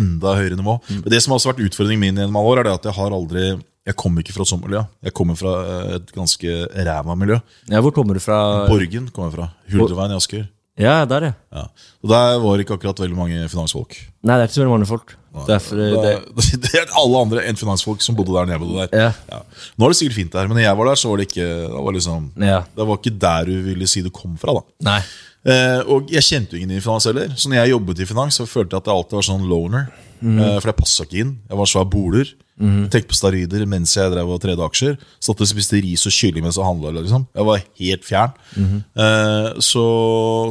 enda 0.00 0.34
høyere 0.38 0.58
nivå. 0.58 0.78
Mm. 0.88 1.02
Men 1.04 1.10
det 1.14 1.20
som 1.22 1.32
har 1.34 1.40
også 1.40 1.52
vært 1.52 1.62
utfordringen 1.68 2.02
min 2.02 2.18
gjennom 2.22 2.36
alle 2.40 2.52
år, 2.54 2.62
er 2.62 2.68
det 2.68 2.74
at 2.80 2.90
jeg 2.90 2.98
har 2.98 3.14
aldri 3.20 3.44
Jeg 3.84 3.96
kommer 4.00 4.24
ikke 4.24 4.32
fra 4.32 4.46
et 4.46 4.48
sånt 4.48 4.64
miljø. 4.64 4.80
Jeg 5.04 5.12
kommer 5.12 5.36
fra 5.36 5.50
eh, 5.60 5.96
et 5.98 6.12
ganske 6.16 6.52
ræva 6.86 7.14
miljø. 7.20 7.36
Ja, 7.68 7.82
hvor 7.84 7.92
kommer 7.92 8.16
du 8.16 8.20
fra? 8.24 8.38
Borgen 8.70 9.10
kommer 9.12 9.28
jeg 9.28 9.36
fra. 9.36 9.48
Huldreveien 9.74 10.14
i 10.14 10.16
Asker. 10.16 10.46
Ja, 10.80 11.04
der, 11.06 11.28
ja. 11.28 11.32
Ja. 11.54 11.66
Og 12.02 12.08
der 12.10 12.38
var 12.42 12.62
ikke 12.62 12.74
akkurat 12.78 12.98
veldig 12.98 13.14
mange 13.18 13.42
finansfolk. 13.52 13.92
Nei, 14.24 14.38
det 14.40 14.46
er 14.46 14.48
ikke 14.48 14.56
så 14.56 14.70
mange 14.72 14.88
folk. 14.88 15.12
Derfor, 15.46 15.76
det, 15.78 15.90
det, 16.38 16.58
det 16.64 16.72
er 16.80 16.90
alle 17.02 17.20
andre 17.26 17.44
enn 17.44 17.58
finansfolk 17.58 18.02
som 18.02 18.16
bodde 18.18 18.34
der 18.34 18.48
nede. 18.54 18.70
der. 18.80 18.96
Ja. 19.04 19.12
Ja. 19.30 19.42
Nå 19.76 19.86
er 19.86 19.92
det 19.94 19.98
sikkert 20.00 20.16
fint 20.16 20.32
der, 20.34 20.48
men 20.48 20.58
når 20.58 20.64
jeg 20.64 20.78
var 20.80 20.90
der, 20.90 20.98
så 21.02 21.10
var 21.12 21.20
det 21.20 21.28
ikke 21.28 21.46
Det 21.46 21.84
var, 21.84 21.96
liksom, 21.98 22.26
det 22.40 22.88
var 22.88 22.98
ikke 23.00 23.14
der 23.26 23.50
du 23.50 23.54
ville 23.68 23.88
si 23.90 24.02
du 24.02 24.10
kom 24.14 24.36
fra. 24.40 24.56
da 24.56 24.90
Nei. 24.90 24.98
Eh, 25.44 25.80
og 25.92 26.08
jeg 26.12 26.24
kjente 26.24 26.56
jo 26.56 26.62
ingen 26.62 26.78
i 26.78 26.80
finans 26.84 27.04
heller. 27.10 27.34
Så 27.36 27.50
når 27.50 27.60
jeg 27.62 27.74
jobbet 27.74 28.00
i 28.00 28.06
finans, 28.08 28.38
så 28.40 28.46
følte 28.48 28.74
jeg 28.76 28.80
at 28.84 28.88
jeg 28.88 28.96
alltid 28.98 29.18
var 29.18 29.26
sånn 29.28 29.48
loner. 29.50 29.86
Mm. 30.24 30.38
For 30.62 30.70
jeg 30.70 30.78
passa 30.78 31.04
ikke 31.04 31.20
inn. 31.20 31.32
Jeg 31.50 31.58
var 31.60 31.68
svær 31.68 31.84
boler. 31.92 32.30
Tenkte 32.54 33.10
på 33.10 33.16
steroider 33.18 33.64
mens 33.68 33.92
jeg 33.98 34.12
drev 34.14 34.30
og 34.30 34.38
tredde 34.40 34.62
aksjer. 34.64 34.94
Satt 35.20 35.42
og 35.42 35.48
spiste 35.50 35.80
ris 35.84 36.06
og 36.08 36.14
kylling 36.14 36.46
mens 36.46 36.56
jeg 36.56 36.64
handla. 36.64 36.92
Liksom. 36.96 37.26
Jeg 37.34 37.48
var 37.50 37.64
helt 37.82 38.06
fjern. 38.08 38.32
Mm. 38.56 38.78
eh, 39.04 39.48
så, 39.58 39.84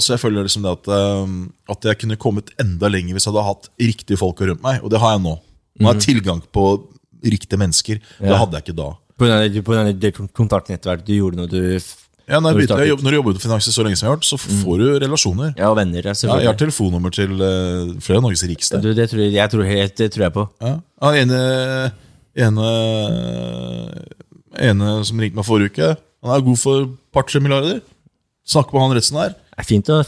så 0.04 0.14
jeg 0.14 0.22
føler 0.22 0.46
liksom 0.46 0.68
det 0.68 0.76
at, 0.76 0.92
at 1.74 1.90
jeg 1.90 2.02
kunne 2.04 2.20
kommet 2.22 2.54
enda 2.62 2.92
lenger 2.92 3.16
hvis 3.18 3.26
jeg 3.26 3.34
hadde 3.34 3.48
hatt 3.50 3.72
riktige 3.82 4.20
folk 4.22 4.44
rundt 4.46 4.62
meg. 4.66 4.84
Og 4.84 4.94
det 4.94 5.02
har 5.02 5.16
jeg 5.16 5.24
nå. 5.26 5.38
Nå 5.80 5.90
har 5.90 5.98
jeg 5.98 6.06
tilgang 6.12 6.44
på 6.54 6.68
riktige 7.24 7.58
mennesker. 7.58 7.98
Det 8.20 8.30
Mhm. 8.30 8.38
Hadde 8.44 8.60
jeg 8.60 8.68
ikke 8.68 8.78
da. 8.84 8.92
På 9.18 9.26
denne 9.30 9.62
på 9.64 9.74
grunn 9.74 10.00
det 10.00 10.14
kontaktnettverket 10.38 11.06
du 11.08 11.14
gjorde 11.16 11.38
når 11.40 11.50
du 11.50 11.62
Ja, 12.30 12.40
når, 12.40 12.56
Når 12.56 12.80
du 12.80 12.86
jobber, 12.88 13.04
når 13.04 13.12
du 13.12 13.18
jobber 13.18 13.36
i 13.36 13.42
finans 13.44 13.66
så 13.68 13.84
lenge 13.84 13.98
som 14.00 14.06
jeg 14.08 14.12
har 14.14 14.16
gjort, 14.16 14.28
så 14.30 14.38
får 14.40 14.78
du 14.80 14.86
relasjoner. 15.04 15.50
Ja, 15.60 15.70
og 15.74 15.78
venner. 15.78 16.00
Ja, 16.00 16.14
Ja, 16.14 16.16
selvfølgelig. 16.16 16.46
jeg 16.46 16.52
har 16.54 16.60
telefonnummer 16.62 17.12
til 17.12 17.34
uh, 17.36 18.00
flere 18.00 18.22
av 18.22 18.24
Norges 18.24 18.44
rikeste. 18.48 18.80
du, 18.80 18.94
det, 18.96 19.10
tror 19.12 19.24
jeg, 19.26 19.34
jeg 19.36 19.52
tror, 19.52 19.64
helt, 19.68 19.96
det 20.00 20.08
tror 20.14 20.24
jeg 20.24 20.36
på. 20.38 20.46
Ja. 20.64 20.74
Han 21.04 21.18
ene, 21.20 21.42
ene, 22.48 22.70
ene 24.70 24.94
som 25.04 25.20
ringte 25.20 25.40
meg 25.42 25.48
forrige 25.48 25.74
uke, 25.74 25.94
Han 26.24 26.32
er 26.32 26.46
god 26.46 26.60
for 26.62 26.86
et 26.86 26.92
par-tre 27.12 27.42
milliarder. 27.44 27.82
Snakker 28.48 28.76
med 28.78 28.86
han 28.86 28.96
resten 28.96 29.20
der. 29.20 29.34
Det 29.54 29.60
er 29.62 29.68
fint 29.68 29.90
å 29.92 29.98
ha 30.00 30.06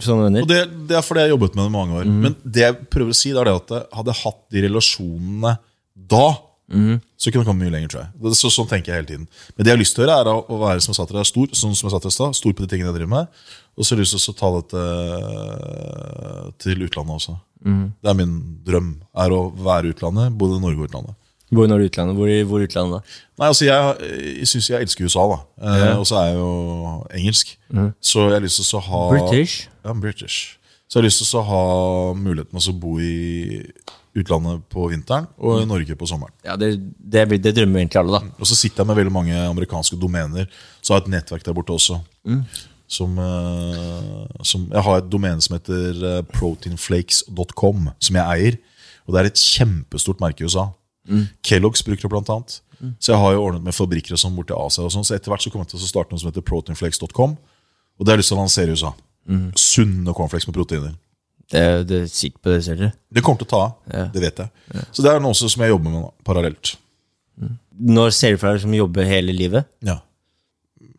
sånne, 0.00 0.28
venner. 0.28 0.44
Og 0.46 0.48
det, 0.48 0.60
det 0.88 0.96
er 0.96 1.02
fordi 1.04 1.20
jeg 1.24 1.28
har 1.28 1.34
jobbet 1.34 1.58
med 1.58 1.64
det 1.64 1.68
i 1.68 1.74
mange 1.74 1.98
år. 1.98 2.06
Men 2.24 2.36
det 2.46 2.62
jeg 2.64 2.78
prøver 2.94 3.10
å 3.12 3.18
si, 3.18 3.32
det 3.34 3.42
er 3.42 3.50
det 3.50 3.56
at 3.58 3.74
hadde 3.98 4.14
jeg 4.14 4.22
hatt 4.22 4.40
de 4.54 4.62
relasjonene 4.68 5.52
da, 6.14 6.24
så 6.64 7.30
kunne 7.30 7.42
jeg 7.42 7.46
kommet 7.46 7.66
mye 7.66 7.74
lenger, 7.74 7.88
tror 7.92 8.00
jeg. 8.04 8.36
Så, 8.40 8.50
sånn 8.50 8.68
tenker 8.70 8.92
jeg 8.92 9.02
hele 9.02 9.08
tiden. 9.10 9.26
Men 9.54 9.64
det 9.64 9.70
jeg 9.70 9.76
har 9.76 9.82
lyst 9.82 9.94
til 9.96 10.04
å 10.04 10.06
gjøre, 10.06 10.20
er 10.20 10.30
å, 10.32 10.58
være 10.62 10.80
som 10.80 10.92
jeg 10.94 10.96
sa 10.96 11.04
til 11.10 11.18
deg, 11.18 11.26
stor, 11.28 11.50
sånn 11.60 11.74
som 11.76 11.88
jeg 11.88 11.92
sa 11.94 12.00
til 12.00 12.14
deg 12.14 12.38
stor 12.40 12.54
på 12.56 12.64
de 12.64 12.70
tingene 12.72 12.88
jeg 12.88 12.96
driver 12.96 13.12
med. 13.12 13.42
Og 13.76 13.84
så 13.84 13.92
har 13.94 14.00
jeg 14.00 14.06
lyst 14.06 14.16
til 14.16 14.32
å 14.32 14.38
ta 14.38 14.50
dette 14.54 14.84
eh, 14.84 16.46
til 16.64 16.86
utlandet 16.86 17.18
også. 17.18 17.36
Det 18.04 18.10
er 18.10 18.16
min 18.18 18.32
drøm, 18.64 18.88
er 19.24 19.32
å 19.36 19.42
være 19.56 19.92
utlandet, 19.94 20.34
både 20.40 20.58
i 20.58 20.64
Norge 20.64 20.80
og 20.82 20.88
utlandet. 20.90 21.14
Hvor 21.54 21.68
når 21.70 21.84
utlandet? 21.86 22.16
Hvor, 22.18 22.30
hvor 22.50 22.64
utlandet 22.64 22.96
da? 22.96 23.16
Nei, 23.38 23.46
altså 23.52 23.66
Jeg, 23.68 24.10
jeg 24.40 24.48
syns 24.50 24.68
jeg 24.72 24.86
elsker 24.88 25.06
USA, 25.06 25.24
da. 25.30 25.38
Eh, 25.60 25.98
Og 26.00 26.06
så 26.08 26.16
er 26.18 26.26
jeg 26.32 26.38
jo 26.40 26.50
engelsk. 27.20 27.54
Så 28.00 28.24
jeg 28.26 28.36
har 28.38 28.44
lyst 28.46 28.62
til 28.64 28.78
å 28.80 28.84
ha 28.88 29.02
British? 29.12 29.68
Ja, 29.84 29.94
British. 29.94 30.38
Så 30.88 30.98
jeg 30.98 31.04
har 31.04 31.08
lyst 31.08 31.22
til 31.22 31.40
å 31.40 31.44
ha 31.48 31.62
muligheten 32.18 32.58
til 32.60 32.72
å 32.74 32.78
bo 32.80 32.96
i 33.02 33.60
utlandet 34.14 34.62
på 34.70 34.86
vinteren 34.92 35.26
og 35.38 35.62
i 35.62 35.66
Norge 35.66 35.96
på 35.98 36.06
sommeren. 36.06 36.34
Ja, 36.46 36.54
det, 36.60 36.76
det, 36.98 37.24
det 37.42 37.54
drømmer 37.56 37.82
egentlig 37.82 37.98
alle, 38.00 38.20
da. 38.20 38.36
Og 38.38 38.46
så 38.46 38.54
sitter 38.58 38.82
jeg 38.84 38.90
med 38.90 39.00
veldig 39.00 39.12
mange 39.14 39.40
amerikanske 39.48 39.98
domener. 40.00 40.46
Så 40.80 40.94
har 40.94 41.00
jeg 41.00 41.08
et 41.08 41.14
nettverk 41.16 41.44
der 41.46 41.56
borte 41.56 41.74
også. 41.74 41.98
Som, 42.94 43.16
eh, 43.18 44.26
som 44.46 44.68
Jeg 44.70 44.82
har 44.86 45.00
et 45.00 45.08
domene 45.10 45.40
som 45.42 45.56
heter 45.56 46.04
eh, 46.10 46.22
proteinflakes.com, 46.36 47.88
som 47.98 48.18
jeg 48.20 48.24
eier. 48.36 48.58
Og 49.06 49.14
det 49.14 49.20
er 49.20 49.30
et 49.32 49.40
kjempestort 49.40 50.22
merke 50.22 50.44
i 50.44 50.46
USA. 50.48 50.68
Kellogg's 51.44 51.82
bruker 51.84 52.06
det 52.06 52.12
blant 52.14 52.30
annet. 52.32 52.60
Så 53.00 53.12
jeg 53.12 53.20
har 53.20 53.32
jo 53.34 53.42
ordnet 53.46 53.64
med 53.64 53.74
fabrikker 53.76 54.14
og 54.14 54.20
sånn 54.20 54.36
borti 54.36 54.54
Asia. 54.56 54.84
og 54.84 54.92
sånn, 54.92 55.04
Så 55.04 55.14
etter 55.16 55.32
hvert 55.32 55.42
så 55.42 55.50
kommer 55.50 55.64
jeg 55.64 55.74
til 55.74 55.80
å 55.82 55.88
starte 55.88 56.12
noe 56.12 56.20
som 56.20 56.30
heter 56.30 56.44
proteinflakes.com. 56.44 57.34
Og 57.34 58.04
det 58.04 58.12
har 58.12 58.18
jeg 58.18 58.22
lyst 58.22 58.32
til 58.32 58.38
å 58.38 58.44
lansere 58.44 58.68
i 58.68 58.76
USA. 58.78 58.92
Sunne 59.56 60.12
cornflakes 60.16 60.46
med 60.48 60.56
proteiner. 60.56 60.94
Det, 61.52 61.62
det 61.88 61.98
er 62.02 62.06
sikkert 62.08 62.40
på 62.46 62.54
det 62.54 62.62
selv. 62.64 62.86
Det 63.12 63.22
kommer 63.24 63.42
til 63.42 63.48
å 63.48 63.52
ta 63.52 63.60
av. 63.66 63.74
Ja. 63.92 64.04
Det 64.14 64.22
vet 64.24 64.40
jeg. 64.44 64.84
Så 64.96 65.04
det 65.04 65.12
er 65.12 65.20
noe 65.22 65.36
som 65.36 65.62
jeg 65.64 65.70
jobber 65.74 65.92
med 65.92 66.00
nå, 66.00 66.08
parallelt. 66.26 66.74
Når 67.74 68.12
ser 68.14 68.34
du 68.34 68.40
for 68.40 68.54
deg 68.54 68.62
som 68.62 68.74
jobber 68.76 69.06
hele 69.08 69.34
livet? 69.34 69.66
Ja. 69.84 69.98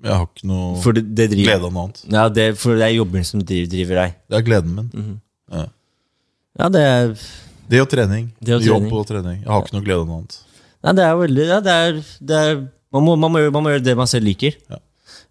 Jeg 0.06 0.14
har 0.14 0.26
ikke 0.28 0.48
noe 0.50 0.94
det, 0.94 1.04
det 1.18 1.28
driver, 1.32 1.48
glede 1.48 1.66
av 1.66 1.74
noe 1.74 1.86
annet. 1.88 2.02
Ja, 2.14 2.26
det, 2.30 2.46
for 2.62 2.78
det 2.78 2.86
er 2.86 2.94
jobben 2.98 3.26
som 3.26 3.42
driver, 3.42 3.72
driver 3.72 4.02
deg. 4.04 4.18
Det 4.30 4.38
er 4.38 4.46
gleden 4.46 4.76
min. 4.78 5.14
Ja, 6.60 6.70
det 6.72 6.84
er 6.88 7.14
Det 7.72 7.80
og 7.82 7.90
trening. 7.90 8.28
Det 8.40 8.54
og 8.60 8.62
Jobb 8.68 8.84
trening. 8.86 9.00
og 9.00 9.08
trening. 9.10 9.40
Jeg 9.42 9.50
har 9.50 9.64
ikke 9.66 9.76
noe 9.80 9.86
glede 9.88 10.04
av 10.04 10.10
noe 10.12 10.20
annet. 10.22 10.38
Nei, 10.86 10.94
det 11.00 11.06
er 11.08 11.16
veldig 11.18 11.46
ja, 11.50 11.60
det 11.66 11.76
er, 11.88 11.96
det 12.30 12.42
er, 12.44 12.60
man, 12.94 13.08
må, 13.08 13.16
man, 13.18 13.34
må, 13.34 13.42
man 13.56 13.66
må 13.66 13.74
gjøre 13.74 13.86
det 13.88 13.96
man 13.98 14.12
selv 14.12 14.30
liker. 14.30 14.60
Ja. 14.70 14.78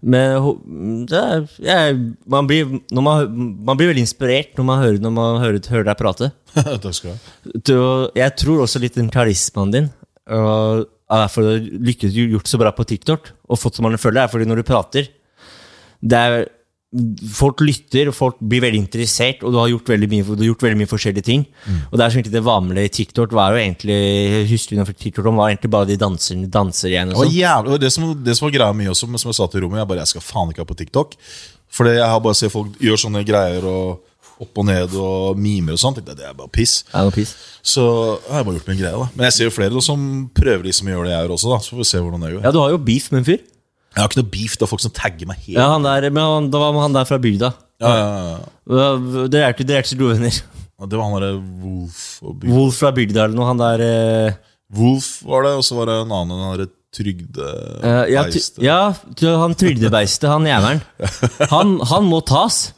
Men 0.05 1.09
er, 1.17 1.47
jeg, 1.65 2.01
man, 2.29 2.49
blir, 2.49 2.69
man, 2.93 3.37
man 3.65 3.79
blir 3.79 3.89
veldig 3.89 4.05
inspirert 4.05 4.59
når 4.59 4.67
man 4.69 4.83
hører, 4.83 4.99
når 5.01 5.15
man 5.17 5.39
hører, 5.41 5.61
hører 5.73 5.87
deg 5.89 6.01
prate. 6.01 6.31
Takk 6.85 6.97
skal 6.97 7.15
du 7.55 7.73
ha. 7.79 7.87
Jeg 8.21 8.35
tror 8.43 8.67
også 8.67 8.83
litt 8.83 8.99
den 9.01 9.13
karismaen 9.13 9.73
din 9.73 9.93
og 10.25 10.85
er 11.13 11.21
derfor 11.21 11.45
du 11.45 11.73
lykkes 11.85 12.15
gjort 12.17 12.49
så 12.49 12.61
bra 12.61 12.73
på 12.73 12.87
TikTok 12.89 13.29
og 13.49 13.61
fått 13.61 13.77
så 13.77 13.85
mange 13.85 14.01
følgere, 14.01 14.25
er 14.25 14.33
fordi 14.33 14.49
når 14.49 14.63
du 14.63 14.69
prater 14.69 15.11
det 16.05 16.21
er, 16.21 16.47
Folk 17.35 17.63
lytter, 17.65 18.13
folk 18.15 18.37
blir 18.39 18.63
veldig 18.63 18.79
interessert, 18.85 19.43
og 19.43 19.55
du 19.55 19.59
har 19.59 19.71
gjort 19.73 19.89
veldig 19.95 20.09
mye, 20.13 20.27
du 20.29 20.45
har 20.45 20.51
gjort 20.53 20.65
veldig 20.67 20.81
mye 20.83 20.91
forskjellige 20.93 21.27
ting. 21.27 21.43
Og 21.91 21.99
det 21.99 22.07
er 22.07 22.15
sånn 22.15 22.29
det 22.35 22.45
vanlige 22.47 22.93
TikTok 23.01 23.35
var 23.35 23.57
jo 23.57 23.63
egentlig 23.63 23.99
du 24.71 24.77
når 24.79 24.95
TikTok 24.95 25.27
var 25.27 25.51
egentlig 25.51 25.73
bare 25.75 25.91
de 25.91 25.99
danser, 25.99 26.39
igjen. 26.93 27.13
Og 27.15 27.25
sånn. 27.25 27.35
jævlig, 27.35 27.75
og 27.75 27.83
det, 27.83 27.93
som, 27.95 28.09
det 28.25 28.39
som 28.39 28.49
var 28.49 28.57
greia 28.59 28.79
mye 28.79 28.95
også, 28.95 29.11
som 29.11 29.33
jeg 29.33 29.39
sa 29.41 29.51
til 29.51 29.67
rommet, 29.67 29.83
jeg 29.83 29.91
bare, 29.91 30.07
jeg 30.07 30.15
skal 30.15 30.27
faen 30.29 30.55
ikke 30.55 30.63
ha 30.63 30.71
på 30.71 30.79
TikTok. 30.79 31.19
Fordi 31.75 31.97
jeg 31.97 32.07
har 32.07 32.21
bare 32.23 32.39
sett 32.39 32.55
folk 32.55 32.77
gjøre 32.83 33.03
sånne 33.03 33.25
greier 33.27 33.65
og 33.67 34.11
opp 34.43 34.61
og 34.61 34.67
ned 34.67 34.95
og 34.99 35.39
mimer 35.39 35.77
og 35.77 35.81
sånt. 35.81 36.01
Det, 36.03 36.17
det 36.19 36.27
er 36.29 36.37
bare 36.37 36.51
piss. 36.53 36.83
Er 36.95 37.11
piss. 37.15 37.35
Så 37.63 37.85
jeg 38.19 38.35
har 38.35 38.47
bare 38.47 38.59
gjort 38.59 38.71
min 38.71 38.81
greie. 38.81 38.95
da 38.95 39.09
Men 39.15 39.29
jeg 39.29 39.37
ser 39.39 39.49
jo 39.49 39.55
flere 39.55 39.75
da, 39.75 39.83
som 39.85 40.07
prøver 40.35 40.69
liksom 40.69 40.91
å 40.91 40.95
gjøre 40.95 41.09
det 41.09 41.15
jeg 41.15 41.27
gjør 41.27 41.35
også. 41.37 41.53
da 41.53 41.59
Så 41.65 41.75
får 41.75 41.83
vi 41.83 41.89
se 41.91 42.03
hvordan 42.05 42.25
det 42.27 42.33
går. 42.35 42.47
Ja, 42.47 42.55
du 42.55 42.61
har 42.63 42.75
jo 42.75 42.81
beef 42.91 43.11
med 43.13 43.23
en 43.23 43.29
fyr. 43.31 43.45
Jeg 43.95 44.03
har 44.03 44.11
ikke 44.11 44.23
noe 44.23 44.33
beef. 44.33 44.57
Det 44.59 44.67
er 44.67 44.71
folk 44.71 44.83
som 44.83 44.95
tagger 44.95 45.29
meg 45.31 45.39
helt. 45.45 45.59
Ja, 45.59 45.69
han 45.75 45.87
der, 45.87 46.09
men 46.11 46.23
han, 46.23 46.51
Det 46.51 46.61
var 46.63 46.75
han 46.83 46.97
der 46.97 47.07
fra 47.09 47.21
bygda. 47.23 47.53
Ja, 47.83 47.93
ja, 47.95 48.09
ja. 48.35 49.27
Dere 49.31 49.51
er 49.51 49.55
ikke 49.55 50.01
gode 50.01 50.19
venner. 50.19 50.41
Det 50.85 50.99
var 50.99 51.07
han 51.07 51.15
derre 51.17 51.35
Wolf 51.63 52.01
og 52.25 52.39
bygda. 52.41 52.55
Wolf 52.55 52.81
fra 52.83 52.91
bygda 52.95 53.27
eller 53.27 53.39
noe, 53.39 53.51
han 53.53 53.61
der 53.61 53.85
eh, 53.85 54.41
Wolf 54.75 55.21
var 55.27 55.47
det, 55.47 55.55
og 55.61 55.67
så 55.67 55.79
var 55.79 55.91
det 55.91 56.01
en 56.03 56.15
annen, 56.15 56.35
den 56.35 56.51
derre 56.51 56.73
trygdebeistet. 56.95 58.61
Uh, 58.61 58.65
ja, 58.65 58.79
ja, 59.19 59.33
han 59.41 59.55
trygdebeistet, 59.59 60.29
han 60.31 60.47
jævelen. 60.47 60.83
Han, 61.51 61.77
han 61.91 62.07
må 62.07 62.21
tas. 62.27 62.69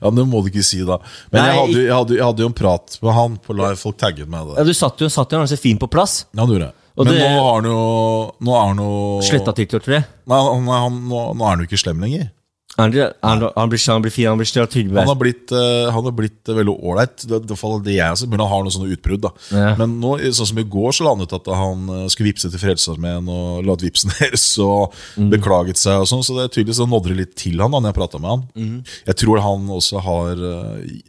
Ja, 0.00 0.10
Det 0.10 0.24
må 0.26 0.42
du 0.42 0.50
ikke 0.50 0.64
si, 0.66 0.80
da. 0.86 0.98
Men 1.30 1.38
Nei, 1.38 1.46
jeg, 1.46 1.58
hadde, 1.58 1.78
jeg, 1.78 1.94
hadde, 1.94 2.16
jeg 2.18 2.26
hadde 2.26 2.44
jo 2.44 2.50
en 2.50 2.56
prat 2.58 2.98
med 3.02 3.16
han 3.16 3.36
på 3.42 3.56
live. 3.56 3.78
Folk 3.80 3.98
tagget 4.02 4.30
meg. 4.30 4.54
Ja, 4.58 4.66
du 4.66 4.74
satt 4.76 5.02
jo, 5.02 5.10
satt 5.12 5.32
jo 5.32 5.42
ganske 5.42 5.60
fint 5.62 5.82
på 5.82 5.90
plass. 5.92 6.24
Ja, 6.32 6.42
han 6.42 6.50
gjorde 6.54 6.72
det. 6.72 6.81
Og 6.96 7.06
Men 7.06 7.14
det- 7.14 7.22
nå 7.24 7.28
har 7.40 7.54
han 7.54 7.64
jo 7.64 8.34
Nå 8.44 8.52
er 8.58 8.66
han 8.68 8.76
jo 8.84 9.20
Sletta 9.24 9.54
TikTok, 9.56 9.82
tror 9.82 9.94
jeg. 10.00 10.04
Nei, 10.28 10.38
han, 10.44 10.66
han, 10.68 11.02
nå, 11.08 11.20
nå 11.38 11.44
er 11.44 11.50
han 11.56 11.60
jo 11.64 11.68
ikke 11.70 11.80
slem 11.80 12.00
lenger. 12.04 12.30
Han, 12.78 12.88
han, 13.20 13.42
han 13.54 13.68
blir 13.68 13.82
han 13.92 14.00
blir 14.00 14.10
fin, 14.10 14.26
han 14.30 14.38
blir 14.40 14.48
Han 14.96 15.06
har 15.10 15.14
blitt, 15.20 15.52
eh, 15.52 15.90
han 15.92 16.04
har 16.08 16.12
blitt 16.16 16.48
veldig 16.48 16.72
ålreit. 16.80 17.18
Det, 17.28 17.42
det, 17.44 17.56
det 17.84 17.92
jeg 17.98 18.06
har 18.08 18.26
men 18.26 18.40
han 18.40 18.48
har 18.48 18.62
noen 18.64 18.72
sånne 18.72 18.92
utbrudd. 18.96 19.20
da 19.20 19.30
Ja. 19.52 19.74
Men 19.76 20.00
nå, 20.00 20.14
sånn 20.32 20.48
som 20.48 20.58
i 20.58 20.64
går 20.64 20.90
så 20.96 21.04
la 21.04 21.12
han 21.12 21.20
ut 21.20 21.32
at 21.36 21.46
han 21.52 21.82
eh, 21.92 22.06
skulle 22.08 22.30
vippse 22.32 22.48
til 22.50 22.58
Frelsesarmeen 22.62 23.28
og 23.28 23.64
la 23.68 23.76
ut 23.76 23.84
vipsen 23.84 24.10
deres 24.18 24.46
og 24.58 24.94
Mm. 25.18 25.28
beklaget 25.30 25.76
seg. 25.76 26.00
og 26.00 26.08
sånn 26.08 26.24
Så 26.24 26.32
det 26.36 26.44
er 26.48 26.54
tydelig 26.56 26.76
så 26.80 26.88
nådde 26.88 27.08
det 27.12 27.16
litt 27.18 27.36
til 27.36 27.60
han 27.60 27.70
da 27.72 27.78
når 27.80 27.92
jeg 27.92 28.00
prata 28.00 28.18
med 28.18 28.30
han. 28.30 28.42
Mm. 28.56 28.84
Jeg 29.06 29.16
tror 29.20 29.40
han 29.44 29.68
også 29.68 30.00
har 30.00 30.32
eh, 30.32 31.00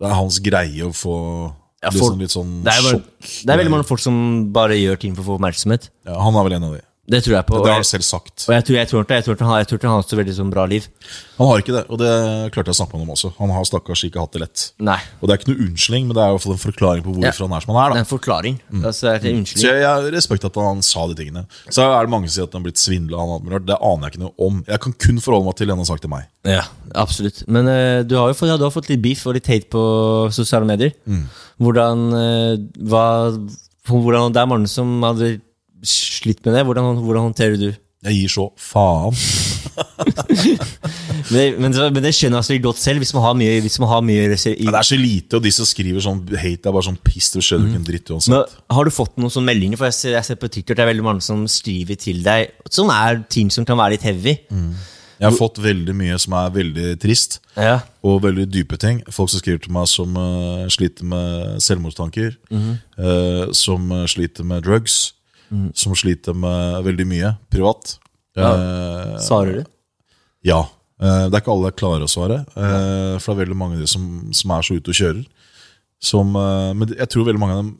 Det 0.00 0.04
er 0.10 0.14
hans 0.20 0.38
greie 0.44 0.84
å 0.84 0.92
få 0.92 1.16
Ja, 1.84 1.92
litt, 1.92 2.00
sånn, 2.02 2.18
litt 2.24 2.32
sånn 2.34 2.50
Det 2.64 2.72
er, 2.72 2.82
bare, 2.86 2.98
sjokk. 2.98 3.30
det 3.44 3.52
er 3.54 3.60
veldig 3.60 3.72
mange 3.74 3.86
folk 3.88 4.00
som 4.02 4.18
bare 4.56 4.76
gjør 4.80 5.00
ting 5.04 5.14
for 5.16 5.22
å 5.24 5.28
få 5.28 5.38
oppmerksomhet. 5.38 5.90
ja, 6.08 6.16
Han 6.24 6.34
er 6.40 6.46
vel 6.48 6.56
en 6.58 6.68
av 6.70 6.76
de. 6.78 6.82
Det 7.04 7.20
tror 7.20 7.34
jeg 7.36 7.44
på. 7.44 7.58
Det 7.60 7.68
har 7.68 7.82
han 7.82 7.84
selv 7.84 8.04
sagt. 8.06 8.46
og 8.48 8.54
jeg 8.54 8.64
tror, 8.64 8.76
jeg 8.78 8.88
tror, 8.88 9.02
jeg 9.04 9.24
tror, 9.26 9.36
jeg 9.36 9.66
tror 9.68 9.82
han 9.84 9.92
har 9.92 10.04
et 10.04 10.12
så 10.12 10.16
veldig 10.16 10.34
sånn 10.38 10.52
bra 10.54 10.62
liv. 10.64 10.86
Han 11.36 11.50
har 11.50 11.60
ikke 11.60 11.74
det, 11.74 11.82
og 11.92 11.98
det 12.00 12.12
klarte 12.54 12.70
jeg 12.70 12.76
å 12.76 12.78
snakke 12.78 12.94
med 12.94 13.02
ham 13.02 13.10
om 13.10 13.16
også. 13.16 13.30
Han 13.40 13.52
har 13.52 13.66
stakkars 13.68 14.04
ikke 14.08 14.22
hatt 14.22 14.32
det 14.32 14.40
lett. 14.40 14.62
Nei. 14.80 14.96
Og 15.20 15.28
det 15.28 15.34
er 15.34 15.42
ikke 15.42 15.50
noe 15.50 15.66
unnskyldning, 15.66 16.06
men 16.08 16.16
det 16.16 16.22
er 16.24 16.32
i 16.32 16.36
hvert 16.36 16.44
fall 16.46 16.54
en 16.56 16.62
forklaring 16.62 17.04
på 17.04 17.12
hvorfor 17.18 17.44
Ja. 17.44 17.48
han 17.48 17.56
er 17.58 17.66
som 17.66 17.74
han 17.74 17.80
er. 17.82 17.92
Da 17.94 18.00
en 18.00 18.08
forklaring. 18.08 18.56
Altså, 18.80 19.12
det 19.20 19.34
er 19.34 19.44
Så 19.44 19.66
jeg, 19.68 19.82
jeg 19.82 19.90
har 19.90 20.08
respekt 20.16 20.48
at 20.48 20.56
han 20.64 20.80
sa 20.82 21.06
de 21.10 21.14
tingene. 21.20 21.44
Så 21.68 21.84
er 21.84 22.00
det 22.08 22.14
mange 22.14 22.30
som 22.30 22.34
sier 22.38 22.48
at 22.48 22.56
han 22.56 22.62
har 22.62 22.70
blitt 22.70 22.80
svindla. 22.80 23.60
Det 23.68 23.76
aner 23.80 24.08
jeg 24.08 24.14
ikke 24.14 24.24
noe 24.24 24.48
om. 24.48 24.64
Jeg 24.66 24.80
kan 24.80 24.96
kun 25.04 25.20
forholde 25.20 25.44
meg 25.50 25.56
til 25.60 25.66
det 25.68 25.76
han 25.76 25.84
har 25.84 25.90
sagt 25.92 26.04
til 26.08 26.14
meg. 26.14 26.28
Ja, 26.48 26.64
absolutt. 26.94 27.44
Men 27.48 27.68
uh, 27.68 28.00
du 28.02 28.16
har 28.16 28.32
jo 28.32 28.38
fått, 28.40 28.48
ja, 28.48 28.56
du 28.56 28.64
har 28.64 28.72
fått 28.72 28.88
litt 28.88 29.02
beef 29.04 29.26
og 29.28 29.36
litt 29.36 29.46
hate 29.52 29.68
på 29.68 29.84
sosiale 30.32 30.64
medier. 30.64 30.94
Hvordan, 31.60 32.08
uh, 32.16 32.54
hva, 32.88 33.04
hvordan 33.92 34.32
Det 34.32 34.40
er 34.40 34.48
mange 34.48 34.68
som 34.72 35.02
hadde 35.04 35.40
slitt 35.88 36.44
med 36.44 36.54
det. 36.56 36.64
Hvordan, 36.66 36.96
hvordan 37.04 37.28
håndterer 37.30 37.58
du 37.60 37.68
Jeg 38.04 38.16
gir 38.18 38.28
så 38.28 38.50
faen. 38.60 39.14
Men, 41.32 41.54
men, 41.56 41.72
men 41.72 42.02
det 42.04 42.10
skjønner 42.12 42.36
jeg 42.36 42.42
altså 42.42 42.56
godt 42.60 42.80
selv, 42.82 43.00
hvis 43.00 43.14
man 43.16 43.22
har 43.24 43.36
mye, 43.38 43.60
hvis 43.64 43.78
man 43.80 43.88
har 43.88 44.02
mye 44.04 44.26
Men 44.28 44.74
det 44.74 44.80
er 44.80 44.86
så 44.86 44.98
lite, 44.98 45.38
og 45.38 45.44
de 45.46 45.52
som 45.56 45.66
skriver 45.66 46.04
sånn 46.04 46.20
hate, 46.36 46.68
er 46.68 46.74
bare 46.74 46.84
sånn 46.84 46.98
piss. 47.00 47.30
Du 47.32 47.40
skjønner 47.40 47.70
ikke 47.70 47.80
en 47.80 47.86
dritt 47.88 48.12
Men. 48.28 48.42
Har 48.76 48.84
du 48.84 48.92
fått 48.92 49.16
noen 49.16 49.32
sånne 49.32 49.48
meldinger? 49.48 49.80
For 49.80 49.88
jeg 49.88 49.96
ser, 49.96 50.16
jeg 50.18 50.28
ser 50.28 50.40
på 50.42 50.50
Twitter 50.52 50.76
det 50.76 50.84
er 50.84 50.90
veldig 50.92 51.06
mange 51.06 51.24
som 51.24 51.46
skriver 51.50 51.98
til 52.00 52.20
deg, 52.26 52.52
som 52.70 52.92
er 52.92 53.22
ting 53.32 53.48
som 53.54 53.64
kan 53.64 53.80
være 53.80 53.96
litt 53.96 54.04
heavy. 54.04 54.36
Jeg 55.14 55.28
har 55.30 55.36
fått 55.38 55.60
veldig 55.62 55.94
mye 55.96 56.16
som 56.20 56.34
er 56.36 56.54
veldig 56.54 56.88
trist, 57.00 57.38
Ja. 57.56 57.78
og 58.02 58.22
veldig 58.26 58.48
dype 58.50 58.76
ting. 58.82 59.02
Folk 59.14 59.30
som 59.30 59.40
skriver 59.40 59.62
til 59.62 59.72
meg 59.72 59.86
som 59.88 60.16
uh, 60.18 60.66
sliter 60.68 61.06
med 61.08 61.62
selvmordstanker, 61.64 62.34
eh, 62.50 63.44
som 63.54 63.92
eh, 63.94 64.06
sliter 64.10 64.44
med 64.44 64.66
drugs, 64.66 65.14
som 65.74 65.94
sliter 65.94 66.34
med 66.34 66.84
veldig 66.86 67.06
mye 67.10 67.34
privat. 67.52 67.98
Eh, 68.36 69.18
Svarer 69.22 69.60
du? 69.60 69.64
Ja. 70.44 70.62
Eh, 71.00 71.28
Det 71.28 71.34
er 71.34 71.40
ikke 71.42 71.52
alle 71.54 71.70
jeg 71.70 71.76
klarer 71.80 72.02
å 72.06 72.10
svare. 72.10 72.40
eh, 72.56 73.18
For 73.18 73.34
det 73.34 73.36
er 73.36 73.44
veldig 73.46 73.56
mange 73.60 73.74
av 73.78 73.80
de 73.84 73.86
som, 73.90 74.32
som 74.32 74.50
er 74.50 74.62
så 74.62 74.74
ute 74.78 74.90
og 74.90 74.98
kjører. 74.98 75.24
Som, 76.02 76.34
eh, 76.36 76.72
men 76.74 76.88
jeg 76.98 77.08
tror 77.08 77.24
veldig 77.28 77.40
mange 77.40 77.54
av 77.54 77.62
dem 77.62 77.78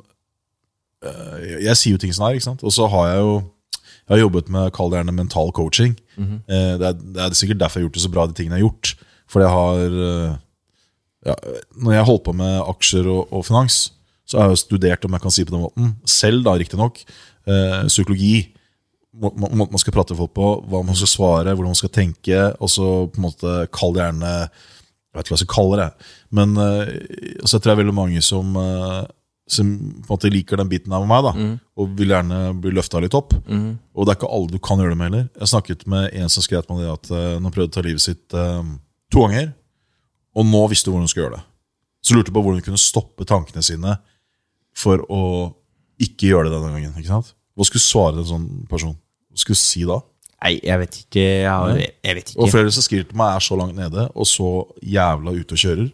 eh, 1.05 1.41
Jeg, 1.49 1.63
jeg 1.67 1.77
sier 1.81 1.93
jo 1.97 1.99
ting 2.05 2.13
som 2.17 2.27
er, 2.29 2.35
ikke 2.39 2.49
sant. 2.51 2.63
Og 2.65 2.73
så 2.73 2.87
har 2.91 3.09
jeg 3.15 3.19
jo 3.25 3.35
jeg 4.05 4.19
har 4.19 4.21
jobbet 4.27 4.49
med 4.53 4.73
kall 4.77 4.91
det 4.93 4.99
gjerne 5.01 5.15
mental 5.17 5.51
coaching. 5.57 5.95
Eh, 6.21 6.75
det, 6.77 6.85
er, 6.91 6.93
det 6.93 7.21
er 7.25 7.37
sikkert 7.39 7.59
derfor 7.63 7.81
jeg 7.81 7.85
har 7.85 7.89
gjort 7.89 7.95
det 7.97 8.03
så 8.05 8.11
bra, 8.13 8.27
de 8.29 8.35
tingene 8.37 8.59
jeg 8.59 8.63
har 8.63 8.69
gjort. 8.69 8.91
For 9.33 9.41
jeg 9.41 9.49
har 9.49 9.95
ja, 11.25 11.35
Når 11.81 11.95
jeg 11.97 12.05
holdt 12.11 12.25
på 12.27 12.35
med 12.37 12.59
aksjer 12.69 13.07
og, 13.09 13.33
og 13.33 13.47
finans, 13.49 13.79
så 14.29 14.39
har 14.39 14.51
jeg 14.51 14.59
jo 14.59 14.61
studert, 14.61 15.05
om 15.09 15.17
jeg 15.17 15.23
kan 15.25 15.33
si 15.33 15.45
på 15.49 15.55
den 15.55 15.63
måten, 15.65 15.95
selv 16.09 16.45
da 16.45 16.53
riktignok, 16.61 17.01
eh, 17.47 17.85
psykologi 17.89 18.53
må- 19.15 19.31
må- 19.39 19.51
måten 19.55 19.71
man 19.77 19.79
skal 19.79 19.93
prate 19.95 20.11
med 20.11 20.19
folk 20.19 20.35
på, 20.35 20.49
hva 20.69 20.85
man 20.85 20.95
skal 20.99 21.07
svare, 21.13 21.53
hvordan 21.55 21.71
man 21.71 21.79
skal 21.79 21.93
tenke, 21.95 22.39
og 22.61 22.69
så 22.69 22.87
på 23.13 23.19
en 23.21 23.29
måte 23.31 23.69
kall 23.71 23.95
gjerne 23.95 24.51
Jeg 25.15 25.21
vet 25.21 25.27
ikke 25.29 25.31
hva 25.31 25.39
jeg 25.39 25.47
skal 25.47 25.55
kalle 25.55 25.77
det. 25.79 26.07
Men 26.35 26.57
eh, 26.59 26.89
så 27.47 27.61
tror 27.63 27.71
jeg 27.77 27.85
veldig 27.87 27.95
mange 27.95 28.21
som 28.23 28.57
eh, 28.57 29.05
som 29.47 29.69
på 29.77 30.09
en 30.09 30.17
måte 30.17 30.31
liker 30.33 30.57
den 30.57 30.69
biten 30.71 30.91
av 30.97 31.07
meg, 31.07 31.23
da, 31.23 31.33
Mm. 31.37 31.61
og 31.77 31.97
vil 31.99 32.09
gjerne 32.09 32.39
bli 32.61 32.71
løfta 32.73 32.99
litt 33.01 33.13
opp. 33.15 33.35
Og 33.95 34.07
det 34.07 34.11
er 34.11 34.17
ikke 34.19 34.33
alle 34.33 34.49
du 34.51 34.59
kan 34.59 34.79
gjøre 34.79 34.89
det 34.91 34.97
med 34.99 35.13
heller. 35.13 35.29
Jeg 35.39 35.49
snakket 35.53 35.87
med 35.87 36.15
en 36.15 36.29
som 36.33 36.43
skrev 36.43 36.65
til 36.67 36.77
meg 36.77 36.89
at 36.91 37.09
han 37.11 37.53
prøvde 37.53 37.69
å 37.69 37.73
ta 37.77 37.83
livet 37.83 38.01
sitt 38.01 38.33
eh, 38.35 38.63
to 39.13 39.21
ganger, 39.21 39.53
og 40.35 40.47
nå 40.47 40.63
visste 40.71 40.87
hun 40.91 40.95
hvordan 40.97 41.05
hun 41.05 41.09
skulle 41.13 41.27
gjøre 41.29 41.37
det. 41.37 41.45
Så 42.03 42.15
lurte 42.17 42.33
hun 42.33 42.35
på 42.35 42.43
hvordan 42.43 42.59
hun 42.59 42.67
kunne 42.73 42.83
stoppe 42.83 43.25
tankene 43.29 43.63
sine 43.63 43.99
for 44.75 44.99
å 45.13 45.55
ikke 46.03 46.33
gjøre 46.33 46.51
det 46.51 46.59
denne 46.59 46.73
gangen. 46.75 46.95
ikke 46.99 47.13
sant? 47.13 47.35
Hva 47.55 47.67
skulle 47.69 47.85
svare 47.85 48.23
en 48.23 48.29
sånn 48.29 48.47
person? 48.71 48.97
Hva 49.31 49.43
skulle 49.43 49.59
du 49.59 49.63
si 49.63 49.85
da? 49.89 50.01
Nei, 50.45 50.59
jeg 50.61 50.81
vet 50.83 50.97
ikke. 51.01 51.25
Jeg, 51.25 51.49
har, 51.49 51.79
jeg 51.81 52.17
vet 52.19 52.33
Og 52.37 52.47
ikke. 52.47 52.53
flere 52.53 52.73
som 52.75 52.85
skriver 52.85 53.07
til 53.09 53.17
meg 53.17 53.37
er 53.37 53.45
så 53.47 53.57
langt 53.57 53.77
nede 53.79 54.09
og 54.13 54.27
så 54.29 54.49
jævla 54.85 55.33
ute 55.33 55.57
og 55.57 55.63
kjører. 55.63 55.87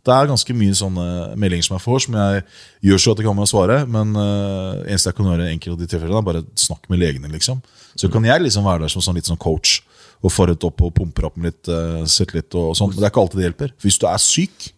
Det 0.00 0.14
er 0.14 0.30
ganske 0.30 0.54
mye 0.56 0.76
sånne 0.78 1.06
meldinger 1.40 1.66
som 1.66 1.76
jeg 1.76 1.84
får, 1.84 2.04
som 2.06 2.14
jeg 2.16 2.44
gjør 2.88 3.02
så 3.02 3.12
at 3.12 3.20
jeg 3.20 3.26
kan 3.26 3.36
med 3.36 3.48
å 3.48 3.50
svare. 3.50 3.78
Men 3.90 4.14
uh, 4.16 4.80
eneste 4.86 5.10
jeg 5.10 5.18
kan 5.18 5.28
gjøre 5.32 5.48
i 5.48 5.54
enkelte 5.56 5.88
tilfellene, 5.90 6.22
er 6.22 6.28
bare 6.30 6.44
snakke 6.56 6.92
med 6.92 7.02
legene. 7.02 7.32
liksom. 7.34 7.60
Så 7.98 8.08
kan 8.12 8.24
jeg 8.24 8.44
liksom 8.46 8.64
være 8.68 8.86
der 8.86 8.94
som 8.94 9.04
sånn, 9.04 9.18
litt 9.18 9.28
sånn 9.28 9.40
coach 9.40 9.80
og 10.20 10.32
få 10.32 10.46
opp 10.52 10.82
og 10.84 10.92
pumper 10.94 11.26
opp 11.30 11.36
med 11.40 11.50
litt, 11.50 11.68
uh, 11.72 12.04
litt 12.36 12.56
og 12.60 12.74
sånt. 12.78 12.94
Men 12.94 13.02
det 13.02 13.08
er 13.08 13.12
ikke 13.12 13.24
alltid 13.24 13.40
det 13.42 13.48
hjelper. 13.48 13.74
For 13.76 13.88
hvis 13.90 14.00
du 14.00 14.06
er 14.08 14.22
syk, 14.22 14.70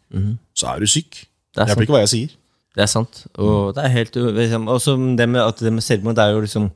så 0.57 0.73
er 0.73 0.83
du 0.83 0.91
syk. 0.91 1.23
Det 1.53 1.61
er 1.61 1.67
Det 1.67 1.73
hjelper 1.73 1.87
ikke 1.87 1.97
hva 1.99 2.05
jeg 2.07 2.13
sier. 2.17 2.37
Det 2.73 2.85
er 2.87 2.89
sant. 2.91 3.25
Og 3.37 3.75
det 3.77 3.85
er 3.85 3.93
helt 3.93 4.17
liksom, 4.17 4.69
Også 4.73 4.95
det 5.19 5.29
med, 5.29 5.43
at 5.45 5.59
det 5.61 5.73
med 5.73 5.85
selvmord, 5.85 6.17
det 6.17 6.25
er 6.25 6.33
jo 6.33 6.41
liksom 6.41 6.71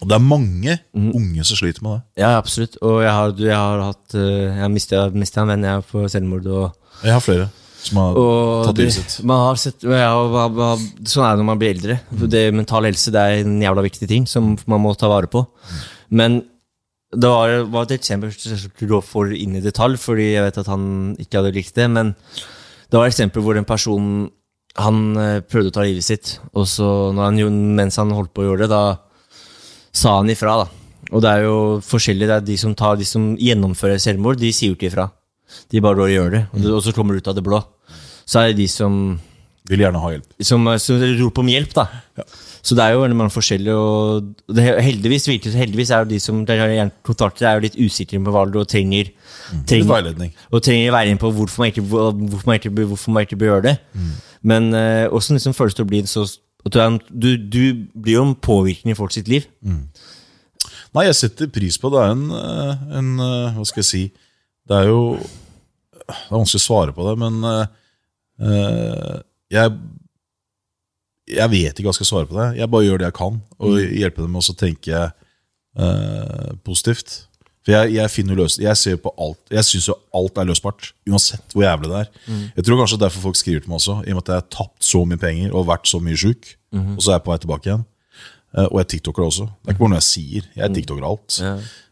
Og 0.00 0.08
det 0.10 0.16
er 0.16 0.24
mange 0.24 0.78
unge 0.94 1.44
som 1.46 1.60
sliter 1.60 1.84
med 1.86 1.98
det. 1.98 2.24
Ja, 2.24 2.32
absolutt. 2.38 2.76
Og 2.82 3.02
jeg 3.04 3.12
har, 3.14 3.30
du, 3.36 3.44
jeg 3.46 3.56
har 3.56 3.84
hatt 3.92 4.18
eh, 4.18 4.50
Jeg 4.50 4.60
har 4.64 4.72
mistet 5.14 5.42
en 5.42 5.52
venn 5.52 5.66
jeg 5.68 5.86
på 5.90 6.04
selvmord. 6.10 6.46
Og, 6.50 6.94
Jeg 7.04 7.14
har 7.14 7.24
flere 7.24 7.48
som 7.80 7.96
har 8.00 8.16
tatt 8.66 8.80
livet 8.80 8.92
sitt. 8.92 9.14
man 9.24 9.38
har 9.40 9.58
sett, 9.60 9.84
ja, 9.88 10.10
sånn 11.08 11.24
er 11.24 11.32
det 11.32 11.40
når 11.40 11.46
man 11.48 11.60
blir 11.60 11.72
eldre. 11.72 11.94
Det 12.28 12.42
Mental 12.52 12.84
helse 12.84 13.12
det 13.14 13.22
er 13.22 13.44
en 13.44 13.54
jævla 13.62 13.84
viktig 13.86 14.08
ting 14.10 14.26
som 14.28 14.50
man 14.68 14.82
må 14.84 14.92
ta 15.00 15.08
vare 15.08 15.30
på. 15.32 15.46
Men 16.12 16.42
det 17.10 17.30
var, 17.30 17.54
var 17.72 17.86
et 17.88 17.96
eksempel 17.96 18.34
som 18.34 18.52
jeg 18.54 19.00
for 19.06 19.32
inn 19.34 19.56
i 19.58 19.64
detalj, 19.64 19.98
fordi 19.98 20.32
jeg 20.34 20.44
vet 20.46 20.60
at 20.62 20.68
han 20.70 20.84
ikke 21.18 21.40
hadde 21.40 21.54
likt 21.56 21.74
det. 21.80 21.88
Men 21.90 22.12
det 22.12 22.98
var 22.98 23.08
et 23.08 23.14
eksempel 23.14 23.42
hvor 23.46 23.58
en 23.58 23.66
person 23.66 24.28
han 24.78 25.16
eh, 25.18 25.40
prøvde 25.42 25.72
å 25.72 25.74
ta 25.74 25.84
livet 25.86 26.04
sitt, 26.06 26.36
og 26.54 26.66
så 26.70 27.10
når 27.14 27.24
han, 27.30 27.62
mens 27.78 27.96
han 27.98 28.12
holdt 28.14 28.32
på 28.34 28.44
å 28.44 28.50
gjøre 28.50 28.66
det, 28.66 28.70
da 28.70 28.98
sa 29.92 30.18
han 30.20 30.30
ifra. 30.30 30.60
da. 30.62 30.68
Og 31.10 31.24
det 31.24 31.30
er 31.30 31.46
jo 31.48 31.56
forskjellig. 31.82 32.28
det 32.30 32.36
er 32.36 32.44
De 32.46 32.56
som, 32.60 32.74
tar, 32.78 32.96
de 33.00 33.04
som 33.08 33.32
gjennomfører 33.40 33.98
selvmord, 33.98 34.38
de 34.38 34.52
sier 34.54 34.70
jo 34.70 34.78
ikke 34.78 34.92
ifra. 34.92 35.08
De 35.72 35.80
bare 35.82 35.98
går 35.98 36.06
og 36.06 36.14
gjør 36.14 36.30
det, 36.36 36.44
og, 36.70 36.78
så 36.84 36.94
kommer 36.94 37.16
det 37.16 37.24
ut 37.24 37.32
av 37.32 37.34
det 37.40 37.42
blå. 37.42 37.58
Så 38.22 38.38
er 38.38 38.52
det 38.52 38.60
de 38.62 38.68
som, 38.70 39.18
Vil 39.66 39.82
gjerne 39.82 39.98
ha 40.02 40.12
hjelp. 40.14 40.30
som, 40.46 40.70
som 40.78 41.02
roper 41.18 41.42
om 41.42 41.50
hjelp, 41.50 41.74
da. 41.74 41.88
Så 42.62 42.76
det 42.76 42.84
er 42.84 42.94
jo 42.94 43.08
mange 43.16 43.32
forskjellige, 43.32 43.74
og 43.74 44.54
det, 44.54 44.68
heldigvis, 44.84 45.26
virkelig, 45.26 45.56
heldigvis 45.56 45.90
er 45.96 46.04
jo 46.04 46.10
de 46.12 46.18
som 46.22 46.44
det 46.46 46.58
gjerne 46.60 46.90
kontakter, 47.02 47.48
er 47.48 47.58
jo 47.58 47.64
litt 47.66 47.78
usikre 47.80 48.20
på 48.22 48.34
hva 48.34 48.44
du 48.46 48.60
trenger, 48.68 49.10
Og 49.50 49.62
trenger, 49.66 49.88
veiledning. 49.90 50.34
og 50.52 50.62
trenger 50.62 50.92
veiledning 50.94 51.18
på 51.18 51.30
hvorfor 51.34 51.64
man 51.64 51.72
ikke, 51.72 51.82
hvorfor 51.88 52.46
man 52.46 52.60
ikke, 52.60 52.74
hvorfor 52.84 53.14
man 53.16 53.26
ikke 53.26 53.40
bør 53.40 53.50
gjøre 53.54 53.66
det. 53.70 53.76
Men 54.42 54.70
eh, 54.74 55.08
hvordan 55.10 55.36
liksom 55.38 55.56
føles 55.56 55.76
det 55.76 55.84
å 55.84 55.90
bli 55.90 56.04
så 56.08 56.26
du, 56.60 56.78
du, 57.08 57.36
du 57.36 57.62
blir 57.94 58.18
jo 58.18 58.24
en 58.28 58.34
påvirkning 58.36 58.92
i 58.92 58.98
folk 58.98 59.14
sitt 59.14 59.28
liv. 59.32 59.46
Nei, 60.92 61.06
jeg 61.06 61.16
setter 61.16 61.48
pris 61.52 61.78
på 61.80 61.90
det. 61.92 62.02
er 62.02 62.12
en, 62.12 62.26
eh, 62.34 62.82
en 62.98 63.10
eh, 63.24 63.54
Hva 63.56 63.64
skal 63.68 63.80
jeg 63.80 63.88
si 63.88 64.02
Det 64.66 64.76
er 64.76 64.88
jo 64.90 65.16
Det 65.16 66.10
er 66.10 66.34
vanskelig 66.34 66.60
å 66.60 66.64
svare 66.66 66.94
på 66.96 67.06
det, 67.06 67.14
men 67.22 67.38
eh, 67.46 69.16
jeg 69.54 69.78
Jeg 71.30 71.52
vet 71.54 71.72
ikke 71.78 71.86
hva 71.86 71.94
jeg 71.94 72.00
skal 72.00 72.10
svare 72.10 72.26
på 72.26 72.36
det. 72.40 72.48
Jeg 72.58 72.70
bare 72.72 72.84
gjør 72.88 72.98
det 72.98 73.06
jeg 73.06 73.18
kan, 73.20 73.40
og 73.62 73.78
hjelper 73.78 74.26
dem 74.26 74.32
med 74.34 74.50
å 74.50 74.58
tenke 74.58 75.02
eh, 75.78 76.50
positivt. 76.66 77.29
For 77.60 77.74
jeg, 77.74 77.92
jeg 77.92 78.08
finner 78.08 78.38
løs 78.38 78.54
Jeg 78.56 78.72
ser 78.80 78.94
på 79.04 79.10
alt 79.20 79.52
Jeg 79.52 79.66
syns 79.68 79.90
jo 79.90 79.96
alt 80.16 80.38
er 80.40 80.46
løsbart, 80.48 80.94
uansett 81.10 81.52
hvor 81.52 81.66
jævlig 81.66 81.90
det 81.90 81.98
er. 81.98 82.08
Jeg 82.56 82.64
tror 82.64 82.80
kanskje 82.80 83.00
derfor 83.02 83.26
folk 83.28 83.36
skriver 83.36 83.64
til 83.64 83.72
meg 83.72 83.80
også, 83.82 83.98
i 84.06 84.14
og 84.14 84.16
med 84.16 84.24
at 84.24 84.32
jeg 84.32 84.40
har 84.40 84.48
tapt 84.56 84.88
så 84.88 85.04
mye 85.04 85.20
penger 85.20 85.52
og 85.52 85.68
vært 85.68 85.90
så 85.90 86.00
mye 86.00 86.16
sjuk, 86.16 86.54
og 86.96 87.02
så 87.04 87.12
er 87.12 87.18
jeg 87.18 87.26
på 87.26 87.34
vei 87.34 87.38
tilbake 87.44 87.70
igjen. 87.70 87.84
Uh, 88.50 88.66
og 88.66 88.80
jeg 88.80 88.88
tiktoker 88.96 89.22
også. 89.22 89.46
Det 89.46 89.70
er 89.70 89.76
ikke 89.76 89.84
bare 89.84 89.92
noe 89.92 90.00
jeg 90.00 90.08
sier. 90.08 90.50
Jeg 90.58 90.74
tiktoker 90.74 91.06
alt. 91.06 91.38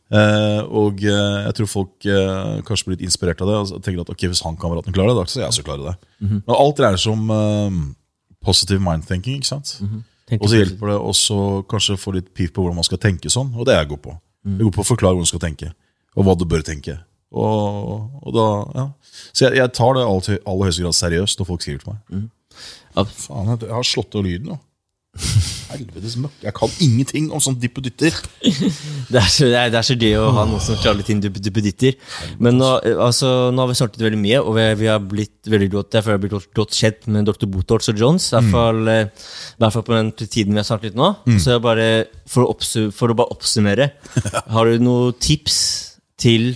Eh, 0.08 0.60
og 0.72 1.02
uh, 1.04 1.38
jeg 1.44 1.56
tror 1.58 1.68
folk 1.68 2.06
eh, 2.08 2.52
kanskje 2.64 2.86
blir 2.86 2.94
litt 2.96 3.02
inspirert 3.04 3.42
av 3.44 3.50
det 3.50 3.56
og 3.60 3.82
tenker 3.84 4.00
at 4.00 4.12
ok, 4.14 4.22
hvis 4.32 4.40
han 4.46 4.56
kameraten 4.56 4.94
klarer 4.96 5.12
det, 5.12 5.18
da 5.20 5.28
skal 5.28 5.42
jeg 5.42 5.52
også 5.52 5.64
klare 5.66 5.90
det. 5.90 5.92
Men 6.24 6.54
alt 6.54 6.78
dreier 6.78 7.00
seg 7.00 7.12
om 7.12 7.82
positive 8.44 8.80
mind 8.80 9.04
thinking. 9.04 9.42
ikke 9.42 9.50
sant? 9.50 9.74
Tenker 10.28 10.44
Og 10.44 10.50
så 10.50 10.62
hjelper 10.62 10.92
det 10.92 10.96
også 11.10 11.36
kanskje 11.68 11.98
å 11.98 12.00
få 12.00 12.16
litt 12.16 12.32
piff 12.36 12.54
på 12.56 12.64
hvordan 12.64 12.80
man 12.80 12.88
skal 12.88 13.00
tenke 13.02 13.30
sånn, 13.32 13.52
og 13.54 13.68
det 13.68 13.76
er 13.76 13.82
jeg 13.82 13.92
god 13.92 14.02
på. 14.08 14.16
Jeg 14.46 14.64
går 14.64 14.74
på 14.76 14.84
å 14.84 14.88
forklare 14.92 15.16
hvordan 15.16 15.26
du 15.26 15.32
skal 15.32 15.42
tenke, 15.42 15.72
og 16.16 16.26
hva 16.26 16.34
du 16.38 16.44
bør 16.48 16.62
tenke. 16.66 16.98
Og, 17.28 18.06
og 18.24 18.32
da, 18.32 18.46
ja. 18.78 18.84
Så 19.32 19.48
jeg, 19.48 19.58
jeg 19.60 19.72
tar 19.76 19.96
det 19.96 20.04
i 20.04 20.08
aller, 20.08 20.64
høyeste 20.64 20.84
grad 20.84 20.96
seriøst 20.96 21.40
når 21.40 21.48
folk 21.50 21.64
skriver 21.64 21.82
til 21.82 21.92
meg. 21.92 22.28
Ja. 22.96 23.04
Faen, 23.04 23.50
jeg 23.52 23.74
har 23.74 23.86
slått 23.86 24.16
av 24.18 24.24
lyden 24.24 24.48
nå. 24.52 24.56
Helvetes 25.68 26.16
møkk. 26.20 26.36
Jeg 26.44 26.54
kan 26.56 26.74
ingenting 26.84 27.26
om 27.34 27.42
sånn 27.42 27.58
dippeditter. 27.60 28.14
Det 29.08 29.16
er, 29.16 29.28
så, 29.32 29.46
det, 29.48 29.56
er, 29.56 29.70
det 29.72 29.78
er 29.78 29.86
så 29.86 29.94
gøy 29.96 30.18
å 30.20 30.26
ha 30.36 30.42
noen 30.44 30.60
som 30.60 30.76
klarer 30.82 30.98
litt 30.98 31.08
inn 31.08 31.22
duppeditter. 31.22 31.94
Men 32.44 32.58
nå, 32.60 32.66
eh, 32.84 32.98
altså, 33.00 33.48
nå 33.54 33.62
har 33.62 33.70
vi 33.70 33.76
snakket 33.78 34.02
veldig 34.04 34.18
mye, 34.20 34.40
og 34.42 34.52
vi, 34.58 34.66
vi 34.82 34.90
har 34.90 35.00
blitt 35.00 35.48
veldig 35.48 35.68
godt, 35.72 35.96
jeg 35.96 36.04
føler 36.04 36.18
jeg 36.18 36.18
har 36.18 36.24
blitt 36.42 36.58
godt, 36.58 36.76
kjent 36.76 37.08
med 37.14 37.30
Dr. 37.30 37.48
Botorts 37.48 37.88
og 37.88 38.02
Jones. 38.02 38.26
I 38.28 38.36
hvert 38.36 38.52
fall, 38.52 38.82
eh, 38.92 39.08
i 39.08 39.62
hvert 39.64 39.76
fall 39.78 39.86
på 39.88 39.96
den 39.96 40.12
tiden 40.20 40.52
vi 40.52 40.60
har 40.60 40.68
snakket 40.68 40.90
litt 40.90 41.00
nå. 41.00 41.10
Så 41.40 41.54
jeg 41.56 41.64
bare, 41.64 41.88
for, 42.28 42.52
å 42.52 42.92
for 42.92 43.14
å 43.14 43.16
bare 43.22 43.36
oppsummere, 43.38 43.88
har 44.58 44.68
du 44.68 44.84
noen 44.84 45.16
tips 45.24 45.58
til 46.20 46.50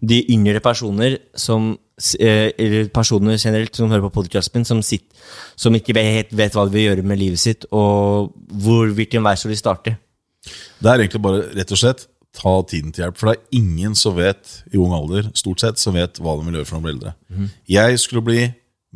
de 0.00 0.22
yngre 0.32 0.62
personer 0.64 1.18
som 1.36 1.74
eller 2.18 2.88
personer 2.94 3.38
generelt 3.38 3.76
som 3.76 3.90
hører 3.90 4.06
på 4.08 4.14
podcasten, 4.20 4.64
som, 4.64 4.80
som 5.56 5.76
ikke 5.76 5.96
vet, 5.96 6.32
vet 6.36 6.56
hva 6.56 6.64
de 6.66 6.74
vil 6.76 6.88
gjøre 6.88 7.04
med 7.06 7.20
livet 7.20 7.42
sitt, 7.42 7.66
og 7.70 8.32
hvor, 8.62 8.90
hvilken 8.96 9.24
vei 9.26 9.34
skal 9.38 9.52
de 9.52 9.58
starte? 9.60 9.96
Det 10.80 10.88
er 10.88 11.02
egentlig 11.02 11.22
bare 11.22 11.44
rett 11.58 11.74
og 11.76 11.80
slett 11.80 12.06
ta 12.36 12.52
tiden 12.70 12.92
til 12.94 13.04
hjelp. 13.04 13.18
For 13.18 13.28
det 13.30 13.36
er 13.36 13.58
ingen 13.58 13.94
som 13.98 14.14
vet 14.16 14.56
i 14.72 14.78
ung 14.80 14.94
alder 14.96 15.28
stort 15.36 15.60
sett, 15.60 15.80
som 15.82 15.96
vet 15.98 16.20
hva 16.22 16.36
de 16.38 16.46
vil 16.46 16.60
gjøre 16.60 16.68
for 16.68 16.78
å 16.78 16.84
bli 16.84 16.94
eldre. 16.94 17.14
Jeg 17.68 17.98
skulle 18.00 18.24
bli 18.24 18.44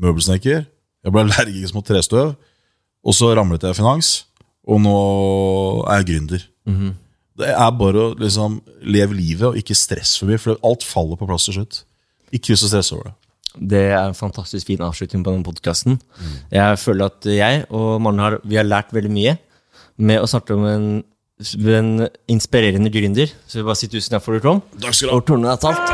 møbelsnekker. 0.01 0.65
Jeg 1.05 1.13
ble 1.13 1.25
allergisk 1.27 1.75
mot 1.77 1.87
trestøv. 1.87 2.35
Og 3.05 3.13
så 3.17 3.35
ramlet 3.37 3.63
jeg 3.67 3.75
i 3.75 3.77
finans, 3.77 4.13
og 4.65 4.79
nå 4.81 4.93
er 5.93 6.01
jeg 6.01 6.07
gründer. 6.13 6.45
Det 7.37 7.51
er 7.51 7.73
bare 7.77 8.01
å 8.01 8.15
liksom 8.17 8.61
leve 8.87 9.17
livet 9.19 9.49
og 9.51 9.59
ikke 9.61 9.75
stress 9.77 10.15
for 10.21 10.31
mye, 10.31 10.39
for 10.41 10.57
alt 10.65 10.87
faller 10.87 11.19
på 11.21 11.27
plass 11.29 11.51
til 11.51 11.59
slutt. 11.59 11.83
Ikke 12.33 12.57
så 12.57 12.71
stress 12.71 12.93
over 12.93 13.11
det. 13.11 13.15
Det 13.55 13.83
er 13.93 14.01
en 14.09 14.17
fantastisk 14.19 14.67
fin 14.67 14.83
avslutning 14.83 15.23
på 15.23 15.31
denne 15.31 15.47
podkasten. 15.47 16.01
Jeg 16.51 16.79
føler 16.83 17.13
at 17.13 17.29
jeg 17.31 17.65
og 17.71 18.01
Maren 18.03 18.19
har, 18.19 18.39
vi 18.43 18.59
har 18.59 18.67
lært 18.67 18.91
veldig 18.95 19.13
mye 19.15 19.37
med 20.03 20.19
å 20.19 20.27
snakke 20.27 20.57
om 20.57 20.65
en, 20.67 20.89
en 21.79 21.93
inspirerende 22.35 22.91
gründer. 22.91 23.31
Så 23.47 23.61
vi 23.61 23.69
bare 23.69 23.79
sier 23.79 23.95
tusen 23.95 24.17
takk 24.17 24.27
for 24.27 24.35
det, 24.35 24.43
Trond. 24.43 24.67
Takk 24.83 24.99
skal 24.99 25.13
du 25.13 25.15
ha. 25.15 25.21
Og 25.21 25.29
tornene 25.31 25.55
er 25.55 25.63
talt. 25.63 25.94